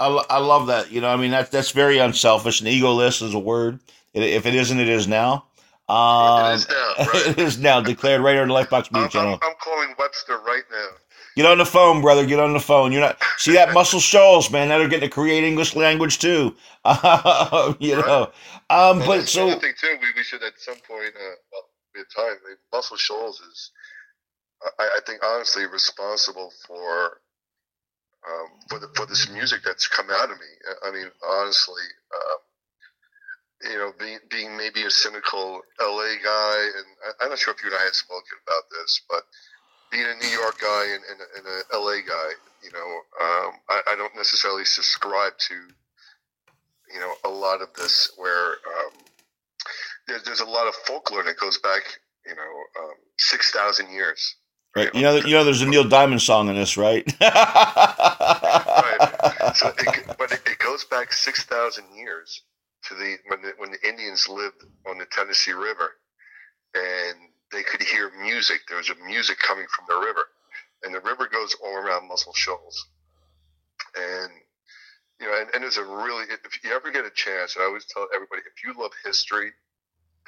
I, 0.00 0.24
I 0.30 0.38
love 0.38 0.68
that. 0.68 0.92
You 0.92 1.00
know, 1.00 1.08
I 1.08 1.16
mean, 1.16 1.32
that, 1.32 1.50
that's 1.50 1.72
very 1.72 1.98
unselfish. 1.98 2.60
And 2.60 2.68
egoless 2.68 3.20
is 3.20 3.34
a 3.34 3.38
word. 3.38 3.80
If 4.14 4.46
it 4.46 4.54
isn't, 4.54 4.78
it 4.78 4.88
is 4.88 5.06
now. 5.08 5.44
Um, 5.88 6.52
it 6.52 6.54
is 6.54 6.68
now, 6.68 6.94
right? 6.98 7.26
it 7.28 7.38
is 7.38 7.58
now 7.58 7.80
declared 7.80 8.20
right 8.20 8.36
on 8.36 8.48
the 8.48 8.54
Lifebox 8.54 8.88
I'm, 8.92 9.08
Channel. 9.08 9.38
I'm, 9.42 9.50
I'm 9.50 9.56
calling 9.60 9.94
Webster 9.98 10.38
right 10.38 10.64
now. 10.70 10.88
Get 11.34 11.46
on 11.46 11.58
the 11.58 11.64
phone, 11.64 12.00
brother. 12.02 12.26
Get 12.26 12.40
on 12.40 12.52
the 12.52 12.60
phone. 12.60 12.90
You're 12.90 13.00
not 13.00 13.22
see 13.36 13.52
that 13.52 13.72
Muscle 13.72 14.00
Shoals, 14.00 14.50
man. 14.50 14.68
Now 14.68 14.78
they're 14.78 14.88
getting 14.88 15.08
to 15.08 15.14
create 15.14 15.44
English 15.44 15.76
language 15.76 16.18
too. 16.18 16.56
you 17.78 17.96
know, 17.96 18.32
um, 18.70 18.98
Well, 18.98 19.06
but 19.06 19.28
so 19.28 19.48
thing 19.58 19.72
too. 19.80 19.96
We, 20.02 20.08
we 20.16 20.24
should 20.24 20.42
at 20.42 20.58
some 20.58 20.74
point, 20.76 21.14
uh, 21.14 21.36
well, 21.52 21.68
we 21.94 22.00
have 22.00 22.08
time. 22.14 22.36
I 22.44 22.48
mean, 22.48 22.56
Muscle 22.72 22.96
Shoals 22.96 23.40
is, 23.40 23.70
I, 24.80 24.82
I 24.82 25.00
think, 25.06 25.24
honestly 25.24 25.64
responsible 25.66 26.52
for 26.66 27.20
um, 28.28 28.48
for 28.68 28.78
the 28.80 28.88
for 28.94 29.06
this 29.06 29.30
music 29.30 29.60
that's 29.64 29.86
come 29.86 30.08
out 30.10 30.30
of 30.30 30.38
me. 30.38 30.46
I 30.84 30.90
mean, 30.90 31.10
honestly, 31.24 31.82
um, 32.14 32.38
you 33.62 33.78
know, 33.78 33.92
being 33.98 34.18
being 34.30 34.56
maybe 34.56 34.84
a 34.84 34.90
cynical 34.90 35.62
LA 35.80 36.14
guy, 36.22 36.56
and 36.76 36.86
I, 37.04 37.24
I'm 37.24 37.30
not 37.30 37.38
sure 37.38 37.54
if 37.54 37.62
you 37.62 37.70
and 37.70 37.78
I 37.78 37.84
had 37.84 37.94
spoken 37.94 38.38
about 38.46 38.64
this, 38.70 39.02
but 39.08 39.22
being 39.90 40.04
a 40.04 40.14
New 40.22 40.30
York 40.30 40.60
guy 40.60 40.84
and, 40.94 41.02
and, 41.10 41.20
and 41.36 41.46
an 41.46 41.62
LA 41.72 42.00
guy, 42.06 42.30
you 42.62 42.70
know, 42.72 43.00
um, 43.20 43.52
I, 43.68 43.80
I 43.92 43.96
don't 43.96 44.14
necessarily 44.14 44.64
subscribe 44.64 45.32
to, 45.38 45.54
you 46.92 47.00
know, 47.00 47.14
a 47.24 47.28
lot 47.28 47.62
of 47.62 47.72
this 47.74 48.12
where 48.16 48.50
um, 48.50 48.92
there's, 50.06 50.22
there's 50.24 50.40
a 50.40 50.46
lot 50.46 50.66
of 50.66 50.74
folklore 50.74 51.24
that 51.24 51.38
goes 51.38 51.58
back, 51.58 51.82
you 52.26 52.34
know, 52.34 52.82
um, 52.82 52.94
6,000 53.16 53.90
years. 53.90 54.36
right, 54.76 54.94
you 54.94 55.02
know, 55.02 55.16
you 55.16 55.32
know, 55.32 55.44
there's 55.44 55.62
a 55.62 55.66
Neil 55.66 55.84
Diamond 55.84 56.20
song 56.22 56.48
in 56.48 56.54
this, 56.54 56.76
right? 56.76 57.06
Right. 58.78 59.56
So 59.56 59.68
it, 59.76 60.16
but 60.18 60.32
it, 60.32 60.40
it 60.46 60.58
goes 60.58 60.84
back 60.84 61.12
6,000 61.12 61.84
years 61.96 62.42
to 62.88 62.94
the 62.94 63.16
when, 63.28 63.42
the 63.42 63.52
when 63.58 63.70
the 63.70 63.88
Indians 63.88 64.28
lived 64.28 64.64
on 64.88 64.98
the 64.98 65.06
Tennessee 65.06 65.52
River 65.52 65.92
and 66.74 67.18
they 67.52 67.62
could 67.62 67.82
hear 67.82 68.10
music. 68.22 68.60
There 68.68 68.76
was 68.76 68.90
a 68.90 69.06
music 69.06 69.38
coming 69.38 69.66
from 69.74 69.86
the 69.88 70.06
river. 70.06 70.24
And 70.84 70.94
the 70.94 71.00
river 71.00 71.28
goes 71.30 71.56
all 71.64 71.74
around 71.74 72.08
Muscle 72.08 72.34
Shoals. 72.34 72.86
And, 73.96 74.30
you 75.20 75.26
know, 75.26 75.40
and, 75.40 75.48
and 75.54 75.62
there's 75.62 75.76
a 75.76 75.84
really, 75.84 76.24
if 76.44 76.62
you 76.62 76.70
ever 76.72 76.90
get 76.90 77.04
a 77.04 77.10
chance, 77.10 77.56
I 77.58 77.64
always 77.64 77.84
tell 77.86 78.06
everybody, 78.14 78.42
if 78.42 78.62
you 78.64 78.80
love 78.80 78.92
history 79.04 79.50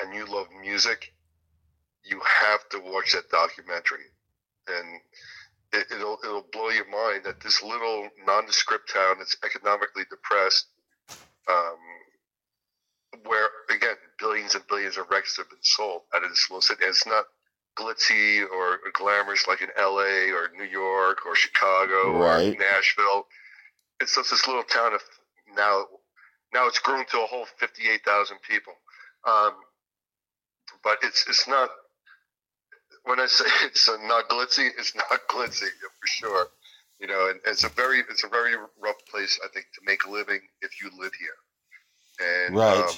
and 0.01 0.15
you 0.15 0.27
love 0.27 0.47
music, 0.61 1.13
you 2.05 2.21
have 2.43 2.69
to 2.71 2.81
watch 2.91 3.13
that 3.13 3.31
documentary. 3.31 4.09
And 4.67 5.01
it, 5.73 5.87
it'll 5.95 6.19
it'll 6.25 6.47
blow 6.53 6.71
your 6.71 6.89
mind 6.91 7.25
that 7.25 7.41
this 7.41 7.63
little 7.63 8.09
nondescript 8.27 8.93
town 8.93 9.17
that's 9.19 9.37
economically 9.45 10.03
depressed, 10.11 10.67
um, 11.49 11.77
where 13.27 13.49
again 13.75 13.97
billions 14.19 14.55
and 14.55 14.67
billions 14.69 14.97
of 14.97 15.09
records 15.11 15.37
have 15.37 15.49
been 15.51 15.59
sold 15.63 16.03
out 16.15 16.25
of 16.25 16.31
this 16.31 16.49
little 16.51 16.61
city. 16.63 16.83
And 16.85 16.91
it's 16.91 17.07
not 17.07 17.27
glitzy 17.79 18.43
or, 18.43 18.75
or 18.75 18.91
glamorous 18.95 19.47
like 19.49 19.63
in 19.63 19.69
L.A. 19.79 20.31
or 20.33 20.51
New 20.57 20.65
York 20.71 21.27
or 21.27 21.35
Chicago 21.35 22.19
Right. 22.21 22.55
or 22.55 22.59
Nashville. 22.59 23.27
It's 24.01 24.15
just 24.17 24.31
this 24.31 24.47
little 24.47 24.65
town 24.65 24.95
of 24.95 25.01
now. 25.57 25.85
Now 26.53 26.67
it's 26.67 26.79
grown 26.81 27.05
to 27.07 27.19
a 27.23 27.27
whole 27.27 27.47
fifty-eight 27.59 28.05
thousand 28.05 28.39
people, 28.49 28.73
um, 29.27 29.53
but 30.83 30.99
it's 31.03 31.25
it's 31.29 31.47
not 31.49 31.71
when 33.05 33.21
I 33.21 33.27
say 33.27 33.45
it's 33.65 33.89
not 34.05 34.29
glitzy, 34.29 34.69
it's 34.79 34.95
not 34.95 35.21
glitzy 35.31 35.69
for 36.01 36.07
sure. 36.07 36.47
You 37.01 37.07
know, 37.07 37.31
and 37.31 37.41
it's 37.47 37.65
a 37.65 37.69
very 37.71 38.01
it's 38.11 38.25
a 38.25 38.29
very 38.29 38.55
rough 38.83 38.99
place 39.11 39.39
I 39.45 39.49
think 39.55 39.67
to 39.75 39.81
make 39.87 40.05
a 40.05 40.11
living 40.11 40.41
if 40.63 40.83
you 40.83 40.91
live 40.99 41.13
here. 41.19 41.37
And 42.21 42.57
right. 42.57 42.79
um, 42.79 42.95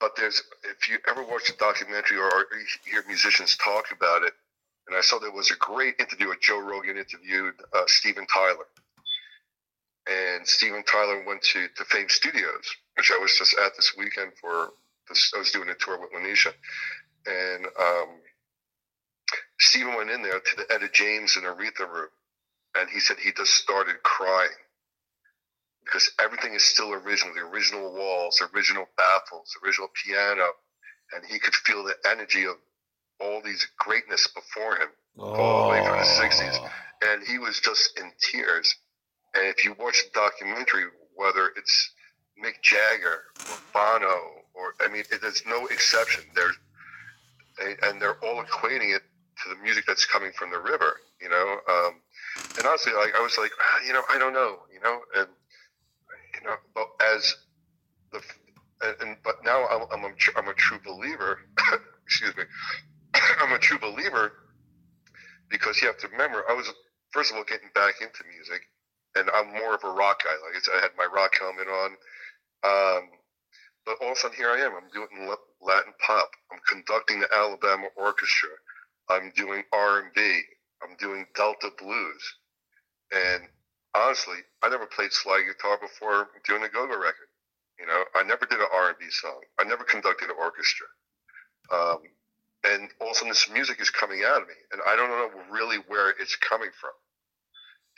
but 0.00 0.12
there's 0.16 0.42
if 0.64 0.88
you 0.88 0.98
ever 1.08 1.22
watch 1.22 1.48
a 1.48 1.56
documentary 1.56 2.18
or, 2.18 2.26
or 2.26 2.46
hear 2.84 3.02
musicians 3.06 3.56
talk 3.56 3.86
about 3.90 4.22
it, 4.22 4.32
and 4.86 4.96
I 4.96 5.00
saw 5.00 5.18
there 5.18 5.32
was 5.32 5.50
a 5.50 5.56
great 5.56 5.94
interview 5.98 6.28
with 6.28 6.40
Joe 6.40 6.60
Rogan 6.60 6.96
interviewed 6.96 7.54
uh, 7.72 7.84
Steven 7.86 8.26
Tyler, 8.26 8.66
and 10.08 10.46
Steven 10.46 10.84
Tyler 10.84 11.24
went 11.26 11.42
to 11.42 11.68
to 11.76 11.84
Fame 11.84 12.08
Studios, 12.08 12.76
which 12.96 13.10
I 13.12 13.18
was 13.18 13.36
just 13.36 13.56
at 13.58 13.76
this 13.76 13.92
weekend 13.98 14.32
for. 14.40 14.70
This, 15.08 15.32
I 15.34 15.38
was 15.38 15.50
doing 15.50 15.68
a 15.68 15.74
tour 15.74 16.00
with 16.00 16.12
Lanisha, 16.12 16.52
and 17.26 17.66
um, 17.66 18.08
Steven 19.60 19.94
went 19.96 20.10
in 20.10 20.22
there 20.22 20.40
to 20.40 20.56
the 20.56 20.72
Etta 20.72 20.88
James 20.90 21.36
and 21.36 21.44
Aretha 21.44 21.86
room, 21.86 22.08
and 22.74 22.88
he 22.88 23.00
said 23.00 23.18
he 23.18 23.30
just 23.32 23.52
started 23.52 24.02
crying 24.02 24.48
because 25.84 26.10
everything 26.20 26.54
is 26.54 26.62
still 26.62 26.92
original. 26.92 27.34
The 27.34 27.42
original 27.42 27.92
walls, 27.92 28.38
the 28.38 28.48
original 28.56 28.86
baffles, 28.96 29.56
original 29.64 29.88
piano, 30.04 30.46
and 31.14 31.24
he 31.26 31.38
could 31.38 31.54
feel 31.54 31.84
the 31.84 31.94
energy 32.08 32.44
of 32.44 32.56
all 33.20 33.40
these 33.44 33.66
greatness 33.78 34.26
before 34.28 34.76
him, 34.76 34.88
oh. 35.18 35.34
all 35.34 35.64
the 35.64 35.70
way 35.70 35.84
from 35.84 35.98
the 35.98 36.04
'60s, 36.04 36.70
and 37.02 37.22
he 37.26 37.38
was 37.38 37.60
just 37.60 37.98
in 37.98 38.10
tears. 38.20 38.74
And 39.34 39.46
if 39.46 39.64
you 39.64 39.74
watch 39.78 40.04
the 40.04 40.20
documentary, 40.20 40.84
whether 41.14 41.50
it's 41.56 41.90
Mick 42.42 42.62
Jagger 42.62 43.22
or 43.50 43.56
Bono, 43.72 44.20
or 44.54 44.74
I 44.80 44.88
mean, 44.88 45.04
it, 45.10 45.20
there's 45.20 45.44
no 45.46 45.66
exception. 45.66 46.24
There's 46.34 46.56
and 47.82 48.00
they're 48.00 48.18
all 48.24 48.42
equating 48.42 48.94
it 48.94 49.02
to 49.42 49.48
the 49.48 49.56
music 49.62 49.84
that's 49.86 50.06
coming 50.06 50.32
from 50.32 50.50
the 50.50 50.58
river, 50.58 51.00
you 51.20 51.28
know. 51.28 51.58
Um, 51.68 52.00
and 52.58 52.66
honestly, 52.66 52.92
like 52.92 53.14
I 53.16 53.22
was 53.22 53.38
like, 53.38 53.52
ah, 53.60 53.86
you 53.86 53.92
know, 53.92 54.02
I 54.10 54.18
don't 54.18 54.32
know, 54.32 54.58
you 54.72 54.80
know, 54.80 55.00
and 55.16 55.28
know, 56.44 56.56
but 56.74 56.88
as 57.14 57.34
the 58.12 58.20
and, 58.82 58.96
and 59.00 59.16
but 59.24 59.36
now 59.44 59.66
I'm 59.66 59.82
I'm 59.92 60.04
a, 60.04 60.14
I'm 60.36 60.48
a 60.48 60.54
true 60.54 60.78
believer. 60.84 61.40
excuse 62.06 62.36
me, 62.36 62.44
I'm 63.40 63.52
a 63.52 63.58
true 63.58 63.78
believer 63.78 64.32
because 65.48 65.80
you 65.80 65.88
have 65.88 65.98
to 65.98 66.08
remember 66.08 66.44
I 66.48 66.54
was 66.54 66.72
first 67.12 67.30
of 67.30 67.36
all 67.36 67.44
getting 67.44 67.70
back 67.74 68.00
into 68.00 68.24
music, 68.28 68.62
and 69.14 69.30
I'm 69.30 69.52
more 69.52 69.74
of 69.74 69.84
a 69.84 69.90
rock 69.90 70.22
guy. 70.24 70.34
Like 70.44 70.62
I 70.76 70.80
had 70.82 70.90
my 70.96 71.06
rock 71.06 71.32
helmet 71.38 71.68
on. 71.68 71.90
Um, 72.64 73.10
but 73.84 73.96
all 74.00 74.12
of 74.12 74.16
a 74.16 74.20
sudden, 74.20 74.36
here 74.36 74.50
I 74.50 74.60
am. 74.60 74.72
I'm 74.74 74.88
doing 74.92 75.28
Latin 75.60 75.92
pop. 76.06 76.30
I'm 76.50 76.60
conducting 76.68 77.20
the 77.20 77.28
Alabama 77.34 77.88
Orchestra. 77.96 78.48
I'm 79.10 79.30
doing 79.36 79.62
R&B. 79.72 80.40
I'm 80.82 80.96
doing 80.96 81.26
Delta 81.36 81.70
blues. 81.78 82.34
And 83.12 83.44
honestly, 83.94 84.38
I 84.62 84.68
never 84.68 84.86
played 84.86 85.12
slide 85.12 85.44
guitar 85.46 85.78
before 85.80 86.28
doing 86.46 86.62
a 86.62 86.68
go-go 86.68 86.98
record. 86.98 87.30
You 87.78 87.86
know, 87.86 88.04
I 88.14 88.22
never 88.22 88.46
did 88.46 88.60
an 88.60 88.66
R&B 88.72 89.04
song. 89.10 89.40
I 89.58 89.64
never 89.64 89.84
conducted 89.84 90.30
an 90.30 90.36
orchestra. 90.38 90.86
Um, 91.72 91.98
and 92.64 92.88
all 93.00 93.08
of 93.08 93.12
a 93.12 93.14
sudden, 93.14 93.28
this 93.28 93.50
music 93.52 93.80
is 93.80 93.90
coming 93.90 94.22
out 94.26 94.42
of 94.42 94.48
me, 94.48 94.54
and 94.72 94.80
I 94.86 94.96
don't 94.96 95.10
know 95.10 95.30
really 95.50 95.78
where 95.88 96.10
it's 96.10 96.36
coming 96.36 96.70
from. 96.80 96.92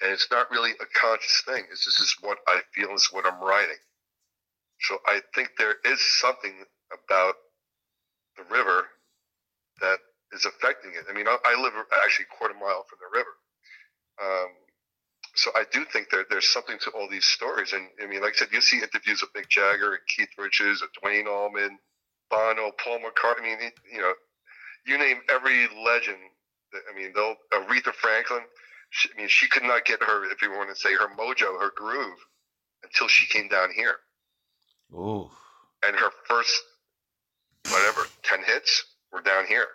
And 0.03 0.13
it's 0.13 0.29
not 0.31 0.51
really 0.51 0.73
a 0.73 0.87
conscious 0.99 1.43
thing. 1.47 1.65
It's 1.71 1.85
just, 1.85 1.99
this 1.99 2.09
is 2.09 2.17
what 2.21 2.39
I 2.47 2.61
feel. 2.75 2.89
It's 2.93 3.13
what 3.13 3.27
I'm 3.27 3.41
writing. 3.41 3.81
So 4.81 4.99
I 5.07 5.21
think 5.35 5.51
there 5.57 5.77
is 5.85 6.01
something 6.21 6.53
about 6.93 7.35
the 8.37 8.45
river 8.53 8.89
that 9.81 9.99
is 10.33 10.45
affecting 10.45 10.93
it. 10.93 11.05
I 11.09 11.15
mean, 11.15 11.29
I, 11.29 11.37
I 11.45 11.61
live 11.61 11.73
actually 12.05 12.27
a 12.31 12.37
quarter 12.37 12.55
mile 12.55 12.85
from 12.89 12.99
the 13.01 13.09
river. 13.17 13.35
Um, 14.21 14.51
so 15.37 15.51
I 15.55 15.65
do 15.71 15.85
think 15.93 16.11
that 16.11 16.27
there's 16.31 16.49
something 16.49 16.79
to 16.81 16.91
all 16.91 17.09
these 17.09 17.27
stories. 17.27 17.73
And 17.73 17.89
I 18.03 18.07
mean, 18.07 18.23
like 18.23 18.33
I 18.35 18.37
said, 18.37 18.49
you 18.53 18.61
see 18.61 18.79
interviews 18.79 19.23
of 19.23 19.33
Mick 19.35 19.49
Jagger 19.49 19.93
and 19.93 20.03
Keith 20.09 20.31
Richards, 20.39 20.83
and 20.83 20.91
Duane 21.01 21.29
Allman, 21.29 21.79
Bono, 22.31 22.73
Paul 22.83 23.01
McCartney. 23.01 23.55
I 23.55 23.59
mean, 23.61 23.73
you 23.93 24.01
know, 24.01 24.13
you 24.87 24.99
name 24.99 25.19
every 25.31 25.69
legend. 25.85 26.19
That, 26.73 26.83
I 26.91 26.99
mean, 26.99 27.13
they'll 27.15 27.37
Aretha 27.53 27.93
Franklin. 27.93 28.43
She, 28.91 29.11
I 29.15 29.21
mean, 29.21 29.29
she 29.29 29.49
could 29.49 29.65
not 29.65 29.85
get 29.85 30.03
her, 30.03 30.31
if 30.31 30.41
you 30.43 30.51
want 30.51 30.71
to 30.71 30.77
say, 30.77 30.95
her 30.95 31.09
mojo, 31.19 31.61
her 31.61 31.73
groove, 31.77 32.19
until 32.83 33.09
she 33.09 33.27
came 33.27 33.49
down 33.49 33.71
here. 33.75 33.97
Ooh. 34.95 35.29
And 35.85 35.97
her 35.97 36.11
first, 36.27 36.63
whatever, 37.71 38.07
ten 38.23 38.43
hits 38.43 38.85
were 39.13 39.21
down 39.21 39.45
here. 39.47 39.67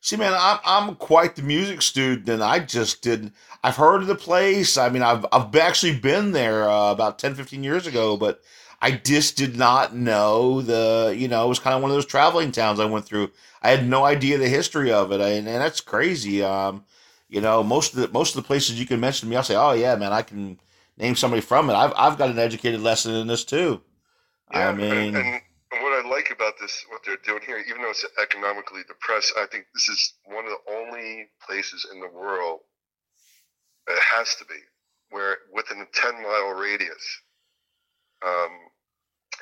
See, 0.00 0.16
man, 0.16 0.32
I'm 0.38 0.58
I'm 0.64 0.94
quite 0.96 1.34
the 1.36 1.42
music 1.42 1.82
student, 1.82 2.28
and 2.28 2.42
I 2.42 2.60
just 2.60 3.02
didn't. 3.02 3.34
I've 3.64 3.76
heard 3.76 4.02
of 4.02 4.06
the 4.08 4.14
place. 4.14 4.76
I 4.78 4.88
mean, 4.90 5.02
I've 5.02 5.26
I've 5.32 5.54
actually 5.56 5.98
been 5.98 6.32
there 6.32 6.68
uh, 6.68 6.92
about 6.92 7.18
10, 7.18 7.34
15 7.34 7.64
years 7.64 7.86
ago, 7.86 8.16
but 8.16 8.40
I 8.80 8.92
just 8.92 9.36
did 9.36 9.56
not 9.56 9.96
know 9.96 10.62
the. 10.62 11.14
You 11.18 11.26
know, 11.28 11.44
it 11.44 11.48
was 11.48 11.58
kind 11.58 11.74
of 11.74 11.82
one 11.82 11.90
of 11.90 11.96
those 11.96 12.06
traveling 12.06 12.52
towns 12.52 12.78
I 12.78 12.84
went 12.84 13.06
through. 13.06 13.32
I 13.60 13.70
had 13.70 13.88
no 13.88 14.04
idea 14.04 14.38
the 14.38 14.48
history 14.48 14.92
of 14.92 15.10
it, 15.10 15.20
and, 15.20 15.48
and 15.48 15.60
that's 15.60 15.80
crazy. 15.80 16.44
Um, 16.44 16.84
you 17.28 17.40
know, 17.40 17.64
most 17.64 17.92
of 17.94 18.00
the 18.00 18.08
most 18.08 18.36
of 18.36 18.42
the 18.42 18.46
places 18.46 18.78
you 18.78 18.86
can 18.86 19.00
mention 19.00 19.26
to 19.26 19.30
me, 19.30 19.36
I'll 19.36 19.42
say, 19.42 19.56
"Oh 19.56 19.72
yeah, 19.72 19.96
man, 19.96 20.12
I 20.12 20.22
can 20.22 20.60
name 20.96 21.16
somebody 21.16 21.40
from 21.42 21.70
it." 21.70 21.74
I've 21.74 21.92
I've 21.96 22.18
got 22.18 22.30
an 22.30 22.38
educated 22.38 22.80
lesson 22.80 23.14
in 23.14 23.26
this 23.26 23.44
too. 23.44 23.82
Yeah, 24.52 24.68
I 24.68 24.72
mean. 24.74 24.92
And, 24.92 25.16
and- 25.16 25.42
what 25.70 26.04
I 26.04 26.08
like 26.08 26.30
about 26.30 26.57
this, 26.68 26.84
what 26.90 27.00
they're 27.04 27.24
doing 27.24 27.42
here, 27.46 27.58
even 27.68 27.82
though 27.82 27.90
it's 27.90 28.04
economically 28.20 28.82
depressed, 28.86 29.32
I 29.36 29.46
think 29.46 29.64
this 29.72 29.88
is 29.88 30.14
one 30.24 30.44
of 30.44 30.52
the 30.52 30.72
only 30.72 31.28
places 31.46 31.86
in 31.90 32.00
the 32.00 32.08
world, 32.08 32.60
it 33.88 34.02
has 34.02 34.34
to 34.36 34.44
be, 34.44 34.60
where 35.10 35.38
within 35.52 35.80
a 35.80 35.86
10 35.92 36.22
mile 36.22 36.50
radius, 36.50 37.20
um, 38.24 38.52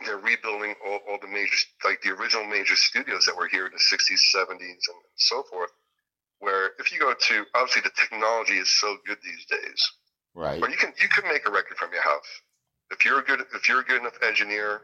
they're 0.04 0.18
rebuilding 0.18 0.74
all, 0.86 1.00
all 1.08 1.18
the 1.20 1.26
major, 1.26 1.56
like 1.84 2.00
the 2.02 2.10
original 2.10 2.46
major 2.46 2.76
studios 2.76 3.26
that 3.26 3.36
were 3.36 3.48
here 3.48 3.66
in 3.66 3.72
the 3.72 3.96
60s, 3.96 4.20
70s, 4.34 4.60
and 4.60 5.00
so 5.16 5.42
forth. 5.50 5.70
Where 6.38 6.72
if 6.78 6.92
you 6.92 7.00
go 7.00 7.14
to, 7.14 7.44
obviously 7.54 7.82
the 7.82 7.96
technology 7.98 8.58
is 8.58 8.68
so 8.78 8.98
good 9.06 9.16
these 9.24 9.46
days, 9.46 9.92
right? 10.34 10.60
But 10.60 10.70
you 10.70 10.76
can 10.76 10.92
you 11.00 11.08
can 11.08 11.24
make 11.32 11.48
a 11.48 11.50
record 11.50 11.78
from 11.78 11.94
your 11.94 12.02
house 12.02 12.28
if 12.90 13.06
you're 13.06 13.20
a 13.20 13.24
good 13.24 13.40
if 13.54 13.70
you're 13.70 13.80
a 13.80 13.84
good 13.84 14.02
enough 14.02 14.18
engineer 14.22 14.82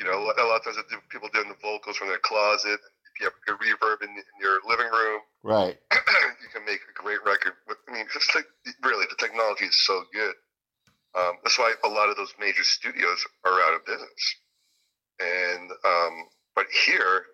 you 0.00 0.06
know, 0.06 0.16
a 0.16 0.48
lot 0.48 0.56
of 0.56 0.64
times 0.64 0.80
people 1.10 1.28
doing 1.32 1.48
the 1.48 1.60
vocals 1.60 1.96
from 1.98 2.08
their 2.08 2.24
closet. 2.24 2.80
If 2.80 3.20
you 3.20 3.28
have 3.28 3.36
good 3.44 3.60
reverb 3.60 4.00
in, 4.02 4.08
in 4.08 4.36
your 4.40 4.60
living 4.66 4.88
room, 4.88 5.20
right, 5.42 5.76
you 6.40 6.48
can 6.52 6.64
make 6.64 6.80
a 6.88 7.02
great 7.02 7.20
record. 7.24 7.52
But, 7.68 7.76
I 7.86 7.92
mean, 7.92 8.06
just 8.10 8.34
like 8.34 8.46
really, 8.82 9.04
the 9.10 9.20
technology 9.20 9.66
is 9.66 9.76
so 9.86 10.04
good. 10.14 10.34
Um, 11.14 11.32
that's 11.42 11.58
why 11.58 11.74
a 11.84 11.88
lot 11.88 12.08
of 12.08 12.16
those 12.16 12.32
major 12.40 12.64
studios 12.64 13.26
are 13.44 13.60
out 13.60 13.74
of 13.74 13.84
business. 13.84 14.36
And 15.20 15.70
um, 15.84 16.14
but 16.56 16.66
here, 16.86 17.24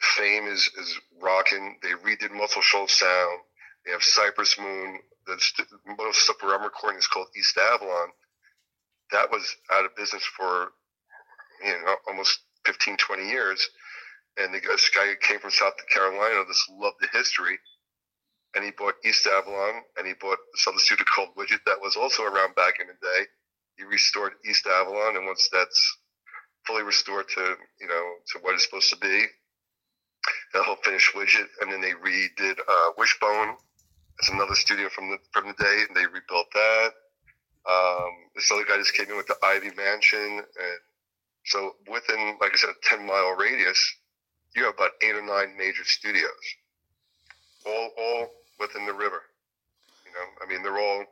Fame 0.00 0.46
is 0.46 0.70
is 0.78 1.00
rocking. 1.20 1.78
They 1.82 1.90
redid 1.90 2.30
Muscle 2.30 2.62
Shoals 2.62 2.96
Sound. 2.96 3.40
They 3.84 3.90
have 3.90 4.02
Cypress 4.02 4.58
Moon. 4.60 5.00
The 5.26 5.38
most 5.98 6.20
stuff 6.20 6.36
I'm 6.42 6.62
recording 6.62 6.98
is 6.98 7.06
called 7.06 7.28
East 7.36 7.58
Avalon. 7.58 8.08
That 9.12 9.30
was 9.30 9.56
out 9.72 9.84
of 9.84 9.96
business 9.96 10.24
for 10.36 10.72
you 11.64 11.72
know, 11.72 11.96
almost 12.08 12.40
15, 12.66 12.96
20 12.96 13.28
years. 13.28 13.68
And 14.36 14.54
the, 14.54 14.60
this 14.60 14.90
guy 14.94 15.14
came 15.20 15.40
from 15.40 15.50
South 15.50 15.74
Carolina, 15.92 16.44
this 16.46 16.64
loved 16.70 16.96
the 17.00 17.08
history. 17.12 17.58
And 18.54 18.64
he 18.64 18.72
bought 18.72 18.94
East 19.04 19.26
Avalon 19.26 19.82
and 19.96 20.06
he 20.06 20.14
bought 20.20 20.38
other 20.66 20.78
studio 20.78 21.04
called 21.14 21.36
Widget 21.36 21.62
that 21.66 21.80
was 21.80 21.96
also 21.96 22.24
around 22.24 22.54
back 22.56 22.80
in 22.80 22.88
the 22.88 22.94
day. 22.94 23.26
He 23.76 23.84
restored 23.84 24.32
East 24.48 24.66
Avalon. 24.66 25.16
And 25.16 25.26
once 25.26 25.48
that's 25.52 25.98
fully 26.66 26.82
restored 26.82 27.26
to, 27.34 27.54
you 27.80 27.86
know, 27.86 28.04
to 28.32 28.38
what 28.40 28.54
it's 28.54 28.64
supposed 28.64 28.90
to 28.90 28.96
be, 28.96 29.24
they'll 30.52 30.76
finish 30.82 31.12
Widget. 31.14 31.46
And 31.60 31.70
then 31.70 31.80
they 31.80 31.92
redid 31.92 32.58
uh, 32.58 32.90
Wishbone. 32.98 33.54
That's 34.18 34.30
another 34.30 34.54
studio 34.54 34.88
from 34.88 35.10
the, 35.10 35.18
from 35.32 35.46
the 35.46 35.62
day. 35.62 35.84
And 35.86 35.96
they 35.96 36.06
rebuilt 36.06 36.46
that. 36.52 36.90
Um, 37.68 38.10
this 38.34 38.50
other 38.50 38.64
guy 38.64 38.78
just 38.78 38.94
came 38.94 39.10
in 39.10 39.16
with 39.16 39.26
the 39.26 39.36
Ivy 39.44 39.70
Mansion 39.76 40.42
and 40.42 40.80
so 41.50 41.74
within, 41.90 42.36
like 42.40 42.52
I 42.52 42.56
said, 42.56 42.70
a 42.70 42.96
10 42.96 43.06
mile 43.06 43.34
radius, 43.36 43.96
you 44.54 44.64
have 44.64 44.74
about 44.74 44.92
eight 45.02 45.16
or 45.16 45.22
nine 45.22 45.56
major 45.58 45.84
studios, 45.84 46.30
all, 47.66 47.90
all 47.98 48.30
within 48.60 48.86
the 48.86 48.92
river. 48.92 49.22
You 50.06 50.12
know, 50.12 50.26
I 50.44 50.48
mean, 50.48 50.62
they're 50.62 50.78
all 50.78 51.04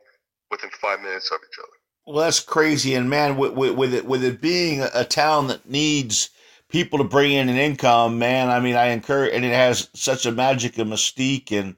within 0.49 0.69
five 0.81 1.01
minutes 1.01 1.29
of 1.31 1.39
each 1.45 1.59
other. 1.59 1.67
Well, 2.05 2.23
that's 2.23 2.39
crazy. 2.39 2.95
And 2.95 3.09
man, 3.09 3.35
with, 3.35 3.51
with, 3.51 3.75
with 3.75 3.93
it, 3.93 4.05
with 4.05 4.23
it 4.23 4.39
being 4.39 4.81
a 4.81 5.03
town 5.03 5.47
that 5.47 5.69
needs 5.69 6.29
people 6.69 6.99
to 6.99 7.03
bring 7.03 7.33
in 7.33 7.49
an 7.49 7.57
income, 7.57 8.17
man, 8.17 8.49
I 8.49 8.61
mean, 8.61 8.75
I 8.75 8.87
encourage, 8.87 9.33
and 9.33 9.43
it 9.43 9.53
has 9.53 9.89
such 9.93 10.25
a 10.25 10.31
magic 10.31 10.77
and 10.77 10.89
mystique 10.89 11.51
and, 11.51 11.75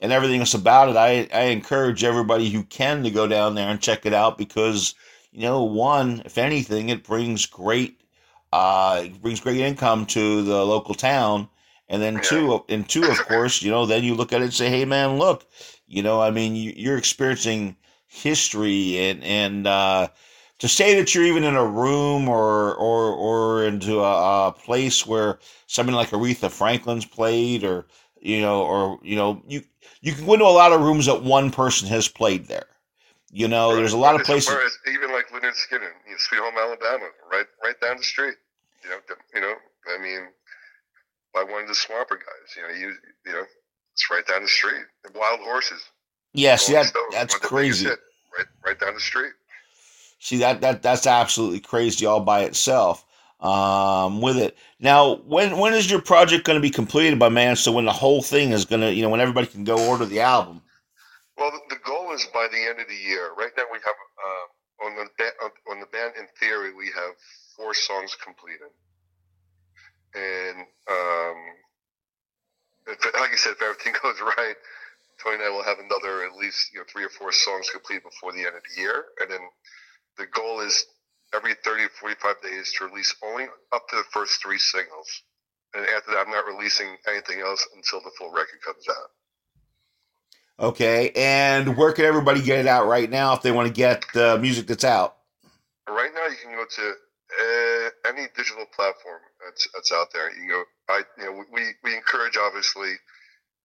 and 0.00 0.10
everything 0.10 0.40
else 0.40 0.54
about 0.54 0.88
it. 0.88 0.96
I, 0.96 1.28
I 1.32 1.44
encourage 1.44 2.02
everybody 2.02 2.50
who 2.50 2.64
can 2.64 3.04
to 3.04 3.10
go 3.10 3.28
down 3.28 3.54
there 3.54 3.68
and 3.68 3.80
check 3.80 4.04
it 4.04 4.12
out 4.12 4.36
because 4.36 4.96
you 5.34 5.42
know, 5.42 5.64
one, 5.64 6.22
if 6.24 6.38
anything, 6.38 6.88
it 6.88 7.04
brings 7.04 7.46
great, 7.46 8.00
uh, 8.52 9.02
it 9.04 9.20
brings 9.20 9.40
great 9.40 9.58
income 9.58 10.06
to 10.06 10.42
the 10.42 10.64
local 10.64 10.94
town. 10.94 11.48
And 11.88 12.00
then 12.00 12.20
two, 12.22 12.64
and 12.68 12.88
two, 12.88 13.04
of 13.04 13.18
course, 13.26 13.60
you 13.60 13.70
know, 13.70 13.84
then 13.84 14.04
you 14.04 14.14
look 14.14 14.32
at 14.32 14.40
it 14.40 14.44
and 14.44 14.54
say, 14.54 14.70
hey, 14.70 14.84
man, 14.84 15.18
look, 15.18 15.44
you 15.86 16.02
know, 16.02 16.20
I 16.20 16.30
mean, 16.30 16.54
you, 16.56 16.92
are 16.92 16.96
experiencing 16.96 17.76
history 18.06 18.98
and, 19.10 19.22
and, 19.22 19.66
uh, 19.66 20.08
to 20.60 20.68
say 20.68 20.94
that 20.94 21.14
you're 21.14 21.24
even 21.24 21.44
in 21.44 21.56
a 21.56 21.66
room 21.66 22.28
or, 22.28 22.74
or, 22.76 23.12
or 23.12 23.64
into 23.64 24.00
a, 24.00 24.48
a 24.48 24.52
place 24.52 25.04
where 25.04 25.40
somebody 25.66 25.96
like 25.96 26.10
Aretha 26.10 26.50
Franklin's 26.50 27.04
played 27.04 27.64
or, 27.64 27.86
you 28.24 28.40
know, 28.40 28.62
or 28.62 28.98
you 29.02 29.14
know, 29.14 29.42
you 29.46 29.62
you 30.00 30.12
can 30.12 30.26
go 30.26 30.32
into 30.32 30.46
a 30.46 30.46
lot 30.46 30.72
of 30.72 30.80
rooms 30.80 31.06
that 31.06 31.22
one 31.22 31.50
person 31.50 31.88
has 31.88 32.08
played 32.08 32.46
there. 32.46 32.66
You 33.34 33.48
know, 33.48 33.70
right. 33.70 33.76
there's 33.78 33.92
a 33.92 33.98
lot 33.98 34.14
of 34.14 34.24
places. 34.24 34.48
Whereas 34.48 34.78
even 34.86 35.10
like 35.10 35.26
Lynyrd 35.30 35.54
Skynyrd, 35.54 35.90
you 36.06 36.12
know, 36.12 36.18
Sweet 36.18 36.38
Home 36.38 36.54
Alabama, 36.56 37.06
right, 37.32 37.46
right 37.64 37.74
down 37.80 37.96
the 37.96 38.04
street. 38.04 38.36
You 38.84 38.90
know, 38.90 38.96
you 39.34 39.40
know, 39.40 39.54
I 39.92 40.00
mean, 40.00 40.28
by 41.34 41.42
one 41.42 41.62
of 41.62 41.68
the 41.68 41.74
Swamper 41.74 42.14
guys. 42.14 42.56
You 42.56 42.62
know, 42.62 42.68
you 42.68 42.94
you 43.26 43.32
know, 43.32 43.44
it's 43.92 44.08
right 44.08 44.24
down 44.24 44.42
the 44.42 44.48
street. 44.48 44.84
And 45.04 45.16
Wild 45.16 45.40
Horses. 45.40 45.82
Yes, 46.32 46.70
yeah, 46.70 46.84
that, 46.84 46.92
that's 47.10 47.34
crazy. 47.34 47.86
Hit, 47.86 47.98
right, 48.38 48.46
right 48.64 48.78
down 48.78 48.94
the 48.94 49.00
street. 49.00 49.32
See 50.20 50.38
that 50.38 50.60
that 50.60 50.82
that's 50.82 51.08
absolutely 51.08 51.58
crazy 51.58 52.06
all 52.06 52.20
by 52.20 52.42
itself. 52.44 53.04
Um, 53.40 54.20
with 54.20 54.36
it 54.36 54.56
now, 54.78 55.16
when 55.26 55.58
when 55.58 55.74
is 55.74 55.90
your 55.90 56.00
project 56.00 56.44
going 56.44 56.56
to 56.56 56.62
be 56.62 56.70
completed 56.70 57.18
by 57.18 57.30
man? 57.30 57.56
So 57.56 57.72
when 57.72 57.84
the 57.84 57.92
whole 57.92 58.22
thing 58.22 58.52
is 58.52 58.64
going 58.64 58.82
to, 58.82 58.94
you 58.94 59.02
know, 59.02 59.08
when 59.08 59.20
everybody 59.20 59.48
can 59.48 59.64
go 59.64 59.88
order 59.88 60.04
the 60.04 60.20
album. 60.20 60.62
Well, 61.38 61.50
the, 61.68 61.76
goal 61.84 62.12
is 62.14 62.26
by 62.32 62.48
the 62.50 62.58
end 62.58 62.80
of 62.80 62.88
the 62.88 62.94
year. 62.94 63.32
Right 63.36 63.50
now, 63.56 63.64
we 63.72 63.78
have 63.78 63.98
uh, 64.22 64.86
on 64.86 64.96
the 64.96 65.06
on 65.70 65.80
the 65.80 65.86
band 65.86 66.14
in 66.18 66.26
theory, 66.38 66.74
we 66.74 66.86
have 66.94 67.14
four 67.56 67.74
songs 67.74 68.16
completed, 68.22 68.70
and 70.14 70.58
um, 70.90 71.38
if, 72.86 73.04
like 73.14 73.32
I 73.32 73.36
said, 73.36 73.52
if 73.52 73.62
everything 73.62 73.94
goes 74.02 74.20
right, 74.20 74.56
Tony 75.22 75.36
and 75.36 75.44
I 75.44 75.50
will 75.50 75.64
have 75.64 75.78
another 75.78 76.24
at 76.24 76.36
least 76.36 76.72
you 76.72 76.80
know 76.80 76.86
three 76.92 77.04
or 77.04 77.10
four 77.10 77.32
songs 77.32 77.70
complete 77.70 78.02
before 78.04 78.32
the 78.32 78.46
end 78.46 78.56
of 78.56 78.62
the 78.62 78.80
year, 78.80 79.04
and 79.20 79.30
then 79.30 79.42
the 80.18 80.26
goal 80.26 80.60
is 80.60 80.86
every 81.34 81.54
30 81.64 81.84
to 81.84 81.90
45 82.00 82.36
days 82.42 82.74
to 82.78 82.86
release 82.86 83.14
only 83.24 83.46
up 83.72 83.88
to 83.90 83.96
the 83.96 84.04
first 84.12 84.42
three 84.42 84.58
singles. 84.58 85.08
And 85.74 85.84
after 85.86 86.12
that, 86.12 86.26
I'm 86.26 86.30
not 86.30 86.46
releasing 86.46 86.96
anything 87.08 87.40
else 87.40 87.66
until 87.74 88.00
the 88.00 88.12
full 88.18 88.30
record 88.30 88.62
comes 88.64 88.86
out. 88.88 89.10
Okay, 90.58 91.10
and 91.16 91.76
where 91.76 91.92
can 91.92 92.04
everybody 92.04 92.40
get 92.40 92.60
it 92.60 92.66
out 92.68 92.86
right 92.86 93.10
now 93.10 93.34
if 93.34 93.42
they 93.42 93.50
want 93.50 93.66
to 93.66 93.74
get 93.74 94.04
the 94.14 94.38
music 94.38 94.68
that's 94.68 94.84
out? 94.84 95.16
Right 95.88 96.10
now, 96.14 96.26
you 96.26 96.36
can 96.40 96.52
go 96.54 96.64
to 96.64 96.94
uh, 97.40 98.08
any 98.08 98.28
digital 98.36 98.64
platform 98.74 99.20
that's, 99.44 99.68
that's 99.74 99.90
out 99.92 100.08
there. 100.12 100.30
You 100.30 100.36
can 100.38 100.48
go. 100.48 100.62
I 100.88 101.02
you 101.18 101.24
know 101.24 101.44
we 101.52 101.62
we 101.82 101.96
encourage 101.96 102.36
obviously 102.36 102.92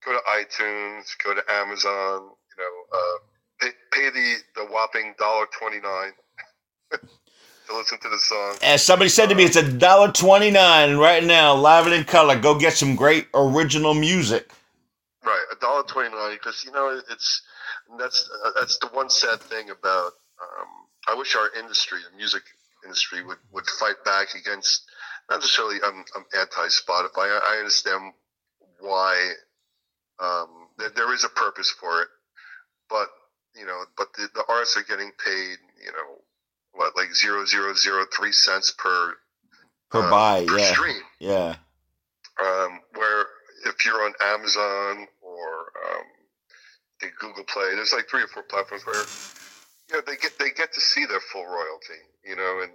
go 0.04 0.14
to 0.14 0.20
iTunes, 0.30 1.06
go 1.24 1.36
to 1.36 1.44
Amazon. 1.52 2.22
You 2.58 2.64
know, 2.64 2.98
uh, 2.98 3.18
pay, 3.62 3.70
pay 3.94 4.10
the 4.10 4.36
the 4.56 4.66
whopping 4.66 5.14
dollar 5.20 5.46
twenty 5.58 5.80
nine 5.80 6.12
to 6.92 7.78
listen 7.78 8.00
to 8.00 8.10
the 8.10 8.18
song. 8.18 8.56
As 8.64 8.84
somebody 8.84 9.10
said 9.10 9.30
to 9.30 9.36
me, 9.36 9.44
it's 9.44 9.58
a 9.58 9.72
dollar 9.72 10.12
twenty 10.12 10.50
nine 10.50 10.98
right 10.98 11.24
now, 11.24 11.54
live 11.54 11.86
and 11.86 11.94
in 11.94 12.04
color. 12.04 12.40
Go 12.40 12.58
get 12.58 12.74
some 12.74 12.96
great 12.96 13.28
original 13.36 13.94
music. 13.94 14.52
Right, 15.26 15.44
a 15.52 15.56
dollar 15.60 15.84
twenty 15.84 16.16
nine 16.16 16.34
because 16.36 16.64
you 16.64 16.72
know 16.72 17.02
it's 17.10 17.42
that's 17.98 18.30
uh, 18.46 18.52
that's 18.58 18.78
the 18.80 18.88
one 18.88 19.10
sad 19.10 19.42
thing 19.42 19.70
about. 19.70 20.14
Um, 20.42 20.68
I 21.10 21.16
wish 21.16 21.36
our 21.36 21.50
industry, 21.60 22.00
the 22.10 22.16
music 22.16 22.44
industry, 22.86 23.24
would 23.24 23.38
would 23.52 23.66
fight 23.66 24.04
back 24.06 24.28
against. 24.36 24.84
Not 25.30 25.42
necessarily, 25.42 25.78
I'm, 25.84 26.04
I'm 26.16 26.26
anti 26.40 26.68
Spotify. 26.68 27.38
I, 27.38 27.56
I 27.56 27.58
understand 27.58 28.14
why 28.80 29.34
um, 30.20 30.70
there, 30.78 30.90
there 30.90 31.14
is 31.14 31.24
a 31.24 31.30
purpose 31.30 31.70
for 31.70 32.02
it, 32.02 32.08
but 32.90 33.10
you 33.56 33.66
know, 33.66 33.84
but 33.98 34.14
the, 34.14 34.30
the 34.34 34.44
artists 34.48 34.78
are 34.78 34.84
getting 34.84 35.12
paid, 35.24 35.58
you 35.84 35.92
know, 35.92 36.22
what 36.74 36.96
like 36.96 37.14
zero 37.14 37.46
zero 37.46 37.74
zero 37.74 38.06
three 38.16 38.32
cents 38.32 38.72
per 38.72 39.16
per 39.92 40.04
uh, 40.04 40.10
buy, 40.10 40.46
per 40.46 40.60
yeah, 40.60 40.72
stream, 40.72 41.02
yeah. 41.20 41.56
Um, 42.42 42.80
where 42.96 43.26
if 43.80 43.86
you're 43.86 44.04
on 44.04 44.14
Amazon 44.36 45.08
or 45.24 45.72
um, 45.88 46.08
the 47.00 47.08
Google 47.18 47.46
Play, 47.46 47.72
there's 47.76 47.94
like 47.94 48.10
three 48.10 48.24
or 48.24 48.28
four 48.28 48.44
platforms 48.44 48.86
where 48.86 49.08
you 49.88 49.96
know 49.96 50.04
they 50.06 50.20
get 50.20 50.36
they 50.38 50.52
get 50.52 50.74
to 50.74 50.82
see 50.82 51.06
their 51.06 51.24
full 51.32 51.48
royalty, 51.48 52.04
you 52.28 52.36
know, 52.36 52.60
and 52.68 52.72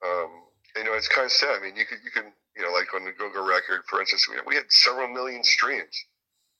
um, 0.00 0.30
you 0.76 0.84
know 0.84 0.96
it's 0.96 1.08
kind 1.08 1.26
of 1.26 1.32
sad. 1.32 1.60
I 1.60 1.62
mean, 1.62 1.76
you 1.76 1.84
can 1.84 1.98
you 2.02 2.10
can 2.10 2.32
you 2.56 2.62
know 2.64 2.72
like 2.72 2.88
on 2.96 3.04
the 3.04 3.12
Google 3.12 3.44
record, 3.44 3.84
for 3.86 4.00
instance, 4.00 4.26
we, 4.32 4.40
we 4.46 4.54
had 4.56 4.64
several 4.72 5.08
million 5.12 5.44
streams, 5.44 5.92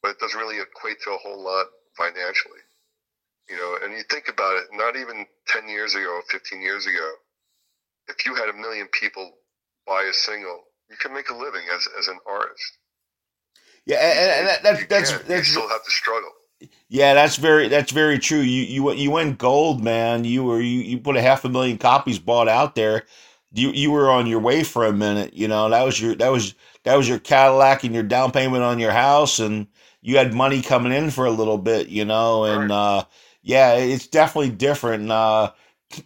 but 0.03 0.13
it 0.13 0.21
doesn't 0.21 0.39
really 0.39 0.61
equate 0.61 1.01
to 1.09 1.17
a 1.17 1.23
whole 1.25 1.43
lot 1.43 1.67
financially. 1.97 2.61
You 3.49 3.57
know, 3.57 3.79
and 3.83 3.97
you 3.97 4.05
think 4.11 4.29
about 4.29 4.61
it, 4.61 4.69
not 4.73 4.95
even 4.95 5.27
10 5.49 5.69
years 5.69 5.97
ago, 5.97 6.21
15 6.31 6.63
years 6.63 6.87
ago, 6.87 7.11
if 8.07 8.25
you 8.25 8.37
had 8.37 8.49
a 8.49 8.53
million 8.53 8.87
people 8.93 9.27
buy 9.89 10.05
a 10.05 10.13
single, 10.13 10.63
you 10.89 10.95
can 11.01 11.13
make 11.13 11.31
a 11.31 11.35
living 11.35 11.67
as, 11.75 11.89
as 11.99 12.07
an 12.07 12.21
artist. 12.29 12.79
Yeah, 13.87 13.97
and, 13.97 14.31
and 14.41 14.49
that, 14.49 14.63
that, 14.63 14.89
that's, 14.89 15.13
that's 15.25 15.29
you 15.49 15.53
still 15.53 15.69
have 15.69 15.85
to 15.85 15.91
struggle. 15.91 16.31
Yeah, 16.89 17.15
that's 17.15 17.37
very 17.37 17.69
that's 17.69 17.93
very 17.93 18.19
true. 18.19 18.41
You 18.41 18.63
you 18.63 18.93
you 18.93 19.11
went 19.11 19.39
gold, 19.39 19.83
man. 19.83 20.25
You 20.25 20.45
were 20.45 20.61
you, 20.61 20.81
you 20.81 20.99
put 20.99 21.17
a 21.17 21.23
half 21.23 21.45
a 21.45 21.49
million 21.49 21.79
copies 21.79 22.19
bought 22.19 22.49
out 22.49 22.75
there. 22.75 23.05
You 23.53 23.71
you 23.71 23.91
were 23.91 24.11
on 24.11 24.27
your 24.27 24.41
way 24.41 24.63
for 24.65 24.85
a 24.85 24.93
minute. 24.93 25.33
You 25.35 25.49
know 25.49 25.71
that 25.71 25.85
was 25.85 26.01
your 26.01 26.15
that 26.17 26.29
was 26.31 26.55
that 26.85 26.97
was 26.97 27.09
your 27.09 27.19
Cadillac 27.19 27.85
and 27.85 27.95
your 27.95 28.03
down 28.03 28.33
payment 28.33 28.63
on 28.63 28.79
your 28.79 28.93
house, 28.93 29.39
and 29.39 29.69
you 30.03 30.19
had 30.19 30.35
money 30.35 30.61
coming 30.61 30.93
in 30.93 31.11
for 31.11 31.25
a 31.25 31.31
little 31.31 31.59
bit. 31.59 31.89
You 31.89 32.05
know, 32.05 32.45
and 32.45 32.71
right. 32.71 32.99
uh, 32.99 33.05
yeah, 33.43 33.75
it's 33.75 34.07
definitely 34.07 34.51
different. 34.51 35.05
And, 35.05 35.13
uh, 35.13 35.53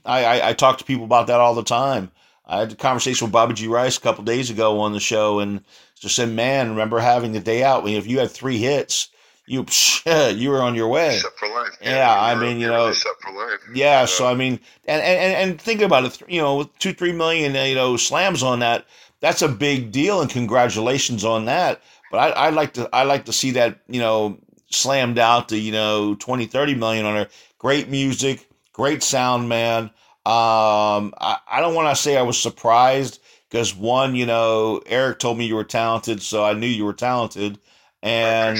I, 0.04 0.24
I, 0.24 0.48
I 0.50 0.52
talk 0.52 0.78
to 0.78 0.84
people 0.84 1.04
about 1.04 1.26
that 1.26 1.40
all 1.40 1.54
the 1.54 1.64
time. 1.64 2.12
I 2.46 2.60
had 2.60 2.72
a 2.72 2.76
conversation 2.76 3.26
with 3.26 3.32
Bobby 3.32 3.54
G. 3.54 3.66
Rice 3.66 3.96
a 3.96 4.00
couple 4.00 4.22
days 4.22 4.50
ago 4.50 4.80
on 4.80 4.92
the 4.92 5.00
show, 5.00 5.40
and 5.40 5.64
just 6.04 6.16
said, 6.16 6.28
"Man, 6.28 6.70
remember 6.70 6.98
having 6.98 7.32
the 7.32 7.40
day 7.40 7.64
out? 7.64 7.88
If 7.88 8.06
you 8.06 8.20
had 8.20 8.30
three 8.30 8.58
hits, 8.58 9.08
you 9.46 9.66
you 10.06 10.50
were 10.50 10.62
on 10.62 10.74
your 10.74 10.88
way. 10.88 11.18
Set 11.18 11.32
for 11.36 11.48
life. 11.48 11.76
Yeah, 11.80 11.96
yeah 11.96 12.22
I 12.22 12.34
mean, 12.34 12.60
you 12.60 12.68
know, 12.68 12.92
set 12.92 13.12
for 13.20 13.32
life. 13.32 13.60
Yeah, 13.74 14.04
so 14.04 14.26
I 14.26 14.34
mean, 14.34 14.60
and 14.84 15.02
and 15.02 15.50
and 15.50 15.60
think 15.60 15.80
about 15.80 16.04
it. 16.04 16.22
You 16.28 16.40
know, 16.40 16.56
with 16.56 16.78
two 16.78 16.92
three 16.92 17.12
million, 17.12 17.54
you 17.54 17.74
know, 17.74 17.96
slams 17.96 18.42
on 18.42 18.60
that. 18.60 18.86
That's 19.20 19.42
a 19.42 19.48
big 19.48 19.90
deal, 19.90 20.20
and 20.20 20.30
congratulations 20.30 21.24
on 21.24 21.46
that. 21.46 21.82
But 22.10 22.36
I, 22.36 22.46
I 22.46 22.50
like 22.50 22.74
to 22.74 22.88
I 22.92 23.04
like 23.04 23.24
to 23.24 23.32
see 23.32 23.52
that 23.52 23.80
you 23.88 24.00
know 24.00 24.38
slammed 24.74 25.18
out 25.18 25.48
to, 25.48 25.58
you 25.58 25.72
know, 25.72 26.14
20, 26.16 26.46
30 26.46 26.74
million 26.74 27.06
on 27.06 27.16
her. 27.16 27.28
Great 27.58 27.88
music, 27.88 28.48
great 28.72 29.02
sound, 29.02 29.48
man. 29.48 29.84
Um, 30.26 31.14
I, 31.20 31.38
I 31.50 31.60
don't 31.60 31.74
want 31.74 31.94
to 31.94 32.02
say 32.02 32.16
I 32.16 32.22
was 32.22 32.38
surprised 32.38 33.20
because 33.48 33.74
one, 33.74 34.14
you 34.14 34.26
know, 34.26 34.82
Eric 34.86 35.18
told 35.18 35.38
me 35.38 35.46
you 35.46 35.54
were 35.54 35.64
talented, 35.64 36.22
so 36.22 36.44
I 36.44 36.54
knew 36.54 36.66
you 36.66 36.84
were 36.84 36.92
talented. 36.92 37.58
And, 38.02 38.58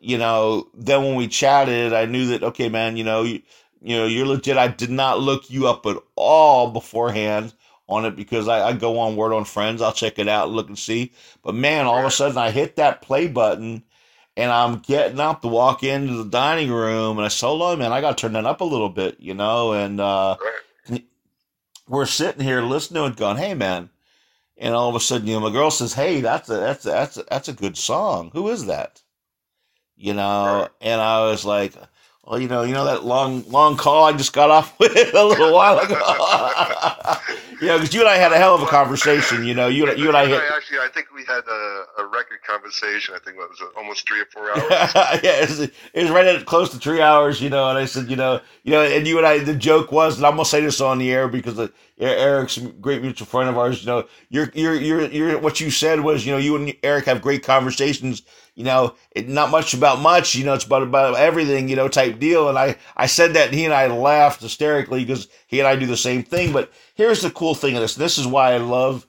you 0.00 0.18
know, 0.18 0.68
then 0.74 1.02
when 1.02 1.16
we 1.16 1.28
chatted, 1.28 1.92
I 1.92 2.06
knew 2.06 2.26
that, 2.28 2.42
okay, 2.42 2.68
man, 2.68 2.96
you 2.96 3.04
know, 3.04 3.22
you, 3.22 3.42
you 3.82 3.96
know, 3.96 4.06
you're 4.06 4.26
legit. 4.26 4.56
I 4.56 4.68
did 4.68 4.90
not 4.90 5.20
look 5.20 5.50
you 5.50 5.68
up 5.68 5.84
at 5.86 5.96
all 6.14 6.70
beforehand 6.70 7.52
on 7.88 8.04
it 8.04 8.16
because 8.16 8.48
I, 8.48 8.68
I 8.68 8.72
go 8.72 8.98
on 8.98 9.16
Word 9.16 9.32
on 9.32 9.44
Friends. 9.44 9.82
I'll 9.82 9.92
check 9.92 10.18
it 10.18 10.28
out, 10.28 10.50
look 10.50 10.68
and 10.68 10.78
see. 10.78 11.12
But 11.42 11.54
man, 11.54 11.86
all 11.86 11.98
of 11.98 12.04
a 12.04 12.10
sudden 12.10 12.38
I 12.38 12.50
hit 12.50 12.76
that 12.76 13.02
play 13.02 13.28
button 13.28 13.84
and 14.36 14.50
I'm 14.50 14.80
getting 14.80 15.20
up 15.20 15.42
to 15.42 15.48
walk 15.48 15.82
into 15.82 16.14
the 16.14 16.28
dining 16.28 16.70
room, 16.70 17.16
and 17.16 17.24
I 17.24 17.28
said, 17.28 17.46
"Hold 17.46 17.78
man, 17.78 17.92
I 17.92 18.00
got 18.00 18.16
to 18.16 18.20
turn 18.20 18.34
that 18.34 18.44
up 18.44 18.60
a 18.60 18.64
little 18.64 18.90
bit," 18.90 19.18
you 19.18 19.34
know. 19.34 19.72
And 19.72 20.00
uh, 20.00 20.36
we're 21.88 22.06
sitting 22.06 22.42
here 22.42 22.60
listening 22.60 23.04
it, 23.04 23.16
going, 23.16 23.38
"Hey, 23.38 23.54
man!" 23.54 23.90
And 24.58 24.74
all 24.74 24.88
of 24.88 24.94
a 24.94 25.00
sudden, 25.00 25.26
you 25.26 25.34
know, 25.34 25.40
my 25.40 25.52
girl 25.52 25.70
says, 25.70 25.92
"Hey, 25.92 26.20
that's 26.22 26.48
a 26.48 26.54
that's 26.54 26.86
a, 26.86 26.90
that's 26.90 27.16
a, 27.18 27.24
that's 27.30 27.48
a 27.48 27.52
good 27.52 27.76
song. 27.76 28.30
Who 28.32 28.48
is 28.48 28.66
that?" 28.66 29.02
You 29.96 30.14
know, 30.14 30.60
right. 30.62 30.70
and 30.80 31.00
I 31.00 31.22
was 31.22 31.44
like, 31.44 31.74
well, 32.26 32.40
you 32.40 32.48
know, 32.48 32.62
you 32.64 32.74
know 32.74 32.84
that 32.84 33.04
long, 33.04 33.48
long 33.48 33.76
call 33.76 34.04
I 34.04 34.12
just 34.12 34.32
got 34.32 34.50
off 34.50 34.78
with 34.80 35.14
a 35.14 35.24
little 35.24 35.54
while 35.54 35.78
ago. 35.78 35.94
you 37.60 37.68
know, 37.68 37.78
because 37.78 37.94
you 37.94 38.00
and 38.00 38.08
I 38.08 38.16
had 38.16 38.32
a 38.32 38.36
hell 38.36 38.54
of 38.54 38.62
a 38.62 38.66
conversation. 38.66 39.44
You 39.44 39.54
know, 39.54 39.68
you 39.68 39.90
you 39.94 40.08
and 40.08 40.16
I 40.16 40.26
hit, 40.26 40.42
actually, 40.54 40.78
I 40.78 40.88
think 40.88 41.14
we 41.14 41.24
had 41.24 41.44
a, 41.48 41.84
conversation. 42.66 43.14
I 43.14 43.18
think 43.18 43.36
it 43.36 43.48
was 43.48 43.62
almost 43.76 44.08
three 44.08 44.20
or 44.20 44.26
four 44.26 44.50
hours. 44.56 45.22
yeah, 45.22 45.42
it 45.42 45.48
was, 45.48 45.60
it 45.60 45.72
was, 45.94 46.10
right 46.10 46.26
at 46.26 46.44
close 46.46 46.70
to 46.70 46.78
three 46.78 47.00
hours. 47.00 47.40
You 47.40 47.50
know, 47.50 47.68
and 47.68 47.78
I 47.78 47.84
said, 47.84 48.10
you 48.10 48.16
know, 48.16 48.40
you 48.64 48.72
know, 48.72 48.82
and 48.82 49.06
you 49.06 49.18
and 49.18 49.26
I, 49.26 49.38
the 49.38 49.54
joke 49.54 49.92
was, 49.92 50.16
and 50.16 50.26
I'm 50.26 50.32
gonna 50.32 50.44
say 50.44 50.60
this 50.60 50.80
on 50.80 50.98
the 50.98 51.12
air 51.12 51.28
because 51.28 51.56
the, 51.56 51.64
uh, 52.00 52.04
Eric's 52.04 52.56
a 52.56 52.62
great 52.62 53.02
mutual 53.02 53.26
friend 53.26 53.48
of 53.48 53.58
ours. 53.58 53.82
You 53.82 53.86
know, 53.86 54.04
you're 54.28 54.50
you're 54.54 54.74
you're 54.74 55.06
you're 55.06 55.38
what 55.38 55.60
you 55.60 55.70
said 55.70 56.00
was, 56.00 56.26
you 56.26 56.32
know, 56.32 56.38
you 56.38 56.56
and 56.56 56.74
Eric 56.82 57.06
have 57.06 57.22
great 57.22 57.42
conversations 57.42 58.22
you 58.56 58.64
know, 58.64 58.94
it, 59.10 59.28
not 59.28 59.50
much 59.50 59.74
about 59.74 60.00
much, 60.00 60.34
you 60.34 60.42
know, 60.42 60.54
it's 60.54 60.64
about, 60.64 60.82
about 60.82 61.14
everything, 61.14 61.68
you 61.68 61.76
know, 61.76 61.88
type 61.88 62.18
deal. 62.18 62.48
And 62.48 62.58
I, 62.58 62.76
I 62.96 63.04
said 63.04 63.34
that 63.34 63.48
and 63.48 63.54
he 63.54 63.66
and 63.66 63.74
I 63.74 63.86
laughed 63.86 64.40
hysterically 64.40 65.04
because 65.04 65.28
he 65.46 65.60
and 65.60 65.68
I 65.68 65.76
do 65.76 65.84
the 65.84 65.94
same 65.94 66.22
thing. 66.22 66.54
But 66.54 66.72
here's 66.94 67.20
the 67.20 67.30
cool 67.30 67.54
thing 67.54 67.74
of 67.76 67.82
this. 67.82 67.94
This 67.94 68.16
is 68.16 68.26
why 68.26 68.54
I 68.54 68.56
love 68.56 69.06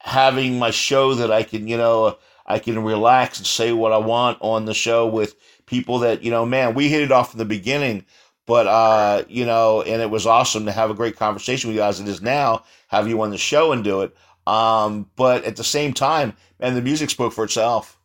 having 0.00 0.58
my 0.58 0.70
show 0.70 1.14
that 1.14 1.30
I 1.30 1.44
can, 1.44 1.68
you 1.68 1.76
know, 1.76 2.18
I 2.46 2.58
can 2.58 2.82
relax 2.82 3.38
and 3.38 3.46
say 3.46 3.72
what 3.72 3.92
I 3.92 3.98
want 3.98 4.38
on 4.40 4.64
the 4.64 4.74
show 4.74 5.06
with 5.06 5.36
people 5.66 6.00
that, 6.00 6.22
you 6.22 6.30
know, 6.30 6.44
man, 6.44 6.74
we 6.74 6.88
hit 6.88 7.02
it 7.02 7.12
off 7.12 7.32
in 7.32 7.38
the 7.38 7.44
beginning, 7.44 8.04
but, 8.46 8.66
uh, 8.66 9.24
you 9.28 9.46
know, 9.46 9.82
and 9.82 10.02
it 10.02 10.10
was 10.10 10.26
awesome 10.26 10.66
to 10.66 10.72
have 10.72 10.90
a 10.90 10.94
great 10.94 11.16
conversation 11.16 11.68
with 11.68 11.76
you 11.76 11.82
guys. 11.82 12.00
It 12.00 12.08
is 12.08 12.20
now 12.20 12.64
have 12.88 13.08
you 13.08 13.20
on 13.22 13.30
the 13.30 13.38
show 13.38 13.72
and 13.72 13.84
do 13.84 14.02
it. 14.02 14.14
Um, 14.46 15.08
but 15.16 15.44
at 15.44 15.56
the 15.56 15.64
same 15.64 15.92
time, 15.92 16.36
and 16.58 16.76
the 16.76 16.82
music 16.82 17.10
spoke 17.10 17.32
for 17.32 17.44
itself 17.44 17.98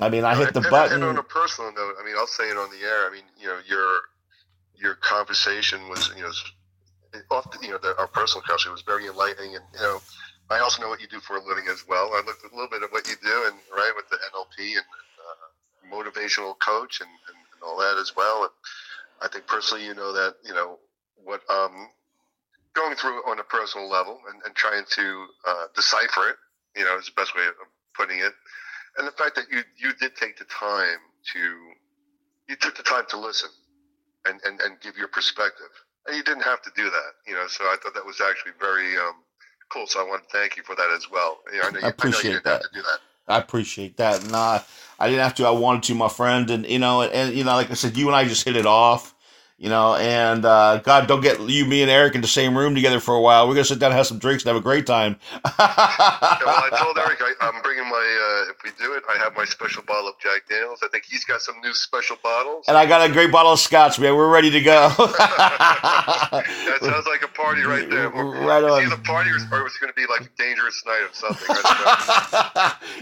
I 0.00 0.08
mean, 0.08 0.24
I 0.24 0.34
hit 0.34 0.54
the 0.54 0.60
and, 0.60 0.70
button. 0.70 0.94
And 0.94 1.04
on 1.04 1.18
a 1.18 1.22
personal 1.22 1.72
note, 1.72 1.94
I 2.00 2.04
mean, 2.04 2.14
I'll 2.16 2.26
say 2.26 2.44
it 2.44 2.56
on 2.56 2.70
the 2.70 2.84
air. 2.84 3.06
I 3.06 3.10
mean, 3.12 3.24
you 3.38 3.48
know, 3.48 3.58
your 3.66 3.86
your 4.74 4.94
conversation 4.96 5.88
was, 5.88 6.10
you 6.16 6.22
know, 6.22 6.30
often, 7.30 7.62
you 7.62 7.70
know, 7.70 7.78
the, 7.78 7.96
our 7.98 8.06
personal 8.06 8.42
conversation 8.42 8.72
was 8.72 8.82
very 8.82 9.06
enlightening, 9.06 9.54
and 9.54 9.64
you 9.74 9.80
know, 9.80 10.00
I 10.52 10.60
also 10.60 10.82
know 10.82 10.88
what 10.88 11.00
you 11.00 11.08
do 11.08 11.20
for 11.20 11.36
a 11.36 11.44
living 11.44 11.64
as 11.70 11.84
well. 11.88 12.12
I 12.12 12.22
looked 12.26 12.44
at 12.44 12.52
a 12.52 12.54
little 12.54 12.70
bit 12.70 12.82
of 12.82 12.90
what 12.90 13.08
you 13.08 13.14
do, 13.22 13.44
and 13.48 13.56
right 13.74 13.92
with 13.96 14.08
the 14.10 14.16
NLP 14.16 14.76
and 14.76 14.86
uh, 15.16 15.94
motivational 15.96 16.58
coach 16.58 17.00
and, 17.00 17.08
and, 17.08 17.38
and 17.54 17.62
all 17.64 17.78
that 17.78 17.96
as 17.98 18.12
well. 18.14 18.42
And 18.42 18.52
I 19.22 19.28
think 19.28 19.46
personally, 19.46 19.84
you 19.84 19.94
know 19.94 20.12
that 20.12 20.36
you 20.44 20.52
know 20.52 20.78
what 21.24 21.40
um 21.48 21.88
going 22.74 22.96
through 22.96 23.22
on 23.28 23.38
a 23.38 23.44
personal 23.44 23.88
level 23.88 24.20
and, 24.30 24.42
and 24.44 24.54
trying 24.54 24.84
to 24.90 25.26
uh, 25.46 25.66
decipher 25.74 26.30
it. 26.30 26.36
You 26.76 26.84
know, 26.84 26.96
is 26.98 27.06
the 27.06 27.12
best 27.16 27.34
way 27.34 27.44
of 27.46 27.54
putting 27.96 28.18
it. 28.18 28.32
And 28.98 29.06
the 29.06 29.12
fact 29.12 29.36
that 29.36 29.46
you 29.50 29.62
you 29.78 29.92
did 30.00 30.16
take 30.16 30.38
the 30.38 30.44
time 30.44 31.00
to 31.32 31.40
you 32.48 32.56
took 32.56 32.76
the 32.76 32.82
time 32.82 33.04
to 33.08 33.18
listen 33.18 33.48
and, 34.26 34.40
and, 34.44 34.60
and 34.60 34.80
give 34.80 34.96
your 34.96 35.08
perspective. 35.08 35.72
And 36.06 36.16
you 36.16 36.22
didn't 36.22 36.42
have 36.42 36.60
to 36.62 36.70
do 36.76 36.84
that, 36.84 37.12
you 37.26 37.34
know. 37.34 37.46
So 37.48 37.64
I 37.64 37.76
thought 37.82 37.94
that 37.94 38.04
was 38.04 38.20
actually 38.20 38.52
very 38.60 38.96
um, 38.98 39.14
cool. 39.72 39.86
So 39.86 40.04
I 40.04 40.08
want 40.08 40.22
to 40.24 40.28
thank 40.30 40.56
you 40.56 40.62
for 40.62 40.74
that 40.76 40.90
as 40.94 41.10
well. 41.10 41.38
You 41.52 41.58
know, 41.58 41.64
I, 41.64 41.70
know 41.70 41.78
you, 41.80 41.86
I 41.86 41.88
appreciate 41.88 42.30
I 42.30 42.34
know 42.34 42.40
that. 42.44 42.62
To 42.62 42.68
do 42.74 42.82
that. 42.82 42.98
I 43.28 43.38
appreciate 43.38 43.96
that. 43.96 44.22
And 44.22 44.34
uh, 44.34 44.60
I 44.98 45.08
didn't 45.08 45.22
have 45.22 45.34
to. 45.36 45.46
I 45.46 45.50
wanted 45.50 45.84
to, 45.84 45.94
my 45.94 46.08
friend. 46.08 46.50
And 46.50 46.66
you 46.66 46.78
know, 46.78 47.02
and, 47.02 47.12
and 47.12 47.34
you 47.34 47.44
know, 47.44 47.52
like 47.52 47.70
I 47.70 47.74
said, 47.74 47.96
you 47.96 48.06
and 48.08 48.16
I 48.16 48.24
just 48.24 48.44
hit 48.44 48.56
it 48.56 48.66
off. 48.66 49.14
You 49.62 49.68
know, 49.68 49.94
and 49.94 50.44
uh, 50.44 50.78
God, 50.78 51.06
don't 51.06 51.20
get 51.20 51.38
you, 51.38 51.64
me, 51.64 51.82
and 51.82 51.90
Eric 51.90 52.16
in 52.16 52.20
the 52.20 52.26
same 52.26 52.58
room 52.58 52.74
together 52.74 52.98
for 52.98 53.14
a 53.14 53.20
while. 53.20 53.46
We're 53.46 53.54
gonna 53.54 53.64
sit 53.64 53.78
down 53.78 53.92
and 53.92 53.96
have 53.96 54.08
some 54.08 54.18
drinks 54.18 54.42
and 54.42 54.48
have 54.48 54.56
a 54.56 54.60
great 54.60 54.88
time. 54.88 55.14
Yeah, 55.44 55.52
well, 55.56 56.64
I 56.64 56.70
told 56.82 56.98
Eric 56.98 57.20
I, 57.22 57.32
I'm 57.46 57.62
bringing 57.62 57.88
my. 57.88 57.94
Uh, 57.94 58.50
if 58.50 58.56
we 58.64 58.70
do 58.84 58.94
it, 58.94 59.04
I 59.08 59.16
have 59.18 59.36
my 59.36 59.44
special 59.44 59.84
bottle 59.84 60.08
of 60.08 60.18
Jack 60.18 60.48
Daniels. 60.48 60.80
I 60.82 60.88
think 60.88 61.04
he's 61.04 61.24
got 61.24 61.42
some 61.42 61.60
new 61.62 61.72
special 61.74 62.16
bottles. 62.24 62.64
and 62.66 62.76
I 62.76 62.86
got 62.86 63.08
a 63.08 63.12
great 63.12 63.30
bottle 63.30 63.52
of 63.52 63.60
scotch, 63.60 64.00
man. 64.00 64.16
We're 64.16 64.32
ready 64.32 64.50
to 64.50 64.60
go. 64.60 64.92
That 66.32 66.78
sounds 66.80 67.06
like 67.06 67.22
a 67.22 67.28
party 67.28 67.62
right 67.62 67.88
there. 67.88 68.08
Right 68.08 68.64
on. 68.64 68.82
Either 68.84 68.96
party 69.02 69.30
or, 69.30 69.36
or 69.52 69.66
it's 69.66 69.78
going 69.78 69.92
to 69.92 69.94
be 69.94 70.06
like 70.06 70.22
a 70.22 70.28
dangerous 70.38 70.82
night 70.86 71.02
or 71.02 71.12
something. 71.12 71.56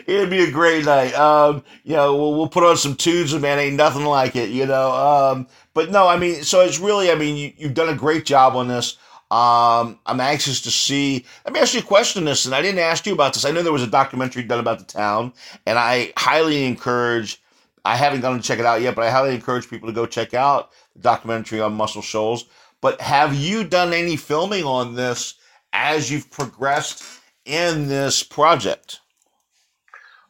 It'd 0.07 0.31
be 0.31 0.43
a 0.43 0.51
great 0.51 0.85
night. 0.85 1.15
Um, 1.15 1.63
you 1.85 1.95
know, 1.97 2.17
we'll, 2.17 2.35
we'll 2.35 2.49
put 2.49 2.65
on 2.65 2.77
some 2.77 2.97
tunes, 2.97 3.33
and 3.33 3.41
man, 3.43 3.59
ain't 3.59 3.77
nothing 3.77 4.05
like 4.05 4.37
it. 4.37 4.51
You 4.51 4.67
know, 4.67 4.91
um, 4.91 5.47
but 5.81 5.91
no, 5.91 6.07
I 6.07 6.19
mean, 6.19 6.43
so 6.43 6.61
it's 6.61 6.79
really, 6.79 7.11
I 7.11 7.15
mean, 7.15 7.39
you, 7.39 7.53
you've 7.57 7.73
done 7.73 7.89
a 7.89 7.95
great 7.95 8.27
job 8.27 8.55
on 8.55 8.69
this. 8.69 8.99
Um, 9.31 9.99
I'm 10.05 10.21
anxious 10.21 10.61
to 10.63 10.71
see. 10.71 11.25
Let 11.47 11.55
me 11.55 11.61
ask 11.61 11.73
you 11.73 11.81
a 11.81 11.83
question. 11.83 12.27
This, 12.27 12.45
and 12.45 12.55
I 12.55 12.61
didn't 12.61 12.81
ask 12.81 13.07
you 13.07 13.15
about 13.15 13.33
this. 13.33 13.47
I 13.47 13.51
know 13.51 13.63
there 13.63 13.73
was 13.73 13.83
a 13.83 13.87
documentary 13.87 14.43
done 14.43 14.61
about 14.61 14.79
the 14.79 14.85
town, 14.85 15.33
and 15.65 15.79
I 15.79 16.13
highly 16.19 16.67
encourage. 16.67 17.41
I 17.83 17.97
haven't 17.97 18.21
gone 18.21 18.37
to 18.37 18.43
check 18.43 18.59
it 18.59 18.67
out 18.67 18.83
yet, 18.83 18.95
but 18.95 19.07
I 19.07 19.11
highly 19.11 19.35
encourage 19.35 19.71
people 19.71 19.89
to 19.89 19.95
go 19.95 20.05
check 20.05 20.35
out 20.35 20.71
the 20.93 21.01
documentary 21.01 21.63
on 21.63 21.73
Muscle 21.73 22.03
Shoals. 22.03 22.45
But 22.83 23.01
have 23.01 23.35
you 23.35 23.65
done 23.65 23.95
any 23.95 24.17
filming 24.17 24.65
on 24.65 24.97
this 24.97 25.33
as 25.73 26.11
you've 26.11 26.31
progressed 26.31 27.03
in 27.47 27.89
this 27.89 28.23
project? 28.23 29.01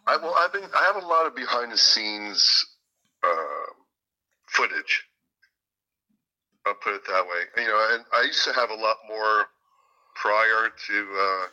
I, 0.07 0.17
well, 0.17 0.37
I've 0.39 0.53
been. 0.53 0.63
I 0.63 0.85
have 0.85 1.03
a 1.03 1.05
lot 1.05 1.27
of 1.27 1.35
behind 1.35 1.73
the 1.73 1.77
scenes 1.77 2.67
uh, 3.25 3.73
footage. 4.47 5.10
I'll 6.71 6.77
put 6.77 6.95
it 6.95 7.03
that 7.11 7.27
way. 7.27 7.63
You 7.63 7.69
know, 7.69 7.89
and 7.91 8.05
I 8.15 8.23
used 8.23 8.45
to 8.45 8.53
have 8.53 8.71
a 8.71 8.75
lot 8.75 8.97
more 9.09 9.47
prior 10.15 10.71
to 10.71 10.95
uh, 10.95 11.47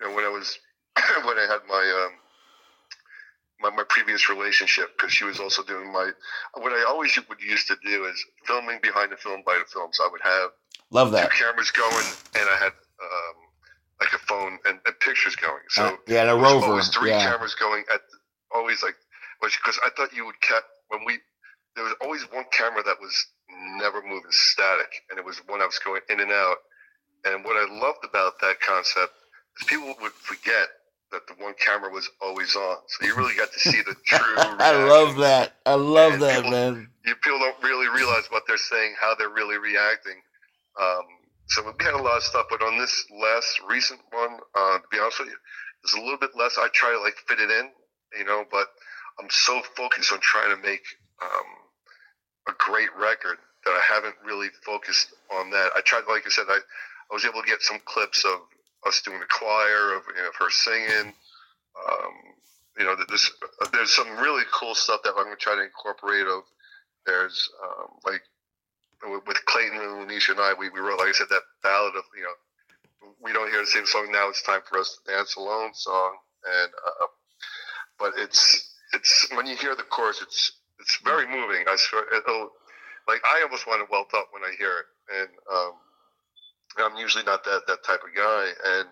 you 0.00 0.08
know 0.08 0.16
when 0.16 0.24
I 0.24 0.28
was 0.28 0.58
when 1.24 1.38
I 1.38 1.46
had 1.46 1.60
my 1.68 2.06
um, 2.06 2.12
my, 3.60 3.76
my 3.76 3.84
previous 3.88 4.28
relationship 4.28 4.90
because 4.96 5.12
she 5.12 5.24
was 5.24 5.38
also 5.38 5.62
doing 5.62 5.92
my 5.92 6.10
what 6.54 6.72
I 6.72 6.84
always 6.88 7.16
would 7.28 7.40
used 7.40 7.68
to 7.68 7.76
do 7.84 8.06
is 8.06 8.24
filming 8.44 8.80
behind 8.82 9.12
the 9.12 9.16
film 9.16 9.42
by 9.46 9.54
the 9.54 9.70
film. 9.70 9.90
So 9.92 10.04
I 10.04 10.08
would 10.10 10.22
have 10.22 10.50
Love 10.90 11.12
that 11.12 11.30
two 11.30 11.44
cameras 11.44 11.70
going 11.70 12.06
and 12.34 12.48
I 12.50 12.56
had 12.56 12.72
um, 12.74 13.36
like 14.00 14.12
a 14.12 14.18
phone 14.18 14.58
and, 14.64 14.80
and 14.84 14.98
pictures 14.98 15.36
going. 15.36 15.62
So 15.68 15.84
Uh, 15.84 15.96
yeah, 16.08 16.22
and 16.22 16.30
a 16.30 16.34
rover. 16.34 16.66
Always 16.66 16.88
three 16.88 17.10
Yeah. 17.10 17.22
cameras 17.22 17.54
going 17.54 17.84
at 17.92 18.00
always 18.52 18.82
like, 18.82 18.96
because 19.40 19.78
I 19.84 19.90
thought 19.90 20.12
you 20.12 20.26
would 20.26 20.40
kept 20.40 20.66
when 20.88 21.04
we 21.04 21.20
there 21.76 21.84
was 21.84 21.94
always 22.00 22.22
one 22.32 22.44
camera 22.50 22.82
that 22.82 23.00
was 23.00 23.14
never 23.78 24.02
moving, 24.02 24.30
static, 24.30 25.02
and 25.10 25.18
it 25.18 25.24
was 25.24 25.38
one 25.46 25.60
I 25.62 25.66
was 25.66 25.78
going 25.78 26.00
in 26.08 26.20
and 26.20 26.30
out. 26.32 26.56
And 27.24 27.44
what 27.44 27.56
I 27.56 27.66
loved 27.80 28.04
about 28.04 28.40
that 28.40 28.60
concept 28.60 29.12
is 29.60 29.66
people 29.66 29.94
would 30.00 30.12
forget 30.12 30.68
that 31.12 31.26
the 31.26 31.34
one 31.42 31.54
camera 31.58 31.90
was 31.90 32.08
always 32.22 32.54
on, 32.56 32.76
so 32.86 33.06
you 33.06 33.16
really 33.16 33.34
got 33.36 33.52
to 33.52 33.58
see 33.58 33.82
the 33.82 33.94
true. 34.06 34.36
I 34.36 34.72
love 34.86 35.16
that. 35.16 35.54
I 35.66 35.74
love 35.74 36.14
And 36.14 36.22
that, 36.22 36.36
people- 36.36 36.50
man. 36.52 36.88
You 37.04 37.14
people 37.16 37.38
don't 37.40 37.62
really 37.62 37.88
realize 37.88 38.24
what 38.30 38.42
they're 38.46 38.56
saying, 38.58 38.94
how 39.00 39.14
they're 39.18 39.30
really 39.30 39.56
reacting. 39.58 40.20
Um, 40.80 41.02
so 41.48 41.62
we 41.64 41.84
had 41.84 41.94
a 41.94 42.02
lot 42.02 42.18
of 42.18 42.22
stuff, 42.22 42.46
but 42.50 42.62
on 42.62 42.78
this 42.78 43.04
last 43.20 43.60
recent 43.68 44.00
one, 44.12 44.38
uh, 44.54 44.78
to 44.78 44.84
be 44.92 44.98
honest 45.00 45.18
with 45.18 45.28
you, 45.28 45.36
it's 45.82 45.94
a 45.94 46.00
little 46.00 46.18
bit 46.18 46.30
less. 46.36 46.58
I 46.58 46.68
try 46.72 46.92
to 46.92 47.00
like 47.00 47.16
fit 47.26 47.40
it 47.40 47.50
in, 47.50 47.70
you 48.18 48.24
know, 48.24 48.44
but 48.52 48.68
I'm 49.18 49.28
so 49.30 49.60
focused 49.76 50.12
on 50.12 50.20
trying 50.20 50.54
to 50.54 50.62
make 50.62 50.82
um, 51.22 51.46
a 52.48 52.52
great 52.58 52.90
record 52.96 53.38
that 53.70 53.78
I 53.78 53.94
haven't 53.94 54.16
really 54.24 54.48
focused 54.66 55.14
on 55.30 55.50
that. 55.50 55.70
I 55.76 55.80
tried, 55.82 56.02
like 56.08 56.26
I 56.26 56.30
said, 56.30 56.46
I, 56.48 56.58
I 56.58 57.14
was 57.14 57.24
able 57.24 57.40
to 57.42 57.46
get 57.46 57.62
some 57.62 57.78
clips 57.84 58.24
of 58.24 58.40
us 58.86 59.00
doing 59.02 59.20
the 59.20 59.26
choir, 59.26 59.94
of, 59.94 60.02
you 60.10 60.22
know, 60.22 60.28
of 60.28 60.34
her 60.38 60.50
singing. 60.50 61.14
Um, 61.78 62.14
you 62.78 62.84
know, 62.84 62.96
there's 63.08 63.30
there's 63.72 63.94
some 63.94 64.16
really 64.18 64.42
cool 64.52 64.74
stuff 64.74 65.02
that 65.04 65.10
I'm 65.16 65.24
going 65.24 65.36
to 65.36 65.40
try 65.40 65.54
to 65.54 65.62
incorporate. 65.62 66.26
Of 66.26 66.42
there's 67.06 67.48
um, 67.62 67.88
like 68.04 68.22
with- 69.06 69.26
with 69.26 69.44
Clayton 69.46 69.78
and 69.78 70.08
Lanisha 70.08 70.30
and 70.30 70.40
I, 70.40 70.54
we, 70.58 70.68
we 70.70 70.80
wrote, 70.80 70.98
like 70.98 71.08
I 71.08 71.12
said, 71.12 71.28
that 71.30 71.42
ballad 71.62 71.94
of 71.96 72.04
you 72.16 72.22
know, 72.22 73.12
we 73.22 73.32
don't 73.32 73.50
hear 73.50 73.60
the 73.60 73.66
same 73.66 73.86
song 73.86 74.10
now. 74.10 74.28
It's 74.28 74.42
time 74.42 74.60
for 74.68 74.78
us 74.78 74.98
to 74.98 75.12
dance 75.12 75.36
alone 75.36 75.74
song, 75.74 76.16
and 76.44 76.70
uh, 76.86 77.06
but 77.98 78.12
it's 78.16 78.74
it's 78.94 79.28
when 79.34 79.46
you 79.46 79.56
hear 79.56 79.76
the 79.76 79.84
chorus, 79.84 80.22
it's 80.22 80.52
it's 80.80 80.98
very 81.04 81.26
moving. 81.26 81.64
I 81.68 81.76
swear, 81.76 82.04
it'll 82.14 82.50
like 83.10 83.22
I 83.26 83.42
almost 83.42 83.66
want 83.66 83.82
to 83.82 83.90
welt 83.90 84.14
up 84.14 84.28
when 84.30 84.44
I 84.44 84.54
hear 84.56 84.70
it, 84.70 84.86
and 85.18 85.30
um, 85.50 85.72
I'm 86.78 86.96
usually 86.96 87.24
not 87.24 87.42
that 87.44 87.66
that 87.66 87.82
type 87.82 88.00
of 88.06 88.14
guy, 88.14 88.46
and 88.78 88.88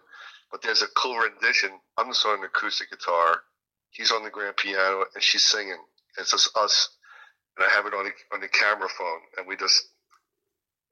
but 0.51 0.62
there's 0.62 0.82
a 0.82 0.90
cool 0.97 1.16
rendition. 1.16 1.70
I'm 1.97 2.09
just 2.09 2.27
on 2.27 2.40
the 2.40 2.47
acoustic 2.47 2.90
guitar, 2.90 3.43
he's 3.90 4.11
on 4.11 4.24
the 4.24 4.31
grand 4.31 4.57
piano, 4.57 5.05
and 5.15 5.23
she's 5.23 5.45
singing. 5.45 5.78
It's 6.19 6.32
just 6.32 6.51
us, 6.57 6.89
and 7.57 7.65
I 7.65 7.70
have 7.70 7.86
it 7.86 7.95
on 7.95 8.05
the 8.07 8.12
on 8.35 8.40
the 8.40 8.49
camera 8.49 8.89
phone, 8.89 9.20
and 9.39 9.47
we 9.47 9.57
just 9.57 9.86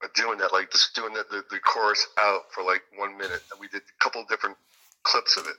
are 0.03 0.11
doing 0.15 0.37
that, 0.39 0.53
like 0.53 0.71
just 0.71 0.95
doing 0.95 1.13
the, 1.13 1.25
the, 1.29 1.43
the 1.49 1.59
chorus 1.59 2.07
out 2.21 2.43
for 2.53 2.63
like 2.63 2.81
one 2.95 3.17
minute, 3.17 3.43
and 3.51 3.59
we 3.59 3.67
did 3.67 3.81
a 3.81 4.03
couple 4.03 4.23
different 4.29 4.55
clips 5.03 5.35
of 5.35 5.47
it, 5.47 5.57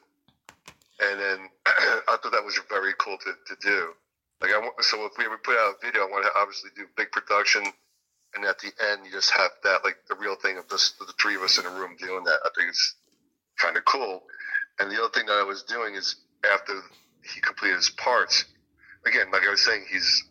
and 1.04 1.20
then 1.20 1.38
I 2.08 2.16
thought 2.22 2.32
that 2.32 2.44
was 2.44 2.58
very 2.70 2.94
cool 2.98 3.18
to, 3.18 3.32
to 3.54 3.56
do. 3.60 3.92
Like 4.40 4.52
I 4.52 4.58
want, 4.58 4.74
so 4.84 5.04
if 5.06 5.12
we 5.18 5.24
ever 5.24 5.38
put 5.38 5.56
out 5.56 5.74
a 5.74 5.86
video, 5.86 6.02
I 6.02 6.10
want 6.10 6.24
to 6.24 6.30
obviously 6.38 6.70
do 6.76 6.86
big 6.96 7.10
production, 7.10 7.64
and 8.34 8.44
at 8.44 8.58
the 8.58 8.70
end 8.90 9.04
you 9.04 9.12
just 9.12 9.30
have 9.32 9.50
that 9.64 9.84
like 9.84 9.96
the 10.08 10.14
real 10.14 10.36
thing 10.36 10.58
of 10.58 10.68
just 10.68 10.98
the 10.98 11.12
three 11.20 11.34
of 11.34 11.42
us 11.42 11.58
in 11.58 11.66
a 11.66 11.70
room 11.70 11.96
doing 11.98 12.24
that. 12.24 12.38
I 12.44 12.50
think 12.54 12.68
it's 12.70 12.94
kind 13.58 13.76
of 13.76 13.84
cool. 13.84 14.22
And 14.78 14.90
the 14.90 14.98
other 14.98 15.10
thing 15.10 15.26
that 15.26 15.32
I 15.32 15.42
was 15.42 15.64
doing 15.64 15.94
is 15.94 16.16
after 16.52 16.72
he 17.34 17.40
completed 17.40 17.76
his 17.76 17.90
parts, 17.90 18.44
again, 19.04 19.30
like 19.32 19.42
I 19.46 19.50
was 19.50 19.64
saying, 19.64 19.86
he's 19.90 20.24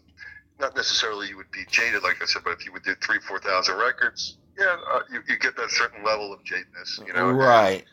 not 0.59 0.75
necessarily 0.75 1.27
you 1.27 1.38
would 1.38 1.51
be 1.51 1.65
jaded, 1.69 2.03
like 2.03 2.21
I 2.21 2.25
said, 2.25 2.43
but 2.43 2.53
if 2.53 2.65
you 2.65 2.71
would 2.73 2.84
do 2.84 2.95
three, 2.95 3.19
four 3.19 3.39
thousand 3.39 3.77
records, 3.77 4.38
yeah, 4.57 4.75
uh, 4.91 5.01
you, 5.11 5.21
you 5.27 5.38
get 5.38 5.55
that 5.57 5.69
certain 5.69 6.03
level 6.03 6.34
of 6.34 6.39
jadedness, 6.43 7.05
you 7.05 7.13
know. 7.13 7.29
right, 7.29 7.85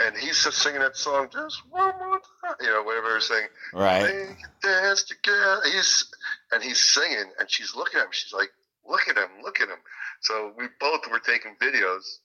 And 0.00 0.16
he's 0.16 0.42
just 0.42 0.58
singing 0.58 0.80
that 0.80 0.96
song, 0.96 1.28
just 1.32 1.62
one 1.70 1.92
more 1.98 2.20
time, 2.42 2.54
you 2.60 2.68
know, 2.68 2.82
whatever 2.82 3.16
he's 3.16 3.28
saying. 3.28 3.48
right. 3.74 4.36
Dance 4.62 5.04
together. 5.04 5.60
He's 5.64 6.06
and 6.52 6.62
he's 6.62 6.78
singing, 6.78 7.30
and 7.38 7.50
she's 7.50 7.74
looking 7.74 8.00
at 8.00 8.06
him. 8.06 8.12
She's 8.12 8.32
like, 8.32 8.50
"Look 8.88 9.08
at 9.08 9.16
him, 9.16 9.28
look 9.42 9.60
at 9.60 9.68
him." 9.68 9.78
So 10.20 10.52
we 10.56 10.66
both 10.80 11.00
were 11.10 11.18
taking 11.18 11.54
videos 11.60 12.18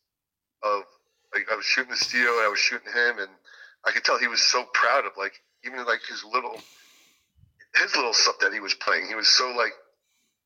of 0.64 0.84
like 1.34 1.52
I 1.52 1.56
was 1.56 1.66
shooting 1.66 1.92
the 1.92 1.98
studio, 1.98 2.32
and 2.32 2.46
I 2.46 2.48
was 2.48 2.60
shooting 2.60 2.92
him, 2.92 3.20
and 3.20 3.30
I 3.84 3.92
could 3.92 4.04
tell 4.04 4.18
he 4.18 4.28
was 4.28 4.42
so 4.42 4.66
proud 4.74 5.06
of 5.06 5.12
like 5.18 5.34
even 5.66 5.86
like 5.86 6.02
his 6.08 6.24
little 6.24 6.60
his 7.76 7.96
little 7.96 8.14
stuff 8.14 8.36
that 8.40 8.54
he 8.54 8.60
was 8.60 8.74
playing. 8.74 9.08
He 9.08 9.16
was 9.16 9.28
so 9.28 9.52
like 9.52 9.74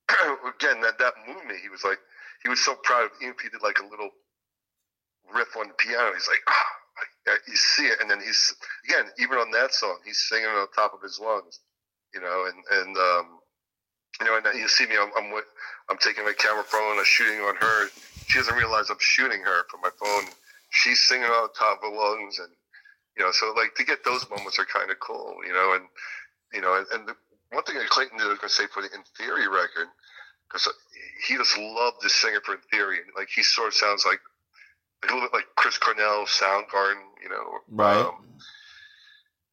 again 0.56 0.82
that 0.82 0.98
that 0.98 1.14
moved 1.28 1.46
me. 1.46 1.56
He 1.62 1.70
was 1.70 1.84
like 1.84 2.00
he 2.44 2.50
was 2.50 2.64
so 2.64 2.76
proud 2.84 3.06
of 3.06 3.12
even 3.22 3.36
if 3.36 3.42
he 3.42 3.50
did 3.50 3.62
like 3.62 3.80
a 3.80 3.86
little 3.86 4.10
riff 5.34 5.56
on 5.58 5.68
the 5.68 5.74
piano. 5.76 6.14
He's 6.14 6.28
like, 6.28 6.42
ah, 6.48 6.54
like, 6.54 6.79
you 7.48 7.56
see 7.56 7.86
it, 7.86 8.00
and 8.02 8.10
then 8.10 8.20
he's 8.20 8.56
again 8.86 9.06
even 9.20 9.38
on 9.38 9.52
that 9.52 9.74
song, 9.74 9.98
he's 10.06 10.26
singing 10.30 10.48
on 10.48 10.68
top 10.76 10.94
of 10.94 11.02
his 11.02 11.20
lungs, 11.20 11.60
you 12.14 12.22
know, 12.22 12.46
and 12.48 12.80
and 12.80 12.98
um, 12.98 13.40
you 14.20 14.26
know, 14.26 14.38
and 14.38 14.46
you 14.60 14.68
see 14.68 14.86
me, 14.86 14.96
I'm 15.00 15.12
I'm, 15.18 15.32
with, 15.32 15.46
I'm 15.90 15.98
taking 15.98 16.26
my 16.26 16.34
camera 16.34 16.64
phone, 16.64 16.98
I'm 16.98 17.06
shooting 17.06 17.40
on 17.42 17.56
her. 17.56 17.88
She 18.28 18.38
doesn't 18.38 18.56
realize 18.56 18.90
I'm 18.90 18.98
shooting 19.00 19.42
her 19.42 19.64
from 19.70 19.82
my 19.82 19.90
phone. 20.00 20.30
She's 20.70 21.02
singing 21.08 21.26
on 21.26 21.50
top 21.54 21.82
of 21.84 21.92
her 21.92 21.98
lungs, 21.98 22.40
and 22.40 22.50
you 23.18 23.24
know, 23.24 23.32
so 23.32 23.54
like 23.56 23.76
to 23.76 23.84
get 23.84 24.04
those 24.04 24.30
moments 24.30 24.60
are 24.60 24.66
kind 24.66 24.92
of 24.92 25.00
cool, 25.00 25.38
you 25.46 25.54
know, 25.54 25.74
and 25.76 25.86
you 26.54 26.62
know, 26.62 26.76
and, 26.76 26.86
and 26.94 27.08
the, 27.08 27.16
one 27.52 27.64
thing 27.64 27.78
that 27.78 27.90
Clayton 27.90 28.18
did, 28.18 28.26
I 28.26 28.30
was 28.30 28.40
going 28.40 28.50
to 28.50 28.56
say 28.56 28.68
for 28.72 28.82
the 28.82 28.94
In 28.94 29.02
Theory 29.18 29.48
record, 29.48 29.90
because 30.48 30.70
he 31.28 31.36
just 31.36 31.58
loved 31.58 31.98
the 32.02 32.10
singer 32.10 32.42
for 32.46 32.54
In 32.54 32.62
Theory. 32.72 32.98
Like 33.18 33.30
he 33.34 33.42
sort 33.42 33.70
of 33.70 33.74
sounds 33.74 34.06
like 34.06 34.20
a 35.04 35.06
little 35.08 35.22
bit 35.22 35.34
like 35.34 35.48
Chris 35.56 35.78
Cornell, 35.78 36.26
Soundgarden, 36.26 37.02
you 37.24 37.30
know. 37.30 37.60
Right. 37.70 37.98
Um, 37.98 38.26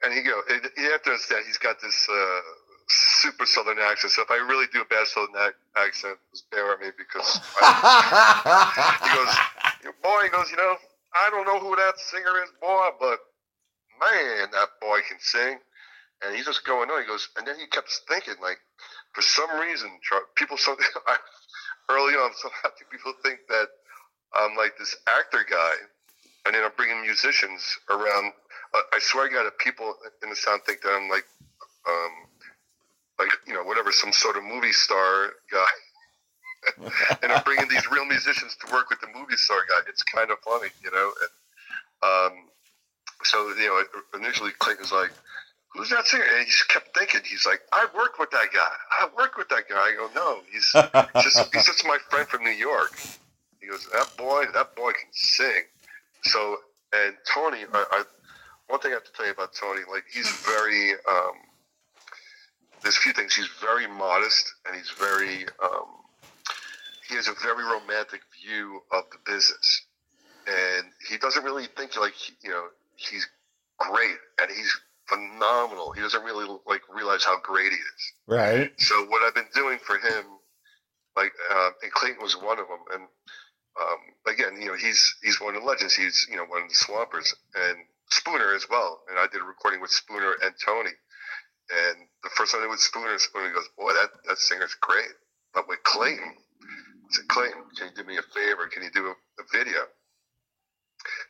and 0.03 0.13
he 0.13 0.23
go, 0.23 0.43
you 0.77 0.91
have 0.91 1.03
to 1.03 1.11
understand, 1.11 1.45
he's 1.47 1.59
got 1.59 1.81
this 1.81 2.09
uh, 2.11 2.41
super 2.89 3.47
southern 3.47 3.79
accent. 3.79 4.13
So 4.13 4.23
if 4.23 4.31
I 4.31 4.37
really 4.37 4.67
do 4.73 4.83
a 4.83 4.85
bad 4.85 5.07
southern 5.07 5.35
accent, 5.77 6.19
just 6.31 6.51
bear 6.51 6.67
with 6.69 6.81
me 6.81 6.89
because 6.97 7.41
I, 7.61 9.01
he 9.83 9.85
goes, 9.89 9.93
boy, 10.03 10.23
he 10.25 10.29
goes, 10.29 10.51
you 10.51 10.57
know, 10.57 10.77
I 11.15 11.31
don't 11.31 11.47
know 11.47 11.59
who 11.59 11.75
that 11.77 11.99
singer 11.99 12.43
is, 12.45 12.51
boy, 12.61 12.89
but 13.01 13.19
man, 14.01 14.51
that 14.53 14.69
boy 14.81 15.01
can 15.09 15.19
sing. 15.21 15.59
And 16.25 16.35
he's 16.35 16.47
just 16.47 16.65
going 16.65 16.89
on. 16.91 17.03
He 17.03 17.07
goes, 17.07 17.29
and 17.37 17.47
then 17.47 17.57
he 17.59 17.67
kept 17.67 17.93
thinking, 18.09 18.35
like, 18.41 18.59
for 19.13 19.23
some 19.23 19.51
reason, 19.61 19.91
people, 20.35 20.57
so 20.57 20.77
early 21.91 22.15
on, 22.15 22.31
so 22.37 22.49
people 22.91 23.13
think 23.23 23.41
that 23.49 23.69
I'm 24.39 24.57
like 24.57 24.77
this 24.79 24.97
actor 25.19 25.45
guy, 25.49 25.73
and 26.47 26.55
then 26.55 26.65
I'm 26.65 26.73
bringing 26.77 27.03
musicians 27.03 27.79
around. 27.91 28.33
I 28.93 28.99
swear 29.01 29.29
to 29.29 29.35
God, 29.35 29.45
that 29.45 29.59
people 29.59 29.95
in 30.23 30.29
the 30.29 30.37
sound 30.37 30.63
think 30.67 30.83
that 30.83 30.91
I'm 30.91 31.09
like, 31.09 31.25
um, 31.89 32.13
like 33.19 33.31
you 33.47 33.55
know, 33.55 33.65
whatever, 33.65 33.93
some 33.93 34.13
sort 34.13 34.37
of 34.37 34.45
movie 34.45 34.73
star 34.73 35.33
guy. 35.51 35.73
and 37.23 37.33
I'm 37.33 37.43
bringing 37.45 37.69
these 37.69 37.89
real 37.91 38.05
musicians 38.05 38.57
to 38.65 38.73
work 38.73 38.91
with 38.91 39.01
the 39.01 39.07
movie 39.15 39.37
star 39.37 39.59
guy. 39.69 39.89
It's 39.89 40.03
kind 40.03 40.31
of 40.31 40.39
funny, 40.41 40.69
you 40.83 40.91
know. 40.91 41.13
And, 41.23 42.33
um, 42.33 42.49
so 43.25 43.49
you 43.55 43.67
know, 43.67 44.19
initially 44.19 44.51
Clayton 44.59 44.83
was 44.83 44.93
like, 44.93 45.11
"Who's 45.75 45.91
that 45.91 46.07
singer?" 46.07 46.25
And 46.25 46.41
he 46.41 46.45
just 46.47 46.69
kept 46.69 46.97
thinking. 46.97 47.21
He's 47.25 47.47
like, 47.47 47.61
"I 47.73 47.87
worked 47.95 48.19
with 48.19 48.31
that 48.33 48.49
guy. 48.53 48.73
I 49.01 49.09
worked 49.17 49.39
with 49.39 49.49
that 49.49 49.69
guy." 49.69 49.77
I 49.77 49.95
go, 49.97 50.11
"No, 50.15 50.41
he's 50.53 50.71
just 51.23 51.55
he's 51.55 51.67
just 51.67 51.87
my 51.87 51.99
friend 52.11 52.29
from 52.29 52.43
New 52.43 52.51
York." 52.51 52.93
He 53.67 53.73
goes, 53.73 53.87
"That 53.93 54.17
boy, 54.17 54.45
that 54.55 54.77
boy 54.77 54.93
can 54.93 55.11
sing." 55.13 55.65
So, 56.23 56.59
and 56.93 57.17
Tony, 57.35 57.65
I, 57.73 57.85
I 57.91 58.05
one 58.69 58.79
thing 58.79 58.93
I 58.93 58.95
have 58.95 59.05
to 59.05 59.13
tell 59.13 59.27
you 59.27 59.33
about 59.33 59.55
Tony, 59.55 59.81
like 59.91 60.05
he's 60.13 60.31
very. 60.47 60.93
Um, 60.93 61.35
there's 62.83 62.97
a 62.97 63.01
few 63.01 63.13
things. 63.13 63.35
He's 63.35 63.49
very 63.61 63.89
modest, 63.89 64.55
and 64.67 64.77
he's 64.77 64.91
very. 64.91 65.47
Um, 65.61 65.89
he 67.09 67.17
has 67.17 67.27
a 67.27 67.35
very 67.43 67.65
romantic 67.65 68.21
view 68.41 68.83
of 68.93 69.05
the 69.11 69.19
business, 69.27 69.87
and 70.47 70.87
he 71.09 71.19
doesn't 71.19 71.43
really 71.43 71.67
think 71.77 71.97
like 71.99 72.15
you 72.45 72.51
know 72.51 72.67
he's 72.95 73.27
great 73.79 74.17
and 74.41 74.49
he's 74.49 74.81
phenomenal. 75.07 75.91
He 75.91 76.03
doesn't 76.03 76.23
really 76.23 76.47
like 76.69 76.83
realize 76.95 77.25
how 77.25 77.41
great 77.41 77.73
he 77.73 77.79
is. 77.79 78.13
Right. 78.29 78.73
So 78.79 79.07
what 79.07 79.23
I've 79.23 79.35
been 79.35 79.51
doing 79.55 79.79
for 79.79 79.99
him, 79.99 80.25
like, 81.17 81.33
uh, 81.53 81.71
and 81.83 81.93
Clayton 81.93 82.23
was 82.23 82.37
one 82.37 82.59
of 82.59 82.67
them, 82.69 82.81
and 82.93 83.03
um, 83.81 84.33
again, 84.33 84.61
you 84.61 84.69
know, 84.69 84.77
he's 84.77 85.17
he's 85.23 85.41
one 85.41 85.55
of 85.55 85.63
the 85.63 85.69
legends. 85.69 85.95
He's 85.95 86.27
you 86.31 86.37
know 86.37 86.45
one 86.45 86.63
of 86.63 86.69
the 86.69 86.75
Swampers 86.75 87.35
and 87.55 87.79
Spooner 88.11 88.55
as 88.55 88.67
well. 88.71 89.03
And 89.09 89.19
I 89.19 89.27
did 89.31 89.43
a 89.43 89.45
recording 89.45 89.81
with 89.81 89.91
Spooner 89.91 90.35
and 90.43 90.55
Tony. 90.65 90.93
And 91.69 91.97
the 92.23 92.31
first 92.31 92.53
time 92.53 92.61
I 92.61 92.65
did 92.65 92.71
with 92.71 92.81
Spooner, 92.81 93.19
Spooner 93.19 93.53
goes, 93.53 93.69
"Boy, 93.77 93.93
that 93.93 94.11
that 94.29 94.39
singer's 94.39 94.75
great." 94.81 95.11
But 95.53 95.69
with 95.69 95.83
Clayton, 95.83 96.37
I 96.37 97.09
said, 97.11 97.29
"Clayton, 97.29 97.65
can 97.77 97.89
you 97.89 97.95
do 97.95 98.05
me 98.05 98.17
a 98.17 98.23
favor? 98.23 98.67
Can 98.69 98.83
you 98.83 98.91
do 98.91 99.07
a, 99.09 99.11
a 99.13 99.45
video?" 99.53 99.87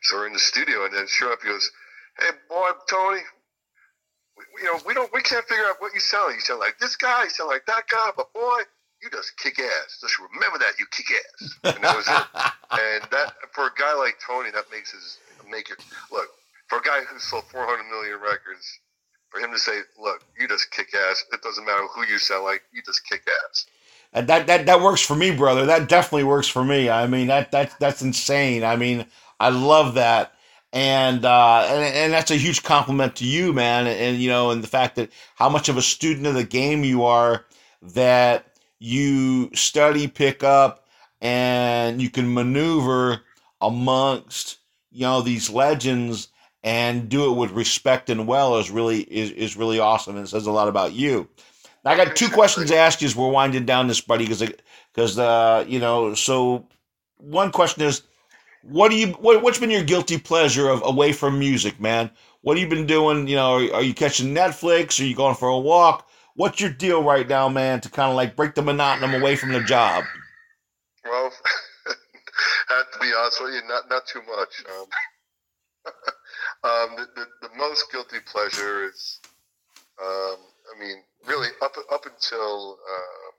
So 0.03 0.17
we're 0.17 0.27
in 0.27 0.33
the 0.33 0.39
studio, 0.39 0.85
and 0.85 0.93
then 0.93 1.07
sure 1.07 1.29
enough, 1.29 1.41
he 1.41 1.49
goes, 1.49 1.71
"Hey, 2.19 2.31
boy, 2.49 2.71
Tony, 2.89 3.21
you 4.59 4.65
know 4.65 4.79
we 4.85 4.93
don't 4.93 5.11
we 5.13 5.21
can't 5.21 5.45
figure 5.47 5.65
out 5.65 5.81
what 5.81 5.93
you 5.93 5.99
sound. 5.99 6.33
You 6.35 6.41
sound 6.41 6.59
like 6.59 6.77
this 6.79 6.95
guy, 6.95 7.23
you 7.25 7.29
sound 7.29 7.49
like 7.49 7.65
that 7.65 7.83
guy, 7.89 8.11
but 8.15 8.31
boy, 8.33 8.61
you 9.01 9.09
just 9.09 9.37
kick 9.37 9.59
ass. 9.59 9.99
Just 10.01 10.17
remember 10.19 10.57
that 10.59 10.79
you 10.79 10.85
kick 10.91 11.07
ass." 11.11 11.75
And 11.75 11.83
that 11.83 11.95
was 11.95 12.07
it. 12.07 12.25
and 12.71 13.03
that 13.11 13.33
for 13.53 13.67
a 13.67 13.71
guy 13.77 13.93
like 13.95 14.17
Tony, 14.25 14.51
that 14.51 14.65
makes 14.71 14.91
his 14.91 15.17
make 15.49 15.69
it 15.69 15.77
look 16.11 16.27
for 16.67 16.79
a 16.79 16.81
guy 16.81 17.01
who 17.01 17.19
sold 17.19 17.45
400 17.45 17.83
million 17.89 18.19
records. 18.19 18.79
For 19.29 19.41
him 19.41 19.51
to 19.51 19.59
say, 19.59 19.79
"Look, 19.99 20.23
you 20.39 20.47
just 20.47 20.71
kick 20.71 20.93
ass. 20.93 21.25
It 21.33 21.41
doesn't 21.41 21.65
matter 21.65 21.85
who 21.93 22.05
you 22.05 22.17
sound 22.17 22.45
like. 22.45 22.63
You 22.71 22.81
just 22.85 23.03
kick 23.05 23.27
ass." 23.49 23.65
And 24.13 24.27
that, 24.27 24.47
that 24.47 24.65
that 24.65 24.81
works 24.81 25.01
for 25.01 25.15
me, 25.15 25.35
brother. 25.35 25.65
That 25.65 25.89
definitely 25.89 26.23
works 26.23 26.47
for 26.47 26.63
me. 26.63 26.89
I 26.89 27.07
mean, 27.07 27.27
that 27.27 27.51
that 27.51 27.77
that's 27.79 28.01
insane. 28.01 28.63
I 28.63 28.77
mean, 28.77 29.05
I 29.39 29.49
love 29.49 29.95
that. 29.95 30.33
And, 30.73 31.23
uh, 31.23 31.65
and 31.69 31.83
and 31.83 32.13
that's 32.13 32.31
a 32.31 32.35
huge 32.35 32.63
compliment 32.63 33.15
to 33.17 33.25
you, 33.25 33.53
man. 33.53 33.87
And, 33.87 33.99
and 33.99 34.17
you 34.17 34.29
know, 34.29 34.51
and 34.51 34.63
the 34.63 34.67
fact 34.67 34.95
that 34.95 35.11
how 35.35 35.49
much 35.49 35.69
of 35.69 35.77
a 35.77 35.81
student 35.81 36.27
of 36.27 36.33
the 36.35 36.43
game 36.43 36.83
you 36.83 37.03
are, 37.03 37.45
that 37.81 38.56
you 38.79 39.49
study, 39.53 40.07
pick 40.07 40.43
up, 40.43 40.85
and 41.21 42.01
you 42.01 42.09
can 42.09 42.33
maneuver 42.33 43.21
amongst 43.61 44.59
you 44.91 45.01
know 45.01 45.21
these 45.21 45.49
legends 45.49 46.29
and 46.63 47.09
do 47.09 47.31
it 47.31 47.37
with 47.37 47.51
respect 47.51 48.09
and 48.09 48.27
well 48.27 48.57
is 48.57 48.69
really 48.69 49.01
is, 49.01 49.31
is 49.31 49.57
really 49.57 49.79
awesome 49.79 50.17
and 50.17 50.27
says 50.27 50.47
a 50.47 50.51
lot 50.51 50.67
about 50.67 50.93
you. 50.93 51.27
Now, 51.85 51.91
I 51.91 51.97
got 51.97 52.15
two 52.15 52.29
questions 52.29 52.69
to 52.69 52.75
ask 52.75 53.01
you 53.01 53.05
as 53.07 53.15
we're 53.15 53.29
winding 53.29 53.65
down 53.65 53.87
this, 53.87 54.01
buddy, 54.01 54.25
because 54.25 54.43
because 54.93 55.17
uh, 55.17 55.63
you 55.67 55.79
know. 55.79 56.13
So 56.13 56.67
one 57.17 57.51
question 57.51 57.83
is, 57.83 58.03
what 58.63 58.89
do 58.89 58.97
you 58.97 59.07
what, 59.13 59.41
what's 59.41 59.59
been 59.59 59.69
your 59.69 59.83
guilty 59.83 60.17
pleasure 60.17 60.69
of 60.69 60.81
away 60.83 61.13
from 61.13 61.39
music, 61.39 61.79
man? 61.79 62.11
What 62.41 62.57
have 62.57 62.63
you 62.63 62.75
been 62.75 62.87
doing? 62.87 63.27
You 63.27 63.37
know, 63.37 63.53
are, 63.53 63.75
are 63.75 63.83
you 63.83 63.93
catching 63.93 64.35
Netflix? 64.35 64.99
Are 64.99 65.05
you 65.05 65.15
going 65.15 65.35
for 65.35 65.47
a 65.47 65.57
walk? 65.57 66.09
What's 66.37 66.61
your 66.61 66.69
deal 66.69 67.03
right 67.03 67.27
now, 67.27 67.49
man, 67.49 67.81
to 67.81 67.89
kind 67.89 68.11
of 68.11 68.15
like 68.15 68.35
break 68.35 68.53
the 68.53 68.61
monotony 68.61 69.17
away 69.17 69.35
from 69.35 69.51
the 69.53 69.63
job? 69.63 70.03
Well, 71.03 71.31
I 72.69 72.73
have 72.77 72.91
to 72.93 72.99
be 72.99 73.11
honest 73.17 73.41
with 73.41 73.55
you, 73.55 73.61
not 73.67 73.89
not 73.89 74.05
too 74.05 74.21
much. 74.21 74.63
Um, 74.69 74.85
um, 76.63 76.95
the, 76.95 77.07
the, 77.15 77.47
the, 77.47 77.55
most 77.57 77.91
guilty 77.91 78.17
pleasure 78.23 78.85
is, 78.85 79.19
um, 79.99 80.37
I 80.75 80.79
mean, 80.79 80.97
really 81.25 81.47
up 81.63 81.75
up 81.91 82.05
until 82.05 82.77
uh, 82.87 83.31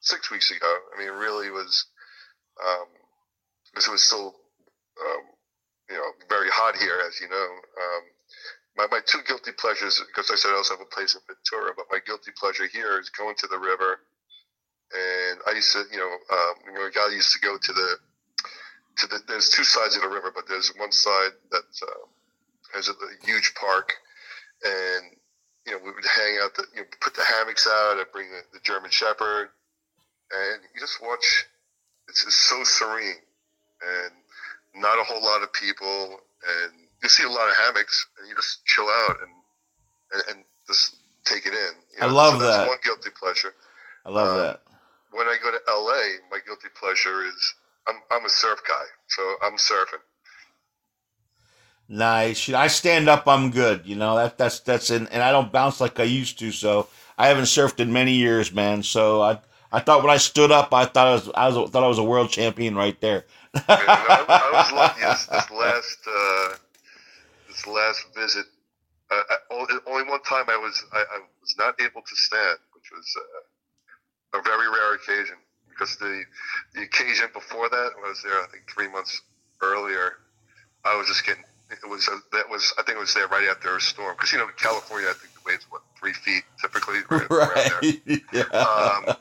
six 0.00 0.28
weeks 0.32 0.50
ago. 0.50 0.76
I 0.96 0.98
mean, 0.98 1.12
really 1.12 1.50
was 1.50 1.86
um, 2.66 2.86
because 3.70 3.86
it 3.86 3.92
was 3.92 4.02
still 4.02 4.34
um, 5.00 5.22
you 5.88 5.96
know, 5.96 6.10
very 6.28 6.50
hot 6.50 6.74
here, 6.76 6.98
as 7.06 7.20
you 7.20 7.28
know. 7.28 7.48
Um, 8.80 8.88
my, 8.90 8.98
my 8.98 9.00
two 9.06 9.20
guilty 9.26 9.52
pleasures, 9.52 10.02
because 10.06 10.30
I 10.30 10.36
said 10.36 10.50
I 10.50 10.56
also 10.56 10.74
have 10.74 10.80
a 10.80 10.94
place 10.94 11.14
in 11.14 11.20
Ventura, 11.26 11.72
but 11.76 11.86
my 11.90 11.98
guilty 12.04 12.30
pleasure 12.36 12.66
here 12.72 12.98
is 12.98 13.10
going 13.10 13.34
to 13.36 13.46
the 13.46 13.58
river. 13.58 14.00
And 14.92 15.40
I 15.46 15.52
used 15.52 15.72
to, 15.72 15.84
you 15.92 15.98
know, 15.98 16.10
um, 16.10 16.54
you 16.66 16.72
know, 16.74 16.86
a 16.86 16.90
guy 16.90 17.08
used 17.12 17.32
to 17.32 17.40
go 17.40 17.56
to 17.56 17.72
the, 17.72 17.96
to 18.98 19.06
the, 19.06 19.20
there's 19.28 19.50
two 19.50 19.64
sides 19.64 19.96
of 19.96 20.02
the 20.02 20.08
river, 20.08 20.32
but 20.34 20.48
there's 20.48 20.72
one 20.76 20.92
side 20.92 21.30
that 21.50 21.68
uh, 21.82 22.06
has 22.74 22.88
a, 22.88 22.92
a 22.92 23.26
huge 23.26 23.54
park. 23.54 23.92
And, 24.64 25.16
you 25.66 25.72
know, 25.72 25.78
we 25.84 25.92
would 25.92 26.04
hang 26.04 26.38
out, 26.42 26.54
the, 26.54 26.64
you 26.74 26.80
know, 26.82 26.86
put 27.00 27.14
the 27.14 27.24
hammocks 27.24 27.66
out, 27.66 27.98
I'd 27.98 28.12
bring 28.12 28.30
the, 28.30 28.42
the 28.52 28.60
German 28.64 28.90
Shepherd, 28.90 29.50
and 30.32 30.62
you 30.74 30.80
just 30.80 31.00
watch, 31.02 31.46
it's 32.08 32.24
just 32.24 32.38
so 32.48 32.64
serene. 32.64 33.22
And 33.80 34.82
not 34.82 34.98
a 34.98 35.04
whole 35.04 35.22
lot 35.22 35.42
of 35.42 35.52
people, 35.52 36.20
and 36.44 36.72
you 37.02 37.08
see 37.08 37.24
a 37.24 37.28
lot 37.28 37.48
of 37.48 37.56
hammocks, 37.56 38.06
and 38.18 38.28
you 38.28 38.34
just 38.34 38.64
chill 38.64 38.88
out 38.88 39.16
and 39.22 39.30
and, 40.12 40.22
and 40.36 40.44
just 40.66 40.96
take 41.24 41.46
it 41.46 41.54
in. 41.54 41.72
You 41.94 42.00
know, 42.00 42.06
I 42.06 42.10
love 42.10 42.40
so 42.40 42.46
that. 42.46 42.68
one 42.68 42.78
guilty 42.82 43.10
pleasure. 43.18 43.54
I 44.04 44.10
love 44.10 44.28
um, 44.28 44.38
that. 44.38 44.60
When 45.12 45.26
I 45.26 45.36
go 45.42 45.50
to 45.50 45.58
LA, 45.68 46.20
my 46.30 46.38
guilty 46.44 46.68
pleasure 46.78 47.24
is 47.24 47.54
I'm 47.88 47.96
I'm 48.10 48.24
a 48.24 48.30
surf 48.30 48.60
guy, 48.66 48.84
so 49.08 49.34
I'm 49.42 49.56
surfing. 49.56 50.02
Nice. 51.88 52.48
I 52.50 52.68
stand 52.68 53.08
up. 53.08 53.26
I'm 53.26 53.50
good. 53.50 53.82
You 53.84 53.96
know 53.96 54.16
that 54.16 54.38
that's 54.38 54.60
that's 54.60 54.90
in, 54.90 55.08
and 55.08 55.22
I 55.22 55.32
don't 55.32 55.50
bounce 55.50 55.80
like 55.80 55.98
I 55.98 56.04
used 56.04 56.38
to. 56.38 56.52
So 56.52 56.88
I 57.18 57.26
haven't 57.26 57.44
surfed 57.44 57.80
in 57.80 57.92
many 57.92 58.12
years, 58.12 58.52
man. 58.52 58.82
So 58.82 59.22
I 59.22 59.40
I 59.72 59.80
thought 59.80 60.02
when 60.02 60.12
I 60.12 60.16
stood 60.16 60.52
up, 60.52 60.72
I 60.72 60.84
thought 60.84 61.06
I 61.06 61.12
was 61.12 61.30
I 61.34 61.48
was 61.48 61.70
thought 61.70 61.82
I 61.82 61.88
was 61.88 61.98
a 61.98 62.04
world 62.04 62.30
champion 62.30 62.76
right 62.76 63.00
there. 63.00 63.24
I, 63.54 63.62
I, 63.68 64.50
was 64.52 64.72
lucky 64.72 65.00
this, 65.00 65.26
this 65.26 65.50
last 65.58 65.98
uh, 66.06 66.54
last 67.66 68.06
visit. 68.14 68.46
Uh, 69.10 69.22
I, 69.28 69.78
only 69.86 70.08
one 70.08 70.22
time 70.22 70.44
I 70.48 70.56
was 70.56 70.84
I, 70.92 70.98
I, 70.98 71.18
was 71.40 71.54
not 71.58 71.80
able 71.80 72.02
to 72.02 72.16
stand, 72.16 72.58
which 72.74 72.90
was 72.92 73.16
uh, 73.16 74.38
a 74.38 74.42
very 74.42 74.68
rare 74.68 74.94
occasion. 74.94 75.36
Because 75.68 75.96
the 75.96 76.24
the 76.74 76.82
occasion 76.82 77.28
before 77.32 77.68
that, 77.68 77.90
I 77.98 78.08
was 78.08 78.22
there 78.22 78.40
I 78.40 78.46
think 78.52 78.70
three 78.70 78.88
months 78.88 79.20
earlier. 79.62 80.18
I 80.84 80.96
was 80.96 81.08
just 81.08 81.26
getting 81.26 81.44
it 81.70 81.88
was 81.88 82.08
a, 82.08 82.18
that 82.36 82.48
was 82.48 82.74
I 82.78 82.82
think 82.82 82.96
it 82.96 83.00
was 83.00 83.14
there 83.14 83.28
right 83.28 83.48
after 83.48 83.76
a 83.76 83.80
storm 83.80 84.16
because 84.16 84.32
you 84.32 84.38
know 84.38 84.46
in 84.46 84.54
California 84.56 85.08
I 85.08 85.14
think 85.14 85.34
the 85.34 85.40
waves 85.46 85.66
what 85.70 85.82
three 85.98 86.12
feet 86.12 86.44
typically 86.60 86.98
right, 87.10 87.30
right. 87.30 88.22
yeah. 88.32 88.42
Um, 88.52 89.14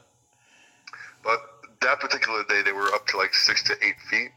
but 1.23 1.39
that 1.81 1.99
particular 1.99 2.43
day, 2.47 2.61
they 2.63 2.71
were 2.71 2.87
up 2.93 3.07
to 3.07 3.17
like 3.17 3.33
six 3.33 3.63
to 3.63 3.73
eight 3.85 3.99
feet, 4.09 4.31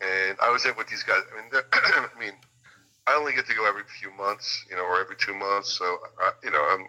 and 0.00 0.36
I 0.42 0.50
was 0.50 0.64
there 0.64 0.74
with 0.74 0.88
these 0.88 1.02
guys. 1.02 1.22
I 1.32 1.40
mean, 1.40 1.50
I 1.72 2.18
mean, 2.18 2.32
I 3.06 3.14
only 3.16 3.32
get 3.32 3.46
to 3.46 3.54
go 3.54 3.66
every 3.66 3.82
few 4.00 4.12
months, 4.12 4.64
you 4.70 4.76
know, 4.76 4.82
or 4.82 5.00
every 5.00 5.16
two 5.16 5.34
months. 5.34 5.72
So, 5.72 5.84
I, 6.20 6.32
you 6.44 6.50
know, 6.50 6.62
I'm 6.62 6.86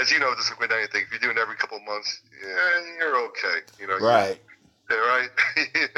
as 0.00 0.10
you 0.10 0.18
know, 0.18 0.34
this 0.34 0.46
is 0.46 0.58
with 0.58 0.72
anything. 0.72 1.02
If 1.06 1.12
you 1.12 1.18
do 1.18 1.30
it 1.30 1.38
every 1.38 1.56
couple 1.56 1.78
of 1.78 1.84
months, 1.84 2.20
yeah, 2.42 2.96
you're 2.98 3.16
okay. 3.28 3.60
You 3.80 3.86
know, 3.86 3.98
Right. 3.98 4.40
Yeah, 4.88 4.96
right. 4.98 5.28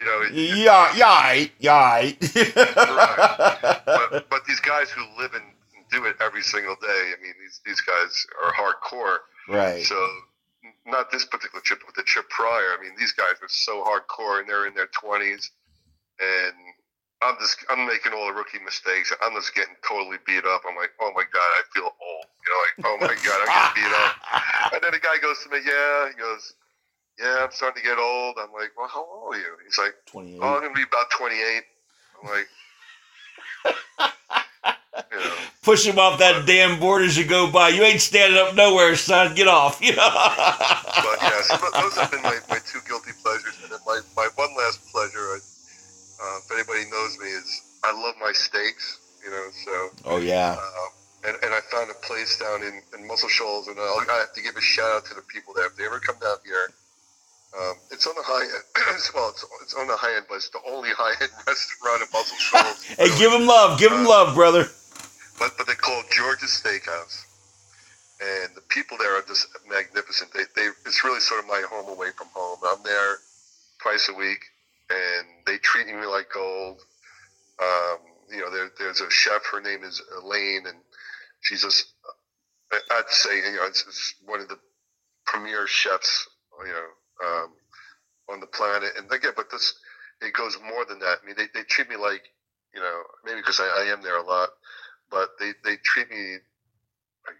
you 0.00 0.04
know, 0.06 0.22
Yeah, 0.32 0.92
yeah, 0.96 1.46
yeah. 1.60 2.10
but, 3.86 4.28
but 4.28 4.44
these 4.48 4.58
guys 4.58 4.90
who 4.90 5.02
live 5.16 5.32
and 5.34 5.44
do 5.92 6.06
it 6.06 6.16
every 6.20 6.42
single 6.42 6.74
day, 6.74 7.12
I 7.16 7.22
mean, 7.22 7.34
these 7.40 7.60
these 7.64 7.80
guys 7.82 8.26
are 8.44 8.52
hardcore. 8.52 9.18
right. 9.48 9.84
So, 9.84 9.94
not 10.86 11.12
this 11.12 11.24
particular 11.24 11.60
trip, 11.62 11.82
but 11.86 11.94
the 11.94 12.02
trip 12.02 12.28
prior. 12.30 12.76
I 12.76 12.82
mean, 12.82 12.94
these 12.98 13.12
guys 13.12 13.34
are 13.40 13.48
so 13.48 13.84
hardcore, 13.84 14.40
and 14.40 14.48
they're 14.48 14.66
in 14.66 14.74
their 14.74 14.88
twenties, 14.88 15.52
and 16.18 16.52
I'm 17.22 17.36
just 17.40 17.56
I'm 17.70 17.86
making 17.86 18.12
all 18.12 18.26
the 18.26 18.34
rookie 18.34 18.58
mistakes. 18.64 19.12
I'm 19.22 19.32
just 19.34 19.54
getting 19.54 19.74
totally 19.86 20.18
beat 20.26 20.44
up. 20.44 20.62
I'm 20.68 20.76
like, 20.76 20.92
oh 21.00 21.12
my 21.14 21.24
god, 21.32 21.50
I 21.56 21.62
feel 21.72 21.88
old. 21.88 22.26
You 22.44 22.48
know, 22.52 22.60
like, 22.60 22.76
oh 22.84 22.96
my 23.00 23.14
god, 23.24 23.38
I'm 23.40 23.48
getting 23.48 23.84
beat 23.84 23.94
up. 23.96 24.12
And 24.74 24.82
then 24.82 24.92
the 24.92 24.98
guy 24.98 25.16
goes 25.22 25.38
to 25.44 25.48
me, 25.48 25.58
yeah, 25.64 26.08
he 26.08 26.14
goes, 26.20 26.54
yeah, 27.18 27.44
I'm 27.44 27.50
starting 27.52 27.82
to 27.82 27.88
get 27.88 27.98
old. 27.98 28.36
I'm 28.38 28.52
like, 28.52 28.72
well, 28.76 28.88
how 28.88 29.06
old 29.06 29.34
are 29.34 29.38
you? 29.38 29.56
He's 29.64 29.78
like, 29.78 29.94
28. 30.06 30.38
oh, 30.42 30.54
I'm 30.56 30.62
gonna 30.62 30.74
be 30.74 30.82
about 30.82 31.06
28. 31.16 31.62
I'm 32.20 32.28
like, 32.28 32.48
you 35.12 35.18
know. 35.18 35.34
Push 35.62 35.86
him 35.86 35.98
off 35.98 36.18
that 36.18 36.46
damn 36.46 36.78
board 36.78 37.02
as 37.02 37.16
you 37.16 37.24
go 37.24 37.50
by. 37.50 37.70
You 37.70 37.82
ain't 37.82 38.00
standing 38.00 38.38
up 38.38 38.54
nowhere, 38.54 38.94
son. 38.96 39.34
Get 39.34 39.48
off. 39.48 39.80
You 39.82 39.96
know? 39.96 40.10
But 40.10 41.18
yeah, 41.22 41.42
so 41.42 41.56
those 41.80 41.96
have 41.96 42.10
been 42.10 42.22
my, 42.22 42.38
my 42.50 42.58
two 42.58 42.80
guilty 42.86 43.12
pleasures. 43.22 43.58
And 43.62 43.72
then 43.72 43.80
my, 43.86 44.00
my 44.16 44.28
one 44.36 44.54
last 44.56 44.86
pleasure, 44.92 45.18
uh, 45.18 46.38
if 46.38 46.44
anybody 46.56 46.88
knows 46.90 47.18
me, 47.18 47.28
is 47.28 47.62
I 47.84 47.92
love 47.92 48.14
my 48.20 48.32
steaks, 48.32 48.98
you 49.24 49.30
know, 49.30 49.46
so. 49.64 49.90
oh, 50.06 50.18
yeah. 50.18 50.56
Uh, 50.58 51.28
and, 51.28 51.36
and 51.42 51.54
I 51.54 51.60
found 51.70 51.90
a 51.90 51.98
place 52.06 52.38
down 52.38 52.62
in, 52.62 52.80
in 52.96 53.06
Muscle 53.06 53.28
Shoals, 53.28 53.68
and 53.68 53.78
I'll, 53.78 54.00
I 54.08 54.18
have 54.20 54.32
to 54.34 54.42
give 54.42 54.56
a 54.56 54.60
shout 54.60 54.90
out 54.90 55.04
to 55.06 55.14
the 55.14 55.22
people 55.22 55.54
there. 55.54 55.66
If 55.66 55.76
they 55.76 55.84
ever 55.84 55.98
come 55.98 56.16
down 56.20 56.36
here, 56.44 56.70
um, 57.58 57.74
it's 57.90 58.06
on 58.06 58.14
the 58.14 58.22
high 58.22 58.44
end. 58.44 58.64
well, 59.14 59.30
it's, 59.30 59.44
it's 59.62 59.74
on 59.74 59.86
the 59.86 59.96
high 59.96 60.16
end, 60.16 60.26
but 60.28 60.36
it's 60.36 60.50
the 60.50 60.60
only 60.68 60.90
high 60.96 61.14
end 61.20 61.32
restaurant 61.46 62.02
in 62.02 62.08
Muscle 62.12 62.36
Shoals. 62.38 62.84
Hey, 62.84 63.10
give 63.18 63.32
them 63.32 63.46
love. 63.46 63.78
Give 63.78 63.92
him 63.92 64.04
love, 64.04 64.34
brother. 64.34 64.64
but 65.38 65.52
but 65.56 65.66
they 65.66 65.74
call 65.74 66.00
it 66.00 66.10
George's 66.10 66.50
Steakhouse, 66.62 67.24
and 68.20 68.54
the 68.54 68.62
people 68.68 68.96
there 68.98 69.16
are 69.16 69.22
just 69.26 69.48
magnificent. 69.68 70.32
They 70.32 70.44
they 70.54 70.68
it's 70.84 71.02
really 71.02 71.20
sort 71.20 71.42
of 71.42 71.48
my 71.48 71.62
home 71.68 71.88
away 71.88 72.10
from 72.16 72.28
home. 72.34 72.58
I'm 72.64 72.82
there 72.84 73.18
twice 73.82 74.08
a 74.08 74.14
week, 74.14 74.44
and 74.90 75.26
they 75.46 75.58
treat 75.58 75.86
me 75.86 76.06
like 76.06 76.28
gold. 76.32 76.80
Um, 77.60 77.98
you 78.30 78.40
know, 78.40 78.50
there, 78.50 78.70
there's 78.78 79.00
a 79.00 79.10
chef. 79.10 79.42
Her 79.50 79.60
name 79.60 79.84
is 79.84 80.02
Elaine, 80.22 80.66
and 80.66 80.78
she's 81.40 81.62
just 81.62 81.92
I'd 82.72 83.08
say 83.08 83.36
you 83.36 83.56
know 83.56 83.66
it's, 83.66 84.14
one 84.24 84.40
of 84.40 84.48
the 84.48 84.58
premier 85.24 85.66
chefs 85.66 86.28
you 86.66 86.72
know 86.72 87.26
um, 87.26 87.52
on 88.30 88.40
the 88.40 88.46
planet. 88.46 88.92
And 88.98 89.10
again, 89.10 89.32
but 89.36 89.50
this 89.50 89.74
it 90.20 90.32
goes 90.32 90.58
more 90.62 90.84
than 90.84 90.98
that. 91.00 91.18
I 91.22 91.26
mean, 91.26 91.36
they, 91.36 91.46
they 91.54 91.64
treat 91.64 91.88
me 91.88 91.96
like 91.96 92.22
you 92.74 92.80
know 92.80 93.02
maybe 93.24 93.40
because 93.40 93.60
I, 93.60 93.84
I 93.84 93.92
am 93.92 94.02
there 94.02 94.18
a 94.18 94.22
lot 94.22 94.50
but 95.10 95.30
they, 95.38 95.52
they 95.64 95.76
treat 95.84 96.10
me 96.10 96.36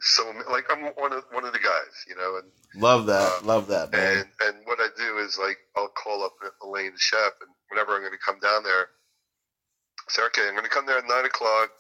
so 0.00 0.32
like 0.50 0.64
I'm 0.70 0.84
one 0.96 1.12
of 1.12 1.24
one 1.32 1.44
of 1.44 1.52
the 1.52 1.58
guys, 1.58 1.94
you 2.08 2.16
know, 2.16 2.36
and 2.42 2.50
Love 2.76 3.06
that. 3.06 3.44
Love 3.44 3.68
that, 3.68 3.92
man. 3.92 4.18
and 4.18 4.28
and 4.40 4.66
what 4.66 4.78
I 4.80 4.88
do 4.96 5.18
is 5.18 5.38
like 5.38 5.56
I'll 5.76 5.88
call 5.88 6.24
up 6.24 6.34
Elaine 6.62 6.92
chef, 6.96 7.32
and 7.40 7.50
whenever 7.70 7.94
I'm 7.94 8.02
going 8.02 8.12
to 8.12 8.18
come 8.24 8.38
down 8.40 8.62
there, 8.64 8.88
say 10.08 10.22
okay, 10.24 10.42
I'm 10.46 10.54
going 10.54 10.64
to 10.64 10.70
come 10.70 10.86
there 10.86 10.98
at 10.98 11.08
nine 11.08 11.24
o'clock. 11.24 11.70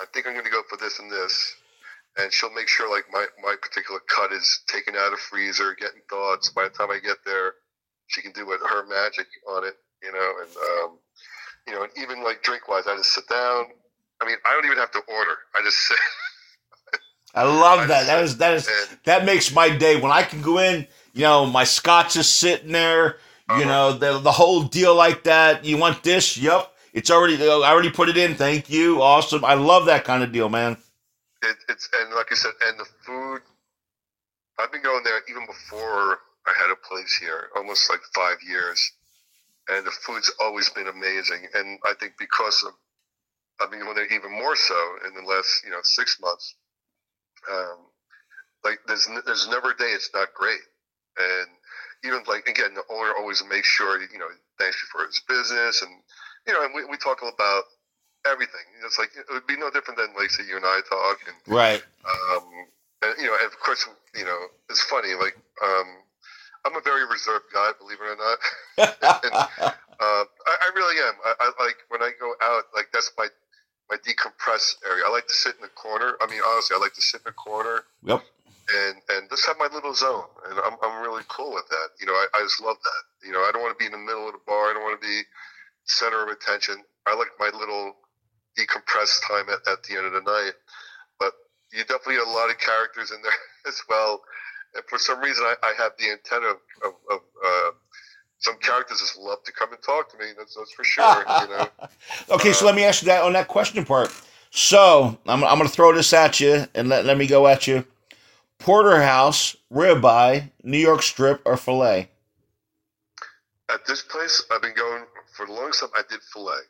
I 0.00 0.06
think 0.12 0.26
I'm 0.26 0.32
going 0.32 0.46
to 0.46 0.50
go 0.50 0.62
for 0.68 0.76
this 0.78 0.98
and 0.98 1.10
this, 1.10 1.54
and 2.18 2.32
she'll 2.32 2.52
make 2.54 2.68
sure 2.68 2.90
like 2.90 3.04
my 3.12 3.26
my 3.42 3.54
particular 3.60 4.00
cut 4.08 4.32
is 4.32 4.62
taken 4.68 4.94
out 4.96 5.12
of 5.12 5.18
freezer, 5.20 5.74
getting 5.78 6.02
thoughts. 6.08 6.50
By 6.50 6.64
the 6.64 6.70
time 6.70 6.90
I 6.90 7.00
get 7.04 7.18
there, 7.26 7.52
she 8.08 8.22
can 8.22 8.32
do 8.32 8.50
it 8.52 8.60
her 8.68 8.86
magic 8.86 9.26
on 9.48 9.64
it, 9.64 9.74
you 10.02 10.12
know, 10.12 10.32
and 10.42 10.56
um, 10.56 10.98
you 11.66 11.74
know, 11.74 11.82
and 11.84 11.92
even 12.00 12.24
like 12.24 12.42
drink 12.42 12.68
wise, 12.68 12.86
I 12.86 12.96
just 12.96 13.12
sit 13.12 13.28
down. 13.28 13.66
I 14.22 14.26
mean, 14.26 14.36
I 14.46 14.52
don't 14.54 14.64
even 14.64 14.78
have 14.78 14.92
to 14.92 15.00
order. 15.08 15.36
I 15.54 15.62
just 15.64 15.76
sit. 15.88 15.98
I 17.34 17.42
love 17.44 17.88
that. 17.88 18.06
That 18.06 18.22
is 18.24 18.36
that 18.38 18.54
is 18.54 18.68
that 19.04 19.24
makes 19.24 19.52
my 19.52 19.68
day 19.76 20.00
when 20.00 20.12
I 20.12 20.22
can 20.22 20.42
go 20.42 20.58
in. 20.58 20.86
You 21.12 21.22
know, 21.22 21.46
my 21.46 21.64
scotch 21.64 22.16
is 22.16 22.28
sitting 22.28 22.72
there. 22.72 23.18
You 23.48 23.56
Uh-huh. 23.56 23.64
know, 23.64 23.92
the 23.92 24.18
the 24.20 24.32
whole 24.32 24.62
deal 24.62 24.94
like 24.94 25.24
that. 25.24 25.64
You 25.64 25.76
want 25.76 26.02
this? 26.02 26.36
Yep. 26.38 26.72
It's 26.92 27.10
already. 27.10 27.36
I 27.42 27.48
already 27.70 27.90
put 27.90 28.08
it 28.08 28.16
in. 28.16 28.34
Thank 28.36 28.70
you. 28.70 29.02
Awesome. 29.02 29.44
I 29.44 29.54
love 29.54 29.86
that 29.86 30.04
kind 30.04 30.22
of 30.22 30.32
deal, 30.32 30.48
man. 30.48 30.76
it, 31.42 31.56
it's 31.68 31.88
and 32.00 32.14
like 32.14 32.30
I 32.32 32.34
said, 32.36 32.52
and 32.68 32.78
the 32.78 32.86
food. 33.04 33.42
I've 34.58 34.70
been 34.72 34.82
going 34.82 35.02
there 35.02 35.20
even 35.28 35.46
before 35.46 36.20
I 36.46 36.52
had 36.56 36.70
a 36.70 36.76
place 36.76 37.14
here, 37.16 37.48
almost 37.56 37.90
like 37.90 38.00
five 38.14 38.36
years, 38.48 38.92
and 39.68 39.84
the 39.84 39.90
food's 39.90 40.30
always 40.40 40.70
been 40.70 40.86
amazing. 40.86 41.48
And 41.54 41.78
I 41.84 41.94
think 41.98 42.12
because 42.18 42.62
of, 42.62 42.72
I've 43.60 43.70
been 43.70 43.80
going 43.80 43.96
there 43.96 44.06
even 44.06 44.30
more 44.32 44.54
so 44.56 44.76
in 45.06 45.14
the 45.14 45.22
last 45.28 45.62
you 45.64 45.70
know 45.70 45.80
six 45.82 46.18
months. 46.20 46.54
Um, 47.50 47.78
like 48.64 48.78
there's 48.86 49.06
n- 49.08 49.22
there's 49.26 49.48
never 49.48 49.70
a 49.72 49.76
day 49.76 49.92
it's 49.92 50.10
not 50.14 50.32
great, 50.34 50.60
and 51.18 51.48
even 52.04 52.22
like 52.26 52.46
again 52.48 52.74
the 52.74 52.84
owner 52.90 53.12
always 53.18 53.42
makes 53.48 53.68
sure 53.68 54.00
you 54.00 54.18
know 54.18 54.28
thanks 54.58 54.76
you 54.82 54.88
for 54.92 55.06
his 55.06 55.20
business 55.28 55.82
and 55.82 55.90
you 56.46 56.52
know 56.54 56.64
and 56.64 56.74
we, 56.74 56.84
we 56.86 56.96
talk 56.96 57.20
about 57.22 57.64
everything. 58.26 58.64
It's 58.84 58.98
like 58.98 59.10
it 59.16 59.26
would 59.32 59.46
be 59.46 59.56
no 59.56 59.70
different 59.70 59.98
than 59.98 60.14
like 60.16 60.30
say 60.30 60.44
you 60.48 60.56
and 60.56 60.64
I 60.64 60.80
talk 60.88 61.18
and 61.26 61.36
Right. 61.46 61.82
um, 62.04 62.44
and 63.02 63.14
you 63.18 63.26
know, 63.26 63.36
and 63.40 63.46
of 63.52 63.58
course, 63.60 63.86
you 64.14 64.24
know, 64.24 64.38
it's 64.70 64.82
funny. 64.84 65.14
Like, 65.14 65.36
um, 65.62 65.86
I'm 66.64 66.76
a 66.76 66.80
very 66.80 67.04
reserved 67.06 67.46
guy, 67.52 67.70
believe 67.78 67.98
it 68.00 68.04
or 68.04 68.16
not. 68.16 68.38
uh, 68.78 70.24
I, 70.24 70.24
I 70.48 70.70
really 70.74 70.96
am. 71.00 71.14
I, 71.24 71.34
I 71.40 71.64
like 71.64 71.76
when 71.88 72.02
I 72.02 72.12
go 72.18 72.32
out. 72.42 72.64
Like, 72.74 72.88
that's 72.92 73.10
my 73.18 73.28
my 73.90 73.96
decompress 73.96 74.76
area. 74.86 75.04
I 75.06 75.10
like 75.10 75.26
to 75.28 75.34
sit 75.34 75.56
in 75.56 75.62
the 75.62 75.68
corner. 75.68 76.16
I 76.20 76.26
mean, 76.26 76.40
honestly, 76.46 76.76
I 76.76 76.80
like 76.80 76.94
to 76.94 77.02
sit 77.02 77.20
in 77.20 77.28
the 77.28 77.36
corner 77.36 77.84
yep. 78.02 78.22
and 78.72 78.96
and 79.08 79.28
just 79.28 79.46
have 79.46 79.56
my 79.58 79.68
little 79.72 79.94
zone. 79.94 80.28
And 80.48 80.58
I'm 80.60 80.76
I'm 80.82 81.02
really 81.02 81.22
cool 81.28 81.52
with 81.52 81.68
that. 81.68 81.88
You 82.00 82.06
know, 82.06 82.12
I, 82.12 82.26
I 82.34 82.40
just 82.42 82.62
love 82.62 82.76
that. 82.80 83.26
You 83.26 83.32
know, 83.32 83.40
I 83.40 83.50
don't 83.52 83.62
want 83.62 83.76
to 83.76 83.82
be 83.82 83.86
in 83.86 83.92
the 83.92 84.04
middle 84.04 84.26
of 84.26 84.32
the 84.32 84.44
bar. 84.46 84.70
I 84.70 84.72
don't 84.74 84.82
want 84.82 85.00
to 85.00 85.06
be 85.06 85.22
center 85.84 86.22
of 86.22 86.28
attention. 86.28 86.82
I 87.06 87.14
like 87.14 87.28
my 87.38 87.50
little 87.56 87.96
decompressed 88.58 89.26
time 89.28 89.48
at, 89.50 89.60
at 89.70 89.82
the 89.84 89.96
end 89.96 90.06
of 90.06 90.12
the 90.12 90.24
night. 90.24 90.54
But 91.18 91.32
you 91.72 91.80
definitely 91.84 92.16
have 92.16 92.28
a 92.28 92.30
lot 92.30 92.50
of 92.50 92.58
characters 92.58 93.10
in 93.10 93.20
there 93.22 93.32
as 93.68 93.80
well. 93.88 94.22
And 94.74 94.84
for 94.88 94.98
some 94.98 95.20
reason, 95.20 95.44
I, 95.44 95.54
I 95.62 95.72
have 95.78 95.92
the 95.98 96.10
antenna 96.10 96.56
of, 96.56 96.60
of, 96.82 96.92
of 97.10 97.20
uh, 97.44 97.70
some 98.38 98.56
characters 98.58 99.00
just 99.00 99.18
love 99.18 99.42
to 99.44 99.52
come 99.52 99.72
and 99.72 99.82
talk 99.82 100.10
to 100.12 100.18
me. 100.18 100.26
That's, 100.36 100.54
that's 100.54 100.72
for 100.72 100.84
sure. 100.84 101.24
you 101.40 101.48
know, 101.48 101.68
Okay, 102.30 102.52
so 102.52 102.66
let 102.66 102.74
me 102.74 102.84
ask 102.84 103.02
you 103.02 103.06
that 103.06 103.22
on 103.22 103.32
that 103.34 103.48
question 103.48 103.84
part. 103.84 104.12
So 104.50 105.18
I'm, 105.26 105.42
I'm 105.44 105.58
going 105.58 105.68
to 105.68 105.74
throw 105.74 105.92
this 105.92 106.12
at 106.12 106.40
you 106.40 106.66
and 106.74 106.88
let, 106.88 107.04
let 107.04 107.16
me 107.16 107.26
go 107.26 107.46
at 107.46 107.66
you. 107.66 107.84
Porterhouse, 108.58 109.56
ribeye, 109.72 110.50
New 110.62 110.78
York 110.78 111.02
strip, 111.02 111.42
or 111.44 111.56
filet? 111.56 112.08
at 113.72 113.84
this 113.86 114.02
place, 114.02 114.44
I've 114.50 114.62
been 114.62 114.74
going 114.74 115.04
for 115.36 115.46
the 115.46 115.52
longest 115.52 115.80
time. 115.80 115.90
I 115.96 116.02
did 116.08 116.20
fillet, 116.32 116.62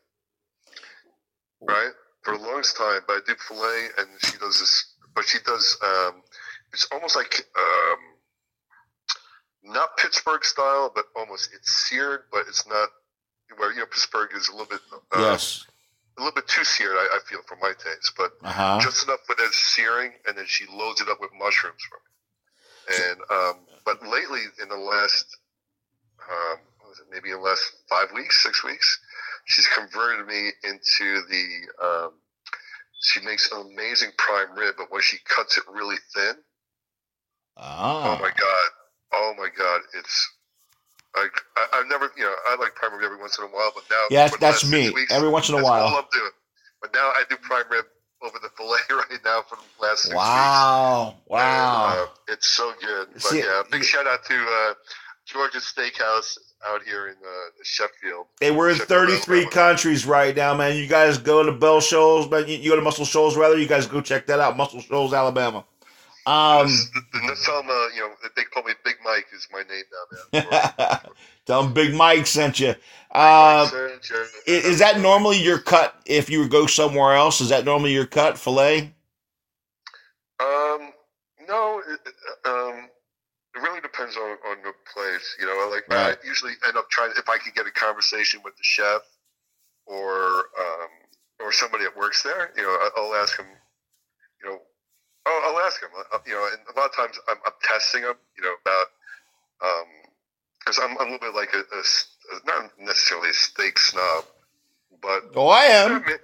right? 1.63 1.91
For 2.23 2.37
the 2.37 2.43
longest 2.43 2.77
time, 2.77 3.01
but 3.07 3.15
I 3.15 3.21
did 3.27 3.39
fillet, 3.41 3.89
and 3.99 4.09
she 4.23 4.39
does 4.39 4.61
this. 4.61 4.95
But 5.15 5.25
she 5.27 5.39
does. 5.45 5.79
Um, 5.83 6.23
it's 6.73 6.89
almost 6.93 7.17
like 7.17 7.47
um, 7.57 7.99
not 9.65 9.97
Pittsburgh 9.97 10.45
style, 10.45 10.93
but 10.95 11.07
almost 11.17 11.51
it's 11.55 11.71
seared, 11.89 12.25
but 12.31 12.45
it's 12.49 12.67
not. 12.69 12.89
Where 13.57 13.73
you 13.73 13.81
know 13.81 13.87
Pittsburgh 13.87 14.31
is 14.35 14.49
a 14.49 14.53
little 14.53 14.67
bit. 14.67 14.81
Uh, 14.93 15.21
yes. 15.21 15.65
A 16.17 16.21
little 16.23 16.35
bit 16.35 16.47
too 16.47 16.63
seared, 16.63 16.95
I, 16.97 17.17
I 17.17 17.19
feel, 17.29 17.41
for 17.49 17.57
my 17.61 17.73
taste, 17.73 18.13
but 18.17 18.31
Uh 18.45 18.53
huh. 18.53 18.79
just 18.81 19.05
enough 19.05 19.19
for 19.27 19.35
that 19.35 19.51
searing, 19.53 20.13
and 20.27 20.39
then 20.39 20.45
she 20.47 20.65
loads 20.73 21.01
it 21.01 21.09
up 21.09 21.19
with 21.21 21.31
mushrooms 21.37 21.83
for 21.89 21.99
me. 21.99 23.05
And 23.07 23.19
um, 23.31 23.55
but 23.85 24.01
lately, 24.07 24.43
in 24.63 24.69
the 24.69 24.77
last, 24.77 25.27
um, 26.31 26.59
it, 26.93 26.99
maybe 27.11 27.31
in 27.31 27.37
the 27.39 27.43
last 27.43 27.65
five 27.89 28.13
weeks, 28.15 28.43
six 28.43 28.63
weeks, 28.63 29.01
she's 29.47 29.67
converted 29.69 30.27
me 30.27 30.51
into 30.63 31.23
the. 31.29 31.85
Um, 31.85 32.11
she 33.01 33.21
makes 33.21 33.51
an 33.53 33.61
amazing 33.73 34.11
prime 34.17 34.55
rib, 34.57 34.77
but 34.79 34.91
when 34.91 35.03
she 35.03 35.19
cuts 35.27 35.59
it 35.59 35.65
really 35.71 35.97
thin, 36.15 36.37
oh 37.57 37.63
Ah. 37.63 38.19
my 38.21 38.31
god, 38.31 38.69
oh 39.15 39.35
my 39.39 39.49
god, 39.57 39.81
it's. 39.99 40.31
Like 41.17 41.31
I, 41.57 41.67
I've 41.75 41.87
never, 41.89 42.11
you 42.17 42.25
know, 42.25 42.35
I 42.49 42.57
like 42.57 42.75
prime 42.75 42.93
rib 42.95 43.05
every 43.05 43.19
once 43.19 43.39
in 43.39 43.45
a 43.45 43.47
while, 43.47 43.71
but 43.73 43.85
now 43.89 44.07
Yeah, 44.11 44.29
that's 44.41 44.69
me. 44.69 44.91
weeks, 44.91 45.13
Every 45.13 45.29
once 45.29 45.49
in 45.49 45.55
a 45.55 45.63
while. 45.63 45.87
I 45.87 45.93
love 45.93 46.07
doing. 46.13 46.31
But 46.83 46.93
now 46.93 47.03
I 47.15 47.23
do 47.31 47.37
prime 47.37 47.67
rib 47.71 47.85
over 48.21 48.37
the 48.43 48.49
fillet 48.57 48.79
right 48.91 49.21
now 49.25 49.43
for 49.49 49.55
the 49.57 49.63
last 49.87 50.03
six 50.03 50.09
weeks. 50.13 50.17
Wow. 50.17 51.15
Wow. 51.29 51.93
And, 51.93 52.01
uh, 52.01 52.07
it's 52.27 52.49
so 52.49 52.73
good. 52.81 53.09
But 53.13 53.23
See, 53.23 53.39
yeah, 53.39 53.63
big 53.71 53.83
yeah. 53.83 53.87
shout 53.87 54.09
out 54.09 54.25
to 54.25 54.35
uh, 54.35 54.75
George's 55.25 55.73
Steakhouse 55.73 56.37
out 56.67 56.83
here 56.83 57.07
in 57.07 57.15
uh, 57.15 57.51
Sheffield. 57.63 58.27
Hey, 58.41 58.51
we're 58.51 58.71
in 58.71 58.79
Check 58.79 58.89
33 58.89 59.37
Alabama. 59.43 59.51
countries 59.53 60.05
right 60.07 60.35
now, 60.35 60.53
man. 60.57 60.77
You 60.77 60.89
guys 60.89 61.19
go 61.19 61.45
to 61.45 61.53
Bell 61.53 61.81
Shoals, 61.81 62.29
man. 62.29 62.49
You, 62.49 62.57
you 62.57 62.71
go 62.71 62.77
to 62.77 62.83
Muscle 62.83 63.05
Shoals, 63.05 63.37
rather. 63.37 63.57
You 63.57 63.69
guys 63.69 63.87
go 63.87 64.01
check 64.01 64.27
that 64.27 64.41
out, 64.41 64.57
Muscle 64.57 64.81
Shoals, 64.81 65.13
Alabama. 65.15 65.65
Um, 66.27 66.69
tell 67.45 67.61
them, 67.63 67.71
uh, 67.71 67.89
you 67.95 68.01
know, 68.01 68.11
they 68.35 68.45
call 68.45 68.63
me 68.63 68.73
Big 68.85 68.97
Mike 69.05 69.27
is 69.35 69.47
my 69.53 69.63
name 69.63 69.85
now, 70.33 70.41
man. 70.41 71.01
tell 71.47 71.63
them 71.65 71.75
Big 71.75 71.95
Mike 71.95 72.27
sent 72.27 72.59
you. 72.61 72.75
Uh, 73.11 73.69
Mike 73.71 74.01
is 74.47 74.79
that 74.79 75.01
normally 75.01 75.39
your 75.39 75.59
cut 75.59 75.95
if 76.07 76.31
you 76.31 76.49
go 76.49 76.67
somewhere 76.67 77.15
else? 77.15 77.41
Is 77.43 77.51
that 77.51 77.65
normally 77.67 77.93
your 77.93 78.07
cut, 78.07 78.39
filet? 78.39 78.93
Um, 80.41 80.93
no, 81.47 81.83
it, 81.87 82.01
it, 82.07 82.15
um, 82.49 82.89
it 83.55 83.59
really 83.61 83.81
depends 83.83 84.17
on, 84.17 84.31
on 84.49 84.57
the 84.65 84.73
place. 84.93 85.37
You 85.39 85.47
know, 85.47 85.69
like 85.71 85.85
Right. 85.89 86.17
I 86.23 86.27
usually 86.27 86.53
end 86.67 86.77
up 86.77 86.89
trying 86.91 87.13
if 87.17 87.29
I 87.29 87.37
could 87.39 87.55
get 87.55 87.67
a 87.67 87.71
conversation 87.71 88.41
with 88.43 88.57
the 88.57 88.63
chef 88.65 89.03
or 89.87 90.39
um, 90.59 90.89
or 91.41 91.53
somebody 91.53 91.85
that 91.85 91.97
works 91.97 92.23
there. 92.23 92.51
You 92.57 92.63
know, 92.63 92.71
I- 92.71 92.91
I'll 92.97 93.15
ask 93.15 93.39
him. 93.39 93.47
Know, 95.27 95.33
I'll, 95.33 95.57
I'll 95.57 95.61
ask 95.67 95.81
him. 95.83 95.91
uh, 96.13 96.19
You 96.27 96.35
know, 96.35 96.49
and 96.53 96.61
a 96.77 96.79
lot 96.81 96.91
of 96.91 96.97
times 96.97 97.19
I'm, 97.29 97.37
I'm 97.47 97.53
testing 97.63 98.03
him. 98.03 98.15
You 98.37 98.45
know, 98.45 98.55
about 98.65 98.87
because 100.61 100.79
I'm, 100.83 100.91
I'm 100.99 101.09
a 101.09 101.13
little 101.13 101.19
bit 101.19 101.35
like 101.35 101.53
a, 101.55 101.59
a 101.61 101.83
not 102.47 102.71
necessarily 102.79 103.31
a 103.31 103.35
steak 103.35 103.79
snob, 103.79 104.25
but 105.03 105.23
Oh, 105.37 105.49
I 105.49 105.65
am. 105.65 105.93
maybe, 106.03 106.19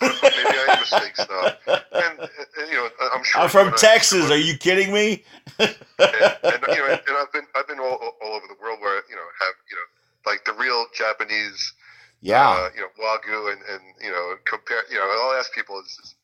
maybe 0.00 0.56
I 0.58 0.74
am 0.76 0.82
a 0.82 0.86
steak 0.86 1.16
snob. 1.16 1.52
And, 1.94 2.18
and 2.58 2.68
you 2.70 2.76
know, 2.76 2.88
I'm 3.14 3.24
sure 3.24 3.42
I'm 3.42 3.48
from 3.48 3.68
I- 3.68 3.76
Texas. 3.76 4.30
Are 4.30 4.36
you 4.36 4.56
kidding 4.56 4.92
me? 4.92 5.24
and, 5.58 5.70
and 6.00 6.62
you 6.68 6.78
know, 6.78 6.96
and, 7.08 7.16
I've 7.18 7.32
been 7.32 7.46
I've 7.54 7.68
been 7.68 7.78
all, 7.80 7.98
all 8.22 8.32
over 8.32 8.46
the 8.48 8.56
world 8.60 8.80
where 8.80 9.02
you 9.08 9.16
know 9.16 9.28
have 9.40 9.54
you 9.70 9.76
know 9.76 10.30
like 10.30 10.44
the 10.44 10.52
real 10.54 10.86
Japanese 10.96 11.72
Yeah. 12.20 12.48
uh, 12.48 12.68
you 12.74 12.80
know 12.80 12.88
wagyu 12.98 13.52
and, 13.52 13.60
and 13.70 13.82
you 14.00 14.10
know 14.10 14.36
compare 14.44 14.82
you 14.90 14.96
know 14.98 15.04
I'll 15.04 15.38
ask 15.38 15.52
people 15.54 15.80
is 15.80 16.14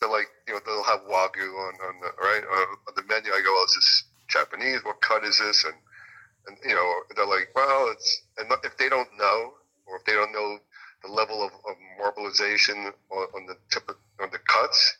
they're 0.00 0.10
like 0.10 0.28
you 0.46 0.54
know 0.54 0.60
they'll 0.64 0.84
have 0.84 1.00
wagyu 1.10 1.48
on 1.48 1.74
on 1.88 1.94
the 2.00 2.10
right 2.22 2.42
uh, 2.44 2.88
on 2.88 2.94
the 2.96 3.02
menu 3.08 3.30
I 3.32 3.40
go 3.44 3.52
well 3.52 3.64
is 3.64 3.74
this 3.74 4.04
Japanese 4.28 4.80
what 4.84 5.00
cut 5.00 5.24
is 5.24 5.38
this 5.38 5.64
and 5.64 5.74
and 6.46 6.56
you 6.64 6.74
know 6.74 6.88
they're 7.16 7.26
like 7.26 7.50
well 7.54 7.90
it's 7.92 8.22
and 8.38 8.50
if 8.64 8.76
they 8.78 8.88
don't 8.88 9.08
know 9.18 9.54
or 9.86 9.96
if 9.96 10.04
they 10.04 10.12
don't 10.12 10.32
know 10.32 10.58
the 11.04 11.10
level 11.10 11.42
of, 11.42 11.52
of 11.68 11.76
marbleization 12.00 12.92
on, 13.10 13.26
on 13.36 13.46
the 13.46 13.56
tip 13.70 13.88
of, 13.88 13.96
on 14.20 14.28
the 14.32 14.38
cuts 14.48 14.96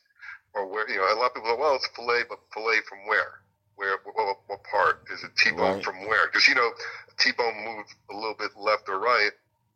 or 0.55 0.67
where 0.67 0.89
you 0.91 0.97
know 0.97 1.05
a 1.13 1.17
lot 1.19 1.27
of 1.27 1.35
people 1.35 1.51
go 1.55 1.61
well 1.61 1.75
it's 1.77 1.89
fillet 1.95 2.23
but 2.29 2.39
fillet 2.55 2.79
from 2.89 2.99
where 3.07 3.41
where 3.77 3.99
what, 4.15 4.39
what 4.49 4.65
part 4.65 5.05
is 5.13 5.23
it 5.23 5.31
T-bone 5.37 5.77
Right. 5.77 5.85
from 5.85 6.01
where 6.09 6.27
because 6.27 6.49
you 6.49 6.55
know 6.55 6.71
T-bone 7.19 7.65
moves 7.65 7.95
a 8.11 8.15
little 8.15 8.35
bit 8.39 8.51
left 8.57 8.89
or 8.89 8.99
right 8.99 9.31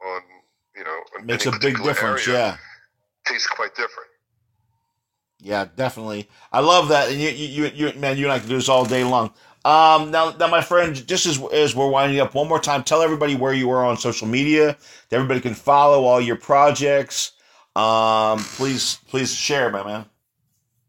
on 0.05 0.23
you 0.77 0.85
know 0.85 0.99
on 1.19 1.27
Makes 1.27 1.47
a 1.47 1.53
big 1.53 1.83
difference. 1.83 2.27
area, 2.27 2.39
Yeah. 2.39 2.57
Yeah, 5.53 5.69
definitely. 5.77 6.31
I 6.51 6.61
love 6.61 6.89
that. 6.89 7.11
And 7.11 7.21
you, 7.21 7.29
you, 7.29 7.67
you, 7.75 7.93
man, 8.01 8.17
you 8.17 8.25
and 8.25 8.33
I 8.33 8.39
can 8.39 8.49
do 8.49 8.55
this 8.55 8.71
all 8.71 8.87
day 8.87 9.05
long. 9.05 9.35
Um, 9.67 10.11
now, 10.11 10.31
now, 10.31 10.47
my 10.49 10.63
friend, 10.63 10.95
just 11.07 11.27
as, 11.27 11.39
as 11.53 11.77
we're 11.77 11.91
winding 11.91 12.21
up, 12.21 12.35
one 12.35 12.49
more 12.49 12.59
time, 12.59 12.83
tell 12.83 13.03
everybody 13.03 13.37
where 13.37 13.53
you 13.53 13.69
are 13.69 13.85
on 13.85 13.99
social 13.99 14.27
media. 14.27 14.79
Everybody 15.11 15.43
can 15.43 15.53
follow 15.53 16.05
all 16.05 16.23
your 16.23 16.37
projects. 16.37 17.33
Um, 17.77 18.39
please, 18.39 18.97
please 19.09 19.35
share, 19.35 19.69
my 19.69 19.85
man. 19.85 20.07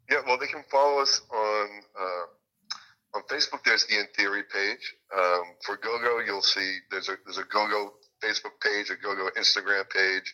Yeah, 0.10 0.20
well, 0.26 0.38
they 0.40 0.48
can 0.48 0.64
follow 0.72 1.02
us 1.02 1.22
on 1.30 1.68
uh, 2.00 3.18
on 3.18 3.24
Facebook. 3.30 3.66
There's 3.66 3.86
the 3.88 4.00
In 4.00 4.08
Theory 4.16 4.44
page. 4.44 4.96
Um, 5.14 5.44
for 5.66 5.76
GoGo, 5.76 6.20
you'll 6.26 6.42
see 6.42 6.78
there's 6.90 7.10
a 7.10 7.18
there's 7.26 7.38
a 7.38 7.44
GoGo 7.52 7.92
Facebook 8.24 8.62
page, 8.62 8.90
a 8.92 8.96
GoGo 8.96 9.30
Instagram 9.38 9.90
page, 9.90 10.34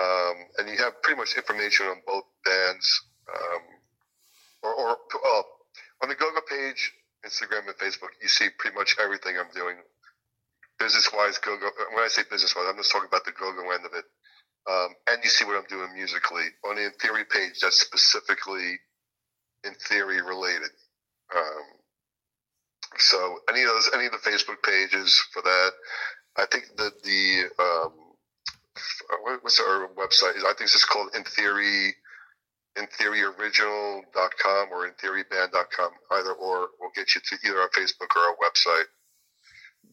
um, 0.00 0.36
and 0.56 0.70
you 0.70 0.78
have 0.78 1.02
pretty 1.02 1.18
much 1.18 1.36
information 1.36 1.84
on 1.84 1.96
both 2.06 2.24
bands. 2.46 3.11
Um, 3.28 3.62
or 4.62 4.74
or 4.74 4.88
uh, 4.90 5.42
on 6.02 6.08
the 6.08 6.14
GoGo 6.14 6.40
page, 6.48 6.92
Instagram 7.26 7.66
and 7.66 7.76
Facebook, 7.76 8.14
you 8.20 8.28
see 8.28 8.48
pretty 8.58 8.76
much 8.76 8.96
everything 9.00 9.36
I'm 9.38 9.52
doing. 9.54 9.76
Business 10.78 11.10
wise, 11.12 11.38
GoGo. 11.38 11.70
When 11.94 12.04
I 12.04 12.08
say 12.08 12.22
business 12.30 12.56
wise, 12.56 12.66
I'm 12.68 12.76
just 12.76 12.90
talking 12.90 13.08
about 13.08 13.24
the 13.24 13.32
GoGo 13.32 13.70
end 13.70 13.86
of 13.86 13.92
it. 13.94 14.04
Um, 14.70 14.94
and 15.10 15.18
you 15.24 15.30
see 15.30 15.44
what 15.44 15.56
I'm 15.56 15.66
doing 15.68 15.94
musically 15.94 16.46
on 16.64 16.76
the 16.76 16.86
In 16.86 16.92
Theory 17.00 17.24
page. 17.24 17.60
That's 17.60 17.80
specifically 17.80 18.78
in 19.64 19.74
theory 19.74 20.20
related. 20.22 20.70
Um, 21.34 21.64
so 22.98 23.38
any 23.48 23.62
of 23.62 23.68
those, 23.68 23.90
any 23.94 24.06
of 24.06 24.12
the 24.12 24.18
Facebook 24.18 24.62
pages 24.62 25.22
for 25.32 25.42
that, 25.42 25.70
I 26.36 26.46
think 26.50 26.64
that 26.76 27.02
the 27.02 27.44
um, 27.58 27.92
what's 29.42 29.60
our 29.60 29.88
website? 29.96 30.36
I 30.38 30.52
think 30.52 30.62
it's 30.62 30.72
just 30.72 30.88
called 30.88 31.14
In 31.14 31.24
Theory, 31.24 31.94
InTheoryOriginal.com 32.78 34.68
or 34.72 34.88
InTheoryBand.com. 34.88 35.90
Either 36.12 36.32
or 36.32 36.68
will 36.80 36.92
get 36.94 37.14
you 37.14 37.20
to 37.20 37.36
either 37.46 37.60
our 37.60 37.70
Facebook 37.70 38.16
or 38.16 38.22
our 38.22 38.36
website. 38.36 38.88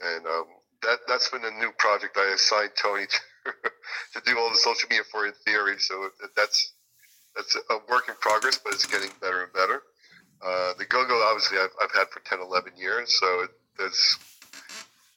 And 0.01 0.26
um, 0.26 0.45
that 0.84 0.99
that's 1.07 1.30
been 1.30 1.43
a 1.43 1.51
new 1.60 1.72
project 1.77 2.18
I 2.18 2.31
assigned 2.34 2.72
Tony 2.81 3.06
to, 3.45 3.51
to 4.14 4.22
do 4.26 4.38
all 4.38 4.49
the 4.49 4.57
social 4.57 4.88
media 4.89 5.03
for 5.11 5.26
In 5.26 5.34
Theory. 5.45 5.77
So 5.80 6.10
that's 6.35 6.73
that's 7.35 7.56
a 7.56 7.77
work 7.89 8.10
in 8.10 8.15
progress, 8.19 8.60
but 8.64 8.73
it's 8.73 8.85
getting 8.85 9.11
better 9.22 9.43
and 9.43 9.53
better. 9.53 9.81
Uh, 10.41 10.73
the 10.77 10.85
go-go, 10.85 11.22
obviously, 11.27 11.57
I've, 11.57 11.72
I've 11.81 11.91
had 11.91 12.07
for 12.10 12.22
10, 12.22 12.39
11 12.39 12.73
years, 12.77 13.18
so 13.19 13.41
it, 13.41 13.49
there's 13.77 14.18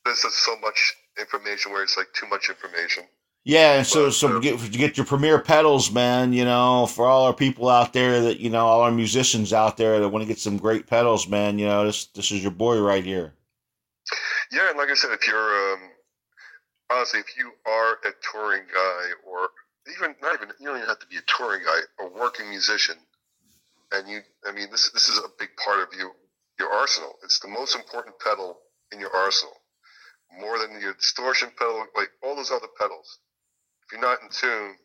there's 0.05 0.23
just 0.23 0.39
so 0.39 0.59
much 0.61 0.95
information 1.19 1.73
where 1.73 1.83
it's 1.83 1.97
like 1.97 2.09
too 2.13 2.27
much 2.27 2.49
information. 2.49 3.05
Yeah, 3.45 3.79
and 3.79 3.87
so 3.87 4.11
so 4.11 4.37
uh, 4.37 4.39
get 4.39 4.71
get 4.71 4.97
your 4.97 5.07
premier 5.07 5.41
pedals, 5.41 5.91
man. 5.91 6.33
You 6.33 6.45
know, 6.45 6.87
for 6.87 7.07
all 7.07 7.25
our 7.25 7.35
people 7.35 7.69
out 7.69 7.93
there 7.93 8.21
that 8.21 8.39
you 8.39 8.51
know, 8.51 8.65
all 8.67 8.83
our 8.83 8.93
musicians 8.93 9.53
out 9.53 9.77
there 9.77 9.99
that 9.99 10.09
want 10.09 10.23
to 10.23 10.29
get 10.29 10.39
some 10.39 10.57
great 10.59 10.87
pedals, 10.87 11.27
man. 11.27 11.59
You 11.59 11.67
know, 11.67 11.85
this 11.85 12.07
this 12.07 12.31
is 12.31 12.41
your 12.41 12.53
boy 12.53 12.81
right 12.81 13.05
here. 13.05 13.33
Yeah, 14.53 14.69
and 14.71 14.79
like 14.79 14.91
I 14.91 14.95
said, 14.95 15.11
if 15.11 15.27
you're 15.27 15.73
um, 15.73 15.81
honestly, 16.91 17.19
if 17.21 17.37
you 17.37 17.51
are 17.67 17.95
a 18.05 18.13
touring 18.31 18.63
guy, 18.73 19.03
or 19.27 19.49
even 19.99 20.15
not 20.23 20.35
even 20.37 20.51
you 20.61 20.69
don't 20.69 20.77
even 20.77 20.89
have 20.89 21.01
to 21.01 21.07
be 21.09 21.17
a 21.17 21.23
touring 21.27 21.63
guy, 21.65 21.81
a 22.05 22.09
working 22.17 22.49
musician, 22.49 22.97
and 23.91 24.09
you, 24.09 24.21
I 24.47 24.53
mean, 24.53 24.71
this 24.71 24.91
this 24.91 25.09
is 25.09 25.19
a 25.19 25.29
big 25.39 25.51
part 25.57 25.81
of 25.81 25.89
you, 25.99 26.13
your 26.61 26.73
arsenal. 26.73 27.15
It's 27.25 27.41
the 27.41 27.49
most 27.49 27.75
important 27.75 28.21
pedal 28.21 28.59
in 28.93 29.01
your 29.01 29.15
arsenal, 29.15 29.55
more 30.39 30.59
than 30.61 30.81
your 30.81 30.95
distortion 30.95 31.51
pedal, 31.59 31.87
like 31.97 32.11
all 32.23 32.37
those 32.37 32.53
other 32.53 32.69
pedals. 32.79 33.19
You're 33.93 34.01
not 34.01 34.23
in 34.23 34.29
tune, 34.31 34.77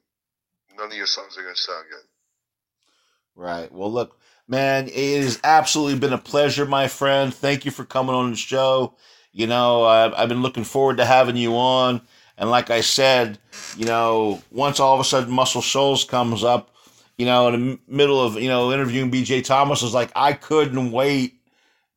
none 0.78 0.88
of 0.88 0.94
your 0.94 1.08
songs 1.08 1.38
are 1.38 1.44
going 1.44 1.56
to 1.56 1.62
sound 1.62 1.86
good. 1.90 2.04
Right. 3.36 3.72
Well, 3.72 3.92
look, 3.92 4.20
man, 4.48 4.88
it 4.88 5.24
has 5.24 5.40
absolutely 5.44 6.00
been 6.00 6.14
a 6.14 6.18
pleasure, 6.18 6.66
my 6.66 6.88
friend. 6.88 7.34
Thank 7.34 7.64
you 7.64 7.72
for 7.72 7.86
coming 7.86 8.16
on 8.16 8.32
the 8.32 8.36
show. 8.36 8.96
You 9.32 9.48
know, 9.48 9.86
I've, 9.86 10.14
I've 10.14 10.30
been 10.30 10.42
looking 10.42 10.64
forward 10.64 10.98
to 10.98 11.06
having 11.06 11.38
you 11.38 11.56
on. 11.56 12.02
And 12.38 12.50
like 12.50 12.70
I 12.70 12.82
said, 12.82 13.40
you 13.78 13.86
know, 13.86 14.42
once 14.52 14.80
all 14.80 14.94
of 14.94 15.00
a 15.00 15.04
sudden 15.04 15.32
Muscle 15.32 15.62
Shoals 15.62 16.04
comes 16.04 16.44
up, 16.44 16.76
you 17.18 17.26
know, 17.26 17.48
in 17.48 17.54
the 17.54 17.80
middle 17.88 18.22
of, 18.22 18.36
you 18.36 18.50
know, 18.50 18.72
interviewing 18.72 19.12
BJ 19.12 19.44
Thomas, 19.44 19.82
was 19.82 19.94
like, 19.94 20.12
I 20.16 20.34
couldn't 20.34 20.92
wait 20.92 21.37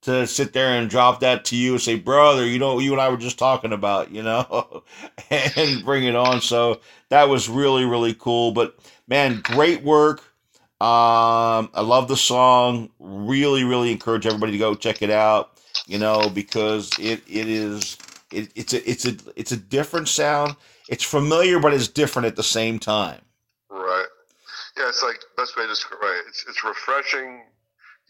to 0.02 0.27
sit 0.27 0.52
there 0.52 0.70
and 0.70 0.89
drop 0.89 1.20
that 1.20 1.44
to 1.47 1.56
you 1.56 1.72
and 1.72 1.81
say, 1.81 1.97
brother, 1.97 2.47
you 2.47 2.59
know, 2.59 2.78
you 2.78 2.93
and 2.93 3.01
I 3.01 3.09
were 3.10 3.16
just 3.16 3.39
talking 3.39 3.72
about, 3.72 4.10
you 4.10 4.22
know, 4.22 4.82
and 5.31 5.85
bring 5.85 6.05
it 6.05 6.16
on. 6.16 6.40
So 6.40 6.81
that 7.10 7.28
was 7.28 7.48
really, 7.48 7.85
really 7.85 8.14
cool. 8.14 8.52
But 8.52 8.78
man, 9.09 9.40
great 9.43 9.82
work. 9.82 10.20
Um, 10.81 11.68
I 11.74 11.82
love 11.82 12.09
the 12.09 12.16
song. 12.16 12.89
Really, 12.98 13.64
really 13.64 13.93
encourage 13.93 14.27
everybody 14.27 14.52
to 14.52 14.59
go 14.59 14.74
check 14.74 15.02
it 15.02 15.10
out. 15.10 15.60
You 15.86 15.98
know, 15.98 16.28
because 16.28 16.90
it 16.98 17.22
it 17.28 17.48
is 17.48 17.98
it, 18.32 18.51
it's 18.55 18.72
a 18.72 18.90
it's 18.90 19.05
a 19.06 19.16
it's 19.36 19.52
a 19.52 19.56
different 19.56 20.09
sound. 20.09 20.56
It's 20.89 21.05
familiar, 21.05 21.60
but 21.60 21.74
it's 21.74 21.89
different 21.89 22.27
at 22.27 22.36
the 22.36 22.43
same 22.43 22.78
time. 22.78 23.20
Right. 23.68 24.06
Yeah, 24.77 24.89
it's 24.89 25.02
like 25.02 25.16
best 25.36 25.56
way 25.56 25.64
to 25.64 25.68
describe. 25.68 26.02
it. 26.02 26.24
It's 26.28 26.44
it's 26.48 26.64
refreshing. 26.64 27.43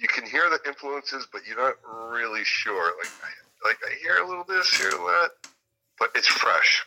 You 0.01 0.09
can 0.09 0.25
hear 0.25 0.49
the 0.49 0.59
influences, 0.67 1.29
but 1.31 1.43
you're 1.47 1.59
not 1.59 1.75
really 2.11 2.43
sure. 2.43 2.93
Like 2.99 3.13
I, 3.23 3.69
like 3.69 3.79
I 3.87 3.95
hear 4.03 4.17
a 4.25 4.27
little 4.27 4.45
this, 4.45 4.75
hear 4.75 4.91
that, 4.91 5.31
but 5.99 6.09
it's 6.15 6.27
fresh. 6.27 6.87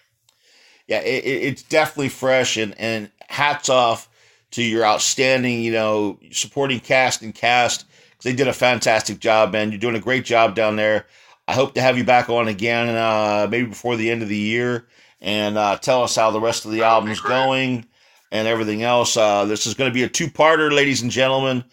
Yeah, 0.88 1.00
it, 1.00 1.24
it, 1.24 1.44
it's 1.44 1.62
definitely 1.64 2.10
fresh, 2.10 2.58
and 2.58 2.74
and 2.80 3.12
hats 3.30 3.70
off 3.70 4.10
to 4.52 4.64
your 4.64 4.84
outstanding, 4.84 5.62
you 5.62 5.72
know, 5.72 6.20
supporting 6.32 6.80
cast 6.80 7.22
and 7.22 7.34
cast 7.34 7.86
'cause 7.88 8.24
they 8.24 8.34
did 8.34 8.48
a 8.48 8.54
fantastic 8.54 9.20
job, 9.20 9.52
man. 9.54 9.72
You're 9.72 9.80
doing 9.80 9.96
a 9.96 10.00
great 10.00 10.26
job 10.26 10.56
down 10.56 10.76
there. 10.76 11.06
I 11.48 11.54
hope 11.54 11.76
to 11.76 11.82
have 11.82 11.98
you 11.98 12.04
back 12.04 12.30
on 12.30 12.48
again, 12.48 12.90
uh, 12.90 13.48
maybe 13.50 13.68
before 13.68 13.96
the 13.96 14.10
end 14.10 14.24
of 14.24 14.30
the 14.30 14.38
year, 14.38 14.88
and 15.22 15.58
uh, 15.58 15.78
tell 15.78 16.04
us 16.04 16.16
how 16.16 16.32
the 16.32 16.40
rest 16.42 16.66
of 16.66 16.72
the 16.72 16.84
album's 16.84 17.20
going 17.20 17.86
and 18.32 18.48
everything 18.48 18.82
else. 18.82 19.16
Uh, 19.18 19.46
this 19.46 19.68
is 19.68 19.74
going 19.76 19.90
to 19.90 19.94
be 19.94 20.04
a 20.04 20.10
two-parter, 20.10 20.72
ladies 20.72 21.02
and 21.02 21.12
gentlemen, 21.12 21.64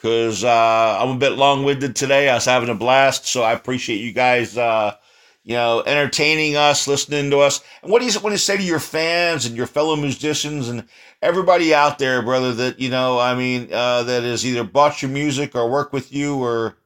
because 0.00 0.44
uh, 0.44 0.98
I'm 0.98 1.10
a 1.10 1.18
bit 1.18 1.32
long-winded 1.32 1.94
today. 1.94 2.30
I 2.30 2.34
was 2.34 2.46
having 2.46 2.70
a 2.70 2.74
blast, 2.74 3.26
so 3.26 3.42
I 3.42 3.52
appreciate 3.52 3.98
you 3.98 4.12
guys, 4.12 4.56
uh, 4.56 4.96
you 5.44 5.54
know, 5.54 5.82
entertaining 5.84 6.56
us, 6.56 6.88
listening 6.88 7.30
to 7.30 7.40
us. 7.40 7.62
And 7.82 7.92
what 7.92 8.00
do 8.00 8.06
you 8.06 8.20
want 8.20 8.34
to 8.34 8.38
say 8.38 8.56
to 8.56 8.62
your 8.62 8.80
fans 8.80 9.44
and 9.44 9.54
your 9.56 9.66
fellow 9.66 9.96
musicians 9.96 10.70
and 10.70 10.88
everybody 11.20 11.74
out 11.74 11.98
there, 11.98 12.22
brother? 12.22 12.54
That 12.54 12.80
you 12.80 12.88
know, 12.88 13.18
I 13.18 13.34
mean, 13.34 13.68
uh, 13.70 14.04
that 14.04 14.22
has 14.22 14.46
either 14.46 14.64
bought 14.64 15.02
your 15.02 15.10
music 15.10 15.54
or 15.54 15.68
worked 15.68 15.92
with 15.92 16.12
you 16.12 16.42
or. 16.42 16.76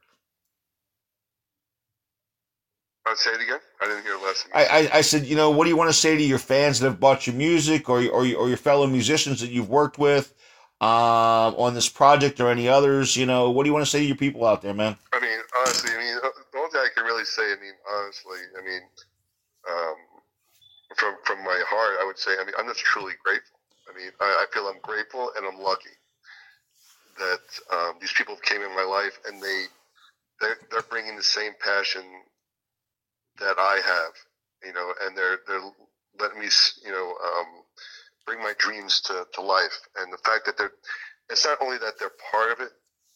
I'd 3.07 3.17
say 3.19 3.31
it 3.31 3.43
again. 3.43 3.61
I 3.81 3.87
didn't 3.87 4.03
hear 4.03 4.17
last. 4.17 4.47
I, 4.55 4.65
I, 4.65 4.89
I 4.95 5.01
said, 5.03 5.27
you 5.27 5.37
know, 5.37 5.51
what 5.51 5.65
do 5.65 5.71
you 5.71 5.77
want 5.77 5.91
to 5.91 5.97
say 5.97 6.17
to 6.17 6.23
your 6.23 6.39
fans 6.39 6.81
that 6.81 6.87
have 6.89 6.99
bought 6.99 7.27
your 7.27 7.37
music 7.37 7.89
or 7.89 8.03
or, 8.07 8.23
or 8.23 8.49
your 8.49 8.57
fellow 8.57 8.89
musicians 8.89 9.41
that 9.41 9.51
you've 9.51 9.71
worked 9.71 9.99
with? 9.99 10.35
Um, 10.81 11.55
on 11.57 11.73
this 11.73 11.89
project 11.89 12.41
or 12.41 12.51
any 12.51 12.69
others, 12.69 13.17
you 13.17 13.25
know, 13.25 13.51
what 13.51 13.63
do 13.63 13.69
you 13.69 13.73
want 13.73 13.87
to 13.87 13.91
say 13.91 14.01
to 14.01 14.05
your 14.05 14.17
people 14.17 14.45
out 14.45 14.61
there, 14.61 14.75
man? 14.75 14.97
I 15.13 15.21
mean, 15.21 15.39
honestly, 15.57 15.91
I 15.95 15.99
mean, 15.99 16.17
the 16.53 16.59
only 16.59 16.71
thing 16.71 16.81
I 16.81 16.89
can 16.95 17.05
really 17.05 17.25
say, 17.25 17.43
I 17.43 17.57
mean, 17.61 17.73
honestly, 17.89 18.39
I 18.59 18.65
mean, 18.65 18.83
um, 19.71 19.97
from 20.97 21.15
from 21.25 21.45
my 21.45 21.63
heart, 21.67 21.99
I 22.03 22.05
would 22.05 22.19
say, 22.19 22.33
I 22.41 22.45
mean, 22.45 22.55
I'm 22.59 22.67
just 22.67 22.81
truly 22.81 23.15
grateful. 23.25 23.59
I 23.89 23.97
mean, 23.97 24.11
I, 24.21 24.45
I 24.45 24.47
feel 24.53 24.67
I'm 24.67 24.81
grateful 24.83 25.31
and 25.37 25.47
I'm 25.47 25.63
lucky 25.63 25.95
that 27.19 27.47
um, 27.73 27.95
these 28.01 28.13
people 28.13 28.37
came 28.37 28.63
in 28.63 28.75
my 28.75 28.85
life 28.85 29.19
and 29.27 29.43
they 29.43 29.65
they're, 30.41 30.59
they're 30.71 30.83
bringing 30.83 31.17
the 31.17 31.23
same 31.23 31.53
passion 31.61 32.03
that 33.39 33.57
I 33.59 33.81
have, 33.85 34.13
you 34.65 34.73
know, 34.73 34.93
and 35.05 35.17
they're 35.17 35.41
they're 35.47 35.71
letting 36.21 36.41
me, 36.41 36.49
you 36.85 36.93
know, 36.93 37.15
um, 37.25 37.64
bring 38.27 38.41
my 38.41 38.55
dreams 38.59 39.01
to, 39.03 39.27
to 39.35 39.41
life. 39.43 39.79
And 39.99 40.13
the 40.13 40.19
fact 40.25 40.47
that 40.47 40.57
they're, 40.59 40.73
it's 41.31 41.45
not 41.45 41.59
only 41.63 41.79
that 41.79 41.95
they're 41.99 42.13
part 42.33 42.53
of 42.53 42.61
it, 42.61 42.73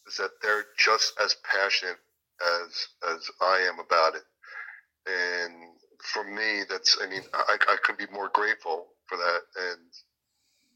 is 0.07 0.17
that 0.17 0.31
they're 0.41 0.65
just 0.77 1.13
as 1.23 1.35
passionate 1.43 1.97
as 2.41 2.87
as 3.13 3.29
I 3.41 3.67
am 3.71 3.79
about 3.79 4.15
it. 4.15 4.23
And 5.07 5.53
for 6.13 6.23
me, 6.23 6.63
that's 6.69 6.97
I 7.01 7.07
mean 7.09 7.23
I, 7.33 7.57
I 7.69 7.77
could 7.83 7.97
be 7.97 8.07
more 8.11 8.29
grateful 8.33 8.87
for 9.07 9.17
that. 9.17 9.41
And 9.57 9.81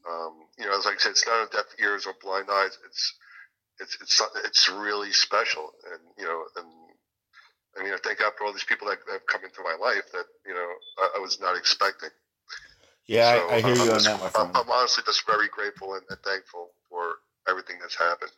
um, 0.08 0.34
you 0.58 0.66
know, 0.66 0.78
as 0.78 0.86
I 0.86 0.94
said, 0.98 1.10
it's 1.10 1.26
not 1.26 1.48
a 1.48 1.50
deaf 1.50 1.66
ears 1.80 2.06
or 2.06 2.14
blind 2.22 2.48
eyes. 2.50 2.78
It's 2.86 3.14
it's 3.80 3.98
it's 4.02 4.22
it's 4.44 4.68
really 4.70 5.12
special. 5.12 5.72
And 5.92 6.00
you 6.18 6.24
know, 6.24 6.44
and 6.56 6.66
I 7.78 7.84
mean, 7.84 7.94
I 7.94 7.98
thank 8.04 8.20
God 8.20 8.32
for 8.38 8.46
all 8.46 8.52
these 8.52 8.64
people 8.64 8.88
that 8.88 8.98
have 9.10 9.26
come 9.26 9.44
into 9.44 9.62
my 9.62 9.76
life 9.80 10.04
that 10.12 10.26
you 10.46 10.54
know 10.54 10.68
I, 10.98 11.16
I 11.16 11.20
was 11.20 11.40
not 11.40 11.56
expecting. 11.56 12.10
Yeah, 13.06 13.34
so 13.34 13.48
I, 13.48 13.54
I, 13.54 13.60
hear 13.60 13.70
I'm 13.70 13.76
you 13.76 13.86
just, 13.86 14.06
on 14.06 14.12
that, 14.12 14.22
my 14.22 14.30
friend. 14.30 14.50
I'm, 14.54 14.62
I'm 14.62 14.70
honestly 14.70 15.04
just 15.06 15.26
very 15.26 15.48
grateful 15.48 15.94
and, 15.94 16.02
and 16.08 16.18
thankful 16.20 16.70
for 16.88 17.16
everything 17.48 17.76
that's 17.80 17.96
happened. 17.96 18.30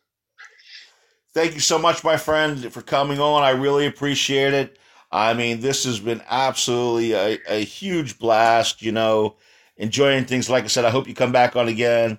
Thank 1.34 1.54
you 1.54 1.60
so 1.60 1.78
much, 1.78 2.02
my 2.02 2.16
friend, 2.16 2.72
for 2.72 2.82
coming 2.82 3.20
on. 3.20 3.42
I 3.42 3.50
really 3.50 3.86
appreciate 3.86 4.54
it. 4.54 4.78
I 5.12 5.34
mean, 5.34 5.60
this 5.60 5.84
has 5.84 6.00
been 6.00 6.22
absolutely 6.28 7.12
a, 7.12 7.38
a 7.48 7.64
huge 7.64 8.18
blast, 8.18 8.82
you 8.82 8.90
know, 8.90 9.36
enjoying 9.76 10.24
things. 10.24 10.50
Like 10.50 10.64
I 10.64 10.68
said, 10.68 10.84
I 10.84 10.90
hope 10.90 11.06
you 11.06 11.14
come 11.14 11.32
back 11.32 11.54
on 11.54 11.68
again. 11.68 12.18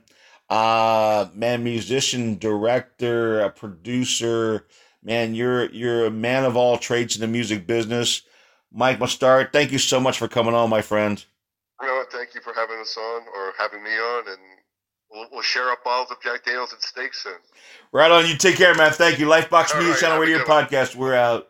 Uh, 0.50 1.28
man, 1.34 1.64
musician, 1.64 2.38
director, 2.38 3.42
a 3.42 3.50
producer, 3.50 4.66
man, 5.04 5.36
you're 5.36 5.70
you're 5.72 6.06
a 6.06 6.12
man 6.12 6.46
of 6.46 6.56
all 6.56 6.78
trades 6.78 7.16
in 7.16 7.22
the 7.22 7.28
music 7.28 7.68
business. 7.68 8.22
Mike 8.72 9.00
Mostert, 9.00 9.52
thank 9.52 9.72
you 9.72 9.80
so 9.80 10.00
much 10.00 10.18
for 10.18 10.28
coming 10.28 10.54
on, 10.54 10.70
my 10.70 10.82
friend. 10.82 11.26
No, 11.82 12.04
thank 12.12 12.34
you 12.34 12.42
for 12.42 12.54
having 12.54 12.80
us 12.80 12.98
on 12.98 13.22
or 13.36 13.54
having 13.58 13.84
me 13.84 13.92
on, 13.92 14.28
and 14.30 14.40
we'll, 15.12 15.28
we'll 15.32 15.42
share 15.42 15.70
up 15.72 15.84
bottles 15.84 16.12
of 16.12 16.18
Jack 16.24 16.44
Daniels 16.44 16.74
and 16.74 16.82
steaks 16.82 17.24
soon. 17.24 17.34
Right 17.92 18.12
on. 18.12 18.26
You 18.26 18.36
take 18.36 18.56
care, 18.56 18.74
man. 18.76 18.92
Thank 18.94 19.20
you. 19.20 19.28
Lifebox 19.28 19.74
All 19.74 19.80
Media 19.80 19.94
right, 19.94 20.02
Channel 20.02 20.20
Radio 20.20 20.40
Podcast. 20.40 20.96
We're 20.96 21.16
out. 21.16 21.50